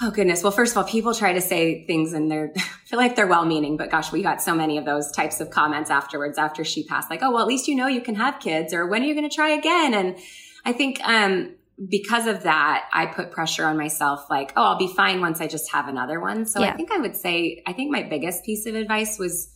Oh 0.00 0.12
goodness. 0.12 0.44
Well, 0.44 0.52
first 0.52 0.72
of 0.72 0.78
all, 0.78 0.84
people 0.84 1.12
try 1.12 1.32
to 1.32 1.40
say 1.40 1.84
things 1.84 2.12
and 2.12 2.30
they're 2.30 2.52
I 2.56 2.60
feel 2.86 2.98
like 2.98 3.16
they're 3.16 3.26
well 3.26 3.44
meaning, 3.44 3.76
but 3.76 3.90
gosh, 3.90 4.12
we 4.12 4.22
got 4.22 4.40
so 4.40 4.54
many 4.54 4.78
of 4.78 4.84
those 4.84 5.10
types 5.10 5.40
of 5.40 5.50
comments 5.50 5.90
afterwards 5.90 6.38
after 6.38 6.64
she 6.64 6.84
passed, 6.84 7.10
like, 7.10 7.22
oh, 7.22 7.32
well, 7.32 7.42
at 7.42 7.48
least 7.48 7.68
you 7.68 7.74
know 7.74 7.88
you 7.88 8.00
can 8.00 8.14
have 8.14 8.38
kids 8.38 8.72
or 8.72 8.86
when 8.86 9.02
are 9.02 9.06
you 9.06 9.14
going 9.14 9.28
to 9.28 9.34
try 9.34 9.50
again? 9.50 9.94
And 9.94 10.16
I 10.64 10.72
think, 10.72 11.00
um, 11.02 11.54
because 11.88 12.26
of 12.26 12.42
that, 12.42 12.88
I 12.92 13.06
put 13.06 13.30
pressure 13.30 13.64
on 13.64 13.76
myself 13.76 14.28
like, 14.28 14.52
oh, 14.56 14.64
I'll 14.64 14.78
be 14.78 14.88
fine 14.88 15.20
once 15.20 15.40
I 15.40 15.46
just 15.46 15.70
have 15.72 15.86
another 15.86 16.20
one. 16.20 16.44
So 16.44 16.60
yeah. 16.60 16.72
I 16.72 16.76
think 16.76 16.90
I 16.90 16.98
would 16.98 17.16
say, 17.16 17.62
I 17.66 17.72
think 17.72 17.92
my 17.92 18.02
biggest 18.02 18.44
piece 18.44 18.66
of 18.66 18.74
advice 18.74 19.18
was 19.18 19.54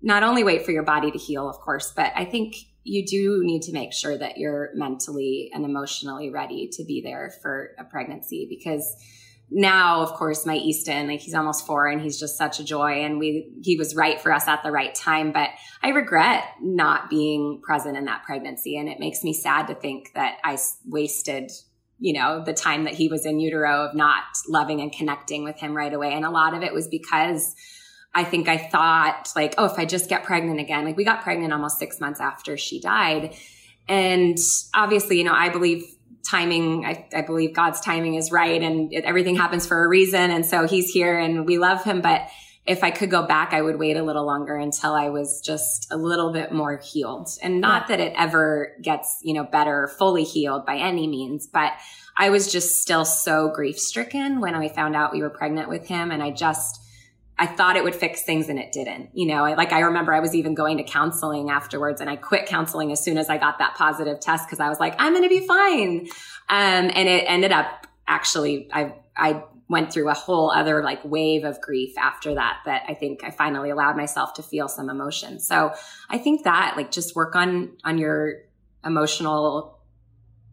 not 0.00 0.22
only 0.22 0.42
wait 0.42 0.64
for 0.64 0.70
your 0.70 0.82
body 0.82 1.10
to 1.10 1.18
heal, 1.18 1.48
of 1.48 1.56
course, 1.56 1.92
but 1.94 2.12
I 2.16 2.24
think 2.24 2.56
you 2.82 3.04
do 3.04 3.40
need 3.44 3.62
to 3.62 3.72
make 3.72 3.92
sure 3.92 4.16
that 4.16 4.38
you're 4.38 4.70
mentally 4.74 5.50
and 5.52 5.64
emotionally 5.66 6.30
ready 6.30 6.70
to 6.72 6.84
be 6.84 7.02
there 7.02 7.32
for 7.42 7.72
a 7.78 7.84
pregnancy 7.84 8.46
because 8.48 8.96
now, 9.50 10.02
of 10.02 10.12
course, 10.12 10.46
my 10.46 10.56
Easton, 10.56 11.08
like 11.08 11.20
he's 11.20 11.34
almost 11.34 11.66
four 11.66 11.88
and 11.88 12.00
he's 12.00 12.20
just 12.20 12.38
such 12.38 12.60
a 12.60 12.64
joy. 12.64 13.04
And 13.04 13.18
we, 13.18 13.52
he 13.62 13.76
was 13.76 13.96
right 13.96 14.20
for 14.20 14.32
us 14.32 14.46
at 14.46 14.62
the 14.62 14.70
right 14.70 14.94
time. 14.94 15.32
But 15.32 15.50
I 15.82 15.88
regret 15.88 16.44
not 16.60 17.10
being 17.10 17.60
present 17.62 17.96
in 17.96 18.04
that 18.04 18.22
pregnancy. 18.22 18.76
And 18.76 18.88
it 18.88 19.00
makes 19.00 19.24
me 19.24 19.32
sad 19.32 19.66
to 19.66 19.74
think 19.74 20.12
that 20.14 20.38
I 20.44 20.56
wasted, 20.86 21.50
you 21.98 22.12
know, 22.12 22.44
the 22.44 22.54
time 22.54 22.84
that 22.84 22.94
he 22.94 23.08
was 23.08 23.26
in 23.26 23.40
utero 23.40 23.86
of 23.86 23.96
not 23.96 24.22
loving 24.48 24.80
and 24.80 24.92
connecting 24.92 25.42
with 25.42 25.58
him 25.58 25.76
right 25.76 25.92
away. 25.92 26.12
And 26.12 26.24
a 26.24 26.30
lot 26.30 26.54
of 26.54 26.62
it 26.62 26.72
was 26.72 26.86
because 26.86 27.54
I 28.14 28.22
think 28.22 28.48
I 28.48 28.56
thought 28.56 29.30
like, 29.34 29.54
oh, 29.58 29.64
if 29.64 29.78
I 29.78 29.84
just 29.84 30.08
get 30.08 30.22
pregnant 30.22 30.60
again, 30.60 30.84
like 30.84 30.96
we 30.96 31.04
got 31.04 31.22
pregnant 31.22 31.52
almost 31.52 31.78
six 31.78 32.00
months 32.00 32.20
after 32.20 32.56
she 32.56 32.80
died. 32.80 33.34
And 33.88 34.38
obviously, 34.74 35.18
you 35.18 35.24
know, 35.24 35.34
I 35.34 35.48
believe 35.48 35.84
timing, 36.28 36.84
I, 36.84 37.06
I, 37.14 37.22
believe 37.22 37.54
God's 37.54 37.80
timing 37.80 38.14
is 38.14 38.30
right 38.30 38.62
and 38.62 38.92
it, 38.92 39.04
everything 39.04 39.36
happens 39.36 39.66
for 39.66 39.84
a 39.84 39.88
reason. 39.88 40.30
And 40.30 40.44
so 40.44 40.66
he's 40.66 40.90
here 40.90 41.18
and 41.18 41.46
we 41.46 41.58
love 41.58 41.82
him. 41.82 42.00
But 42.00 42.28
if 42.66 42.84
I 42.84 42.90
could 42.90 43.10
go 43.10 43.26
back, 43.26 43.52
I 43.52 43.62
would 43.62 43.78
wait 43.78 43.96
a 43.96 44.02
little 44.02 44.26
longer 44.26 44.56
until 44.56 44.92
I 44.92 45.08
was 45.08 45.40
just 45.40 45.90
a 45.90 45.96
little 45.96 46.32
bit 46.32 46.52
more 46.52 46.78
healed. 46.78 47.28
And 47.42 47.60
not 47.60 47.88
that 47.88 48.00
it 48.00 48.12
ever 48.16 48.76
gets, 48.82 49.18
you 49.22 49.34
know, 49.34 49.44
better, 49.44 49.88
fully 49.98 50.24
healed 50.24 50.66
by 50.66 50.76
any 50.76 51.06
means, 51.06 51.46
but 51.46 51.72
I 52.16 52.30
was 52.30 52.52
just 52.52 52.80
still 52.80 53.04
so 53.04 53.50
grief 53.54 53.78
stricken 53.78 54.40
when 54.40 54.54
I 54.54 54.68
found 54.68 54.94
out 54.94 55.12
we 55.12 55.22
were 55.22 55.30
pregnant 55.30 55.68
with 55.68 55.88
him. 55.88 56.10
And 56.10 56.22
I 56.22 56.30
just, 56.30 56.79
I 57.40 57.46
thought 57.46 57.76
it 57.76 57.82
would 57.82 57.94
fix 57.94 58.22
things 58.22 58.50
and 58.50 58.58
it 58.58 58.70
didn't. 58.70 59.08
You 59.14 59.26
know, 59.26 59.46
I, 59.46 59.54
like 59.54 59.72
I 59.72 59.80
remember 59.80 60.12
I 60.12 60.20
was 60.20 60.34
even 60.34 60.54
going 60.54 60.76
to 60.76 60.82
counseling 60.82 61.48
afterwards 61.48 62.02
and 62.02 62.10
I 62.10 62.16
quit 62.16 62.44
counseling 62.44 62.92
as 62.92 63.02
soon 63.02 63.16
as 63.16 63.30
I 63.30 63.38
got 63.38 63.58
that 63.60 63.76
positive 63.76 64.20
test 64.20 64.46
because 64.46 64.60
I 64.60 64.68
was 64.68 64.78
like, 64.78 64.94
I'm 64.98 65.14
going 65.14 65.22
to 65.22 65.28
be 65.30 65.46
fine. 65.46 66.06
Um, 66.50 66.90
and 66.94 67.08
it 67.08 67.24
ended 67.26 67.50
up 67.50 67.86
actually, 68.06 68.68
I, 68.70 68.92
I 69.16 69.42
went 69.70 69.90
through 69.90 70.10
a 70.10 70.14
whole 70.14 70.50
other 70.50 70.82
like 70.84 71.02
wave 71.02 71.44
of 71.44 71.62
grief 71.62 71.96
after 71.96 72.34
that, 72.34 72.58
that 72.66 72.82
I 72.86 72.92
think 72.92 73.24
I 73.24 73.30
finally 73.30 73.70
allowed 73.70 73.96
myself 73.96 74.34
to 74.34 74.42
feel 74.42 74.68
some 74.68 74.90
emotion. 74.90 75.40
So 75.40 75.72
I 76.10 76.18
think 76.18 76.44
that 76.44 76.74
like 76.76 76.90
just 76.90 77.16
work 77.16 77.34
on, 77.34 77.74
on 77.84 77.96
your 77.96 78.42
emotional 78.84 79.78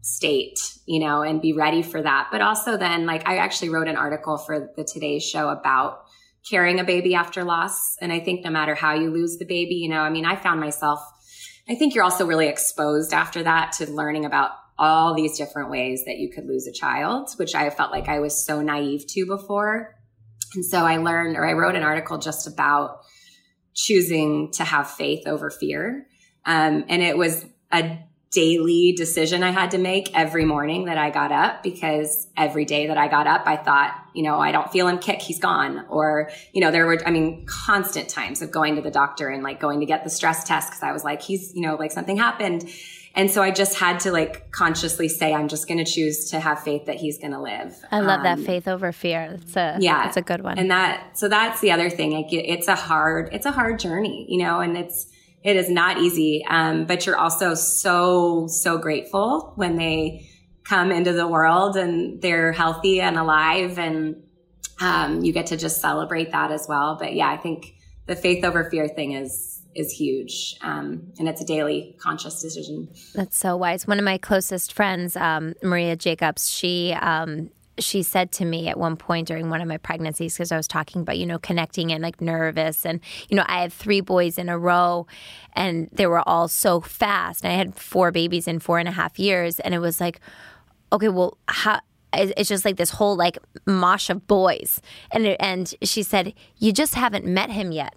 state, 0.00 0.58
you 0.86 1.00
know, 1.00 1.20
and 1.20 1.42
be 1.42 1.52
ready 1.52 1.82
for 1.82 2.00
that. 2.00 2.28
But 2.32 2.40
also 2.40 2.78
then 2.78 3.04
like 3.04 3.28
I 3.28 3.36
actually 3.36 3.68
wrote 3.68 3.88
an 3.88 3.96
article 3.96 4.38
for 4.38 4.72
the 4.74 4.84
Today 4.84 5.18
show 5.18 5.50
about 5.50 6.07
carrying 6.48 6.80
a 6.80 6.84
baby 6.84 7.14
after 7.14 7.44
loss. 7.44 7.96
And 8.00 8.12
I 8.12 8.20
think 8.20 8.44
no 8.44 8.50
matter 8.50 8.74
how 8.74 8.94
you 8.94 9.10
lose 9.10 9.38
the 9.38 9.44
baby, 9.44 9.74
you 9.76 9.88
know, 9.88 10.00
I 10.00 10.10
mean, 10.10 10.24
I 10.24 10.36
found 10.36 10.60
myself, 10.60 11.00
I 11.68 11.74
think 11.74 11.94
you're 11.94 12.04
also 12.04 12.26
really 12.26 12.48
exposed 12.48 13.12
after 13.12 13.42
that 13.42 13.72
to 13.72 13.90
learning 13.90 14.24
about 14.24 14.52
all 14.78 15.14
these 15.14 15.36
different 15.36 15.70
ways 15.70 16.04
that 16.06 16.18
you 16.18 16.30
could 16.30 16.46
lose 16.46 16.66
a 16.66 16.72
child, 16.72 17.30
which 17.36 17.54
I 17.54 17.68
felt 17.70 17.90
like 17.90 18.08
I 18.08 18.20
was 18.20 18.44
so 18.44 18.62
naive 18.62 19.06
to 19.08 19.26
before. 19.26 19.96
And 20.54 20.64
so 20.64 20.86
I 20.86 20.98
learned, 20.98 21.36
or 21.36 21.46
I 21.46 21.52
wrote 21.52 21.76
an 21.76 21.82
article 21.82 22.18
just 22.18 22.46
about 22.46 23.00
choosing 23.74 24.50
to 24.52 24.64
have 24.64 24.90
faith 24.90 25.26
over 25.26 25.50
fear. 25.50 26.06
Um, 26.46 26.84
and 26.88 27.02
it 27.02 27.18
was 27.18 27.44
a 27.72 27.98
daily 28.30 28.92
decision 28.92 29.42
I 29.42 29.50
had 29.50 29.70
to 29.70 29.78
make 29.78 30.14
every 30.14 30.44
morning 30.44 30.84
that 30.84 30.98
I 30.98 31.08
got 31.08 31.32
up 31.32 31.62
because 31.62 32.26
every 32.36 32.66
day 32.66 32.88
that 32.88 32.98
I 32.98 33.08
got 33.08 33.26
up, 33.26 33.44
I 33.46 33.56
thought, 33.56 33.94
you 34.14 34.22
know, 34.22 34.38
I 34.38 34.52
don't 34.52 34.70
feel 34.70 34.86
him 34.86 34.98
kick, 34.98 35.22
he's 35.22 35.38
gone. 35.38 35.86
Or, 35.88 36.30
you 36.52 36.60
know, 36.60 36.70
there 36.70 36.86
were, 36.86 36.98
I 37.06 37.10
mean, 37.10 37.46
constant 37.46 38.10
times 38.10 38.42
of 38.42 38.50
going 38.50 38.76
to 38.76 38.82
the 38.82 38.90
doctor 38.90 39.28
and 39.28 39.42
like 39.42 39.60
going 39.60 39.80
to 39.80 39.86
get 39.86 40.04
the 40.04 40.10
stress 40.10 40.44
test 40.44 40.68
because 40.68 40.82
I 40.82 40.92
was 40.92 41.04
like, 41.04 41.22
he's, 41.22 41.54
you 41.54 41.62
know, 41.62 41.76
like 41.76 41.90
something 41.90 42.18
happened. 42.18 42.68
And 43.14 43.30
so 43.30 43.42
I 43.42 43.50
just 43.50 43.78
had 43.78 44.00
to 44.00 44.12
like 44.12 44.52
consciously 44.52 45.08
say, 45.08 45.32
I'm 45.32 45.48
just 45.48 45.66
going 45.66 45.82
to 45.82 45.90
choose 45.90 46.30
to 46.30 46.38
have 46.38 46.62
faith 46.62 46.84
that 46.84 46.96
he's 46.96 47.18
going 47.18 47.32
to 47.32 47.40
live. 47.40 47.74
I 47.90 48.00
love 48.00 48.18
um, 48.18 48.24
that 48.24 48.40
faith 48.40 48.68
over 48.68 48.92
fear. 48.92 49.38
It's 49.40 49.56
a, 49.56 49.78
yeah, 49.80 50.06
it's 50.06 50.18
a 50.18 50.22
good 50.22 50.44
one. 50.44 50.58
And 50.58 50.70
that, 50.70 51.16
so 51.18 51.28
that's 51.28 51.62
the 51.62 51.72
other 51.72 51.88
thing. 51.88 52.12
Like, 52.12 52.30
it's 52.30 52.68
a 52.68 52.76
hard, 52.76 53.30
it's 53.32 53.46
a 53.46 53.52
hard 53.52 53.78
journey, 53.78 54.26
you 54.28 54.38
know, 54.44 54.60
and 54.60 54.76
it's, 54.76 55.06
it 55.48 55.56
is 55.56 55.70
not 55.70 55.98
easy. 55.98 56.44
Um, 56.46 56.84
but 56.84 57.06
you're 57.06 57.16
also 57.16 57.54
so, 57.54 58.46
so 58.48 58.76
grateful 58.76 59.52
when 59.56 59.76
they 59.76 60.28
come 60.62 60.92
into 60.92 61.14
the 61.14 61.26
world 61.26 61.76
and 61.76 62.20
they're 62.20 62.52
healthy 62.52 63.00
and 63.00 63.16
alive 63.16 63.78
and, 63.78 64.22
um, 64.80 65.24
you 65.24 65.32
get 65.32 65.46
to 65.46 65.56
just 65.56 65.80
celebrate 65.80 66.32
that 66.32 66.52
as 66.52 66.66
well. 66.68 66.98
But 67.00 67.14
yeah, 67.14 67.30
I 67.30 67.38
think 67.38 67.74
the 68.06 68.14
faith 68.14 68.44
over 68.44 68.68
fear 68.70 68.88
thing 68.88 69.12
is 69.12 69.54
is 69.74 69.92
huge 69.92 70.56
um, 70.62 71.12
and 71.18 71.28
it's 71.28 71.40
a 71.40 71.44
daily 71.44 71.94
conscious 72.00 72.42
decision 72.42 72.88
that's 73.14 73.36
so 73.36 73.56
wise 73.56 73.86
one 73.86 73.98
of 73.98 74.04
my 74.04 74.18
closest 74.18 74.72
friends 74.72 75.14
um, 75.14 75.54
maria 75.62 75.94
jacobs 75.94 76.50
she 76.50 76.92
um, 76.94 77.48
she 77.78 78.02
said 78.02 78.32
to 78.32 78.44
me 78.44 78.68
at 78.68 78.78
one 78.78 78.96
point 78.96 79.28
during 79.28 79.50
one 79.50 79.60
of 79.60 79.68
my 79.68 79.76
pregnancies 79.76 80.34
because 80.34 80.52
I 80.52 80.56
was 80.56 80.68
talking 80.68 81.02
about 81.02 81.18
you 81.18 81.26
know 81.26 81.38
connecting 81.38 81.92
and 81.92 82.02
like 82.02 82.20
nervous 82.20 82.84
and 82.84 83.00
you 83.28 83.36
know 83.36 83.44
I 83.46 83.60
had 83.62 83.72
three 83.72 84.00
boys 84.00 84.38
in 84.38 84.48
a 84.48 84.58
row 84.58 85.06
and 85.54 85.88
they 85.92 86.06
were 86.06 86.26
all 86.28 86.48
so 86.48 86.80
fast. 86.80 87.44
And 87.44 87.52
I 87.52 87.56
had 87.56 87.74
four 87.74 88.10
babies 88.10 88.48
in 88.48 88.58
four 88.58 88.78
and 88.78 88.88
a 88.88 88.92
half 88.92 89.18
years 89.18 89.60
and 89.60 89.74
it 89.74 89.78
was 89.78 90.00
like 90.00 90.20
okay 90.92 91.08
well 91.08 91.36
how 91.46 91.80
it's 92.14 92.48
just 92.48 92.64
like 92.64 92.76
this 92.76 92.90
whole 92.90 93.16
like 93.16 93.38
mosh 93.66 94.08
of 94.10 94.26
boys. 94.26 94.80
And 95.10 95.26
and 95.40 95.74
she 95.82 96.02
said 96.02 96.34
you 96.56 96.72
just 96.72 96.94
haven't 96.94 97.26
met 97.26 97.50
him 97.50 97.72
yet 97.72 97.94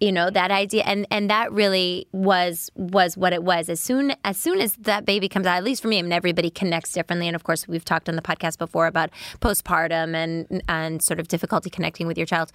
you 0.00 0.12
know 0.12 0.30
that 0.30 0.50
idea. 0.50 0.82
And 0.84 1.06
and 1.10 1.30
that 1.30 1.52
really 1.52 2.06
was 2.12 2.70
was 2.74 3.16
what 3.16 3.32
it 3.32 3.42
was. 3.42 3.68
As 3.68 3.80
soon 3.80 4.14
as 4.24 4.36
soon 4.36 4.60
as 4.60 4.76
that 4.76 5.04
baby 5.06 5.28
comes 5.28 5.46
out 5.46 5.56
at 5.56 5.64
least 5.64 5.82
for 5.82 5.88
me 5.88 5.98
I 5.98 6.02
mean 6.02 6.12
everybody 6.12 6.50
connects 6.50 6.92
differently. 6.92 7.26
And 7.26 7.34
of 7.34 7.44
course 7.44 7.66
we've 7.66 7.84
talked 7.84 8.08
on 8.08 8.16
the 8.16 8.22
podcast 8.22 8.58
before 8.58 8.86
about 8.86 9.10
postpartum 9.40 10.14
and 10.14 10.62
and 10.68 11.02
sort 11.02 11.20
of 11.20 11.28
difficulty 11.28 11.70
connecting 11.70 12.06
with 12.06 12.18
your 12.18 12.26
child. 12.26 12.52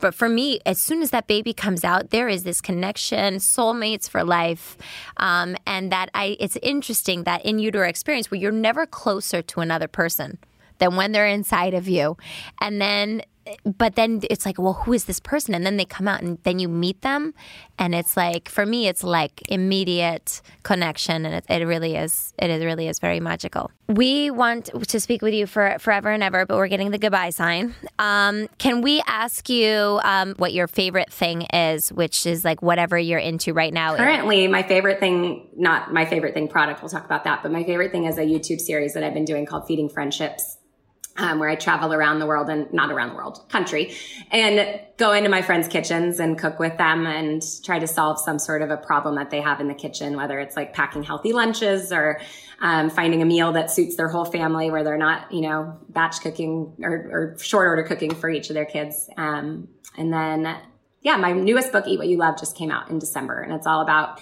But 0.00 0.14
for 0.14 0.28
me 0.28 0.60
as 0.64 0.78
soon 0.78 1.02
as 1.02 1.10
that 1.10 1.26
baby 1.26 1.52
comes 1.52 1.84
out 1.84 2.10
there 2.10 2.28
is 2.28 2.44
this 2.44 2.60
connection 2.60 3.36
soulmates 3.36 4.08
for 4.08 4.22
life. 4.22 4.76
Um, 5.16 5.56
and 5.66 5.90
that 5.90 6.10
I 6.14 6.36
it's 6.38 6.56
interesting 6.62 7.24
that 7.24 7.44
in 7.44 7.58
utero 7.58 7.88
experience 7.88 8.30
where 8.30 8.40
you're 8.40 8.52
never 8.52 8.86
closer 8.86 9.42
to 9.42 9.60
another 9.60 9.88
person 9.88 10.38
than 10.78 10.96
when 10.96 11.12
they're 11.12 11.26
inside 11.26 11.74
of 11.74 11.88
you. 11.88 12.16
And 12.60 12.80
then 12.80 13.22
but 13.64 13.94
then 13.94 14.20
it's 14.30 14.46
like, 14.46 14.58
well, 14.58 14.74
who 14.74 14.92
is 14.92 15.04
this 15.04 15.20
person? 15.20 15.54
And 15.54 15.64
then 15.64 15.76
they 15.76 15.84
come 15.84 16.08
out 16.08 16.22
and 16.22 16.38
then 16.42 16.58
you 16.58 16.68
meet 16.68 17.02
them. 17.02 17.34
And 17.78 17.94
it's 17.94 18.16
like, 18.16 18.48
for 18.48 18.66
me, 18.66 18.88
it's 18.88 19.02
like 19.02 19.42
immediate 19.48 20.42
connection. 20.62 21.24
And 21.26 21.34
it, 21.36 21.44
it 21.48 21.64
really 21.64 21.96
is, 21.96 22.32
it 22.38 22.50
is 22.50 22.64
really 22.64 22.88
is 22.88 22.98
very 22.98 23.20
magical. 23.20 23.70
We 23.88 24.30
want 24.30 24.70
to 24.88 25.00
speak 25.00 25.22
with 25.22 25.34
you 25.34 25.46
for 25.46 25.76
forever 25.80 26.10
and 26.10 26.22
ever, 26.22 26.46
but 26.46 26.56
we're 26.56 26.68
getting 26.68 26.90
the 26.90 26.98
goodbye 26.98 27.30
sign. 27.30 27.74
Um, 27.98 28.48
can 28.58 28.82
we 28.82 29.02
ask 29.06 29.48
you 29.48 30.00
um, 30.04 30.34
what 30.36 30.52
your 30.52 30.68
favorite 30.68 31.12
thing 31.12 31.42
is, 31.42 31.90
which 31.92 32.26
is 32.26 32.44
like 32.44 32.62
whatever 32.62 32.98
you're 32.98 33.18
into 33.18 33.52
right 33.52 33.72
now? 33.72 33.96
Currently, 33.96 34.46
my 34.48 34.62
favorite 34.62 35.00
thing, 35.00 35.48
not 35.56 35.92
my 35.92 36.04
favorite 36.04 36.34
thing 36.34 36.46
product, 36.48 36.82
we'll 36.82 36.90
talk 36.90 37.04
about 37.04 37.24
that, 37.24 37.42
but 37.42 37.50
my 37.50 37.64
favorite 37.64 37.90
thing 37.90 38.04
is 38.04 38.18
a 38.18 38.22
YouTube 38.22 38.60
series 38.60 38.94
that 38.94 39.02
I've 39.02 39.14
been 39.14 39.24
doing 39.24 39.46
called 39.46 39.66
Feeding 39.66 39.88
Friendships 39.88 40.58
um, 41.16 41.38
where 41.38 41.48
I 41.48 41.54
travel 41.54 41.92
around 41.92 42.18
the 42.18 42.26
world 42.26 42.48
and 42.48 42.72
not 42.72 42.90
around 42.90 43.10
the 43.10 43.14
world, 43.14 43.44
country, 43.48 43.94
and 44.30 44.80
go 44.96 45.12
into 45.12 45.28
my 45.28 45.42
friends' 45.42 45.68
kitchens 45.68 46.20
and 46.20 46.38
cook 46.38 46.58
with 46.58 46.78
them 46.78 47.06
and 47.06 47.42
try 47.64 47.78
to 47.78 47.86
solve 47.86 48.18
some 48.20 48.38
sort 48.38 48.62
of 48.62 48.70
a 48.70 48.76
problem 48.76 49.16
that 49.16 49.30
they 49.30 49.40
have 49.40 49.60
in 49.60 49.68
the 49.68 49.74
kitchen, 49.74 50.16
whether 50.16 50.38
it's 50.38 50.56
like 50.56 50.72
packing 50.72 51.02
healthy 51.02 51.32
lunches 51.32 51.92
or 51.92 52.20
um, 52.60 52.90
finding 52.90 53.22
a 53.22 53.24
meal 53.24 53.52
that 53.52 53.70
suits 53.70 53.96
their 53.96 54.08
whole 54.08 54.24
family 54.24 54.70
where 54.70 54.84
they're 54.84 54.98
not, 54.98 55.32
you 55.32 55.40
know, 55.40 55.78
batch 55.88 56.20
cooking 56.20 56.74
or, 56.82 56.92
or 56.92 57.36
short 57.38 57.66
order 57.66 57.82
cooking 57.82 58.14
for 58.14 58.30
each 58.30 58.50
of 58.50 58.54
their 58.54 58.66
kids. 58.66 59.08
Um, 59.16 59.68
and 59.96 60.12
then, 60.12 60.56
yeah, 61.02 61.16
my 61.16 61.32
newest 61.32 61.72
book, 61.72 61.86
Eat 61.86 61.98
What 61.98 62.08
You 62.08 62.18
Love, 62.18 62.38
just 62.38 62.56
came 62.56 62.70
out 62.70 62.90
in 62.90 62.98
December, 62.98 63.40
and 63.40 63.52
it's 63.52 63.66
all 63.66 63.80
about 63.80 64.20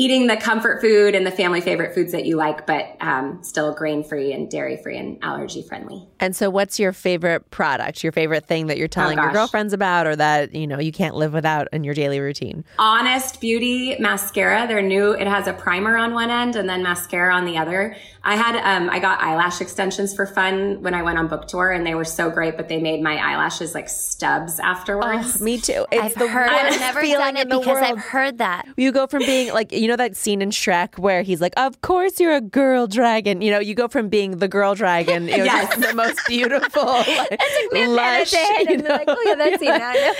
eating 0.00 0.28
the 0.28 0.36
comfort 0.36 0.80
food 0.80 1.14
and 1.14 1.26
the 1.26 1.30
family 1.30 1.60
favorite 1.60 1.94
foods 1.94 2.10
that 2.12 2.24
you 2.24 2.34
like, 2.34 2.66
but 2.66 2.96
um, 3.00 3.38
still 3.42 3.74
grain 3.74 4.02
free 4.02 4.32
and 4.32 4.50
dairy 4.50 4.78
free 4.78 4.96
and 4.96 5.22
allergy 5.22 5.60
friendly. 5.60 6.08
And 6.18 6.34
so, 6.34 6.48
what's 6.48 6.80
your 6.80 6.94
favorite 6.94 7.50
product? 7.50 8.02
Your 8.02 8.10
favorite 8.10 8.46
thing 8.46 8.68
that 8.68 8.78
you're 8.78 8.88
telling 8.88 9.18
oh, 9.18 9.24
your 9.24 9.32
girlfriends 9.32 9.74
about, 9.74 10.06
or 10.06 10.16
that 10.16 10.54
you 10.54 10.66
know 10.66 10.80
you 10.80 10.90
can't 10.90 11.16
live 11.16 11.34
without 11.34 11.68
in 11.74 11.84
your 11.84 11.92
daily 11.92 12.18
routine? 12.18 12.64
Honest 12.78 13.42
Beauty 13.42 13.94
mascara. 14.00 14.66
They're 14.66 14.80
new. 14.80 15.12
It 15.12 15.26
has 15.26 15.46
a 15.46 15.52
primer 15.52 15.98
on 15.98 16.14
one 16.14 16.30
end 16.30 16.56
and 16.56 16.66
then 16.66 16.82
mascara 16.82 17.34
on 17.34 17.44
the 17.44 17.58
other. 17.58 17.94
I 18.22 18.36
had 18.36 18.56
um, 18.56 18.90
I 18.90 18.98
got 18.98 19.20
eyelash 19.20 19.60
extensions 19.60 20.14
for 20.14 20.26
fun 20.26 20.82
when 20.82 20.92
I 20.92 21.02
went 21.02 21.18
on 21.18 21.28
book 21.28 21.48
tour, 21.48 21.70
and 21.70 21.86
they 21.86 21.94
were 21.94 22.04
so 22.04 22.30
great. 22.30 22.56
But 22.56 22.68
they 22.68 22.78
made 22.78 23.02
my 23.02 23.16
eyelashes 23.16 23.74
like 23.74 23.88
stubs 23.88 24.60
afterwards. 24.60 25.40
Oh, 25.40 25.44
me 25.44 25.58
too. 25.58 25.86
It's 25.90 26.02
I've 26.02 26.14
the 26.14 26.28
heard. 26.28 26.50
I've 26.50 26.78
never 26.78 27.02
done 27.02 27.36
it 27.36 27.48
because 27.48 27.66
world. 27.66 27.84
I've 27.84 27.98
heard 27.98 28.38
that. 28.38 28.66
You 28.76 28.92
go 28.92 29.06
from 29.06 29.20
being 29.20 29.52
like 29.54 29.72
you 29.72 29.88
know 29.88 29.89
that 29.96 30.16
scene 30.16 30.42
in 30.42 30.50
Shrek 30.50 30.98
where 30.98 31.22
he's 31.22 31.40
like, 31.40 31.54
"Of 31.56 31.80
course 31.80 32.20
you're 32.20 32.34
a 32.34 32.40
girl 32.40 32.86
dragon." 32.86 33.40
You 33.40 33.50
know, 33.50 33.58
you 33.58 33.74
go 33.74 33.88
from 33.88 34.08
being 34.08 34.38
the 34.38 34.48
girl 34.48 34.74
dragon, 34.74 35.28
you 35.28 35.38
know, 35.38 35.44
yes. 35.44 35.74
the 35.76 35.94
most 35.94 36.20
beautiful, 36.26 36.84
like, 36.84 37.40
lush. 37.72 38.32
You 38.32 38.78
know? 38.78 38.88
like, 38.88 39.04
oh 39.08 39.22
yeah, 39.26 39.34
that's 39.34 39.62
yeah. 39.62 40.12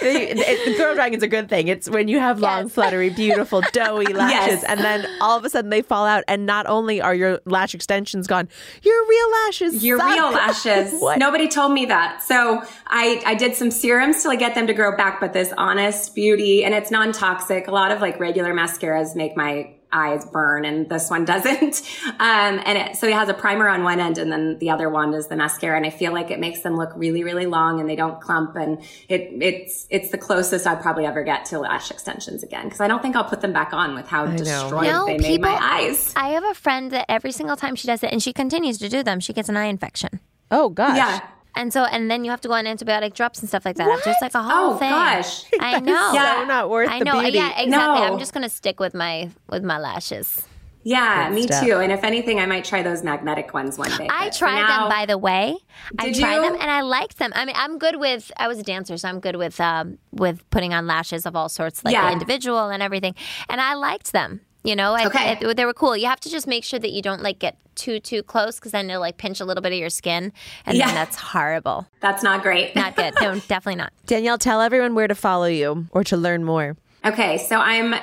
the, 0.00 0.74
girl 0.76 0.94
dragon's 0.94 1.22
a 1.22 1.28
good 1.28 1.48
thing. 1.48 1.68
It's 1.68 1.88
when 1.88 2.08
you 2.08 2.18
have 2.18 2.40
long, 2.40 2.64
yes. 2.64 2.72
fluttery, 2.72 3.10
beautiful, 3.10 3.62
doughy 3.72 4.12
lashes, 4.12 4.62
yes. 4.62 4.64
and 4.64 4.80
then 4.80 5.06
all 5.20 5.36
of 5.36 5.44
a 5.44 5.50
sudden 5.50 5.70
they 5.70 5.82
fall 5.82 6.06
out, 6.06 6.24
and 6.28 6.46
not 6.46 6.66
only 6.66 7.00
are 7.00 7.14
your 7.14 7.40
lash 7.44 7.74
extensions 7.74 8.26
gone, 8.26 8.48
your 8.82 9.08
real 9.08 9.30
lashes, 9.44 9.84
your 9.84 9.98
suck. 9.98 10.10
real 10.10 10.30
lashes. 10.30 11.02
Nobody 11.16 11.48
told 11.48 11.72
me 11.72 11.86
that, 11.86 12.22
so 12.22 12.62
I 12.86 13.22
I 13.26 13.34
did 13.34 13.54
some 13.54 13.70
serums 13.70 14.22
to 14.22 14.28
like 14.28 14.38
get 14.38 14.54
them 14.54 14.66
to 14.66 14.74
grow 14.74 14.96
back, 14.96 15.20
but 15.20 15.32
this 15.32 15.52
Honest 15.56 16.14
Beauty, 16.14 16.64
and 16.64 16.74
it's 16.74 16.90
non 16.90 17.12
toxic. 17.12 17.68
A 17.68 17.70
lot 17.70 17.92
of 17.92 18.00
like 18.00 18.18
regular 18.18 18.54
mascaras 18.78 19.14
make 19.14 19.36
my 19.36 19.74
eyes 19.92 20.24
burn 20.26 20.64
and 20.64 20.88
this 20.88 21.10
one 21.10 21.24
doesn't. 21.26 21.82
Um, 22.06 22.60
and 22.64 22.78
it, 22.78 22.96
so 22.96 23.06
it 23.06 23.14
has 23.14 23.28
a 23.28 23.34
primer 23.34 23.68
on 23.68 23.82
one 23.82 24.00
end 24.00 24.18
and 24.18 24.30
then 24.30 24.58
the 24.58 24.70
other 24.70 24.88
one 24.88 25.14
is 25.14 25.26
the 25.28 25.36
mascara. 25.36 25.76
And 25.76 25.86
I 25.86 25.90
feel 25.90 26.12
like 26.12 26.30
it 26.30 26.38
makes 26.38 26.60
them 26.60 26.76
look 26.76 26.92
really, 26.94 27.24
really 27.24 27.46
long 27.46 27.80
and 27.80 27.88
they 27.88 27.96
don't 27.96 28.20
clump. 28.20 28.56
And 28.56 28.80
it, 29.08 29.30
it's, 29.40 29.86
it's 29.90 30.10
the 30.10 30.18
closest 30.18 30.66
I'd 30.66 30.80
probably 30.80 31.06
ever 31.06 31.22
get 31.22 31.44
to 31.46 31.58
lash 31.58 31.90
extensions 31.90 32.42
again. 32.42 32.68
Cause 32.70 32.80
I 32.80 32.88
don't 32.88 33.02
think 33.02 33.16
I'll 33.16 33.24
put 33.24 33.40
them 33.40 33.52
back 33.52 33.72
on 33.72 33.94
with 33.94 34.06
how 34.06 34.26
destroyed 34.26 34.84
no, 34.84 35.06
they 35.06 35.16
people, 35.16 35.30
made 35.30 35.40
my 35.40 35.58
eyes. 35.60 36.12
I 36.16 36.28
have 36.30 36.44
a 36.44 36.54
friend 36.54 36.90
that 36.92 37.06
every 37.08 37.32
single 37.32 37.56
time 37.56 37.74
she 37.74 37.86
does 37.86 38.02
it 38.02 38.12
and 38.12 38.22
she 38.22 38.32
continues 38.32 38.78
to 38.78 38.88
do 38.88 39.02
them, 39.02 39.20
she 39.20 39.32
gets 39.32 39.48
an 39.48 39.56
eye 39.56 39.66
infection. 39.66 40.20
Oh 40.50 40.68
gosh. 40.68 40.96
Yeah. 40.96 41.26
And 41.54 41.72
so, 41.72 41.84
and 41.84 42.10
then 42.10 42.24
you 42.24 42.30
have 42.30 42.40
to 42.42 42.48
go 42.48 42.54
on 42.54 42.64
antibiotic 42.64 43.14
drops 43.14 43.40
and 43.40 43.48
stuff 43.48 43.64
like 43.64 43.76
that. 43.76 43.88
What? 43.88 44.04
Just 44.04 44.22
like 44.22 44.34
a 44.34 44.42
whole 44.42 44.74
oh, 44.74 44.76
thing. 44.76 44.90
gosh, 44.90 45.44
I 45.60 45.80
know. 45.80 46.12
yeah, 46.12 46.40
so 46.40 46.44
not 46.46 46.70
worth. 46.70 46.88
I 46.90 47.00
know. 47.00 47.20
Yeah, 47.20 47.60
exactly. 47.60 47.66
No. 47.66 48.12
I'm 48.12 48.18
just 48.18 48.32
gonna 48.32 48.48
stick 48.48 48.80
with 48.80 48.94
my 48.94 49.30
with 49.48 49.64
my 49.64 49.78
lashes. 49.78 50.46
Yeah, 50.82 51.28
Good 51.28 51.34
me 51.34 51.42
stuff. 51.42 51.64
too. 51.64 51.78
And 51.78 51.92
if 51.92 52.04
anything, 52.04 52.40
I 52.40 52.46
might 52.46 52.64
try 52.64 52.82
those 52.82 53.02
magnetic 53.02 53.52
ones 53.52 53.76
one 53.76 53.90
day. 53.98 54.08
I 54.10 54.30
tried 54.30 54.62
now, 54.62 54.80
them, 54.80 54.88
by 54.88 55.04
the 55.04 55.18
way. 55.18 55.56
I 55.98 56.10
tried 56.12 56.36
you? 56.36 56.42
them 56.42 56.54
and 56.54 56.70
I 56.70 56.80
liked 56.80 57.18
them. 57.18 57.32
I 57.34 57.44
mean, 57.44 57.56
I'm 57.58 57.78
good 57.78 57.96
with. 57.96 58.32
I 58.38 58.48
was 58.48 58.58
a 58.58 58.62
dancer, 58.62 58.96
so 58.96 59.08
I'm 59.08 59.20
good 59.20 59.36
with 59.36 59.60
um, 59.60 59.98
with 60.12 60.48
putting 60.50 60.72
on 60.72 60.86
lashes 60.86 61.26
of 61.26 61.36
all 61.36 61.48
sorts, 61.48 61.84
like 61.84 61.92
yeah. 61.92 62.10
individual 62.10 62.70
and 62.70 62.82
everything. 62.82 63.14
And 63.48 63.60
I 63.60 63.74
liked 63.74 64.12
them. 64.12 64.40
You 64.62 64.76
know, 64.76 64.92
I, 64.92 65.06
okay. 65.06 65.38
I, 65.40 65.54
they 65.54 65.64
were 65.64 65.72
cool. 65.72 65.96
You 65.96 66.06
have 66.06 66.20
to 66.20 66.30
just 66.30 66.46
make 66.46 66.64
sure 66.64 66.78
that 66.78 66.90
you 66.90 67.00
don't 67.00 67.22
like 67.22 67.38
get 67.38 67.56
too 67.76 67.98
too 67.98 68.22
close 68.22 68.56
because 68.56 68.72
then 68.72 68.90
it'll 68.90 69.00
like 69.00 69.16
pinch 69.16 69.40
a 69.40 69.44
little 69.44 69.62
bit 69.62 69.72
of 69.72 69.78
your 69.78 69.90
skin, 69.90 70.32
and 70.66 70.76
yeah. 70.76 70.86
then 70.86 70.94
that's 70.94 71.16
horrible. 71.16 71.86
That's 72.00 72.22
not 72.22 72.42
great. 72.42 72.76
not 72.76 72.96
good. 72.96 73.14
No, 73.20 73.34
definitely 73.34 73.76
not. 73.76 73.92
Danielle, 74.06 74.38
tell 74.38 74.60
everyone 74.60 74.94
where 74.94 75.08
to 75.08 75.14
follow 75.14 75.46
you 75.46 75.86
or 75.90 76.04
to 76.04 76.16
learn 76.16 76.44
more. 76.44 76.76
Okay, 77.04 77.38
so 77.38 77.58
I'm 77.58 77.94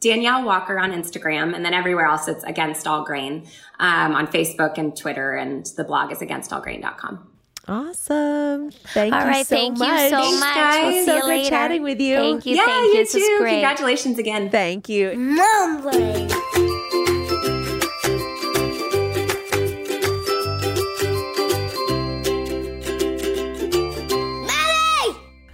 Danielle 0.00 0.44
Walker 0.44 0.78
on 0.78 0.90
Instagram, 0.90 1.54
and 1.54 1.64
then 1.64 1.74
everywhere 1.74 2.06
else 2.06 2.28
it's 2.28 2.44
Against 2.44 2.86
All 2.86 3.04
Grain 3.04 3.46
um, 3.78 4.14
on 4.14 4.26
Facebook 4.26 4.78
and 4.78 4.96
Twitter, 4.96 5.36
and 5.36 5.66
the 5.76 5.84
blog 5.84 6.10
is 6.12 6.18
againstallgrain.com. 6.18 7.35
Awesome. 7.68 8.70
Thank 8.70 9.12
All 9.12 9.22
you 9.22 9.26
right, 9.26 9.46
so 9.46 9.56
thank 9.56 9.78
much. 9.78 9.88
you 9.88 10.08
so 10.10 10.38
much. 10.38 10.54
Guys. 10.54 10.82
We'll 10.84 10.92
see 10.92 11.06
so 11.06 11.16
you 11.16 11.26
later. 11.26 11.48
chatting 11.48 11.82
with 11.82 12.00
you. 12.00 12.16
Thank 12.16 12.46
you. 12.46 12.56
Yeah, 12.56 12.64
thank 12.66 12.94
you. 12.94 13.00
you 13.00 13.06
too. 13.06 13.44
Congratulations 13.44 14.18
again. 14.18 14.50
Thank 14.50 14.88
you. 14.88 15.16
Mumbling. 15.16 16.30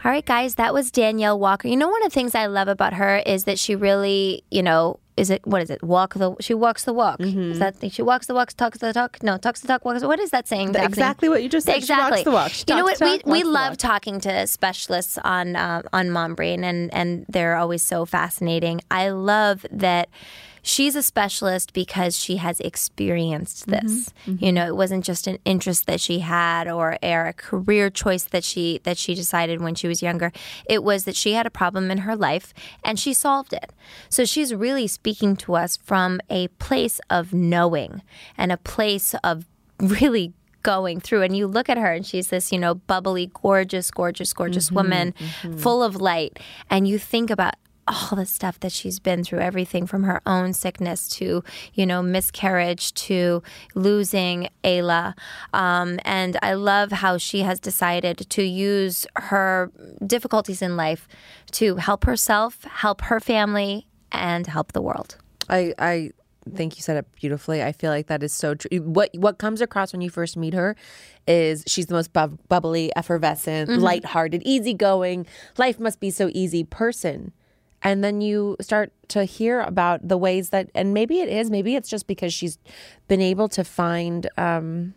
All 0.05 0.11
right, 0.11 0.27
guys, 0.27 0.57
that 0.57 0.75
was 0.75 0.91
Danielle 0.91 1.39
Walker. 1.39 1.69
You 1.69 1.77
know, 1.77 1.89
one 1.89 2.03
of 2.05 2.11
the 2.11 2.15
things 2.15 2.35
I 2.35 2.47
love 2.47 2.67
about 2.67 2.93
her 2.95 3.19
is 3.19 3.45
that 3.45 3.57
she 3.57 3.77
really, 3.77 4.43
you 4.51 4.61
know, 4.61 4.99
is 5.17 5.31
it 5.31 5.47
what 5.47 5.61
is 5.63 5.71
it? 5.71 5.83
Walk 5.83 6.15
the 6.15 6.35
she 6.41 6.55
walks 6.55 6.85
the 6.85 6.93
walk. 6.93 7.19
Mm-hmm. 7.19 7.53
Is 7.53 7.59
that? 7.59 7.77
She 7.93 8.03
walks 8.03 8.27
the 8.27 8.35
walk, 8.35 8.53
talks 8.55 8.79
the 8.79 8.93
talk. 8.93 9.23
No, 9.23 9.37
talks 9.37 9.61
the 9.61 9.69
talk, 9.69 9.85
walks. 9.85 10.03
What 10.03 10.21
is 10.21 10.31
that 10.31 10.49
saying? 10.49 10.73
The, 10.73 10.85
exactly 10.85 11.29
what 11.29 11.43
you 11.43 11.49
just 11.49 11.67
said. 11.67 11.77
Exactly. 11.77 12.23
She 12.23 12.25
walks 12.25 12.25
the 12.25 12.31
walk. 12.31 12.51
She 12.53 12.65
you 12.69 12.77
know 12.77 12.85
what? 12.85 13.01
We 13.01 13.21
we 13.25 13.45
love 13.45 13.77
talking 13.77 14.21
to 14.21 14.47
specialists 14.47 15.19
on 15.19 15.57
uh, 15.57 15.83
on 15.93 16.11
mom 16.11 16.35
brain, 16.35 16.65
and 16.65 16.93
and 16.95 17.27
they're 17.29 17.57
always 17.57 17.83
so 17.83 18.07
fascinating. 18.07 18.81
I 18.91 19.11
love 19.11 19.67
that 19.71 20.09
she's 20.63 20.95
a 20.97 21.03
specialist 21.03 21.73
because 21.73 22.19
she 22.19 22.37
has 22.37 22.61
experienced 22.61 23.67
mm-hmm. 23.67 23.87
this. 23.87 24.11
Mm-hmm. 24.27 24.45
You 24.45 24.53
know, 24.53 24.67
it 24.67 24.77
wasn't 24.77 25.05
just 25.05 25.27
an 25.27 25.39
interest 25.45 25.87
that 25.87 26.01
she 26.01 26.21
had 26.21 26.69
or, 26.69 26.97
or 27.03 27.27
a 27.27 27.33
career 27.33 27.91
choice 27.91 28.25
that 28.25 28.45
she 28.45 28.81
that 28.85 28.97
she 28.97 29.15
decided 29.15 29.61
when 29.61 29.75
she 29.75 29.89
was 29.89 30.03
younger. 30.03 30.33
It 30.69 30.83
was 30.83 31.05
that 31.05 31.17
she 31.17 31.33
had 31.33 31.47
a 31.47 31.51
problem 31.51 31.91
in 31.91 31.99
her 31.99 32.17
life 32.17 32.55
and 32.85 32.99
she 32.99 33.13
solved 33.13 33.53
it. 33.53 33.73
So 34.09 34.25
she's 34.25 34.55
really 34.55 34.87
speaking 34.87 35.37
to 35.37 35.55
us 35.55 35.77
from 35.77 36.21
a 36.31 36.49
place 36.49 37.01
of 37.11 37.35
knowing 37.35 38.03
and 38.39 38.53
a 38.53 38.57
place 38.57 39.15
of 39.25 39.47
really 39.81 40.33
going 40.63 41.01
through. 41.01 41.23
And 41.23 41.37
you 41.37 41.47
look 41.47 41.69
at 41.69 41.77
her 41.77 41.93
and 41.93 42.07
she's 42.07 42.29
this, 42.29 42.53
you 42.53 42.59
know, 42.59 42.75
bubbly, 42.75 43.31
gorgeous, 43.35 43.91
gorgeous, 43.91 44.33
gorgeous 44.33 44.67
mm-hmm, 44.67 44.77
woman, 44.77 45.15
mm-hmm. 45.19 45.57
full 45.59 45.83
of 45.83 45.97
light. 45.97 46.39
And 46.71 46.87
you 46.87 46.99
think 46.99 47.31
about 47.31 47.55
all 47.89 48.16
the 48.16 48.26
stuff 48.26 48.61
that 48.61 48.72
she's 48.72 48.99
been 48.99 49.24
through 49.24 49.41
everything 49.41 49.87
from 49.87 50.05
her 50.05 50.20
own 50.26 50.53
sickness 50.53 51.09
to 51.09 51.43
you 51.74 51.87
know 51.87 52.03
miscarriage 52.03 52.93
to 52.95 53.43
losing 53.74 54.49
ayla 54.64 55.14
um, 55.53 55.99
and 56.05 56.39
i 56.43 56.55
love 56.55 56.93
how 56.93 57.18
she 57.18 57.41
has 57.41 57.59
decided 57.61 58.18
to 58.30 58.43
use 58.43 59.07
her 59.16 59.70
difficulties 60.07 60.62
in 60.62 60.76
life 60.76 61.09
to 61.51 61.76
help 61.76 62.05
herself 62.05 62.62
help 62.64 63.03
her 63.03 63.20
family 63.20 63.87
and 64.11 64.47
help 64.47 64.72
the 64.72 64.83
world 64.83 65.16
i 65.49 65.74
i 65.78 66.11
think 66.55 66.76
you 66.76 66.83
said 66.83 66.97
it 66.97 67.07
beautifully. 67.12 67.62
I 67.62 67.72
feel 67.72 67.91
like 67.91 68.09
that 68.09 68.22
is 68.22 68.33
so 68.33 68.55
true. 68.55 68.78
What 68.78 69.11
what 69.14 69.39
comes 69.39 69.61
across 69.61 69.93
when 69.93 70.01
you 70.01 70.11
first 70.11 70.37
meet 70.37 70.55
her 70.55 70.76
is 71.26 71.62
she's 71.66 71.87
the 71.87 71.95
most 71.95 72.12
bu- 72.12 72.39
bubbly, 72.49 72.91
effervescent, 72.97 73.70
mm-hmm. 73.70 73.80
lighthearted, 73.80 74.43
easygoing, 74.45 75.26
life 75.57 75.78
must 75.78 76.01
be 76.01 76.11
so 76.11 76.30
easy 76.33 76.64
person. 76.64 77.33
And 77.83 78.03
then 78.03 78.20
you 78.20 78.57
start 78.61 78.93
to 79.09 79.24
hear 79.24 79.61
about 79.61 80.07
the 80.07 80.16
ways 80.16 80.51
that, 80.51 80.70
and 80.74 80.95
maybe 80.95 81.20
it 81.20 81.28
is, 81.28 81.51
maybe 81.51 81.74
it's 81.74 81.89
just 81.89 82.07
because 82.07 82.33
she's 82.33 82.59
been 83.09 83.20
able 83.20 83.49
to 83.51 83.64
find 83.64 84.28
um, 84.39 84.95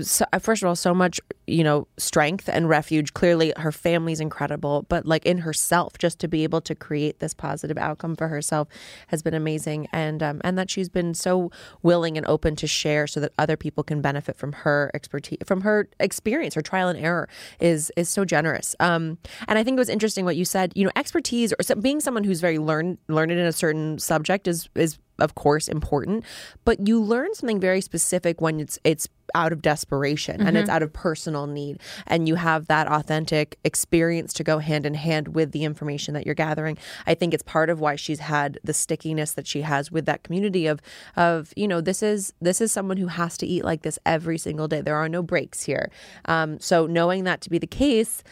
so, 0.00 0.24
uh, 0.32 0.38
first 0.38 0.62
of 0.62 0.68
all, 0.68 0.76
so 0.76 0.94
much, 0.94 1.20
you 1.46 1.64
know, 1.64 1.86
strength 1.96 2.48
and 2.48 2.68
refuge. 2.68 3.14
Clearly, 3.14 3.52
her 3.56 3.72
family's 3.72 4.20
incredible, 4.20 4.84
but 4.88 5.06
like 5.06 5.24
in 5.24 5.38
herself, 5.38 5.98
just 5.98 6.18
to 6.20 6.28
be 6.28 6.42
able 6.44 6.60
to 6.62 6.74
create 6.74 7.20
this 7.20 7.34
positive 7.34 7.78
outcome 7.78 8.16
for 8.16 8.28
herself 8.28 8.68
has 9.08 9.22
been 9.22 9.34
amazing, 9.34 9.88
and 9.92 10.22
um, 10.22 10.40
and 10.44 10.58
that 10.58 10.70
she's 10.70 10.88
been 10.88 11.14
so 11.14 11.50
willing 11.82 12.16
and 12.16 12.26
open 12.26 12.56
to 12.56 12.66
share, 12.66 13.06
so 13.06 13.20
that 13.20 13.32
other 13.38 13.56
people 13.56 13.84
can 13.84 14.00
benefit 14.00 14.36
from 14.36 14.52
her 14.52 14.90
expertise, 14.94 15.38
from 15.44 15.62
her 15.62 15.88
experience, 16.00 16.54
her 16.54 16.62
trial 16.62 16.88
and 16.88 16.98
error 16.98 17.28
is 17.60 17.92
is 17.96 18.08
so 18.08 18.24
generous. 18.24 18.74
Um, 18.80 19.18
and 19.48 19.58
I 19.58 19.64
think 19.64 19.76
it 19.76 19.80
was 19.80 19.88
interesting 19.88 20.24
what 20.24 20.36
you 20.36 20.44
said. 20.44 20.72
You 20.74 20.84
know, 20.84 20.92
expertise 20.96 21.52
or 21.52 21.76
being 21.76 22.00
someone 22.00 22.24
who's 22.24 22.40
very 22.40 22.58
learned 22.58 22.98
learned 23.08 23.32
in 23.32 23.38
a 23.38 23.52
certain 23.52 23.98
subject 23.98 24.48
is 24.48 24.68
is 24.74 24.98
of 25.18 25.34
course 25.34 25.68
important, 25.68 26.24
but 26.64 26.86
you 26.86 27.00
learn 27.00 27.34
something 27.34 27.60
very 27.60 27.80
specific 27.80 28.40
when 28.40 28.60
it's 28.60 28.78
it's 28.84 29.08
out 29.34 29.52
of 29.52 29.60
desperation 29.60 30.38
mm-hmm. 30.38 30.46
and 30.46 30.56
it's 30.56 30.68
mm-hmm. 30.68 30.76
out 30.76 30.82
of 30.82 30.92
personal 30.92 31.46
need 31.46 31.80
and 32.06 32.28
you 32.28 32.36
have 32.36 32.68
that 32.68 32.86
authentic 32.86 33.58
experience 33.64 34.32
to 34.32 34.44
go 34.44 34.58
hand 34.58 34.86
in 34.86 34.94
hand 34.94 35.28
with 35.28 35.52
the 35.52 35.64
information 35.64 36.14
that 36.14 36.24
you're 36.24 36.34
gathering. 36.34 36.78
I 37.06 37.14
think 37.14 37.34
it's 37.34 37.42
part 37.42 37.68
of 37.68 37.80
why 37.80 37.96
she's 37.96 38.20
had 38.20 38.58
the 38.62 38.72
stickiness 38.72 39.32
that 39.32 39.46
she 39.46 39.62
has 39.62 39.90
with 39.90 40.06
that 40.06 40.22
community 40.22 40.66
of 40.66 40.80
of 41.16 41.52
you 41.56 41.68
know 41.68 41.80
this 41.80 42.02
is 42.02 42.32
this 42.40 42.60
is 42.60 42.72
someone 42.72 42.96
who 42.96 43.08
has 43.08 43.36
to 43.38 43.46
eat 43.46 43.64
like 43.64 43.82
this 43.82 43.98
every 44.06 44.38
single 44.38 44.68
day. 44.68 44.80
There 44.80 44.96
are 44.96 45.08
no 45.08 45.22
breaks 45.22 45.62
here. 45.62 45.90
Um, 46.26 46.60
so 46.60 46.86
knowing 46.86 47.24
that 47.24 47.40
to 47.42 47.50
be 47.50 47.58
the 47.58 47.66
case 47.66 48.22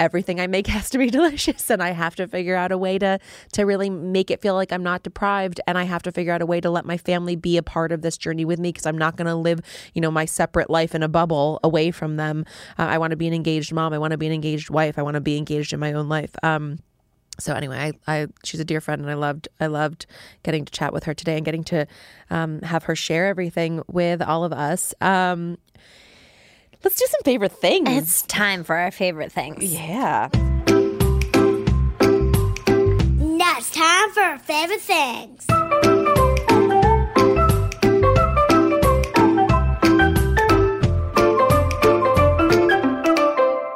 everything 0.00 0.40
I 0.40 0.46
make 0.46 0.66
has 0.68 0.90
to 0.90 0.98
be 0.98 1.10
delicious 1.10 1.70
and 1.70 1.82
I 1.82 1.90
have 1.90 2.16
to 2.16 2.26
figure 2.26 2.56
out 2.56 2.72
a 2.72 2.78
way 2.78 2.98
to 2.98 3.18
to 3.52 3.64
really 3.64 3.90
make 3.90 4.30
it 4.30 4.40
feel 4.40 4.54
like 4.54 4.72
I'm 4.72 4.82
not 4.82 5.02
deprived 5.02 5.60
and 5.66 5.76
I 5.76 5.84
have 5.84 6.02
to 6.02 6.12
figure 6.12 6.32
out 6.32 6.42
a 6.42 6.46
way 6.46 6.60
to 6.60 6.70
let 6.70 6.84
my 6.84 6.96
family 6.96 7.36
be 7.36 7.56
a 7.56 7.62
part 7.62 7.92
of 7.92 8.02
this 8.02 8.16
journey 8.16 8.44
with 8.44 8.58
me 8.58 8.70
because 8.70 8.86
I'm 8.86 8.98
not 8.98 9.16
going 9.16 9.26
to 9.26 9.34
live, 9.34 9.60
you 9.94 10.00
know, 10.00 10.10
my 10.10 10.24
separate 10.24 10.70
life 10.70 10.94
in 10.94 11.02
a 11.02 11.08
bubble 11.08 11.60
away 11.62 11.90
from 11.90 12.16
them. 12.16 12.44
Uh, 12.78 12.82
I 12.82 12.98
want 12.98 13.12
to 13.12 13.16
be 13.16 13.26
an 13.26 13.34
engaged 13.34 13.72
mom, 13.72 13.92
I 13.92 13.98
want 13.98 14.12
to 14.12 14.18
be 14.18 14.26
an 14.26 14.32
engaged 14.32 14.70
wife, 14.70 14.98
I 14.98 15.02
want 15.02 15.14
to 15.14 15.20
be 15.20 15.36
engaged 15.36 15.72
in 15.72 15.80
my 15.80 15.92
own 15.92 16.08
life. 16.08 16.34
Um 16.42 16.78
so 17.40 17.54
anyway, 17.54 17.92
I, 18.06 18.20
I 18.20 18.26
she's 18.44 18.60
a 18.60 18.64
dear 18.64 18.80
friend, 18.80 19.00
and 19.00 19.08
I 19.08 19.14
loved 19.14 19.48
I 19.60 19.66
loved 19.66 20.06
getting 20.42 20.64
to 20.64 20.72
chat 20.72 20.92
with 20.92 21.04
her 21.04 21.14
today 21.14 21.36
and 21.36 21.44
getting 21.44 21.64
to 21.64 21.86
um, 22.30 22.60
have 22.62 22.84
her 22.84 22.96
share 22.96 23.28
everything 23.28 23.82
with 23.86 24.20
all 24.20 24.44
of 24.44 24.52
us. 24.52 24.92
Um, 25.00 25.58
Let's 26.84 26.96
do 26.96 27.06
some 27.08 27.20
favorite 27.24 27.52
things. 27.52 27.88
It's 27.90 28.22
time 28.22 28.62
for 28.62 28.76
our 28.76 28.90
favorite 28.92 29.32
things. 29.32 29.64
Yeah. 29.64 30.28
Now 33.18 33.54
it's 33.58 33.70
time 33.72 34.10
for 34.12 34.20
our 34.20 34.38
favorite 34.38 34.80
things. 34.80 35.46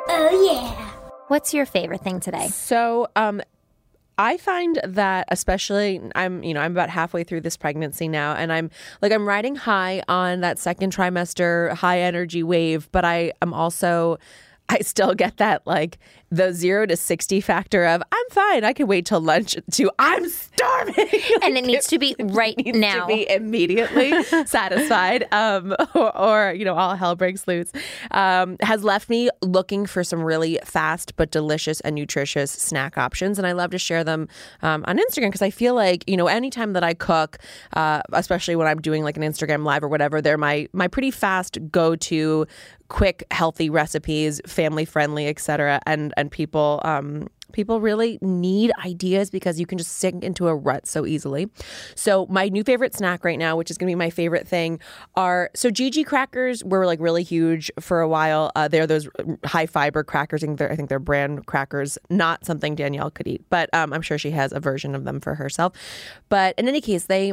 Oh 0.08 0.50
yeah. 0.52 0.90
What's 1.26 1.52
your 1.52 1.66
favorite 1.66 2.02
thing 2.02 2.20
today? 2.20 2.48
So, 2.48 3.08
um, 3.16 3.42
I 4.18 4.36
find 4.36 4.80
that 4.84 5.26
especially 5.28 6.00
I'm 6.14 6.42
you 6.42 6.54
know 6.54 6.60
I'm 6.60 6.72
about 6.72 6.90
halfway 6.90 7.24
through 7.24 7.40
this 7.40 7.56
pregnancy 7.56 8.08
now 8.08 8.34
and 8.34 8.52
I'm 8.52 8.70
like 9.00 9.12
I'm 9.12 9.26
riding 9.26 9.56
high 9.56 10.02
on 10.08 10.40
that 10.40 10.58
second 10.58 10.94
trimester 10.94 11.72
high 11.72 12.00
energy 12.00 12.42
wave 12.42 12.90
but 12.92 13.04
I 13.04 13.32
am 13.40 13.54
also 13.54 14.18
I 14.68 14.78
still 14.80 15.14
get 15.14 15.36
that 15.36 15.66
like 15.66 15.98
the 16.32 16.50
zero 16.54 16.86
to 16.86 16.96
60 16.96 17.42
factor 17.42 17.84
of 17.84 18.02
I'm 18.10 18.26
fine, 18.30 18.64
I 18.64 18.72
can 18.72 18.86
wait 18.86 19.04
till 19.04 19.20
lunch 19.20 19.54
to 19.72 19.90
I'm 19.98 20.26
starving. 20.30 20.94
like, 20.96 21.44
and 21.44 21.58
it 21.58 21.64
needs 21.64 21.86
to 21.88 21.98
be 21.98 22.16
right 22.18 22.56
now. 22.74 23.06
To 23.06 23.06
be 23.06 23.28
immediately 23.28 24.22
satisfied 24.46 25.28
um, 25.30 25.76
or, 25.94 26.16
or, 26.16 26.52
you 26.54 26.64
know, 26.64 26.74
all 26.74 26.96
hell 26.96 27.14
breaks 27.16 27.46
loose 27.46 27.70
um, 28.12 28.56
has 28.62 28.82
left 28.82 29.10
me 29.10 29.28
looking 29.42 29.84
for 29.84 30.02
some 30.02 30.22
really 30.22 30.58
fast 30.64 31.16
but 31.16 31.30
delicious 31.30 31.80
and 31.82 31.94
nutritious 31.94 32.50
snack 32.50 32.96
options. 32.96 33.38
And 33.38 33.46
I 33.46 33.52
love 33.52 33.70
to 33.72 33.78
share 33.78 34.02
them 34.02 34.26
um, 34.62 34.86
on 34.88 34.96
Instagram 34.96 35.28
because 35.28 35.42
I 35.42 35.50
feel 35.50 35.74
like, 35.74 36.02
you 36.08 36.16
know, 36.16 36.28
anytime 36.28 36.72
that 36.72 36.82
I 36.82 36.94
cook, 36.94 37.36
uh, 37.74 38.00
especially 38.14 38.56
when 38.56 38.66
I'm 38.66 38.80
doing 38.80 39.04
like 39.04 39.18
an 39.18 39.22
Instagram 39.22 39.64
live 39.64 39.84
or 39.84 39.88
whatever, 39.88 40.22
they're 40.22 40.38
my, 40.38 40.66
my 40.72 40.88
pretty 40.88 41.10
fast 41.10 41.58
go 41.70 41.94
to 41.94 42.46
quick, 42.92 43.24
healthy 43.30 43.70
recipes, 43.70 44.38
family 44.46 44.84
friendly, 44.84 45.26
etc. 45.26 45.80
And 45.86 46.12
and 46.18 46.30
people 46.30 46.78
um, 46.84 47.28
people 47.52 47.80
really 47.80 48.18
need 48.20 48.70
ideas 48.84 49.30
because 49.30 49.58
you 49.58 49.64
can 49.64 49.78
just 49.78 49.92
sink 49.92 50.22
into 50.22 50.46
a 50.46 50.54
rut 50.54 50.86
so 50.86 51.06
easily. 51.06 51.50
So 51.94 52.26
my 52.26 52.48
new 52.48 52.62
favorite 52.62 52.94
snack 52.94 53.24
right 53.24 53.38
now, 53.38 53.56
which 53.56 53.70
is 53.70 53.78
going 53.78 53.88
to 53.88 53.90
be 53.90 53.94
my 53.94 54.10
favorite 54.10 54.46
thing, 54.46 54.78
are 55.14 55.50
so 55.54 55.70
GG 55.70 56.04
crackers 56.04 56.62
were 56.64 56.84
like 56.84 57.00
really 57.00 57.22
huge 57.22 57.70
for 57.80 58.02
a 58.02 58.08
while. 58.08 58.52
Uh, 58.56 58.68
they're 58.68 58.86
those 58.86 59.08
high 59.44 59.66
fiber 59.66 60.04
crackers. 60.04 60.42
I 60.42 60.46
think, 60.46 60.58
they're, 60.58 60.70
I 60.70 60.76
think 60.76 60.90
they're 60.90 60.98
brand 60.98 61.46
crackers, 61.46 61.96
not 62.10 62.44
something 62.44 62.74
Danielle 62.74 63.10
could 63.10 63.26
eat, 63.26 63.42
but 63.48 63.72
um, 63.72 63.92
I'm 63.94 64.02
sure 64.02 64.18
she 64.18 64.32
has 64.32 64.52
a 64.52 64.60
version 64.60 64.94
of 64.94 65.04
them 65.04 65.18
for 65.18 65.34
herself. 65.34 65.72
But 66.28 66.54
in 66.58 66.68
any 66.68 66.80
case, 66.80 67.04
they 67.04 67.32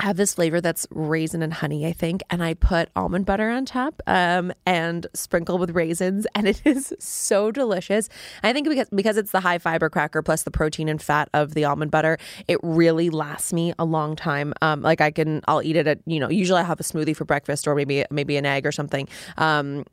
have 0.00 0.16
this 0.16 0.34
flavor 0.34 0.60
that's 0.60 0.86
raisin 0.90 1.42
and 1.42 1.52
honey, 1.52 1.86
I 1.86 1.92
think, 1.92 2.22
and 2.30 2.42
I 2.42 2.54
put 2.54 2.88
almond 2.96 3.26
butter 3.26 3.50
on 3.50 3.64
top 3.64 4.02
um, 4.06 4.52
and 4.66 5.06
sprinkle 5.14 5.58
with 5.58 5.70
raisins, 5.70 6.26
and 6.34 6.48
it 6.48 6.62
is 6.66 6.94
so 6.98 7.50
delicious. 7.50 8.08
I 8.42 8.52
think 8.52 8.68
because 8.68 8.88
because 8.90 9.16
it's 9.16 9.30
the 9.30 9.40
high 9.40 9.58
fiber 9.58 9.88
cracker 9.90 10.22
plus 10.22 10.42
the 10.42 10.50
protein 10.50 10.88
and 10.88 11.00
fat 11.00 11.28
of 11.34 11.54
the 11.54 11.64
almond 11.64 11.90
butter, 11.90 12.18
it 12.48 12.58
really 12.62 13.10
lasts 13.10 13.52
me 13.52 13.74
a 13.78 13.84
long 13.84 14.16
time. 14.16 14.54
Um, 14.62 14.82
like 14.82 15.00
I 15.00 15.10
can, 15.10 15.42
I'll 15.46 15.62
eat 15.62 15.76
it 15.76 15.86
at 15.86 16.00
you 16.06 16.18
know. 16.18 16.30
Usually 16.30 16.60
I 16.60 16.64
have 16.64 16.80
a 16.80 16.84
smoothie 16.84 17.16
for 17.16 17.24
breakfast 17.24 17.68
or 17.68 17.74
maybe 17.74 18.04
maybe 18.10 18.36
an 18.36 18.46
egg 18.46 18.66
or 18.66 18.72
something 18.72 19.08
um, 19.36 19.84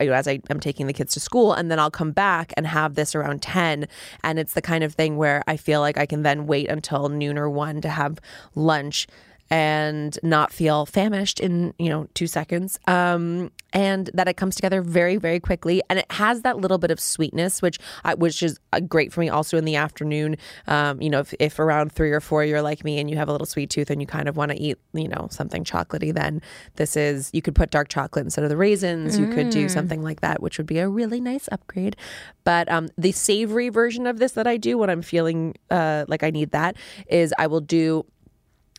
as 0.00 0.28
I 0.28 0.40
am 0.50 0.60
taking 0.60 0.86
the 0.86 0.92
kids 0.92 1.14
to 1.14 1.20
school, 1.20 1.52
and 1.52 1.70
then 1.70 1.78
I'll 1.78 1.90
come 1.90 2.12
back 2.12 2.52
and 2.56 2.66
have 2.66 2.94
this 2.94 3.14
around 3.14 3.42
ten, 3.42 3.88
and 4.22 4.38
it's 4.38 4.54
the 4.54 4.62
kind 4.62 4.84
of 4.84 4.94
thing 4.94 5.16
where 5.16 5.42
I 5.46 5.56
feel 5.56 5.80
like 5.80 5.98
I 5.98 6.06
can 6.06 6.22
then 6.22 6.46
wait 6.46 6.68
until 6.68 7.08
noon 7.08 7.38
or 7.38 7.50
one 7.50 7.80
to 7.80 7.88
have 7.88 8.18
lunch 8.54 9.06
and 9.50 10.18
not 10.22 10.52
feel 10.52 10.84
famished 10.86 11.40
in 11.40 11.72
you 11.78 11.88
know 11.88 12.06
two 12.14 12.26
seconds 12.26 12.78
um, 12.86 13.50
and 13.72 14.10
that 14.14 14.28
it 14.28 14.36
comes 14.36 14.54
together 14.54 14.82
very 14.82 15.16
very 15.16 15.40
quickly 15.40 15.82
and 15.88 15.98
it 15.98 16.10
has 16.12 16.42
that 16.42 16.58
little 16.58 16.78
bit 16.78 16.90
of 16.90 17.00
sweetness 17.00 17.62
which 17.62 17.78
I, 18.04 18.14
which 18.14 18.42
is 18.42 18.58
uh, 18.72 18.80
great 18.80 19.12
for 19.12 19.20
me 19.20 19.28
also 19.28 19.56
in 19.56 19.64
the 19.64 19.76
afternoon 19.76 20.36
um, 20.66 21.00
you 21.00 21.08
know 21.08 21.20
if, 21.20 21.34
if 21.38 21.58
around 21.58 21.92
three 21.92 22.10
or 22.10 22.20
four 22.20 22.44
you're 22.44 22.62
like 22.62 22.84
me 22.84 22.98
and 22.98 23.08
you 23.08 23.16
have 23.16 23.28
a 23.28 23.32
little 23.32 23.46
sweet 23.46 23.70
tooth 23.70 23.90
and 23.90 24.00
you 24.00 24.06
kind 24.06 24.28
of 24.28 24.36
want 24.36 24.50
to 24.50 24.60
eat 24.60 24.78
you 24.92 25.08
know 25.08 25.28
something 25.30 25.64
chocolatey 25.64 26.12
then 26.12 26.42
this 26.76 26.96
is 26.96 27.30
you 27.32 27.40
could 27.40 27.54
put 27.54 27.70
dark 27.70 27.88
chocolate 27.88 28.24
instead 28.24 28.44
of 28.44 28.50
the 28.50 28.56
raisins 28.56 29.18
mm. 29.18 29.26
you 29.26 29.34
could 29.34 29.50
do 29.50 29.66
mm. 29.66 29.70
something 29.70 30.02
like 30.02 30.20
that 30.20 30.42
which 30.42 30.58
would 30.58 30.66
be 30.66 30.78
a 30.78 30.88
really 30.88 31.20
nice 31.20 31.48
upgrade 31.50 31.96
but 32.44 32.70
um, 32.70 32.88
the 32.96 33.12
savory 33.12 33.70
version 33.70 34.06
of 34.06 34.18
this 34.18 34.32
that 34.32 34.46
i 34.46 34.56
do 34.56 34.76
when 34.76 34.90
i'm 34.90 35.02
feeling 35.02 35.54
uh, 35.70 36.04
like 36.08 36.22
i 36.22 36.30
need 36.30 36.50
that 36.50 36.76
is 37.08 37.32
i 37.38 37.46
will 37.46 37.60
do 37.60 38.04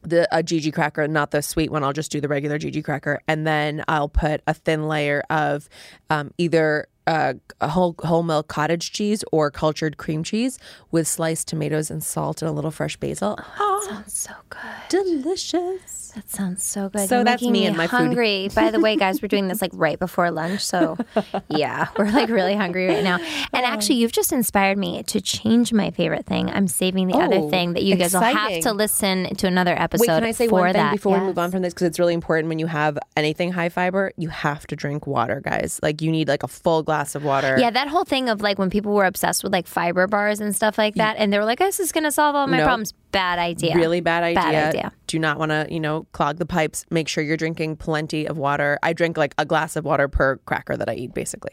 the 0.01 0.27
a 0.35 0.43
GG 0.43 0.73
cracker, 0.73 1.07
not 1.07 1.31
the 1.31 1.41
sweet 1.41 1.71
one. 1.71 1.83
I'll 1.83 1.93
just 1.93 2.11
do 2.11 2.21
the 2.21 2.27
regular 2.27 2.57
GG 2.59 2.83
cracker, 2.83 3.19
and 3.27 3.45
then 3.45 3.83
I'll 3.87 4.09
put 4.09 4.41
a 4.47 4.53
thin 4.53 4.87
layer 4.87 5.23
of 5.29 5.69
um, 6.09 6.31
either 6.37 6.87
uh, 7.07 7.33
whole 7.61 7.95
whole 7.99 8.23
milk 8.23 8.47
cottage 8.47 8.91
cheese 8.91 9.23
or 9.31 9.49
cultured 9.49 9.97
cream 9.97 10.23
cheese 10.23 10.59
with 10.91 11.07
sliced 11.07 11.47
tomatoes 11.47 11.89
and 11.89 12.03
salt 12.03 12.41
and 12.41 12.49
a 12.49 12.51
little 12.51 12.71
fresh 12.71 12.97
basil. 12.97 13.37
Oh, 13.59 13.87
sounds 13.89 14.17
so 14.17 14.33
good. 14.49 14.59
Delicious. 14.89 15.98
That 16.15 16.29
sounds 16.29 16.63
so 16.63 16.89
good. 16.89 17.07
So 17.07 17.15
You're 17.17 17.23
that's 17.23 17.41
making 17.41 17.51
me 17.53 17.65
and 17.65 17.77
my 17.77 17.87
food. 17.87 17.97
hungry. 17.97 18.49
By 18.55 18.71
the 18.71 18.79
way, 18.79 18.95
guys, 18.95 19.21
we're 19.21 19.27
doing 19.27 19.47
this 19.47 19.61
like 19.65 19.71
right 19.73 19.97
before 19.99 20.31
lunch, 20.31 20.61
so 20.65 20.97
yeah, 21.49 21.87
we're 21.97 22.11
like 22.11 22.29
really 22.29 22.55
hungry 22.55 22.87
right 22.87 23.03
now. 23.03 23.17
And 23.53 23.65
oh. 23.65 23.67
actually, 23.67 23.95
you've 23.95 24.11
just 24.11 24.31
inspired 24.33 24.77
me 24.77 25.03
to 25.03 25.21
change 25.21 25.71
my 25.73 25.91
favorite 25.91 26.25
thing. 26.25 26.49
I'm 26.49 26.67
saving 26.67 27.07
the 27.07 27.15
other 27.17 27.37
Oh, 27.37 27.49
thing 27.49 27.73
that 27.73 27.83
you 27.83 27.95
guys 27.95 28.13
will 28.13 28.21
have 28.21 28.61
to 28.61 28.73
listen 28.73 29.35
to 29.35 29.47
another 29.47 29.73
episode. 29.79 30.01
Wait, 30.01 30.07
can 30.07 30.23
I 30.23 30.31
say 30.31 30.47
for 30.47 30.61
one 30.61 30.73
thing 30.73 30.81
that. 30.81 30.91
before 30.91 31.19
we 31.19 31.25
move 31.25 31.37
on 31.37 31.51
from 31.51 31.61
this? 31.61 31.73
Because 31.73 31.87
it's 31.87 31.99
really 31.99 32.13
important 32.13 32.49
when 32.49 32.59
you 32.59 32.67
have 32.67 32.97
anything 33.15 33.51
high 33.51 33.69
fiber, 33.69 34.11
you 34.17 34.29
have 34.29 34.65
to 34.67 34.75
drink 34.75 35.05
water, 35.07 35.41
guys. 35.41 35.79
Like 35.83 36.01
you 36.01 36.11
need 36.11 36.27
like 36.27 36.43
a 36.43 36.47
full 36.47 36.83
glass 36.83 37.15
of 37.15 37.23
water. 37.23 37.57
Yeah, 37.59 37.69
that 37.71 37.87
whole 37.87 38.03
thing 38.05 38.29
of 38.29 38.41
like 38.41 38.57
when 38.57 38.69
people 38.69 38.93
were 38.93 39.05
obsessed 39.05 39.43
with 39.43 39.53
like 39.53 39.67
fiber 39.67 40.07
bars 40.07 40.39
and 40.39 40.55
stuff 40.55 40.77
like 40.77 40.95
that, 40.95 41.17
and 41.17 41.31
they 41.31 41.37
were 41.37 41.45
like, 41.45 41.59
"This 41.59 41.79
is 41.79 41.91
going 41.91 42.03
to 42.05 42.11
solve 42.11 42.35
all 42.35 42.47
my 42.47 42.57
No. 42.57 42.63
problems." 42.65 42.93
Bad 43.11 43.39
idea. 43.39 43.75
Really 43.75 44.01
bad 44.01 44.23
idea. 44.23 44.41
Bad 44.41 44.75
idea. 44.75 44.91
Do 45.07 45.17
not 45.17 45.39
want 45.39 45.51
to, 45.51 45.67
you 45.69 45.79
know, 45.79 46.05
clog 46.11 46.37
the 46.37 46.45
pipes. 46.45 46.85
Make 46.91 47.07
sure 47.07 47.23
you're 47.23 47.37
drinking 47.37 47.77
plenty 47.77 48.27
of 48.27 48.37
water. 48.37 48.77
I 48.83 48.93
drink 48.93 49.17
like 49.17 49.33
a 49.37 49.45
glass 49.45 49.75
of 49.75 49.85
water 49.85 50.07
per 50.07 50.37
cracker 50.45 50.77
that 50.77 50.89
I 50.89 50.93
eat, 50.93 51.13
basically. 51.13 51.51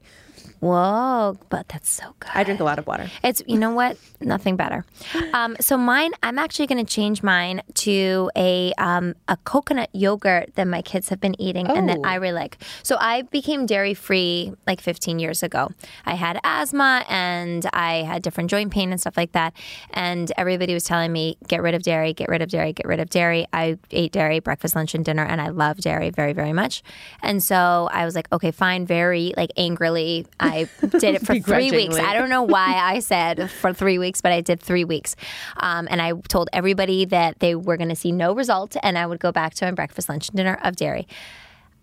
Whoa, 0.60 1.36
but 1.48 1.68
that's 1.68 1.88
so 1.88 2.14
good. 2.20 2.30
I 2.34 2.44
drink 2.44 2.60
a 2.60 2.64
lot 2.64 2.78
of 2.78 2.86
water. 2.86 3.10
It's 3.22 3.42
you 3.46 3.58
know 3.58 3.70
what, 3.70 3.98
nothing 4.20 4.56
better. 4.56 4.84
Um, 5.32 5.56
so 5.60 5.76
mine, 5.76 6.12
I'm 6.22 6.38
actually 6.38 6.66
going 6.66 6.84
to 6.84 6.90
change 6.90 7.22
mine 7.22 7.62
to 7.74 8.30
a 8.36 8.72
um, 8.78 9.14
a 9.28 9.36
coconut 9.38 9.90
yogurt 9.92 10.54
that 10.54 10.66
my 10.66 10.82
kids 10.82 11.08
have 11.10 11.20
been 11.20 11.40
eating 11.40 11.66
and 11.66 11.88
that 11.88 11.96
Oh. 11.98 12.02
I 12.04 12.16
really 12.16 12.34
like. 12.34 12.58
So 12.82 12.96
I 13.00 13.22
became 13.22 13.64
dairy 13.66 13.94
free 13.94 14.52
like 14.66 14.80
15 14.80 15.18
years 15.18 15.42
ago. 15.42 15.70
I 16.04 16.14
had 16.14 16.38
asthma 16.44 17.04
and 17.08 17.66
I 17.72 18.02
had 18.02 18.22
different 18.22 18.50
joint 18.50 18.70
pain 18.72 18.90
and 18.90 19.00
stuff 19.00 19.16
like 19.16 19.32
that. 19.32 19.54
And 19.90 20.30
everybody 20.36 20.74
was 20.74 20.84
telling 20.84 21.10
me 21.12 21.38
get 21.48 21.62
rid 21.62 21.74
of 21.74 21.82
dairy, 21.82 22.12
get 22.12 22.28
rid 22.28 22.42
of 22.42 22.48
dairy, 22.48 22.72
get 22.72 22.86
rid 22.86 23.00
of 23.00 23.08
dairy. 23.10 23.46
I 23.52 23.78
ate 23.90 24.12
dairy 24.12 24.40
breakfast, 24.40 24.74
lunch, 24.76 24.94
and 24.94 25.04
dinner, 25.04 25.24
and 25.24 25.40
I 25.40 25.48
love 25.48 25.78
dairy 25.78 26.10
very, 26.10 26.32
very 26.32 26.52
much. 26.52 26.82
And 27.22 27.42
so 27.42 27.88
I 27.92 28.04
was 28.04 28.14
like, 28.14 28.28
okay, 28.32 28.50
fine. 28.50 28.86
Very 28.86 29.32
like 29.36 29.50
angrily, 29.56 30.26
I 30.46 30.68
did 30.80 31.16
it 31.16 31.20
for 31.26 31.38
three 31.38 31.70
weeks. 31.70 31.96
I 31.96 32.14
don't 32.14 32.30
know 32.30 32.42
why 32.42 32.74
I 32.82 33.00
said 33.00 33.50
for 33.50 33.72
three 33.72 33.98
weeks, 33.98 34.20
but 34.20 34.32
I 34.32 34.40
did 34.40 34.60
three 34.60 34.84
weeks. 34.84 35.16
Um, 35.56 35.88
and 35.90 36.00
I 36.00 36.12
told 36.28 36.48
everybody 36.52 37.04
that 37.06 37.40
they 37.40 37.54
were 37.54 37.76
going 37.76 37.88
to 37.90 37.96
see 37.96 38.12
no 38.12 38.34
result, 38.34 38.76
and 38.82 38.96
I 38.96 39.06
would 39.06 39.20
go 39.20 39.32
back 39.32 39.54
to 39.54 39.64
my 39.64 39.72
breakfast, 39.72 40.08
lunch, 40.08 40.28
and 40.28 40.36
dinner 40.36 40.58
of 40.62 40.76
dairy. 40.76 41.06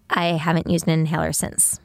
I 0.09 0.27
haven't 0.27 0.69
used 0.69 0.87
an 0.87 0.93
inhaler 0.93 1.33
since. 1.33 1.79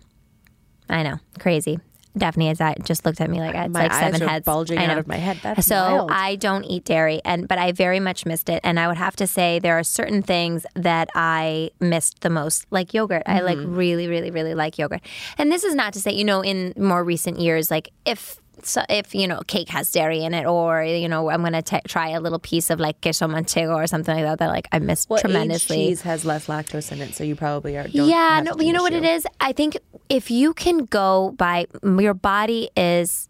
I 0.89 1.03
know, 1.03 1.19
crazy. 1.39 1.79
Daphne 2.19 2.49
has 2.49 2.59
that 2.59 2.85
just 2.85 3.05
looked 3.05 3.21
at 3.21 3.31
me 3.31 3.41
like 3.41 3.55
it's 3.55 3.73
My 3.73 3.83
like 3.83 3.93
eyes 3.93 4.01
seven 4.01 4.23
are 4.23 4.29
heads. 4.29 4.45
bulging 4.45 4.79
out 4.79 4.99
of 4.99 5.07
my 5.07 5.17
head. 5.17 5.39
That's 5.43 5.67
so 5.67 5.77
wild. 5.97 6.11
I 6.13 6.37
don't 6.37 6.65
eat 6.65 6.85
dairy, 6.85 7.21
and 7.25 7.47
but 7.49 7.59
I 7.59 7.73
very 7.73 8.01
much 8.01 8.27
missed 8.27 8.49
it. 8.49 8.61
And 8.65 8.79
I 8.81 8.89
would 8.89 8.97
have 8.97 9.17
to 9.17 9.27
say 9.27 9.59
there 9.59 9.79
are 9.79 9.85
certain 9.85 10.23
things 10.23 10.67
that 10.75 11.09
I 11.15 11.71
missed 11.81 12.21
the 12.21 12.31
most, 12.31 12.67
like 12.71 12.93
yogurt. 12.95 13.23
I 13.27 13.41
like 13.41 13.59
Mm-hmm. 13.59 13.75
really, 13.77 14.07
really, 14.09 14.31
really 14.31 14.55
like 14.55 14.79
yogurt. 14.79 15.01
And 15.39 15.51
this 15.51 15.65
is 15.65 15.75
not 15.75 15.93
to 15.95 16.01
say, 16.01 16.13
you 16.13 16.25
know, 16.25 16.43
in 16.43 16.73
more 16.77 17.03
recent 17.05 17.39
years, 17.41 17.71
like 17.71 17.91
if. 18.05 18.41
So 18.65 18.83
if 18.89 19.15
you 19.15 19.27
know 19.27 19.41
cake 19.47 19.69
has 19.71 19.91
dairy 19.91 20.23
in 20.25 20.35
it, 20.35 20.47
or 20.47 20.83
you 20.85 21.09
know 21.09 21.31
I'm 21.31 21.43
gonna 21.43 21.63
t- 21.63 21.81
try 21.87 22.11
a 22.11 22.21
little 22.21 22.39
piece 22.39 22.71
of 22.71 22.81
like 22.81 23.01
queso 23.01 23.27
manchego 23.27 23.75
or 23.75 23.87
something 23.87 24.15
like 24.15 24.25
that 24.25 24.39
that 24.39 24.49
like 24.49 24.69
I 24.73 24.79
missed 24.79 25.09
Well, 25.09 25.21
tremendously. 25.21 25.77
cheese 25.77 26.03
has 26.03 26.25
less 26.25 26.47
lactose 26.47 26.93
in 26.93 27.01
it, 27.01 27.15
so 27.15 27.25
you 27.25 27.37
probably 27.37 27.77
are. 27.77 27.89
Don't 27.89 28.09
Yeah, 28.09 28.43
no, 28.45 28.57
you 28.61 28.73
know 28.73 28.83
what 28.83 28.93
it 28.93 29.05
is? 29.05 29.27
I 29.41 29.53
think 29.53 29.79
if 30.09 30.31
you 30.31 30.55
can 30.55 30.85
go 30.85 31.35
by 31.37 31.67
your 31.83 32.15
body 32.15 32.71
is 32.77 33.29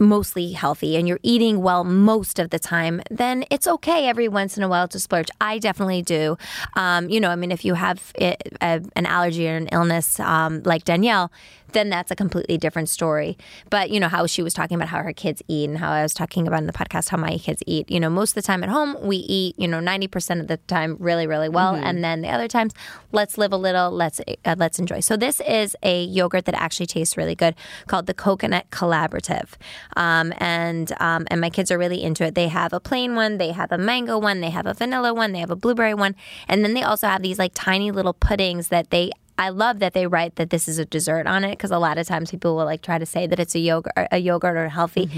mostly 0.00 0.52
healthy 0.52 0.96
and 0.96 1.06
you're 1.06 1.20
eating 1.22 1.60
well 1.62 1.84
most 1.84 2.38
of 2.38 2.50
the 2.50 2.58
time, 2.58 3.02
then 3.10 3.44
it's 3.50 3.66
okay 3.66 4.06
every 4.08 4.28
once 4.28 4.56
in 4.56 4.62
a 4.62 4.68
while 4.68 4.88
to 4.88 4.98
splurge. 4.98 5.28
I 5.40 5.58
definitely 5.58 6.02
do. 6.02 6.36
Um, 6.76 7.08
you 7.10 7.20
know, 7.20 7.28
I 7.28 7.36
mean, 7.36 7.52
if 7.52 7.64
you 7.64 7.74
have 7.74 8.12
i 8.20 8.36
a, 8.60 8.80
an 8.96 9.06
allergy 9.06 9.48
or 9.48 9.56
an 9.56 9.68
illness 9.68 10.18
um, 10.20 10.62
like 10.64 10.84
Danielle, 10.84 11.30
then 11.72 11.90
that's 11.90 12.10
a 12.10 12.16
completely 12.16 12.58
different 12.58 12.88
story. 12.88 13.36
But 13.70 13.90
you 13.90 14.00
know 14.00 14.08
how 14.08 14.26
she 14.26 14.42
was 14.42 14.54
talking 14.54 14.76
about 14.76 14.88
how 14.88 15.02
her 15.02 15.12
kids 15.12 15.42
eat, 15.48 15.68
and 15.68 15.78
how 15.78 15.90
I 15.90 16.02
was 16.02 16.14
talking 16.14 16.46
about 16.46 16.60
in 16.60 16.66
the 16.66 16.72
podcast 16.72 17.08
how 17.08 17.16
my 17.16 17.38
kids 17.38 17.62
eat. 17.66 17.90
You 17.90 18.00
know, 18.00 18.10
most 18.10 18.30
of 18.30 18.34
the 18.36 18.42
time 18.42 18.62
at 18.62 18.68
home 18.68 18.96
we 19.00 19.16
eat. 19.16 19.58
You 19.58 19.68
know, 19.68 19.80
ninety 19.80 20.08
percent 20.08 20.40
of 20.40 20.48
the 20.48 20.56
time 20.56 20.96
really, 20.98 21.26
really 21.26 21.48
well, 21.48 21.74
and 21.74 22.02
then 22.02 22.22
the 22.22 22.28
other 22.28 22.48
times 22.48 22.72
let's 23.12 23.36
live 23.38 23.52
a 23.52 23.56
little, 23.56 23.90
let's 23.90 24.20
uh, 24.20 24.56
let's 24.58 24.78
enjoy. 24.78 25.00
So 25.00 25.16
this 25.16 25.40
is 25.46 25.76
a 25.82 26.04
yogurt 26.04 26.44
that 26.46 26.54
actually 26.54 26.86
tastes 26.86 27.16
really 27.16 27.34
good, 27.34 27.54
called 27.86 28.06
the 28.06 28.14
Coconut 28.14 28.70
Collaborative, 28.70 29.54
um, 29.96 30.32
and 30.38 30.92
um, 31.00 31.26
and 31.30 31.40
my 31.40 31.50
kids 31.50 31.70
are 31.70 31.78
really 31.78 32.02
into 32.02 32.24
it. 32.24 32.34
They 32.34 32.48
have 32.48 32.72
a 32.72 32.80
plain 32.80 33.14
one, 33.14 33.38
they 33.38 33.52
have 33.52 33.72
a 33.72 33.78
mango 33.78 34.18
one, 34.18 34.40
they 34.40 34.50
have 34.50 34.66
a 34.66 34.74
vanilla 34.74 35.14
one, 35.14 35.32
they 35.32 35.40
have 35.40 35.50
a 35.50 35.56
blueberry 35.56 35.94
one, 35.94 36.14
and 36.48 36.64
then 36.64 36.74
they 36.74 36.82
also 36.82 37.06
have 37.06 37.22
these 37.22 37.38
like 37.38 37.52
tiny 37.54 37.90
little 37.90 38.14
puddings 38.14 38.68
that 38.68 38.90
they 38.90 39.10
I 39.38 39.48
love 39.48 39.78
that 39.80 39.94
they 39.94 40.06
write 40.06 40.36
that 40.36 40.50
this 40.50 40.68
is 40.68 40.78
a 40.78 40.84
dessert 40.84 41.26
on 41.26 41.44
it 41.44 41.52
because 41.52 41.70
a 41.70 41.78
lot 41.78 41.98
of 41.98 42.06
times 42.06 42.30
people 42.30 42.56
will 42.56 42.64
like 42.64 42.82
try 42.82 42.98
to 42.98 43.06
say 43.06 43.26
that 43.26 43.40
it's 43.40 43.54
a 43.54 43.58
yogurt, 43.58 43.92
a 43.96 44.18
yogurt 44.18 44.56
or 44.56 44.68
healthy, 44.68 45.08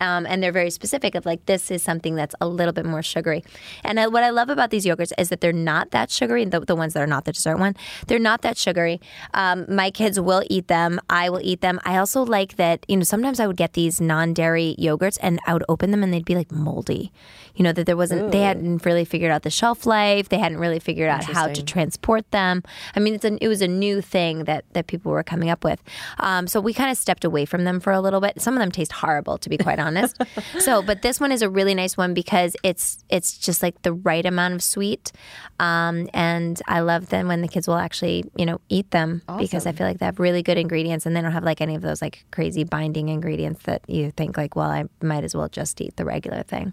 um, 0.00 0.26
and 0.26 0.42
they're 0.42 0.52
very 0.52 0.70
specific 0.70 1.14
of 1.14 1.26
like 1.26 1.46
this 1.46 1.70
is 1.70 1.82
something 1.82 2.14
that's 2.14 2.34
a 2.40 2.48
little 2.48 2.72
bit 2.72 2.84
more 2.84 3.02
sugary. 3.02 3.42
And 3.84 3.98
I, 3.98 4.06
what 4.06 4.22
I 4.22 4.30
love 4.30 4.48
about 4.50 4.70
these 4.70 4.84
yogurts 4.84 5.12
is 5.18 5.30
that 5.30 5.40
they're 5.40 5.52
not 5.52 5.90
that 5.90 6.10
sugary. 6.10 6.44
The, 6.44 6.60
the 6.60 6.76
ones 6.76 6.94
that 6.94 7.02
are 7.02 7.06
not 7.06 7.24
the 7.24 7.32
dessert 7.32 7.56
one, 7.58 7.74
they're 8.06 8.18
not 8.18 8.42
that 8.42 8.56
sugary. 8.56 9.00
Um, 9.34 9.66
my 9.68 9.90
kids 9.90 10.20
will 10.20 10.44
eat 10.48 10.68
them. 10.68 11.00
I 11.08 11.30
will 11.30 11.40
eat 11.42 11.60
them. 11.60 11.80
I 11.84 11.96
also 11.96 12.22
like 12.22 12.56
that 12.56 12.84
you 12.88 12.96
know 12.96 13.04
sometimes 13.04 13.40
I 13.40 13.46
would 13.46 13.56
get 13.56 13.72
these 13.72 14.00
non-dairy 14.00 14.76
yogurts 14.78 15.18
and 15.22 15.40
I 15.46 15.52
would 15.54 15.64
open 15.68 15.90
them 15.90 16.02
and 16.02 16.12
they'd 16.12 16.24
be 16.24 16.34
like 16.34 16.52
moldy. 16.52 17.12
You 17.54 17.64
know 17.64 17.72
that 17.72 17.86
there 17.86 17.96
wasn't 17.96 18.32
they 18.32 18.40
hadn't 18.40 18.84
really 18.84 19.04
figured 19.04 19.30
out 19.30 19.42
the 19.42 19.50
shelf 19.50 19.86
life. 19.86 20.28
They 20.28 20.38
hadn't 20.38 20.58
really 20.58 20.78
figured 20.78 21.08
out 21.08 21.24
how 21.24 21.48
to 21.48 21.62
transport 21.62 22.30
them. 22.30 22.62
I 22.96 23.00
mean, 23.00 23.14
it's 23.14 23.24
an, 23.24 23.38
it 23.40 23.48
was 23.48 23.62
a 23.62 23.68
new 23.68 24.00
thing 24.00 24.44
that, 24.44 24.64
that 24.72 24.86
people 24.86 25.12
were 25.12 25.22
coming 25.22 25.50
up 25.50 25.64
with. 25.64 25.82
Um, 26.18 26.46
so 26.46 26.60
we 26.60 26.72
kind 26.72 26.90
of 26.90 26.96
stepped 26.96 27.24
away 27.24 27.44
from 27.44 27.64
them 27.64 27.80
for 27.80 27.92
a 27.92 28.00
little 28.00 28.20
bit. 28.20 28.40
Some 28.40 28.54
of 28.54 28.60
them 28.60 28.70
taste 28.70 28.92
horrible, 28.92 29.38
to 29.38 29.48
be 29.48 29.58
quite 29.58 29.78
honest. 29.78 30.16
so, 30.58 30.82
but 30.82 31.02
this 31.02 31.20
one 31.20 31.32
is 31.32 31.42
a 31.42 31.50
really 31.50 31.74
nice 31.74 31.96
one 31.96 32.14
because 32.14 32.56
it's 32.62 33.04
it's 33.08 33.38
just 33.38 33.62
like 33.62 33.80
the 33.82 33.92
right 33.92 34.24
amount 34.24 34.54
of 34.54 34.62
sweet, 34.62 35.12
um, 35.60 36.08
and 36.14 36.60
I 36.66 36.80
love 36.80 37.08
them 37.08 37.28
when 37.28 37.42
the 37.42 37.48
kids 37.48 37.68
will 37.68 37.76
actually 37.76 38.24
you 38.36 38.46
know 38.46 38.60
eat 38.68 38.90
them 38.90 39.22
because 39.38 39.66
I 39.66 39.72
feel 39.72 39.86
like 39.86 39.98
they 39.98 40.06
have 40.06 40.18
really 40.18 40.42
good 40.42 40.58
ingredients 40.58 41.06
and 41.06 41.14
they 41.16 41.20
don't 41.20 41.32
have 41.32 41.44
like 41.44 41.60
any 41.60 41.74
of 41.74 41.82
those 41.82 42.02
like 42.02 42.24
crazy 42.30 42.64
binding 42.64 43.08
ingredients 43.08 43.62
that 43.64 43.82
you 43.88 44.10
think 44.10 44.36
like, 44.36 44.56
well, 44.56 44.70
I 44.70 44.84
might 45.02 45.24
as 45.24 45.34
well 45.34 45.48
just 45.48 45.80
eat 45.80 45.96
the 45.96 46.04
regular 46.04 46.42
thing. 46.42 46.72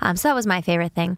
Um, 0.00 0.16
so 0.16 0.28
that 0.28 0.34
was 0.34 0.46
my 0.46 0.60
favorite 0.60 0.92
thing. 0.92 1.16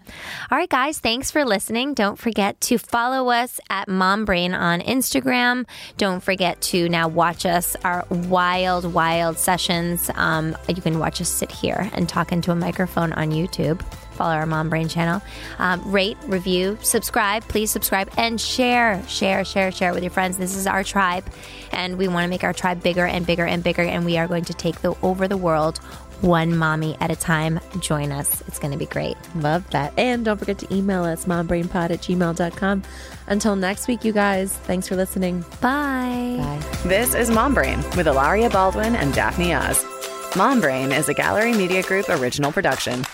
All 0.51 0.59
right, 0.59 0.69
guys, 0.69 0.99
thanks 0.99 1.31
for 1.31 1.45
listening. 1.45 1.95
Don't 1.95 2.19
forget 2.19 2.61
to 2.63 2.79
follow 2.79 3.31
us 3.31 3.61
at 3.71 3.89
Mom 3.89 4.25
Brain 4.25 4.55
on 4.55 4.81
Instagram. 4.81 5.67
Don't 5.97 6.23
forget 6.23 6.61
to 6.63 6.89
now 6.89 7.09
watch 7.09 7.47
us, 7.47 7.77
our 7.85 8.05
wild, 8.11 8.93
wild 8.93 9.39
sessions. 9.39 10.11
Um, 10.15 10.57
you 10.69 10.83
can 10.83 10.99
watch 10.99 11.21
us 11.21 11.29
sit 11.29 11.51
here 11.51 11.91
and 11.95 12.09
talk 12.09 12.33
into 12.33 12.51
a 12.51 12.57
microphone 12.57 13.13
on 13.13 13.31
YouTube. 13.31 13.83
Follow 14.15 14.35
our 14.35 14.47
Mom 14.47 14.71
Brain 14.71 14.89
channel. 14.89 15.21
Um, 15.59 15.83
rate, 15.91 16.17
review, 16.27 16.79
subscribe. 16.83 17.43
Please 17.49 17.71
subscribe 17.71 18.09
and 18.17 18.41
share, 18.41 19.03
share, 19.09 19.45
share, 19.45 19.73
share 19.73 19.93
with 19.93 20.05
your 20.05 20.13
friends. 20.13 20.37
This 20.37 20.55
is 20.55 20.69
our 20.69 20.85
tribe, 20.85 21.25
and 21.73 21.99
we 21.99 22.07
want 22.07 22.25
to 22.25 22.29
make 22.29 22.45
our 22.45 22.53
tribe 22.53 22.81
bigger 22.81 23.05
and 23.05 23.27
bigger 23.27 23.45
and 23.45 23.63
bigger. 23.65 23.83
And 23.83 24.05
we 24.05 24.17
are 24.17 24.29
going 24.29 24.45
to 24.45 24.55
take 24.55 24.81
the 24.83 24.95
over 25.03 25.27
the 25.27 25.37
world 25.37 25.81
one 26.25 26.57
mommy 26.57 26.97
at 27.01 27.11
a 27.11 27.17
time. 27.17 27.61
Join 27.81 28.11
us. 28.11 28.43
It's 28.49 28.59
going 28.59 28.73
to 28.73 28.79
be 28.79 28.87
great. 28.87 29.17
Love 29.37 29.69
that. 29.71 29.93
And 29.99 30.25
don't 30.25 30.39
forget 30.39 30.59
to 30.59 30.75
email 30.75 31.05
us, 31.05 31.27
mombrainpod 31.27 31.91
at 31.91 32.01
gmail.com. 32.01 32.83
Until 33.27 33.57
next 33.57 33.87
week, 33.89 34.05
you 34.05 34.13
guys, 34.13 34.53
thanks 34.53 34.89
for 34.89 34.97
listening. 34.97 35.41
Bye. 35.61 36.37
Bye. 36.39 36.63
This 36.85 37.15
is 37.15 37.31
Mom 37.31 37.55
Brain 37.55 37.79
with 37.97 38.07
Hilaria 38.07 38.51
Baldwin 38.51 38.97
and 38.97 39.13
Daphne 39.13 39.55
Oz. 39.55 39.85
Mom 40.37 40.61
Brain 40.61 40.93
is 40.93 41.09
a 41.09 41.15
Gallery 41.15 41.53
Media 41.53 41.83
Group 41.83 42.09
original 42.09 42.51
production. 42.51 43.05